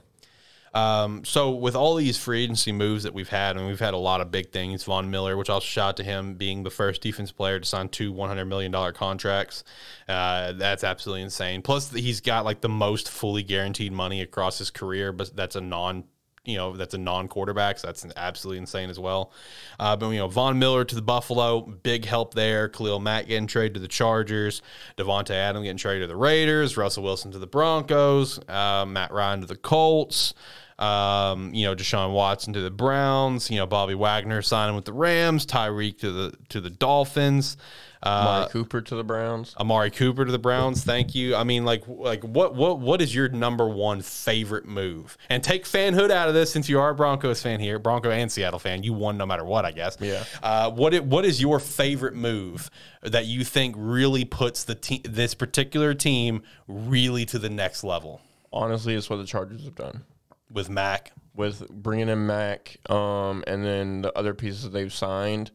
um, 0.78 1.26
so 1.26 1.50
with 1.50 1.76
all 1.76 1.96
these 1.96 2.18
free 2.18 2.44
agency 2.44 2.72
moves 2.72 3.04
that 3.04 3.14
we've 3.14 3.30
had, 3.30 3.58
and 3.58 3.66
we've 3.66 3.80
had 3.80 3.96
a 3.96 3.98
lot 3.98 4.22
of 4.22 4.30
big 4.30 4.52
things. 4.52 4.84
Von 4.84 5.10
Miller, 5.10 5.36
which 5.36 5.50
I'll 5.50 5.60
shout 5.60 5.98
to 5.98 6.04
him 6.04 6.36
being 6.36 6.62
the 6.62 6.70
first 6.70 7.02
defense 7.02 7.32
player 7.32 7.60
to 7.60 7.66
sign 7.66 7.90
two 7.90 8.12
one 8.12 8.30
hundred 8.30 8.46
million 8.46 8.72
dollar 8.72 8.92
contracts. 8.92 9.64
Uh, 10.08 10.52
that's 10.54 10.84
absolutely 10.84 11.24
insane. 11.24 11.64
Plus, 11.64 11.92
he's 11.92 12.22
got 12.22 12.46
like 12.46 12.62
the 12.62 12.70
most 12.70 13.10
fully 13.10 13.42
guaranteed 13.42 13.92
money 13.92 14.22
across 14.22 14.60
his 14.60 14.70
career, 14.70 15.12
but 15.12 15.36
that's 15.36 15.56
a 15.56 15.62
non 15.62 16.04
you 16.48 16.58
know 16.58 16.76
that's 16.76 16.94
a 16.94 16.98
non-quarterback, 16.98 17.80
so 17.80 17.88
that's 17.88 18.06
absolutely 18.16 18.60
insane 18.60 18.90
as 18.90 19.00
well. 19.00 19.32
Uh, 19.80 19.96
but 19.96 20.10
you 20.10 20.20
know, 20.20 20.28
Von 20.28 20.60
Miller 20.60 20.86
to 20.86 20.96
the 20.96 21.02
Buffalo, 21.02 21.62
big 21.62 22.06
help 22.06 22.34
there. 22.36 22.70
Khalil 22.70 23.00
Mack 23.00 23.28
getting 23.28 23.48
traded 23.48 23.76
to 23.76 23.80
the 23.80 23.88
Chargers, 23.88 24.62
Davante 24.96 25.32
Adam 25.32 25.64
getting 25.64 25.78
traded 25.78 26.04
to 26.04 26.08
the 26.08 26.16
Raiders, 26.16 26.78
Russell 26.78 27.04
Wilson 27.04 27.32
to 27.32 27.40
the 27.40 27.48
Broncos, 27.48 28.40
uh, 28.48 28.86
Matt 28.88 29.12
Ryan 29.12 29.42
to 29.42 29.48
the 29.48 29.58
Colts. 29.58 30.34
Um, 30.80 31.54
you 31.54 31.66
know, 31.66 31.76
Deshaun 31.76 32.14
Watson 32.14 32.54
to 32.54 32.62
the 32.62 32.72
Browns. 32.72 33.50
You 33.50 33.58
know, 33.58 33.66
Bobby 33.66 33.96
Wagner 33.96 34.42
signing 34.42 34.76
with 34.76 34.86
the 34.86 34.94
Rams. 34.94 35.46
Tyreek 35.46 36.00
to 36.00 36.12
the 36.12 36.34
to 36.50 36.62
the 36.62 36.70
Dolphins. 36.70 37.58
Uh, 38.04 38.10
Amari 38.10 38.50
Cooper 38.52 38.82
to 38.82 38.96
the 38.96 39.04
Browns. 39.04 39.56
Amari 39.60 39.90
Cooper 39.90 40.26
to 40.26 40.32
the 40.32 40.40
Browns. 40.40 40.84
Thank 40.84 41.16
you. 41.16 41.36
I 41.36 41.44
mean, 41.44 41.66
like, 41.66 41.84
like 41.88 42.24
what, 42.24 42.56
what, 42.56 42.80
what 42.80 43.02
is 43.02 43.14
your 43.14 43.28
number 43.30 43.68
one 43.68 44.02
favorite 44.02 44.66
move? 44.66 45.18
And 45.30 45.44
take 45.44 45.66
fanhood 45.66 46.12
out 46.12 46.28
of 46.28 46.34
this, 46.34 46.52
since 46.52 46.70
you 46.70 46.80
are 46.80 46.90
a 46.90 46.96
Broncos 46.96 47.42
fan 47.42 47.60
here, 47.60 47.80
Bronco 47.80 48.12
and 48.12 48.32
Seattle 48.32 48.60
fan. 48.60 48.84
You 48.84 48.94
won 48.94 49.18
no 49.18 49.26
matter 49.26 49.44
what, 49.44 49.66
I 49.66 49.72
guess. 49.72 49.98
Yeah. 50.00 50.24
Uh, 50.44 50.70
what, 50.72 50.94
it, 50.94 51.06
what 51.06 51.26
is 51.26 51.42
your 51.42 51.60
favorite 51.60 52.14
move 52.14 52.70
that 53.02 53.26
you 53.26 53.44
think 53.44 53.76
really 53.78 54.26
puts 54.26 54.64
the 54.64 54.76
te- 54.76 55.02
this 55.04 55.34
particular 55.34 55.94
team 55.94 56.44
really 56.68 57.26
to 57.26 57.40
the 57.40 57.50
next 57.50 57.84
level? 57.84 58.22
Honestly, 58.54 58.94
it's 58.94 59.10
what 59.10 59.18
the 59.18 59.26
Chargers 59.26 59.64
have 59.66 59.76
done 59.76 60.04
with 60.52 60.70
Mack. 60.70 61.12
With 61.36 61.70
bringing 61.70 62.10
in 62.10 62.26
Mack, 62.26 62.78
um, 62.90 63.44
and 63.46 63.64
then 63.64 64.02
the 64.02 64.18
other 64.18 64.34
pieces 64.34 64.64
that 64.64 64.74
they've 64.74 64.94
signed, 64.94 65.52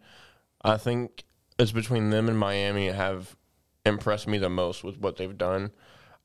I 0.62 0.76
think 0.76 1.24
it's 1.58 1.72
between 1.72 2.10
them 2.10 2.28
and 2.28 2.38
Miami 2.38 2.86
have 2.86 3.36
impressed 3.84 4.28
me 4.28 4.38
the 4.38 4.48
most 4.48 4.84
with 4.84 4.98
what 4.98 5.16
they've 5.16 5.36
done. 5.36 5.72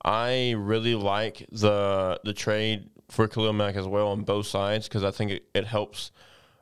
I 0.03 0.53
really 0.57 0.95
like 0.95 1.45
the 1.51 2.19
the 2.23 2.33
trade 2.33 2.89
for 3.09 3.27
Khalil 3.27 3.53
Mack 3.53 3.75
as 3.75 3.87
well 3.87 4.09
on 4.09 4.21
both 4.21 4.47
sides 4.47 4.87
because 4.87 5.03
I 5.03 5.11
think 5.11 5.31
it, 5.31 5.49
it 5.53 5.65
helps 5.65 6.11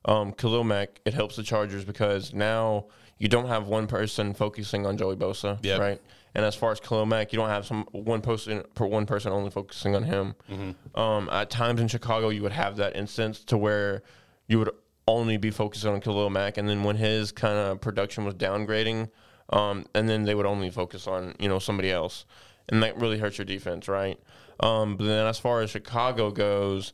um, 0.06 0.32
Khalil 0.32 0.64
Mack. 0.64 1.02
It 1.06 1.14
helps 1.14 1.36
the 1.36 1.44
Chargers 1.44 1.84
because 1.84 2.34
now 2.34 2.86
you 3.18 3.28
don't 3.28 3.48
have 3.48 3.68
one 3.68 3.88
person 3.88 4.34
focusing 4.34 4.86
on 4.86 4.98
Joey 4.98 5.16
Bosa, 5.16 5.58
yep. 5.64 5.80
right? 5.80 6.02
And 6.36 6.44
as 6.44 6.54
far 6.54 6.72
as 6.72 6.82
Khalil 6.82 7.06
Mack, 7.06 7.32
you 7.32 7.40
don't 7.40 7.50
have 7.50 7.66
some 7.66 7.86
one 7.92 8.22
person 8.22 8.64
per 8.76 8.86
one 8.86 9.06
person 9.06 9.32
only 9.32 9.50
focusing 9.50 9.96
on 9.96 10.04
him. 10.04 10.36
Mm-hmm. 10.52 11.00
Um, 11.00 11.30
at 11.32 11.50
times 11.50 11.80
in 11.80 11.88
Chicago, 11.88 12.30
you 12.30 12.44
would 12.44 12.52
have 12.52 12.76
that 12.78 12.96
instance 12.96 13.44
to 13.46 13.58
where 13.58 14.04
you 14.48 14.60
would 14.60 14.72
only 15.08 15.38
be 15.38 15.52
focusing 15.52 15.94
on 15.94 16.02
Khalil 16.02 16.30
Mack, 16.30 16.58
and 16.58 16.68
then 16.68 16.84
when 16.84 16.98
his 16.98 17.32
kind 17.32 17.58
of 17.58 17.80
production 17.80 18.26
was 18.26 18.34
downgrading, 18.36 19.10
um, 19.50 19.86
and 19.94 20.10
then 20.10 20.24
they 20.24 20.36
would 20.36 20.46
only 20.46 20.70
focus 20.70 21.08
on 21.08 21.36
you 21.40 21.48
know 21.48 21.60
somebody 21.60 21.92
else, 21.92 22.26
and 22.70 22.84
that 22.84 22.98
really 23.00 23.18
hurts 23.18 23.38
your 23.38 23.46
defense, 23.46 23.88
right? 23.88 24.20
Um, 24.60 24.98
but 24.98 25.06
then 25.06 25.26
as 25.28 25.40
far 25.40 25.62
as 25.62 25.70
Chicago 25.70 26.32
goes, 26.32 26.94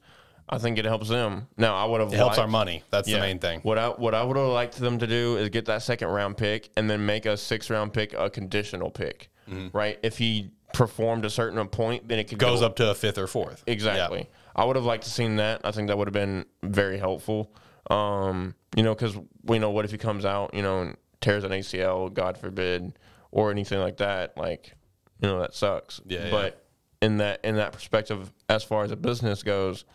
I 0.50 0.58
think 0.58 0.78
it 0.78 0.86
helps 0.86 1.10
them. 1.10 1.48
Now 1.58 1.76
I 1.76 1.86
would 1.86 2.02
have 2.02 2.14
it 2.14 2.18
helps 2.18 2.38
our 2.38 2.48
money. 2.48 2.84
That's 2.90 3.08
yeah, 3.08 3.16
the 3.16 3.22
main 3.22 3.40
thing. 3.40 3.62
What 3.62 3.78
I 3.78 3.88
what 3.90 4.14
I 4.14 4.24
would 4.24 4.38
have 4.38 4.48
liked 4.48 4.78
them 4.78 5.00
to 5.00 5.08
do 5.08 5.38
is 5.38 5.50
get 5.50 5.66
that 5.66 5.82
second 5.82 6.10
round 6.10 6.38
pick 6.38 6.70
and 6.76 6.90
then 6.90 7.06
make 7.06 7.26
a 7.26 7.38
six 7.38 7.70
round 7.70 7.94
pick 7.94 8.14
a 8.14 8.30
conditional 8.30 8.92
pick, 8.92 9.30
mm-hmm. 9.50 9.76
right? 9.76 10.00
If 10.04 10.18
he 10.18 10.52
performed 10.74 11.26
a 11.26 11.30
certain 11.30 11.66
point, 11.68 12.08
then 12.08 12.20
it 12.20 12.26
could 12.26 12.40
goes 12.40 12.62
go, 12.62 12.66
up 12.68 12.76
to 12.78 12.90
a 12.90 12.96
fifth 12.96 13.18
or 13.18 13.28
fourth. 13.28 13.64
Exactly. 13.68 14.30
I 14.56 14.66
would 14.66 14.76
have 14.76 14.86
liked 14.86 15.04
to 15.04 15.10
seen 15.10 15.38
that. 15.38 15.62
I 15.64 15.72
think 15.72 15.88
that 15.88 15.98
would 15.98 16.08
have 16.08 16.14
been 16.14 16.46
very 16.64 16.98
helpful. 16.98 17.54
Um, 17.90 18.56
you 18.76 18.84
know, 18.84 18.94
because 18.94 19.18
we 19.44 19.60
know 19.60 19.72
what 19.72 19.86
if 19.86 19.92
he 19.92 19.98
comes 19.98 20.26
out, 20.26 20.54
you 20.54 20.62
know, 20.62 20.82
and 20.82 20.98
tears 21.20 21.44
an 21.44 21.52
ACL, 21.52 22.14
God 22.14 22.38
forbid, 22.38 22.98
or 23.32 23.52
anything 23.52 23.80
like 23.80 23.98
that. 23.98 24.38
Like, 24.38 24.74
you 25.20 25.28
know, 25.28 25.40
that 25.40 25.54
sucks. 25.54 26.02
Yeah. 26.06 26.30
But 26.30 26.64
yeah. 27.02 27.08
in 27.08 27.18
that 27.18 27.40
in 27.44 27.56
that 27.56 27.74
perspective, 27.74 28.32
as 28.50 28.64
far 28.64 28.84
as 28.84 28.92
a 28.92 28.96
business 28.96 29.44
goes 29.44 29.86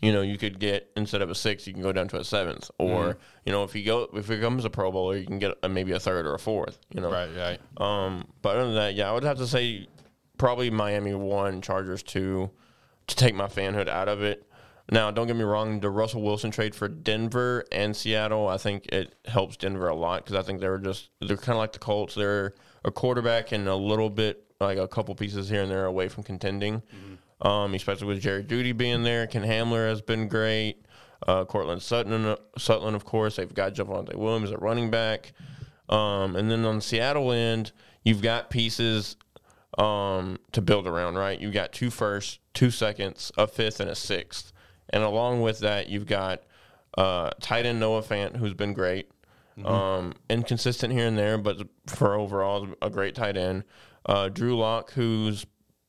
you 0.00 0.12
know, 0.12 0.22
you 0.22 0.38
could 0.38 0.58
get 0.60 0.90
instead 0.96 1.22
of 1.22 1.30
a 1.30 1.34
six, 1.34 1.66
you 1.66 1.72
can 1.72 1.82
go 1.82 1.92
down 1.92 2.08
to 2.08 2.18
a 2.18 2.24
seventh, 2.24 2.70
or 2.78 3.14
mm 3.14 3.16
you 3.44 3.52
know, 3.52 3.64
if 3.64 3.74
you 3.74 3.82
go 3.82 4.10
if 4.12 4.30
it 4.30 4.36
becomes 4.36 4.66
a 4.66 4.70
Pro 4.70 4.92
Bowler, 4.92 5.16
you 5.16 5.24
can 5.24 5.38
get 5.38 5.56
a, 5.62 5.70
maybe 5.70 5.92
a 5.92 5.98
third 5.98 6.26
or 6.26 6.34
a 6.34 6.38
fourth. 6.38 6.78
You 6.92 7.00
know, 7.00 7.10
right, 7.10 7.30
right. 7.34 7.60
Um, 7.78 8.28
but 8.42 8.56
other 8.56 8.66
than 8.66 8.74
that, 8.74 8.94
yeah, 8.94 9.08
I 9.08 9.14
would 9.14 9.22
have 9.22 9.38
to 9.38 9.46
say 9.46 9.86
probably 10.36 10.68
Miami 10.68 11.14
one, 11.14 11.62
Chargers 11.62 12.02
two, 12.02 12.50
to 13.06 13.16
take 13.16 13.34
my 13.34 13.46
fanhood 13.46 13.88
out 13.88 14.06
of 14.06 14.22
it. 14.22 14.46
Now, 14.90 15.10
don't 15.10 15.26
get 15.26 15.36
me 15.36 15.44
wrong, 15.44 15.80
the 15.80 15.88
Russell 15.88 16.20
Wilson 16.20 16.50
trade 16.50 16.74
for 16.74 16.88
Denver 16.88 17.64
and 17.72 17.96
Seattle, 17.96 18.48
I 18.48 18.58
think 18.58 18.86
it 18.86 19.14
helps 19.24 19.56
Denver 19.56 19.88
a 19.88 19.94
lot 19.94 20.24
because 20.24 20.36
I 20.36 20.42
think 20.42 20.60
they're 20.60 20.76
just 20.76 21.08
they're 21.22 21.38
kind 21.38 21.56
of 21.56 21.58
like 21.58 21.72
the 21.72 21.78
Colts. 21.78 22.14
They're 22.14 22.52
a 22.84 22.90
quarterback 22.90 23.52
and 23.52 23.66
a 23.66 23.76
little 23.76 24.10
bit 24.10 24.44
like 24.60 24.76
a 24.76 24.88
couple 24.88 25.14
pieces 25.14 25.48
here 25.48 25.62
and 25.62 25.70
there 25.70 25.86
away 25.86 26.08
from 26.08 26.22
contending. 26.22 26.80
Mm-hmm 26.80 27.14
um, 27.42 27.74
especially 27.74 28.06
with 28.06 28.20
Jerry 28.20 28.44
Jeudy 28.44 28.76
being 28.76 29.02
there. 29.02 29.26
Ken 29.26 29.42
Hamler 29.42 29.88
has 29.88 30.00
been 30.00 30.28
great. 30.28 30.84
Uh, 31.26 31.44
Courtland 31.44 31.82
Sutton, 31.82 32.36
Sutton, 32.56 32.94
of 32.94 33.04
course. 33.04 33.36
They've 33.36 33.52
got 33.52 33.74
Javonte 33.74 34.14
Williams 34.14 34.52
at 34.52 34.62
running 34.62 34.90
back. 34.90 35.32
Um, 35.88 36.36
and 36.36 36.50
then 36.50 36.64
on 36.64 36.76
the 36.76 36.82
Seattle 36.82 37.32
end, 37.32 37.72
you've 38.04 38.22
got 38.22 38.50
pieces 38.50 39.16
um, 39.78 40.38
to 40.52 40.60
build 40.60 40.86
around, 40.86 41.16
right? 41.16 41.40
You've 41.40 41.54
got 41.54 41.72
two 41.72 41.90
firsts, 41.90 42.38
two 42.54 42.70
seconds, 42.70 43.32
a 43.36 43.46
fifth, 43.46 43.80
and 43.80 43.90
a 43.90 43.94
sixth. 43.94 44.52
And 44.90 45.02
along 45.02 45.40
with 45.40 45.60
that, 45.60 45.88
you've 45.88 46.06
got 46.06 46.42
uh, 46.96 47.30
tight 47.40 47.66
end 47.66 47.80
Noah 47.80 48.02
Fant, 48.02 48.36
who's 48.36 48.54
been 48.54 48.72
great. 48.72 49.10
Um, 49.64 50.14
inconsistent 50.30 50.92
here 50.92 51.06
and 51.08 51.18
there, 51.18 51.36
but 51.36 51.66
for 51.86 52.14
overall, 52.14 52.68
a 52.80 52.90
great 52.90 53.16
tight 53.16 53.36
end. 53.36 53.64
Uh, 54.06 54.28
Drew 54.28 54.56
Lock, 54.56 54.92
who's 54.92 55.46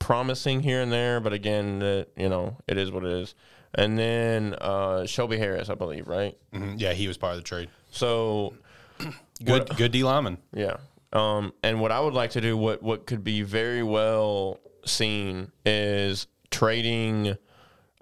promising 0.10 0.60
here 0.64 0.82
and 0.82 0.92
there, 0.92 1.20
but 1.20 1.34
again, 1.34 1.84
uh, 1.84 2.04
you 2.18 2.28
know, 2.28 2.58
it 2.68 2.80
is 2.80 2.90
what 2.92 3.06
it 3.06 3.12
is. 3.12 3.36
And 3.76 3.96
then 3.96 4.56
uh, 4.56 5.06
Shelby 5.06 5.38
Harris, 5.38 5.70
I 5.70 5.76
believe, 5.76 6.08
right? 6.08 6.36
Mhm. 6.52 6.82
Yeah, 6.82 6.94
he 6.94 7.08
was 7.08 7.16
part 7.16 7.34
of 7.34 7.38
the 7.38 7.44
trade. 7.44 7.70
So 7.92 8.56
Good, 9.46 9.70
good 9.78 9.92
D 9.92 10.04
lineman. 10.04 10.40
Yeah. 10.52 10.78
Um, 11.14 11.54
and 11.62 11.80
what 11.80 11.92
I 11.92 12.00
would 12.00 12.16
like 12.16 12.32
to 12.32 12.42
do, 12.42 12.58
what 12.58 12.82
what 12.82 13.06
could 13.06 13.24
be 13.24 13.44
very 13.44 13.84
well 13.84 14.60
seen, 14.84 15.52
is 15.64 16.26
trading 16.50 17.38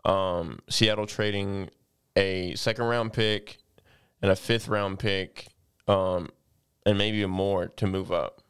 um, 0.06 0.60
Seattle 0.70 1.08
trading 1.08 1.70
a 2.16 2.56
second 2.56 2.86
round 2.86 3.12
pick 3.12 3.58
and 4.22 4.32
a 4.32 4.36
fifth 4.38 4.70
round 4.70 4.98
pick, 5.00 5.48
um, 5.90 6.30
and 6.86 6.98
maybe 6.98 7.26
more 7.26 7.68
to 7.68 7.86
move 7.86 8.14
up. 8.14 8.42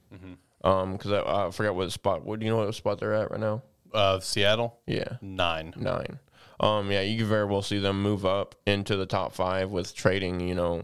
Because 0.93 1.11
I, 1.11 1.47
I 1.47 1.51
forgot 1.51 1.75
what 1.75 1.91
spot. 1.91 2.25
What 2.25 2.39
do 2.39 2.45
you 2.45 2.51
know 2.51 2.57
what 2.65 2.75
spot 2.75 2.99
they're 2.99 3.13
at 3.13 3.31
right 3.31 3.39
now? 3.39 3.61
Of 3.93 4.23
Seattle, 4.25 4.77
Yeah, 4.85 5.17
nine. 5.21 5.73
nine. 5.77 6.19
Um, 6.59 6.91
yeah, 6.91 7.01
you 7.01 7.17
could 7.19 7.27
very 7.27 7.45
well 7.45 7.61
see 7.61 7.79
them 7.79 8.01
move 8.01 8.25
up 8.25 8.55
into 8.65 8.95
the 8.97 9.05
top 9.05 9.33
five 9.33 9.69
with 9.69 9.95
trading, 9.95 10.39
you 10.41 10.55
know, 10.55 10.83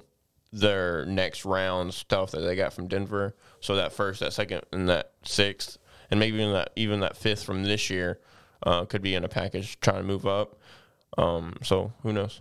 their 0.54 1.06
next 1.06 1.46
round 1.46 1.94
stuff 1.94 2.32
that 2.32 2.42
they 2.42 2.56
got 2.56 2.74
from 2.74 2.88
Denver. 2.88 3.36
So 3.60 3.76
that 3.76 3.92
first, 3.92 4.20
that 4.22 4.34
second, 4.34 4.62
and 4.72 4.88
that 4.88 5.12
sixth, 5.24 5.78
and 6.12 6.20
maybe 6.20 6.38
even 6.38 6.54
that 6.54 6.72
even 6.76 7.00
that 7.02 7.18
fifth 7.18 7.44
from 7.44 7.64
this 7.64 7.90
year 7.90 8.20
uh, 8.62 8.86
could 8.86 9.02
be 9.02 9.16
in 9.16 9.24
a 9.26 9.30
package 9.30 9.80
trying 9.80 9.98
to 9.98 10.04
move 10.04 10.26
up. 10.28 10.58
Um, 11.18 11.56
so 11.64 11.92
who 12.04 12.14
knows? 12.14 12.40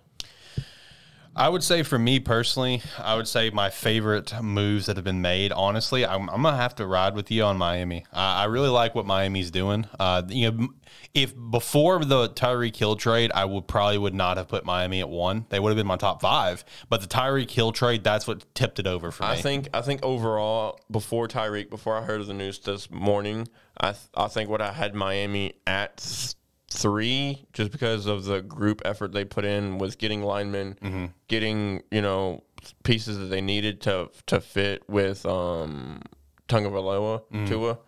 I 1.34 1.48
would 1.48 1.62
say 1.62 1.82
for 1.82 1.98
me 1.98 2.20
personally, 2.20 2.82
I 2.98 3.14
would 3.14 3.26
say 3.26 3.50
my 3.50 3.70
favorite 3.70 4.34
moves 4.42 4.86
that 4.86 4.96
have 4.96 5.04
been 5.04 5.22
made. 5.22 5.52
Honestly, 5.52 6.04
I'm, 6.04 6.28
I'm 6.28 6.42
gonna 6.42 6.56
have 6.56 6.74
to 6.76 6.86
ride 6.86 7.14
with 7.14 7.30
you 7.30 7.44
on 7.44 7.56
Miami. 7.56 8.04
I, 8.12 8.42
I 8.42 8.44
really 8.44 8.68
like 8.68 8.94
what 8.94 9.06
Miami's 9.06 9.50
doing. 9.50 9.86
Uh, 9.98 10.22
you 10.28 10.50
know, 10.50 10.68
if 11.14 11.34
before 11.50 12.04
the 12.04 12.28
Tyreek 12.30 12.76
Hill 12.76 12.96
trade, 12.96 13.30
I 13.34 13.44
would 13.44 13.66
probably 13.66 13.98
would 13.98 14.14
not 14.14 14.36
have 14.36 14.48
put 14.48 14.64
Miami 14.64 15.00
at 15.00 15.08
one. 15.08 15.46
They 15.48 15.58
would 15.58 15.70
have 15.70 15.76
been 15.76 15.86
my 15.86 15.96
top 15.96 16.20
five. 16.20 16.64
But 16.88 17.00
the 17.00 17.08
Tyreek 17.08 17.50
Hill 17.50 17.72
trade, 17.72 18.04
that's 18.04 18.26
what 18.26 18.54
tipped 18.54 18.78
it 18.78 18.86
over 18.86 19.10
for 19.10 19.22
me. 19.22 19.30
I 19.30 19.40
think 19.40 19.68
I 19.72 19.80
think 19.80 20.02
overall, 20.02 20.80
before 20.90 21.28
Tyreek, 21.28 21.70
before 21.70 21.96
I 21.96 22.02
heard 22.02 22.20
of 22.20 22.26
the 22.26 22.34
news 22.34 22.58
this 22.58 22.90
morning, 22.90 23.48
I 23.78 23.92
th- 23.92 24.04
I 24.14 24.28
think 24.28 24.50
what 24.50 24.60
I 24.60 24.72
had 24.72 24.94
Miami 24.94 25.54
at 25.66 26.34
three, 26.72 27.46
just 27.52 27.70
because 27.70 28.06
of 28.06 28.24
the 28.24 28.40
group 28.42 28.82
effort 28.84 29.12
they 29.12 29.24
put 29.24 29.44
in 29.44 29.78
with 29.78 29.98
getting 29.98 30.22
linemen, 30.22 31.12
getting 31.28 31.82
you 31.90 32.02
know 32.02 32.42
pieces 32.84 33.18
that 33.18 33.26
they 33.26 33.40
needed 33.40 33.80
to 33.82 34.08
to 34.26 34.40
fit 34.40 34.88
with 34.88 35.26
um 35.26 36.00
Tagovailoa 36.48 37.22
Tua. 37.46 37.78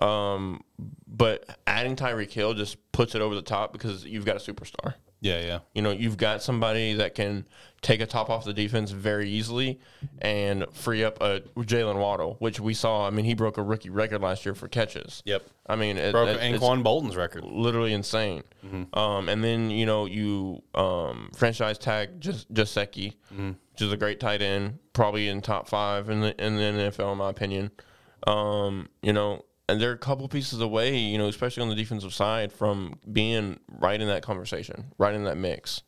Um, 0.00 0.62
but 1.06 1.58
adding 1.66 1.94
Tyreek 1.94 2.30
Hill 2.32 2.54
just 2.54 2.76
puts 2.92 3.14
it 3.14 3.20
over 3.22 3.34
the 3.34 3.42
top 3.42 3.72
because 3.72 4.04
you've 4.04 4.24
got 4.24 4.36
a 4.36 4.52
superstar. 4.52 4.94
Yeah, 5.24 5.40
yeah. 5.40 5.58
You 5.74 5.80
know, 5.80 5.90
you've 5.90 6.18
got 6.18 6.42
somebody 6.42 6.92
that 6.94 7.14
can 7.14 7.46
take 7.80 8.00
a 8.02 8.06
top 8.06 8.28
off 8.28 8.44
the 8.44 8.52
defense 8.52 8.90
very 8.90 9.28
easily 9.30 9.80
and 10.20 10.66
free 10.72 11.02
up 11.02 11.20
a 11.22 11.40
Jaylen 11.56 11.96
Waddle, 11.98 12.36
which 12.40 12.60
we 12.60 12.74
saw. 12.74 13.06
I 13.06 13.10
mean, 13.10 13.24
he 13.24 13.32
broke 13.32 13.56
a 13.56 13.62
rookie 13.62 13.88
record 13.88 14.20
last 14.20 14.44
year 14.44 14.54
for 14.54 14.68
catches. 14.68 15.22
Yep. 15.24 15.46
I 15.66 15.76
mean, 15.76 15.96
it, 15.96 16.12
Broke 16.12 16.28
it- 16.28 16.40
Anquan 16.40 16.82
Boldin's 16.82 17.16
record. 17.16 17.42
literally 17.44 17.94
insane. 17.94 18.42
Um, 18.92 19.28
and 19.30 19.42
then 19.42 19.70
you 19.70 19.86
know 19.86 20.04
you 20.04 20.62
um, 20.74 21.30
franchise 21.34 21.78
tag 21.78 22.20
just 22.20 22.52
Gesicki, 22.52 23.14
which 23.30 23.80
is 23.82 23.92
a 23.92 23.96
great 23.96 24.20
tight 24.20 24.42
end, 24.42 24.78
probably 24.92 25.28
in 25.28 25.40
top 25.40 25.68
five 25.68 26.10
in 26.10 26.20
the 26.20 26.44
in 26.44 26.56
the 26.56 26.62
NFL 26.62 27.12
in 27.12 27.18
my 27.18 27.30
opinion. 27.30 27.70
Um, 28.26 28.88
you 29.02 29.12
know, 29.14 29.44
and 29.68 29.80
they're 29.80 29.92
a 29.92 29.98
couple 29.98 30.28
pieces 30.28 30.60
away, 30.60 30.96
you 30.96 31.18
know, 31.18 31.28
especially 31.28 31.62
on 31.62 31.68
the 31.68 31.74
defensive 31.74 32.12
side 32.12 32.52
from 32.52 32.98
being 33.10 33.58
right 33.68 34.00
in 34.00 34.08
that 34.08 34.22
conversation, 34.22 34.86
right 34.98 35.14
in 35.14 35.24
that 35.24 35.36
mix. 35.36 35.82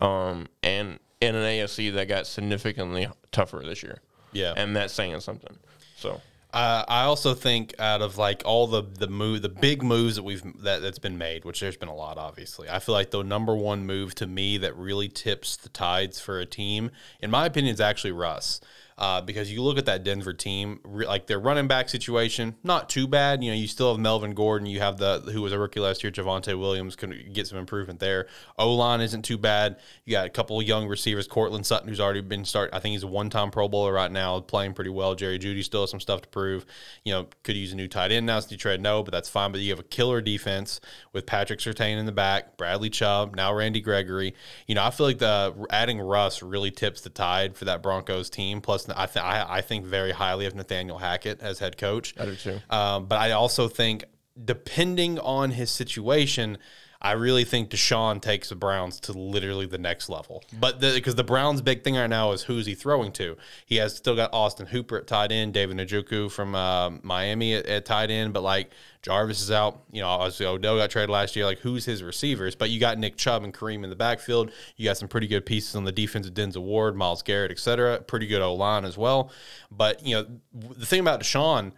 Um, 0.00 0.46
and 0.62 0.98
in 1.20 1.34
an 1.34 1.42
AFC 1.42 1.92
that 1.94 2.08
got 2.08 2.26
significantly 2.26 3.08
tougher 3.32 3.62
this 3.64 3.82
year. 3.82 4.00
Yeah. 4.32 4.52
And 4.56 4.76
that's 4.76 4.92
saying 4.92 5.20
something. 5.20 5.56
So 5.96 6.20
Uh, 6.52 6.84
I 6.88 7.02
also 7.02 7.34
think 7.34 7.74
out 7.78 8.02
of 8.02 8.18
like 8.18 8.42
all 8.44 8.66
the 8.66 8.82
the 8.82 9.08
move, 9.08 9.42
the 9.42 9.48
big 9.48 9.82
moves 9.82 10.16
that 10.16 10.22
we've 10.22 10.42
that 10.62 10.80
that's 10.82 10.98
been 10.98 11.18
made, 11.18 11.44
which 11.44 11.60
there's 11.60 11.76
been 11.76 11.88
a 11.88 11.94
lot, 11.94 12.18
obviously. 12.18 12.68
I 12.68 12.78
feel 12.78 12.94
like 12.94 13.10
the 13.10 13.22
number 13.22 13.54
one 13.54 13.84
move 13.86 14.14
to 14.16 14.26
me 14.26 14.58
that 14.58 14.76
really 14.76 15.08
tips 15.08 15.56
the 15.56 15.68
tides 15.68 16.20
for 16.20 16.38
a 16.38 16.46
team, 16.46 16.90
in 17.20 17.30
my 17.30 17.46
opinion, 17.46 17.74
is 17.74 17.80
actually 17.80 18.12
Russ. 18.12 18.60
Uh, 18.98 19.20
because 19.20 19.52
you 19.52 19.62
look 19.62 19.76
at 19.76 19.84
that 19.84 20.04
Denver 20.04 20.32
team, 20.32 20.80
re- 20.82 21.06
like 21.06 21.26
their 21.26 21.38
running 21.38 21.68
back 21.68 21.90
situation, 21.90 22.56
not 22.62 22.88
too 22.88 23.06
bad. 23.06 23.44
You 23.44 23.50
know, 23.50 23.56
you 23.56 23.66
still 23.66 23.92
have 23.92 24.00
Melvin 24.00 24.32
Gordon. 24.32 24.66
You 24.66 24.80
have 24.80 24.96
the 24.96 25.20
who 25.32 25.42
was 25.42 25.52
a 25.52 25.58
rookie 25.58 25.80
last 25.80 26.02
year, 26.02 26.10
Javonte 26.10 26.58
Williams, 26.58 26.96
can 26.96 27.14
get 27.32 27.46
some 27.46 27.58
improvement 27.58 28.00
there. 28.00 28.26
O 28.58 28.72
line 28.74 29.02
isn't 29.02 29.22
too 29.22 29.36
bad. 29.36 29.76
You 30.06 30.12
got 30.12 30.24
a 30.24 30.30
couple 30.30 30.58
of 30.58 30.66
young 30.66 30.86
receivers, 30.86 31.28
Courtland 31.28 31.66
Sutton, 31.66 31.88
who's 31.88 32.00
already 32.00 32.22
been 32.22 32.46
start. 32.46 32.70
I 32.72 32.78
think 32.78 32.94
he's 32.94 33.02
a 33.02 33.06
one 33.06 33.28
time 33.28 33.50
Pro 33.50 33.68
Bowler 33.68 33.92
right 33.92 34.10
now, 34.10 34.40
playing 34.40 34.72
pretty 34.72 34.90
well. 34.90 35.14
Jerry 35.14 35.38
Jeudy 35.38 35.62
still 35.62 35.82
has 35.82 35.90
some 35.90 36.00
stuff 36.00 36.22
to 36.22 36.28
prove. 36.28 36.64
You 37.04 37.12
know, 37.12 37.26
could 37.42 37.56
use 37.56 37.72
a 37.72 37.76
new 37.76 37.88
tight 37.88 38.12
end 38.12 38.24
now 38.26 38.40
you 38.50 38.56
trade 38.56 38.80
no, 38.80 39.02
but 39.02 39.12
that's 39.12 39.28
fine. 39.28 39.52
But 39.52 39.60
you 39.60 39.70
have 39.70 39.78
a 39.78 39.84
killer 39.84 40.20
defense 40.20 40.80
with 41.12 41.26
Patrick 41.26 41.60
Surtain 41.60 41.98
in 41.98 42.06
the 42.06 42.12
back, 42.12 42.56
Bradley 42.56 42.90
Chubb, 42.90 43.34
now 43.34 43.52
Randy 43.52 43.80
Gregory. 43.80 44.34
You 44.66 44.74
know, 44.74 44.84
I 44.84 44.90
feel 44.90 45.06
like 45.06 45.18
the 45.18 45.54
adding 45.70 46.00
Russ 46.00 46.42
really 46.42 46.70
tips 46.70 47.00
the 47.00 47.10
tide 47.10 47.56
for 47.56 47.64
that 47.66 47.82
Broncos 47.82 48.30
team. 48.30 48.60
Plus, 48.60 48.85
I 48.94 49.06
th- 49.06 49.24
I, 49.24 49.46
I 49.48 49.60
think 49.60 49.84
very 49.86 50.12
highly 50.12 50.46
of 50.46 50.54
Nathaniel 50.54 50.98
Hackett 50.98 51.40
as 51.40 51.58
head 51.58 51.76
coach. 51.76 52.14
I 52.18 52.24
do 52.26 52.34
too. 52.36 52.60
Um, 52.70 53.06
but 53.06 53.18
I 53.18 53.32
also 53.32 53.68
think, 53.68 54.04
depending 54.42 55.18
on 55.18 55.50
his 55.52 55.70
situation, 55.70 56.58
I 57.00 57.12
really 57.12 57.44
think 57.44 57.70
Deshaun 57.70 58.20
takes 58.22 58.48
the 58.48 58.54
Browns 58.54 59.00
to 59.00 59.12
literally 59.12 59.66
the 59.66 59.78
next 59.78 60.08
level. 60.08 60.42
But 60.58 60.80
because 60.80 61.14
the, 61.14 61.24
Browns' 61.24 61.60
big 61.60 61.84
thing 61.84 61.96
right 61.96 62.06
now 62.08 62.32
is 62.32 62.42
who's 62.42 62.66
he 62.66 62.74
throwing 62.74 63.12
to? 63.12 63.36
He 63.66 63.76
has 63.76 63.94
still 63.94 64.16
got 64.16 64.32
Austin 64.32 64.66
Hooper 64.66 64.96
at 64.96 65.06
tight 65.06 65.32
end, 65.32 65.52
David 65.52 65.76
Njoku 65.76 66.30
from 66.30 66.54
uh, 66.54 66.90
Miami 67.02 67.54
at, 67.54 67.66
at 67.66 67.84
tight 67.84 68.10
end, 68.10 68.32
but 68.32 68.42
like 68.42 68.70
Jarvis 69.02 69.42
is 69.42 69.50
out. 69.50 69.82
You 69.92 70.00
know, 70.00 70.08
obviously 70.08 70.46
Odell 70.46 70.76
got 70.76 70.90
traded 70.90 71.10
last 71.10 71.36
year. 71.36 71.44
Like, 71.44 71.58
who's 71.58 71.84
his 71.84 72.02
receivers? 72.02 72.54
But 72.56 72.70
you 72.70 72.80
got 72.80 72.98
Nick 72.98 73.16
Chubb 73.16 73.44
and 73.44 73.52
Kareem 73.52 73.84
in 73.84 73.90
the 73.90 73.96
backfield. 73.96 74.50
You 74.76 74.84
got 74.84 74.96
some 74.96 75.08
pretty 75.08 75.26
good 75.26 75.44
pieces 75.44 75.76
on 75.76 75.84
the 75.84 75.92
defensive 75.92 76.34
Denzel 76.34 76.62
Ward, 76.62 76.96
Myles 76.96 77.22
Garrett, 77.22 77.50
et 77.50 77.58
cetera. 77.58 78.00
Pretty 78.00 78.26
good 78.26 78.42
O 78.42 78.54
line 78.54 78.84
as 78.84 78.96
well. 78.96 79.30
But, 79.70 80.04
you 80.04 80.16
know, 80.16 80.26
the 80.52 80.86
thing 80.86 81.00
about 81.00 81.20
Deshaun, 81.20 81.72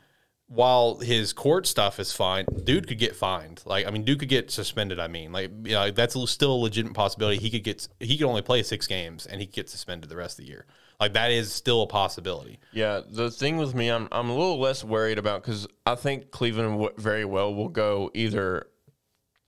while 0.48 0.96
his 0.96 1.32
court 1.32 1.66
stuff 1.66 2.00
is 2.00 2.12
fine, 2.12 2.46
dude 2.64 2.88
could 2.88 2.98
get 2.98 3.14
fined. 3.14 3.62
Like, 3.66 3.86
I 3.86 3.90
mean, 3.90 4.04
dude 4.04 4.18
could 4.18 4.30
get 4.30 4.50
suspended. 4.50 4.98
I 4.98 5.06
mean, 5.06 5.30
like, 5.30 5.50
you 5.64 5.72
know, 5.72 5.90
that's 5.90 6.16
still 6.30 6.54
a 6.54 6.56
legitimate 6.56 6.94
possibility. 6.94 7.38
He 7.38 7.50
could 7.50 7.64
get, 7.64 7.86
he 8.00 8.16
could 8.16 8.26
only 8.26 8.42
play 8.42 8.62
six 8.62 8.86
games 8.86 9.26
and 9.26 9.40
he 9.40 9.46
could 9.46 9.54
get 9.54 9.68
suspended 9.68 10.08
the 10.08 10.16
rest 10.16 10.38
of 10.38 10.44
the 10.44 10.50
year. 10.50 10.64
Like, 10.98 11.12
that 11.12 11.30
is 11.30 11.52
still 11.52 11.82
a 11.82 11.86
possibility. 11.86 12.58
Yeah, 12.72 13.02
the 13.08 13.30
thing 13.30 13.56
with 13.56 13.74
me, 13.74 13.88
I'm 13.88 14.08
I'm 14.10 14.30
a 14.30 14.34
little 14.34 14.58
less 14.58 14.82
worried 14.82 15.18
about 15.18 15.42
because 15.42 15.66
I 15.86 15.94
think 15.94 16.32
Cleveland 16.32 16.72
w- 16.72 16.94
very 16.96 17.24
well 17.24 17.54
will 17.54 17.68
go 17.68 18.10
either. 18.14 18.66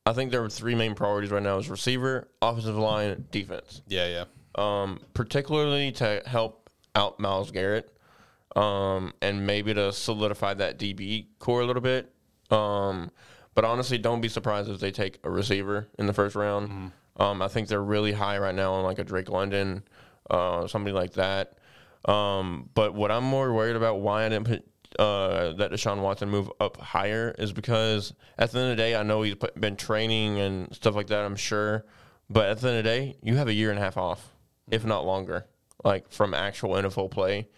I 0.07 0.13
think 0.13 0.31
there 0.31 0.45
are 0.45 0.49
three 0.49 0.77
main 0.77 0.95
priorities 0.95 1.33
right 1.33 1.43
now: 1.43 1.59
is 1.59 1.69
receiver, 1.69 2.29
offensive 2.41 2.77
line, 2.77 3.25
defense. 3.33 3.83
Yeah, 3.89 4.07
yeah. 4.07 4.25
Um, 4.55 5.01
particularly 5.13 5.91
to 5.93 6.23
help 6.25 6.71
out 6.95 7.19
Myles 7.19 7.51
Garrett, 7.51 7.97
um, 8.57 9.13
and 9.23 9.47
maybe 9.47 9.75
to 9.75 9.93
solidify 9.93 10.55
that 10.55 10.79
DB 10.79 11.27
corps 11.39 11.63
a 11.63 11.67
little 11.67 11.83
bit. 11.83 12.13
Um, 12.51 13.11
but 13.55 13.65
honestly, 13.65 13.99
don't 13.99 14.21
be 14.21 14.29
surprised 14.29 14.71
if 14.71 14.81
they 14.81 14.91
take 14.91 15.19
a 15.25 15.31
receiver 15.31 15.89
in 15.99 16.07
the 16.07 16.13
first 16.13 16.35
round. 16.37 16.93
Um, 17.17 17.43
I 17.43 17.49
think 17.49 17.69
they're 17.69 17.83
really 17.83 18.13
high 18.13 18.39
right 18.39 18.55
now 18.55 18.73
on 18.75 18.85
like 18.85 18.99
a 18.99 19.05
Drake 19.05 19.29
London, 19.29 19.83
uh, 20.31 20.67
somebody 20.67 20.95
like 20.95 21.13
that. 21.15 21.59
Um, 22.07 22.71
but 22.75 22.95
what 22.95 23.11
I'm 23.11 23.25
more 23.25 23.53
worried 23.53 23.77
about 23.77 24.01
why 24.01 24.25
I 24.25 24.29
didn't 24.31 24.47
put 24.47 24.65
uh, 24.99 25.53
that 25.55 25.71
Deshaun 25.71 26.01
Watson 26.01 26.29
move 26.29 26.51
up 26.61 26.77
higher 26.79 27.35
is 27.39 27.53
because 27.53 28.13
at 28.39 28.51
the 28.51 28.59
end 28.59 28.71
of 28.71 28.77
the 28.77 28.83
day, 28.83 28.97
I 28.97 29.03
know 29.03 29.23
he's 29.23 29.35
put, 29.35 29.59
been 29.61 29.77
training 29.77 30.39
and 30.41 30.75
stuff 30.75 30.95
like 30.95 31.09
that. 31.09 31.25
I'm 31.25 31.37
sure, 31.37 31.85
but 32.29 32.49
at 32.49 32.61
the 32.61 32.69
end 32.69 32.79
of 32.79 32.85
the 32.85 32.91
day, 32.91 33.17
you 33.23 33.37
have 33.37 33.49
a 33.49 33.53
year 33.53 33.71
and 33.71 33.79
a 33.79 33.83
half 33.83 33.97
off, 33.97 34.35
if 34.71 34.85
not 34.85 35.05
longer, 35.05 35.47
like 35.85 36.11
from 36.11 36.35
actual 36.35 36.71
NFL 36.71 37.11
play. 37.11 37.49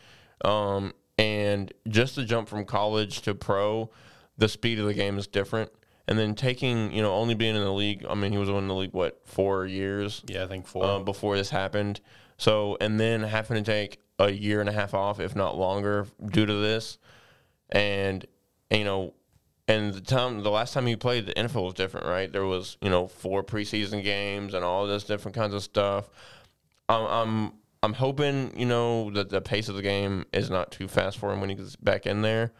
Um, 0.44 0.92
and 1.18 1.72
just 1.88 2.14
to 2.16 2.24
jump 2.24 2.48
from 2.48 2.64
college 2.64 3.22
to 3.22 3.34
pro, 3.34 3.90
the 4.38 4.48
speed 4.48 4.78
of 4.78 4.86
the 4.86 4.94
game 4.94 5.18
is 5.18 5.26
different. 5.26 5.70
And 6.08 6.18
then 6.18 6.34
taking, 6.34 6.92
you 6.92 7.00
know, 7.00 7.12
only 7.14 7.34
being 7.34 7.54
in 7.54 7.62
the 7.62 7.72
league. 7.72 8.04
I 8.08 8.14
mean, 8.14 8.32
he 8.32 8.38
was 8.38 8.48
in 8.48 8.66
the 8.66 8.74
league 8.74 8.92
what 8.92 9.20
four 9.24 9.66
years 9.66 10.22
Yeah, 10.26 10.44
I 10.44 10.46
think 10.48 10.66
four. 10.66 10.84
uh, 10.84 10.98
before 10.98 11.36
this 11.36 11.50
happened. 11.50 12.00
So, 12.38 12.76
and 12.80 12.98
then 12.98 13.22
having 13.22 13.62
to 13.62 13.62
take 13.62 14.00
a 14.18 14.30
year 14.30 14.60
and 14.60 14.68
a 14.68 14.72
half 14.72 14.94
off, 14.94 15.20
if 15.20 15.36
not 15.36 15.56
longer, 15.56 16.06
due 16.24 16.44
to 16.44 16.54
this, 16.54 16.98
and, 17.70 18.26
and, 18.70 18.78
you 18.80 18.84
know, 18.84 19.14
and 19.68 19.94
the 19.94 20.00
time, 20.00 20.42
the 20.42 20.50
last 20.50 20.74
time 20.74 20.86
he 20.86 20.96
played, 20.96 21.26
the 21.26 21.34
NFL 21.34 21.64
was 21.64 21.74
different, 21.74 22.06
right? 22.06 22.30
There 22.32 22.44
was, 22.44 22.76
you 22.82 22.90
know, 22.90 23.06
four 23.06 23.44
preseason 23.44 24.02
games 24.02 24.54
and 24.54 24.64
all 24.64 24.86
this 24.88 25.04
different 25.04 25.36
kinds 25.36 25.54
of 25.54 25.62
stuff. 25.62 26.08
I'm, 26.88 27.04
I'm 27.06 27.52
I'm 27.82 27.94
hoping 27.94 28.58
you 28.58 28.66
know 28.66 29.10
that 29.10 29.30
the 29.30 29.40
pace 29.40 29.68
of 29.68 29.74
the 29.74 29.82
game 29.82 30.24
is 30.32 30.50
not 30.50 30.70
too 30.70 30.88
fast 30.88 31.18
for 31.18 31.32
him 31.32 31.40
when 31.40 31.50
he 31.50 31.56
gets 31.56 31.76
back 31.76 32.06
in 32.06 32.22
there. 32.22 32.52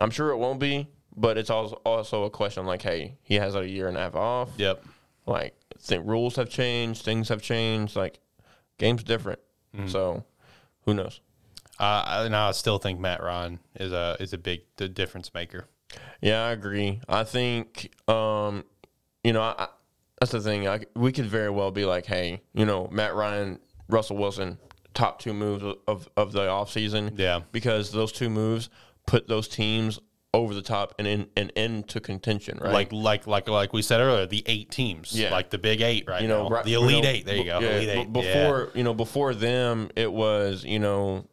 I'm 0.00 0.10
sure 0.10 0.30
it 0.30 0.36
won't 0.36 0.60
be, 0.60 0.88
but 1.16 1.36
it's 1.36 1.50
also 1.50 1.76
also 1.84 2.24
a 2.24 2.30
question 2.30 2.64
like, 2.64 2.82
hey, 2.82 3.16
he 3.22 3.34
has 3.36 3.54
a 3.54 3.68
year 3.68 3.88
and 3.88 3.96
a 3.96 4.00
half 4.00 4.14
off. 4.14 4.50
Yep. 4.56 4.84
Like, 5.26 5.54
think 5.78 6.06
rules 6.06 6.36
have 6.36 6.48
changed, 6.48 7.04
things 7.04 7.28
have 7.28 7.42
changed. 7.42 7.96
Like, 7.96 8.20
game's 8.78 9.02
different. 9.02 9.40
Mm-hmm. 9.76 9.88
So, 9.88 10.24
who 10.82 10.94
knows? 10.94 11.20
Uh, 11.78 12.24
and 12.24 12.36
I 12.36 12.52
still 12.52 12.78
think 12.78 13.00
Matt 13.00 13.22
Ryan 13.22 13.58
is 13.78 13.92
a 13.92 14.16
is 14.20 14.32
a 14.32 14.38
big 14.38 14.62
the 14.76 14.88
difference 14.88 15.32
maker. 15.34 15.66
Yeah, 16.20 16.44
I 16.44 16.52
agree. 16.52 17.00
I 17.08 17.24
think, 17.24 17.92
um, 18.08 18.64
you 19.24 19.32
know, 19.32 19.42
I, 19.42 19.54
I, 19.58 19.68
that's 20.20 20.32
the 20.32 20.40
thing. 20.40 20.68
I, 20.68 20.80
we 20.94 21.12
could 21.12 21.26
very 21.26 21.50
well 21.50 21.70
be 21.70 21.84
like, 21.84 22.06
hey, 22.06 22.42
you 22.54 22.64
know, 22.64 22.88
Matt 22.90 23.14
Ryan, 23.14 23.58
Russell 23.88 24.16
Wilson, 24.16 24.58
top 24.94 25.18
two 25.18 25.32
moves 25.34 25.64
of, 25.86 26.08
of 26.16 26.32
the 26.32 26.42
offseason. 26.42 27.18
Yeah. 27.18 27.40
Because 27.52 27.90
those 27.92 28.12
two 28.12 28.28
moves 28.30 28.68
put 29.06 29.28
those 29.28 29.48
teams 29.48 29.98
over 30.34 30.54
the 30.54 30.62
top 30.62 30.94
and 30.98 31.06
in 31.06 31.26
and 31.36 31.50
into 31.56 32.00
contention, 32.00 32.58
right? 32.58 32.72
Like 32.72 32.90
like 32.90 33.26
like 33.26 33.48
like 33.50 33.72
we 33.74 33.82
said 33.82 34.00
earlier, 34.00 34.24
the 34.24 34.42
eight 34.46 34.70
teams, 34.70 35.12
Yeah. 35.12 35.30
like 35.30 35.50
the 35.50 35.58
big 35.58 35.82
eight, 35.82 36.04
right? 36.08 36.22
you 36.22 36.28
know, 36.28 36.44
now. 36.44 36.48
right- 36.48 36.64
the 36.64 36.70
you 36.70 36.78
elite 36.78 37.04
know, 37.04 37.10
eight. 37.10 37.26
There 37.26 37.36
you 37.36 37.44
go, 37.44 37.58
yeah, 37.60 37.68
elite 37.96 38.12
b-. 38.12 38.20
Before 38.22 38.70
you 38.74 38.82
know, 38.82 38.94
before 38.94 39.34
them, 39.34 39.90
it 39.94 40.10
was 40.10 40.64
you 40.64 40.78
know, 40.78 41.26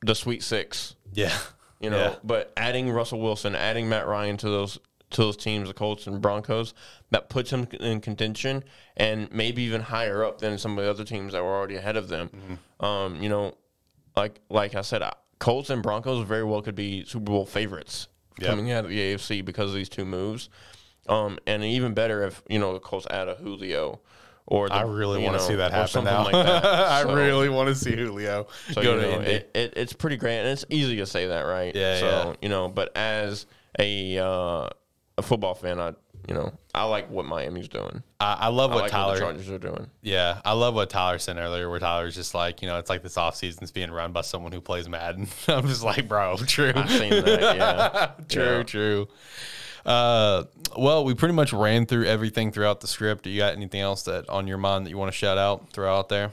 the 0.00 0.14
Sweet 0.14 0.42
Six. 0.42 0.96
yeah, 1.12 1.26
yeah. 1.26 1.38
You 1.80 1.90
know, 1.90 1.98
Yeah. 1.98 2.14
but 2.24 2.52
adding 2.56 2.90
Russell 2.90 3.20
Wilson, 3.20 3.54
adding 3.54 3.88
Matt 3.90 4.06
Ryan 4.06 4.38
to 4.38 4.48
those 4.48 4.78
to 5.12 5.20
those 5.22 5.36
teams, 5.36 5.68
the 5.68 5.74
Colts 5.74 6.06
and 6.06 6.20
Broncos, 6.20 6.74
that 7.10 7.28
puts 7.28 7.50
them 7.50 7.66
in 7.80 8.00
contention 8.00 8.64
and 8.96 9.30
maybe 9.32 9.62
even 9.62 9.80
higher 9.80 10.24
up 10.24 10.38
than 10.40 10.58
some 10.58 10.76
of 10.78 10.84
the 10.84 10.90
other 10.90 11.04
teams 11.04 11.32
that 11.32 11.42
were 11.42 11.54
already 11.54 11.76
ahead 11.76 11.96
of 11.96 12.08
them. 12.08 12.28
Mm-hmm. 12.28 12.84
Um, 12.84 13.22
you 13.22 13.28
know, 13.28 13.54
like 14.16 14.40
like 14.48 14.74
I 14.74 14.80
said, 14.82 15.02
Colts 15.38 15.70
and 15.70 15.82
Broncos 15.82 16.26
very 16.26 16.44
well 16.44 16.62
could 16.62 16.74
be 16.74 17.04
Super 17.04 17.24
Bowl 17.24 17.46
favorites 17.46 18.08
Yeah. 18.38 18.48
coming 18.48 18.70
out 18.72 18.84
of 18.84 18.90
the 18.90 18.98
AFC 18.98 19.44
because 19.44 19.70
of 19.70 19.76
these 19.76 19.88
two 19.88 20.04
moves. 20.04 20.48
Um, 21.08 21.38
and 21.46 21.64
even 21.64 21.94
better 21.94 22.22
if 22.24 22.42
you 22.48 22.58
know 22.58 22.72
the 22.74 22.80
Colts 22.80 23.06
add 23.10 23.28
a 23.28 23.34
Julio. 23.34 24.00
Or 24.46 24.68
the, 24.68 24.74
I 24.74 24.82
really 24.82 25.22
want 25.22 25.38
to 25.38 25.42
see 25.44 25.54
that 25.54 25.70
happen 25.72 26.02
now. 26.04 26.24
like 26.24 26.32
that. 26.32 26.64
I 26.64 27.02
So- 27.04 27.14
really 27.14 27.48
want 27.48 27.68
to 27.68 27.74
see 27.76 27.94
Julio 27.94 28.48
so, 28.72 28.82
go 28.82 28.94
you 28.96 29.00
to 29.00 29.02
know, 29.02 29.18
Indy. 29.20 29.30
it, 29.30 29.50
it, 29.54 29.72
it's 29.76 29.92
pretty 29.92 30.16
great, 30.16 30.38
and 30.38 30.48
it's 30.48 30.64
easy 30.68 30.96
to 30.96 31.06
say 31.06 31.26
that, 31.28 31.42
right? 31.42 31.74
Yeah, 31.74 31.98
So 32.00 32.06
yeah. 32.06 32.34
you 32.42 32.48
know, 32.48 32.68
but 32.68 32.94
as 32.96 33.46
a 33.78 34.18
uh, 34.18 34.68
a 35.24 35.26
football 35.28 35.54
fan, 35.54 35.78
I 35.80 35.94
you 36.28 36.34
know 36.34 36.52
I 36.74 36.84
like 36.84 37.10
what 37.10 37.24
Miami's 37.26 37.68
doing. 37.68 38.02
I, 38.20 38.34
I 38.40 38.48
love 38.48 38.70
I 38.70 38.74
what 38.76 38.82
like 38.84 38.90
Tyler. 38.92 39.12
what 39.14 39.18
Chargers 39.20 39.50
are 39.50 39.58
doing. 39.58 39.90
yeah, 40.02 40.40
I 40.44 40.52
love 40.52 40.74
what 40.74 40.88
Tyler 40.90 41.18
said 41.18 41.36
earlier, 41.36 41.68
where 41.68 41.80
Tyler's 41.80 42.14
just 42.14 42.34
like, 42.34 42.62
you 42.62 42.68
know, 42.68 42.78
it's 42.78 42.88
like 42.90 43.02
this 43.02 43.16
offseason's 43.16 43.72
being 43.72 43.90
run 43.90 44.12
by 44.12 44.20
someone 44.20 44.52
who 44.52 44.60
plays 44.60 44.88
Madden. 44.88 45.26
I'm 45.48 45.66
just 45.66 45.82
like, 45.82 46.06
bro, 46.08 46.36
true. 46.46 46.72
I've 46.74 46.90
seen 46.90 47.10
that. 47.24 47.56
Yeah, 47.56 48.10
true, 48.28 48.56
Yeah. 48.58 48.62
true. 48.62 49.08
Uh, 49.84 50.44
well, 50.78 51.04
we 51.04 51.12
pretty 51.14 51.34
much 51.34 51.52
ran 51.52 51.86
through 51.86 52.04
everything 52.04 52.52
throughout 52.52 52.80
the 52.80 52.86
script. 52.86 53.24
Do 53.24 53.30
you 53.30 53.38
got 53.38 53.54
anything 53.54 53.80
else 53.80 54.02
that 54.04 54.28
on 54.28 54.46
your 54.46 54.58
mind 54.58 54.86
that 54.86 54.90
you 54.90 54.98
want 54.98 55.10
to 55.10 55.16
shout 55.16 55.38
out, 55.38 55.70
throw 55.72 55.92
out 55.92 56.08
there? 56.08 56.30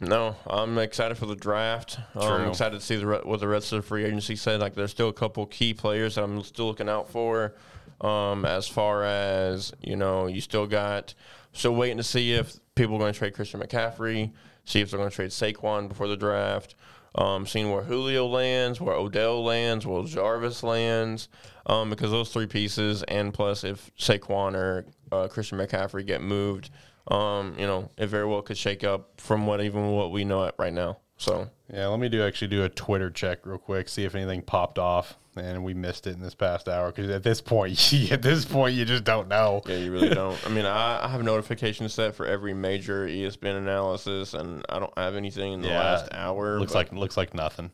No, 0.00 0.36
I'm 0.46 0.76
excited 0.78 1.16
for 1.16 1.26
the 1.26 1.36
draft. 1.36 1.98
Um, 2.14 2.22
I'm 2.22 2.48
excited 2.48 2.78
to 2.80 2.84
see 2.84 2.96
the 2.96 3.06
what 3.24 3.40
the 3.40 3.48
rest 3.48 3.72
of 3.72 3.82
the 3.82 3.86
free 3.86 4.04
agency 4.04 4.36
said. 4.36 4.60
Like, 4.60 4.74
there's 4.74 4.90
still 4.90 5.08
a 5.08 5.12
couple 5.12 5.44
key 5.46 5.72
players 5.74 6.14
that 6.16 6.24
I'm 6.24 6.42
still 6.42 6.66
looking 6.66 6.88
out 6.88 7.10
for. 7.10 7.54
Um, 8.00 8.44
as 8.44 8.68
far 8.68 9.04
as 9.04 9.72
you 9.80 9.96
know, 9.96 10.26
you 10.26 10.40
still 10.40 10.66
got 10.66 11.14
still 11.52 11.74
waiting 11.74 11.96
to 11.96 12.02
see 12.02 12.32
if 12.32 12.56
people 12.74 12.96
are 12.96 12.98
going 12.98 13.12
to 13.12 13.18
trade 13.18 13.34
Christian 13.34 13.60
McCaffrey, 13.60 14.32
see 14.64 14.80
if 14.80 14.90
they're 14.90 14.98
going 14.98 15.10
to 15.10 15.16
trade 15.16 15.30
Saquon 15.30 15.88
before 15.88 16.08
the 16.08 16.16
draft. 16.16 16.74
Um, 17.14 17.46
seeing 17.46 17.72
where 17.72 17.82
Julio 17.82 18.26
lands, 18.26 18.78
where 18.78 18.94
Odell 18.94 19.42
lands, 19.42 19.86
where 19.86 20.04
Jarvis 20.04 20.62
lands, 20.62 21.28
um, 21.64 21.88
because 21.88 22.10
those 22.10 22.30
three 22.30 22.46
pieces, 22.46 23.02
and 23.04 23.32
plus 23.32 23.64
if 23.64 23.90
Saquon 23.98 24.54
or 24.54 24.84
uh, 25.10 25.26
Christian 25.28 25.56
McCaffrey 25.56 26.06
get 26.06 26.20
moved, 26.20 26.68
um, 27.08 27.54
you 27.58 27.66
know, 27.66 27.88
it 27.96 28.08
very 28.08 28.26
well 28.26 28.42
could 28.42 28.58
shake 28.58 28.84
up 28.84 29.18
from 29.18 29.46
what 29.46 29.62
even 29.62 29.92
what 29.92 30.12
we 30.12 30.24
know 30.24 30.50
right 30.58 30.74
now. 30.74 30.98
So 31.16 31.48
Yeah, 31.72 31.86
let 31.86 31.98
me 31.98 32.08
do 32.08 32.22
actually 32.22 32.48
do 32.48 32.62
a 32.64 32.68
Twitter 32.68 33.10
check 33.10 33.46
real 33.46 33.58
quick, 33.58 33.88
see 33.88 34.04
if 34.04 34.14
anything 34.14 34.42
popped 34.42 34.78
off, 34.78 35.16
and 35.34 35.64
we 35.64 35.72
missed 35.74 36.06
it 36.06 36.14
in 36.14 36.20
this 36.20 36.34
past 36.34 36.68
hour. 36.68 36.92
Because 36.92 37.10
at 37.10 37.22
this 37.22 37.40
point, 37.40 37.92
at 38.10 38.22
this 38.22 38.44
point, 38.44 38.74
you 38.74 38.84
just 38.84 39.04
don't 39.04 39.28
know. 39.28 39.62
yeah, 39.66 39.76
you 39.76 39.90
really 39.92 40.10
don't. 40.10 40.38
I 40.46 40.50
mean, 40.50 40.66
I, 40.66 41.04
I 41.04 41.08
have 41.08 41.22
notifications 41.22 41.94
set 41.94 42.14
for 42.14 42.26
every 42.26 42.52
major 42.54 43.06
ESPN 43.06 43.56
analysis, 43.58 44.34
and 44.34 44.64
I 44.68 44.78
don't 44.78 44.96
have 44.98 45.14
anything 45.14 45.54
in 45.54 45.62
the 45.62 45.68
Yeah, 45.68 45.78
last 45.80 46.08
hour. 46.12 46.58
Looks 46.60 46.74
like 46.74 46.92
looks 46.92 47.16
like 47.16 47.32
nothing. 47.34 47.70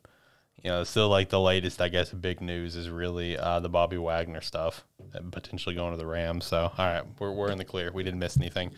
You 0.63 0.71
know, 0.71 0.85
still 0.85 1.09
like 1.09 1.29
the 1.29 1.41
latest, 1.41 1.81
I 1.81 1.89
guess, 1.89 2.11
big 2.11 2.41
news 2.41 2.77
is 2.77 2.89
really 2.89 3.37
uh, 3.37 3.59
the 3.59 3.69
Bobby 3.69 3.97
Wagner 3.97 4.41
stuff, 4.41 4.85
and 5.13 5.33
potentially 5.33 5.75
going 5.75 5.91
to 5.91 5.97
the 5.97 6.07
Rams. 6.07 6.45
So, 6.45 6.71
all 6.79 6.87
right, 6.87 7.03
we're, 7.19 7.33
we're 7.33 7.51
in 7.51 7.59
the 7.59 7.65
clear. 7.65 7.91
We 7.93 8.05
didn't 8.05 8.21
miss 8.21 8.37
anything. 8.37 8.71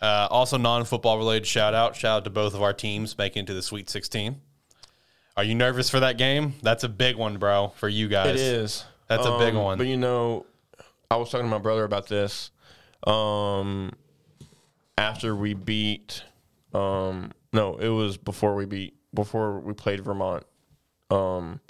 Uh, 0.00 0.28
also, 0.30 0.58
non 0.58 0.84
football 0.84 1.16
related 1.16 1.46
shout 1.46 1.72
out. 1.72 1.96
Shout 1.96 2.18
out 2.18 2.24
to 2.24 2.30
both 2.30 2.54
of 2.54 2.60
our 2.62 2.74
teams 2.74 3.16
making 3.16 3.44
it 3.44 3.46
to 3.46 3.54
the 3.54 3.62
Sweet 3.62 3.88
16. 3.88 4.40
Are 5.34 5.44
you 5.44 5.54
nervous 5.54 5.88
for 5.88 6.00
that 6.00 6.18
game? 6.18 6.52
That's 6.62 6.84
a 6.84 6.88
big 6.90 7.16
one, 7.16 7.38
bro, 7.38 7.72
for 7.76 7.88
you 7.88 8.08
guys. 8.08 8.34
It 8.34 8.40
is. 8.40 8.84
That's 9.08 9.24
a 9.24 9.38
big 9.38 9.54
Um, 9.54 9.62
one. 9.62 9.78
But 9.78 9.86
you 9.86 9.96
know, 9.96 10.44
I 11.10 11.16
was 11.16 11.30
talking 11.30 11.46
to 11.46 11.50
my 11.50 11.58
brother 11.58 11.84
about 11.84 12.08
this. 12.08 12.50
Um, 13.06 13.92
after 14.98 15.34
we 15.34 15.54
beat, 15.54 16.22
um, 16.74 17.32
no, 17.54 17.76
it 17.78 17.88
was 17.88 18.18
before 18.18 18.54
we 18.54 18.66
beat, 18.66 18.94
before 19.14 19.60
we 19.60 19.72
played 19.72 20.00
Vermont. 20.00 20.44
Um, 21.12 21.60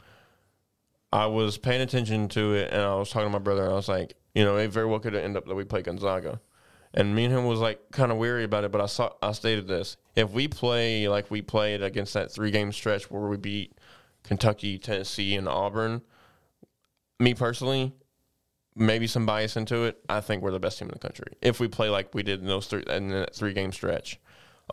I 1.13 1.27
was 1.27 1.59
paying 1.59 1.81
attention 1.81 2.29
to 2.29 2.55
it, 2.55 2.73
and 2.73 2.81
I 2.81 2.95
was 2.95 3.11
talking 3.11 3.27
to 3.27 3.33
my 3.33 3.39
brother, 3.39 3.65
and 3.65 3.73
I 3.73 3.77
was 3.77 3.89
like, 3.89 4.15
you 4.35 4.45
know, 4.45 4.57
it 4.57 4.69
very 4.69 4.87
well 4.87 5.01
could 5.01 5.15
end 5.15 5.37
up 5.37 5.47
that 5.47 5.55
we 5.55 5.65
play 5.65 5.83
Gonzaga. 5.83 6.41
And 6.95 7.15
me 7.15 7.25
and 7.25 7.35
him 7.35 7.47
was 7.47 7.59
like 7.59 7.81
kind 7.91 8.13
of 8.13 8.19
weary 8.19 8.45
about 8.45 8.65
it, 8.65 8.73
but 8.73 8.81
I 8.81 8.87
saw 8.87 9.13
I 9.23 9.33
stated 9.33 9.67
this: 9.67 9.97
if 10.15 10.31
we 10.31 10.47
play 10.47 11.09
like 11.09 11.31
we 11.31 11.41
played 11.41 11.83
against 11.83 12.15
that 12.15 12.31
three 12.31 12.51
game 12.51 12.71
stretch 12.71 13.11
where 13.11 13.23
we 13.23 13.39
beat 13.39 13.79
Kentucky, 14.23 14.79
Tennessee, 14.79 15.35
and 15.35 15.49
Auburn, 15.49 16.03
me 17.19 17.33
personally, 17.33 17.93
maybe 18.77 19.07
some 19.07 19.25
bias 19.25 19.57
into 19.57 19.85
it. 19.85 20.03
I 20.09 20.21
think 20.21 20.43
we're 20.43 20.51
the 20.51 20.61
best 20.61 20.79
team 20.79 20.89
in 20.89 20.93
the 20.93 20.99
country 20.99 21.33
if 21.41 21.61
we 21.61 21.69
play 21.69 21.89
like 21.89 22.15
we 22.15 22.23
did 22.23 22.41
in 22.41 22.47
those 22.47 22.67
three 22.67 22.85
in 22.87 23.09
that 23.09 23.35
three 23.35 23.55
game 23.55 23.73
stretch. 23.73 24.21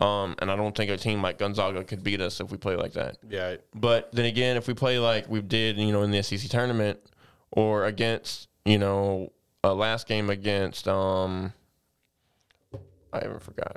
Um, 0.00 0.34
and 0.38 0.50
I 0.50 0.56
don't 0.56 0.74
think 0.74 0.90
a 0.90 0.96
team 0.96 1.20
like 1.20 1.38
Gonzaga 1.38 1.84
could 1.84 2.02
beat 2.02 2.20
us 2.22 2.40
if 2.40 2.50
we 2.50 2.56
play 2.56 2.74
like 2.74 2.94
that. 2.94 3.18
yeah. 3.28 3.56
But 3.74 4.10
then 4.12 4.24
again, 4.24 4.56
if 4.56 4.66
we 4.66 4.74
play 4.74 4.98
like 4.98 5.28
we 5.28 5.42
did, 5.42 5.76
you 5.76 5.92
know, 5.92 6.02
in 6.02 6.10
the 6.10 6.22
SEC 6.22 6.48
tournament 6.50 6.98
or 7.50 7.84
against, 7.84 8.48
you 8.64 8.78
know, 8.78 9.30
a 9.62 9.74
last 9.74 10.06
game 10.08 10.30
against, 10.30 10.88
um, 10.88 11.52
I 13.12 13.18
even 13.24 13.40
forgot. 13.40 13.76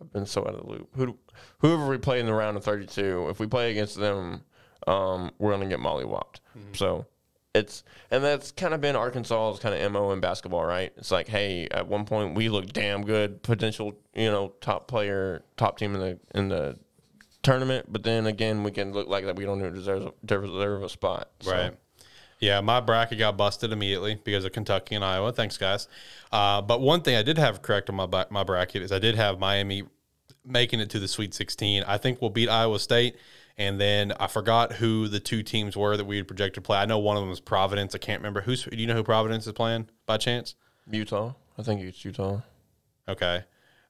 I've 0.00 0.12
been 0.12 0.26
so 0.26 0.42
out 0.42 0.54
of 0.54 0.66
the 0.66 0.70
loop. 0.72 0.88
Who, 0.96 1.16
whoever 1.58 1.86
we 1.86 1.98
play 1.98 2.18
in 2.20 2.26
the 2.26 2.34
round 2.34 2.56
of 2.56 2.64
32, 2.64 3.28
if 3.30 3.38
we 3.38 3.46
play 3.46 3.70
against 3.70 3.96
them, 3.96 4.42
um, 4.86 5.30
we're 5.38 5.50
going 5.56 5.68
to 5.68 5.68
get 5.68 5.78
mollywopped. 5.82 6.40
So 6.72 7.06
it's, 7.56 7.84
and 8.10 8.22
that's 8.22 8.52
kind 8.52 8.74
of 8.74 8.80
been 8.80 8.96
Arkansas's 8.96 9.60
kind 9.60 9.74
of 9.74 9.92
MO 9.92 10.12
in 10.12 10.20
basketball, 10.20 10.64
right? 10.64 10.92
It's 10.96 11.10
like, 11.10 11.28
hey, 11.28 11.68
at 11.70 11.86
one 11.86 12.04
point 12.04 12.34
we 12.34 12.48
look 12.48 12.72
damn 12.72 13.04
good, 13.04 13.42
potential, 13.42 13.96
you 14.14 14.30
know, 14.30 14.52
top 14.60 14.88
player, 14.88 15.42
top 15.56 15.78
team 15.78 15.94
in 15.94 16.00
the, 16.00 16.18
in 16.34 16.48
the, 16.48 16.78
tournament, 17.42 17.86
but 17.88 18.02
then 18.02 18.26
again, 18.26 18.64
we 18.64 18.72
can 18.72 18.92
look 18.92 19.06
like 19.06 19.24
that 19.24 19.36
we 19.36 19.44
don't 19.44 19.60
even 19.60 19.72
deserve, 19.72 20.10
deserve 20.24 20.82
a 20.82 20.88
spot. 20.88 21.30
So, 21.40 21.52
Right. 21.52 21.74
Yeah, 22.38 22.60
my 22.60 22.80
bracket 22.80 23.18
got 23.18 23.36
busted 23.36 23.72
immediately 23.72 24.20
because 24.22 24.44
of 24.44 24.52
Kentucky 24.52 24.94
and 24.94 25.04
Iowa. 25.04 25.32
Thanks, 25.32 25.56
guys. 25.56 25.88
Uh, 26.30 26.60
but 26.60 26.80
one 26.82 27.00
thing 27.00 27.16
I 27.16 27.22
did 27.22 27.38
have 27.38 27.62
correct 27.62 27.88
on 27.88 27.96
my 27.96 28.26
my 28.28 28.44
bracket 28.44 28.82
is 28.82 28.92
I 28.92 28.98
did 28.98 29.14
have 29.14 29.38
Miami 29.38 29.84
making 30.44 30.80
it 30.80 30.90
to 30.90 30.98
the 30.98 31.08
Sweet 31.08 31.32
16. 31.32 31.84
I 31.84 31.96
think 31.96 32.20
we'll 32.20 32.30
beat 32.30 32.48
Iowa 32.48 32.78
State. 32.78 33.16
And 33.58 33.80
then 33.80 34.12
I 34.20 34.26
forgot 34.26 34.74
who 34.74 35.08
the 35.08 35.18
two 35.20 35.42
teams 35.42 35.76
were 35.76 35.96
that 35.96 36.04
we 36.04 36.18
had 36.18 36.28
projected 36.28 36.62
to 36.62 36.66
play. 36.66 36.78
I 36.78 36.84
know 36.84 36.98
one 36.98 37.16
of 37.16 37.22
them 37.22 37.30
was 37.30 37.40
Providence. 37.40 37.94
I 37.94 37.98
can't 37.98 38.20
remember. 38.20 38.42
Who's 38.42 38.64
do 38.64 38.76
you 38.76 38.86
know 38.86 38.94
who 38.94 39.02
Providence 39.02 39.46
is 39.46 39.52
playing 39.54 39.88
by 40.04 40.18
chance? 40.18 40.54
Utah. 40.90 41.32
I 41.58 41.62
think 41.62 41.80
it's 41.80 42.04
Utah. 42.04 42.40
Okay. 43.08 43.44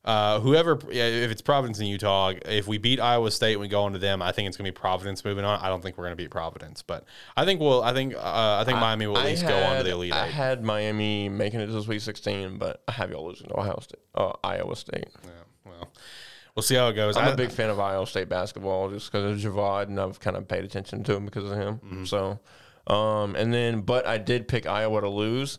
Uh, 0.04 0.38
whoever, 0.38 0.78
yeah, 0.92 1.02
if 1.06 1.32
it's 1.32 1.42
Providence 1.42 1.80
and 1.80 1.88
Utah, 1.88 2.32
if 2.44 2.68
we 2.68 2.78
beat 2.78 3.00
Iowa 3.00 3.28
State 3.32 3.54
and 3.54 3.60
we 3.60 3.66
go 3.66 3.88
into 3.88 3.98
them, 3.98 4.22
I 4.22 4.30
think 4.30 4.46
it's 4.46 4.56
gonna 4.56 4.68
be 4.68 4.72
Providence 4.72 5.24
moving 5.24 5.44
on. 5.44 5.58
I 5.60 5.68
don't 5.68 5.82
think 5.82 5.98
we're 5.98 6.04
gonna 6.04 6.14
beat 6.14 6.30
Providence, 6.30 6.80
but 6.80 7.04
I 7.36 7.44
think 7.44 7.60
we'll. 7.60 7.82
I 7.82 7.92
think 7.92 8.14
uh, 8.14 8.20
I 8.60 8.62
think 8.64 8.78
Miami 8.78 9.08
will 9.08 9.18
at 9.18 9.24
I 9.26 9.30
least 9.30 9.42
go 9.48 9.58
on 9.64 9.78
to 9.78 9.82
the 9.82 9.90
Elite 9.90 10.12
I 10.12 10.26
Eight. 10.26 10.30
had 10.30 10.62
Miami 10.62 11.28
making 11.28 11.58
it 11.58 11.66
to 11.66 11.72
the 11.72 11.82
Sweet 11.82 12.02
16, 12.02 12.56
but 12.56 12.84
I 12.86 12.92
have 12.92 13.10
y'all 13.10 13.26
losing 13.26 13.48
to 13.48 13.58
Ohio 13.58 13.80
State, 13.82 13.98
uh, 14.14 14.32
Iowa 14.44 14.76
State. 14.76 15.08
Yeah, 15.24 15.30
well, 15.64 15.88
we'll 16.56 16.62
see 16.62 16.74
how 16.74 16.88
it 16.88 16.94
goes. 16.94 17.16
I'm 17.16 17.28
I- 17.28 17.32
a 17.32 17.36
big 17.36 17.50
fan 17.52 17.70
of 17.70 17.78
Iowa 17.78 18.06
State 18.06 18.28
basketball 18.28 18.90
just 18.90 19.12
because 19.12 19.44
of 19.44 19.52
Javad, 19.52 19.84
and 19.84 20.00
I've 20.00 20.18
kind 20.18 20.36
of 20.36 20.48
paid 20.48 20.64
attention 20.64 21.04
to 21.04 21.14
him 21.14 21.24
because 21.26 21.44
of 21.50 21.56
him. 21.56 21.74
Mm-hmm. 21.76 22.04
So, 22.06 22.40
um, 22.92 23.36
and 23.36 23.52
then, 23.54 23.82
but 23.82 24.06
I 24.06 24.18
did 24.18 24.48
pick 24.48 24.66
Iowa 24.66 25.00
to 25.02 25.08
lose. 25.08 25.58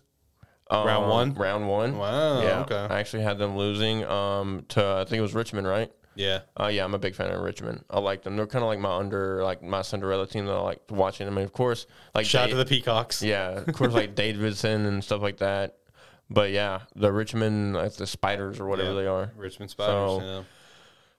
Um, 0.70 0.86
Round 0.86 1.10
one? 1.10 1.34
Round 1.36 1.70
one. 1.70 1.98
Wow, 1.98 2.42
Yeah. 2.42 2.60
okay. 2.62 2.76
I 2.94 3.00
actually 3.00 3.24
had 3.24 3.38
them 3.38 3.56
losing 3.56 4.04
um, 4.06 4.66
to, 4.70 4.86
I 4.86 5.06
think 5.06 5.20
it 5.20 5.22
was 5.22 5.34
Richmond, 5.34 5.66
right? 5.66 5.90
Yeah. 6.16 6.40
Uh, 6.60 6.68
yeah, 6.68 6.84
I'm 6.84 6.94
a 6.94 7.00
big 7.00 7.16
fan 7.16 7.32
of 7.32 7.40
Richmond. 7.42 7.86
I 7.90 8.00
like 8.00 8.24
them. 8.24 8.36
They're 8.36 8.48
kind 8.48 8.64
of 8.64 8.68
like 8.68 8.80
my 8.80 8.94
under, 8.98 9.44
like 9.44 9.62
my 9.64 9.82
Cinderella 9.82 10.28
team 10.28 10.46
that 10.48 10.52
I 10.54 10.60
like 10.60 10.82
watching. 10.90 11.26
I 11.28 11.30
mean, 11.30 11.46
of 11.46 11.54
course, 11.54 11.86
like 12.16 12.26
Shout 12.26 12.46
out 12.46 12.46
Da- 12.48 12.52
to 12.52 12.58
the 12.58 12.66
Peacocks. 12.66 13.22
yeah, 13.22 13.60
of 13.66 13.74
course, 13.76 13.94
like 13.94 14.16
Davidson 14.16 14.86
and 14.88 15.02
stuff 15.04 15.22
like 15.22 15.38
that. 15.38 15.78
But 16.30 16.52
yeah, 16.52 16.82
the 16.96 17.14
Richmond, 17.14 17.76
like 17.76 17.94
the 17.94 18.08
Spiders 18.08 18.60
or 18.60 18.66
whatever 18.66 18.90
Yeah. 18.90 19.02
they 19.02 19.08
are. 19.08 19.32
Richmond 19.38 19.72
Spiders. 19.72 19.94
So- 19.94 20.22
yeah. 20.22 20.42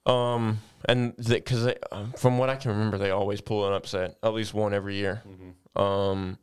Um, 0.09 0.61
and 0.87 1.15
because 1.17 1.69
um, 1.93 2.15
from 2.17 2.39
what 2.39 2.49
I 2.49 2.57
can 2.57 2.71
remember, 2.71 2.99
they 2.99 3.11
always 3.11 3.41
pull 3.41 3.67
an 3.67 3.75
upset, 3.75 4.17
at 4.23 4.33
least 4.33 4.55
one 4.55 4.73
every 4.73 4.97
year. 4.97 5.23
Mm-hmm. 5.29 5.81
Um, 5.81 6.39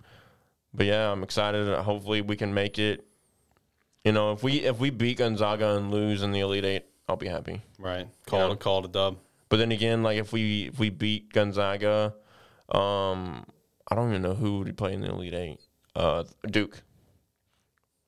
but 0.73 0.85
yeah, 0.85 1.11
I'm 1.11 1.23
excited. 1.23 1.67
Hopefully, 1.79 2.21
we 2.21 2.35
can 2.35 2.53
make 2.53 2.77
it. 2.77 3.05
You 4.03 4.11
know, 4.11 4.33
if 4.33 4.43
we 4.43 4.61
if 4.61 4.79
we 4.79 4.91
beat 4.91 5.17
Gonzaga 5.17 5.75
and 5.75 5.89
lose 5.89 6.21
in 6.21 6.31
the 6.31 6.41
Elite 6.41 6.65
Eight, 6.65 6.85
I'll 7.09 7.15
be 7.15 7.27
happy. 7.27 7.61
Right. 7.79 8.07
Call 8.27 8.51
it 8.51 8.59
call 8.59 8.79
it 8.79 8.85
a 8.85 8.89
dub. 8.89 9.17
But 9.49 9.57
then 9.57 9.71
again, 9.71 10.03
like 10.03 10.17
if 10.17 10.31
we 10.31 10.65
if 10.65 10.79
we 10.79 10.89
beat 10.89 11.33
Gonzaga, 11.33 12.13
um, 12.69 13.45
I 13.87 13.95
don't 13.95 14.09
even 14.09 14.21
know 14.21 14.35
who 14.35 14.59
would 14.59 14.77
play 14.77 14.93
in 14.93 15.01
the 15.01 15.09
Elite 15.09 15.33
Eight. 15.33 15.59
Uh, 15.95 16.23
Duke. 16.45 16.81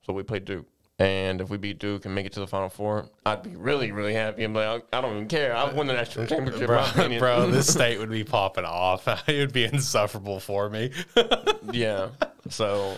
So 0.06 0.14
we 0.14 0.24
play 0.24 0.40
Duke, 0.40 0.68
and 1.00 1.42
if 1.42 1.50
we 1.50 1.58
beat 1.58 1.78
Duke 1.78 2.06
and 2.06 2.16
make 2.16 2.26
it 2.26 2.34
to 2.34 2.40
the 2.40 2.48
Final 2.48 2.70
Four, 2.70 3.10
I'd 3.26 3.44
be 3.44 3.56
really 3.56 3.92
really 3.92 4.14
happy. 4.14 4.44
I'm 4.44 4.54
like, 4.54 4.86
I 4.92 5.02
don't 5.02 5.16
even 5.16 5.28
care. 5.28 5.56
I've 5.56 5.76
won 5.76 5.88
the 5.88 5.94
national 5.94 6.26
championship. 6.26 6.68
Bro, 6.68 7.20
bro, 7.20 7.52
this 7.52 7.72
state 7.72 8.00
would 8.00 8.10
be 8.10 8.24
popping 8.24 8.66
off. 8.66 9.08
it 9.28 9.38
would 9.38 9.54
be 9.54 9.66
insufferable 9.66 10.40
for 10.40 10.70
me. 10.70 10.92
yeah. 11.72 12.10
So, 12.50 12.98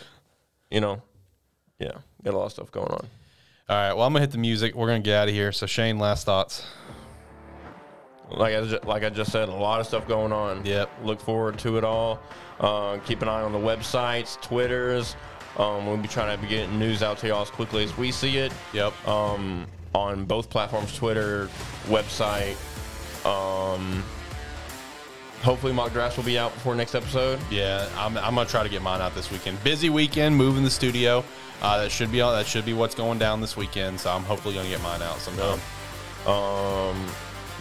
you 0.71 0.80
know, 0.80 1.01
yeah, 1.80 1.91
got 2.23 2.34
a 2.34 2.38
lot 2.38 2.45
of 2.45 2.51
stuff 2.53 2.71
going 2.71 2.91
on. 2.91 3.07
All 3.69 3.76
right. 3.76 3.93
Well, 3.93 4.07
I'm 4.07 4.13
gonna 4.13 4.21
hit 4.21 4.31
the 4.31 4.38
music. 4.38 4.76
We're 4.76 4.88
gonna 4.88 5.01
get 5.01 5.15
out 5.15 5.27
of 5.27 5.34
here. 5.34 5.51
So 5.51 5.65
Shane, 5.65 5.99
last 5.99 6.26
thoughts. 6.26 6.65
Like 8.31 8.55
I 8.55 8.61
just, 8.61 8.85
like 8.85 9.03
I 9.03 9.09
just 9.09 9.31
said, 9.31 9.49
a 9.49 9.53
lot 9.53 9.80
of 9.80 9.88
stuff 9.88 10.07
going 10.07 10.31
on. 10.31 10.65
Yep. 10.65 10.89
Look 11.03 11.19
forward 11.19 11.59
to 11.59 11.77
it 11.77 11.84
all. 11.84 12.21
Uh, 12.59 12.97
keep 12.99 13.21
an 13.21 13.27
eye 13.27 13.41
on 13.41 13.51
the 13.51 13.59
websites, 13.59 14.39
Twitters. 14.41 15.15
Um, 15.57 15.85
we'll 15.88 15.97
be 15.97 16.07
trying 16.07 16.35
to 16.35 16.41
be 16.41 16.47
getting 16.47 16.80
news 16.80 17.03
out 17.03 17.17
to 17.19 17.27
y'all 17.27 17.41
as 17.41 17.49
quickly 17.49 17.84
as 17.84 17.97
we 17.97 18.11
see 18.11 18.38
it. 18.38 18.53
Yep. 18.73 19.07
Um, 19.07 19.65
on 19.95 20.26
both 20.26 20.49
platforms, 20.49 20.95
Twitter, 20.95 21.49
website. 21.88 22.55
Um, 23.26 24.03
hopefully, 25.41 25.73
mock 25.73 25.91
drafts 25.91 26.15
will 26.17 26.23
be 26.23 26.38
out 26.38 26.53
before 26.53 26.76
next 26.76 26.95
episode. 26.95 27.39
Yeah, 27.49 27.89
I'm, 27.97 28.17
I'm 28.17 28.35
gonna 28.35 28.47
try 28.47 28.63
to 28.63 28.69
get 28.69 28.81
mine 28.81 29.01
out 29.01 29.15
this 29.15 29.31
weekend. 29.31 29.61
Busy 29.63 29.89
weekend, 29.89 30.35
moving 30.35 30.63
the 30.63 30.69
studio. 30.69 31.23
Uh, 31.61 31.81
that 31.81 31.91
should 31.91 32.11
be 32.11 32.21
all. 32.21 32.31
That 32.31 32.45
should 32.45 32.65
be 32.65 32.73
what's 32.73 32.95
going 32.95 33.19
down 33.19 33.41
this 33.41 33.57
weekend. 33.57 33.99
So 33.99 34.11
I'm 34.11 34.23
hopefully 34.23 34.55
gonna 34.55 34.69
get 34.69 34.81
mine 34.81 35.01
out 35.01 35.17
sometime. 35.17 35.59
Um, 36.27 37.05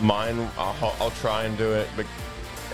mine, 0.01 0.48
I'll, 0.59 0.94
I'll 1.01 1.10
try 1.12 1.44
and 1.44 1.56
do 1.56 1.73
it, 1.73 1.89
but 1.97 2.06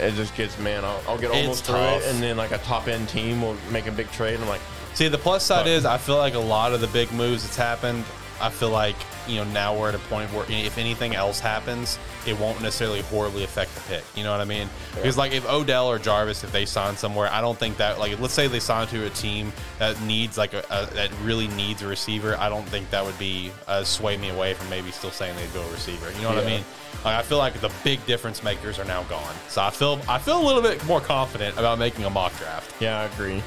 it 0.01 0.15
just 0.15 0.37
gets 0.37 0.59
man. 0.59 0.85
I'll, 0.85 1.01
I'll 1.09 1.19
get 1.19 1.31
It's 1.31 1.39
almost 1.41 1.65
through 1.65 1.77
tough. 1.77 2.03
it, 2.03 2.13
and 2.13 2.23
then 2.23 2.37
like 2.37 2.51
a 2.51 2.59
top 2.59 2.89
end 2.89 3.09
team 3.09 3.41
will 3.41 3.57
make 3.71 3.87
a 3.87 3.93
big 3.93 4.11
trade. 4.11 4.35
And 4.35 4.43
I'm 4.43 4.49
like, 4.49 4.61
See, 4.95 5.09
the 5.09 5.19
plus 5.19 5.45
side 5.45 5.67
is 5.67 5.85
I 5.85 5.99
feel 5.99 6.17
like 6.17 6.35
a 6.35 6.39
lot 6.39 6.73
of 6.73 6.81
the 6.81 6.87
big 6.89 7.11
moves 7.13 7.43
that's 7.43 7.57
happened. 7.57 8.05
I 8.41 8.51
feel 8.51 8.71
like 8.71 8.97
you 9.29 9.37
know 9.37 9.45
now 9.45 9.77
we're 9.79 9.89
at 9.89 9.95
a 9.95 10.01
point 10.01 10.33
where 10.33 10.45
if 10.49 10.77
anything 10.77 11.15
else 11.15 11.41
happens, 11.41 11.99
it 12.27 12.39
won't 12.39 12.61
necessarily 12.61 13.01
horribly 13.03 13.45
affect 13.45 13.75
the 13.75 13.81
pick. 13.83 14.05
You 14.15 14.25
know 14.25 14.33
what 14.33 14.41
I 14.41 14.45
mean? 14.45 14.69
Because 14.95 15.17
like 15.17 15.33
if 15.33 15.49
Odell 15.49 15.89
or 15.89 15.99
Jarvis, 15.99 16.45
if 16.45 16.53
they 16.53 16.65
sign 16.65 16.97
somewhere, 16.97 17.29
I 17.33 17.41
don't 17.41 17.59
think 17.59 17.77
that 17.79 17.99
like 17.99 18.19
let's 18.21 18.35
say 18.35 18.47
they 18.49 18.61
sign 18.61 18.87
to 18.89 19.07
a 19.07 19.11
team 19.11 19.53
that 19.79 20.01
needs 20.03 20.37
like 20.37 20.53
a, 20.53 20.65
a 20.71 20.87
that 20.95 21.11
really 21.23 21.49
needs 21.49 21.83
a 21.83 21.87
receiver. 21.87 22.37
I 22.39 22.49
don't 22.49 22.67
think 22.69 22.91
that 22.91 23.05
would 23.05 23.19
be 23.19 23.51
uh, 23.67 23.85
sway 23.85 24.17
me 24.17 24.31
away 24.31 24.55
from 24.55 24.69
maybe 24.69 24.91
still 24.91 25.11
saying 25.13 25.37
they'd 25.37 25.55
go 25.55 25.63
a 25.63 25.71
receiver. 25.71 26.11
You 26.13 26.23
know 26.23 26.29
what 26.35 26.39
I 26.39 26.47
mean? 26.47 26.65
Like 27.05 27.17
I 27.17 27.23
feel 27.23 27.39
like 27.39 27.61
the 27.61 27.73
big 27.83 28.05
difference 28.07 28.43
makers 28.43 28.79
are 28.79 28.85
now 28.85 29.05
gone. 29.05 29.35
So 29.49 29.63
I 29.63 29.71
feel 29.71 30.01
I 30.09 30.19
feel 30.19 30.41
a 30.41 30.45
little 30.45 30.63
bit 30.63 30.85
more 30.87 31.01
confident 31.01 31.57
about 31.57 31.79
making 31.79 32.05
a 32.05 32.11
mock 32.11 32.37
draft. 32.39 32.75
yeah, 32.81 33.01
I 33.01 33.05
agree. 33.05 33.43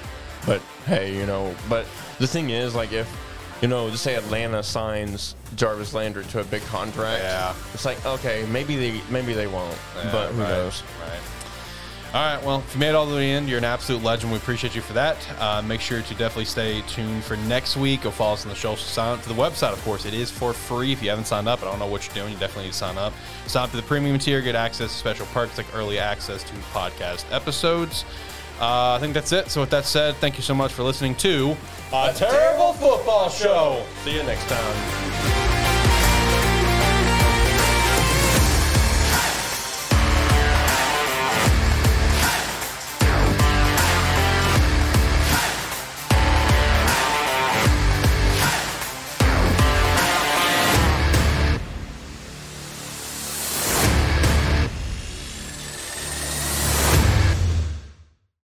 But 0.47 0.61
hey, 0.87 1.15
you 1.15 1.27
know, 1.27 1.53
but 1.69 1.85
the 2.17 2.25
thing 2.25 2.49
is, 2.49 2.73
like, 2.73 2.91
if 2.93 3.07
you 3.61 3.67
know, 3.67 3.89
just 3.91 4.03
say 4.03 4.15
Atlanta 4.15 4.63
signs 4.63 5.35
Jarvis 5.55 5.93
Landry 5.93 6.23
to 6.25 6.39
a 6.39 6.43
big 6.45 6.63
contract, 6.63 7.21
Yeah. 7.21 7.53
it's 7.73 7.85
like 7.85 8.03
okay, 8.05 8.45
maybe 8.49 8.75
they 8.77 9.01
maybe 9.11 9.33
they 9.33 9.47
won't, 9.47 9.77
but 10.11 10.31
who 10.31 10.41
right, 10.41 10.49
knows? 10.49 10.81
Right. 11.01 11.19
All 12.13 12.23
right. 12.35 12.41
Well, 12.43 12.59
if 12.65 12.73
you 12.73 12.79
made 12.79 12.89
it 12.89 12.95
all 12.95 13.05
the 13.05 13.15
way 13.15 13.33
in, 13.33 13.49
you're 13.49 13.57
an 13.57 13.65
absolute 13.65 14.01
legend. 14.01 14.31
We 14.31 14.37
appreciate 14.37 14.73
you 14.73 14.81
for 14.81 14.93
that. 14.93 15.17
Uh, 15.41 15.61
make 15.61 15.81
sure 15.81 16.01
to 16.01 16.09
definitely 16.11 16.45
stay 16.45 16.81
tuned 16.87 17.21
for 17.25 17.35
next 17.35 17.75
week. 17.75 18.03
Go 18.03 18.11
follow 18.11 18.33
us 18.33 18.45
on 18.45 18.49
the 18.49 18.55
social. 18.55 18.77
Sign 18.77 19.15
up 19.17 19.21
to 19.23 19.27
the 19.29 19.35
website, 19.35 19.73
of 19.73 19.83
course. 19.83 20.05
It 20.05 20.13
is 20.13 20.31
for 20.31 20.53
free. 20.53 20.93
If 20.93 21.03
you 21.03 21.09
haven't 21.09 21.25
signed 21.25 21.49
up, 21.49 21.61
I 21.61 21.65
don't 21.65 21.79
know 21.79 21.85
what 21.85 22.05
you're 22.07 22.15
doing. 22.15 22.31
You 22.33 22.39
definitely 22.39 22.63
need 22.65 22.71
to 22.71 22.77
sign 22.77 22.97
up. 22.97 23.11
Sign 23.45 23.65
up 23.65 23.71
to 23.71 23.75
the 23.75 23.83
premium 23.83 24.17
tier, 24.19 24.41
get 24.41 24.55
access 24.55 24.89
to 24.93 24.97
special 24.97 25.25
perks 25.27 25.57
like 25.57 25.67
early 25.75 25.99
access 25.99 26.43
to 26.43 26.53
podcast 26.71 27.25
episodes. 27.29 28.05
Uh, 28.59 28.95
I 28.95 28.99
think 28.99 29.13
that's 29.13 29.31
it. 29.31 29.49
So, 29.49 29.61
with 29.61 29.69
that 29.69 29.85
said, 29.85 30.15
thank 30.15 30.37
you 30.37 30.43
so 30.43 30.55
much 30.55 30.73
for 30.73 30.83
listening 30.83 31.15
to 31.15 31.55
a 31.93 32.11
terrible 32.13 32.73
football 32.73 33.29
show. 33.29 33.83
See 34.03 34.15
you 34.15 34.23
next 34.23 34.47
time. 34.47 35.76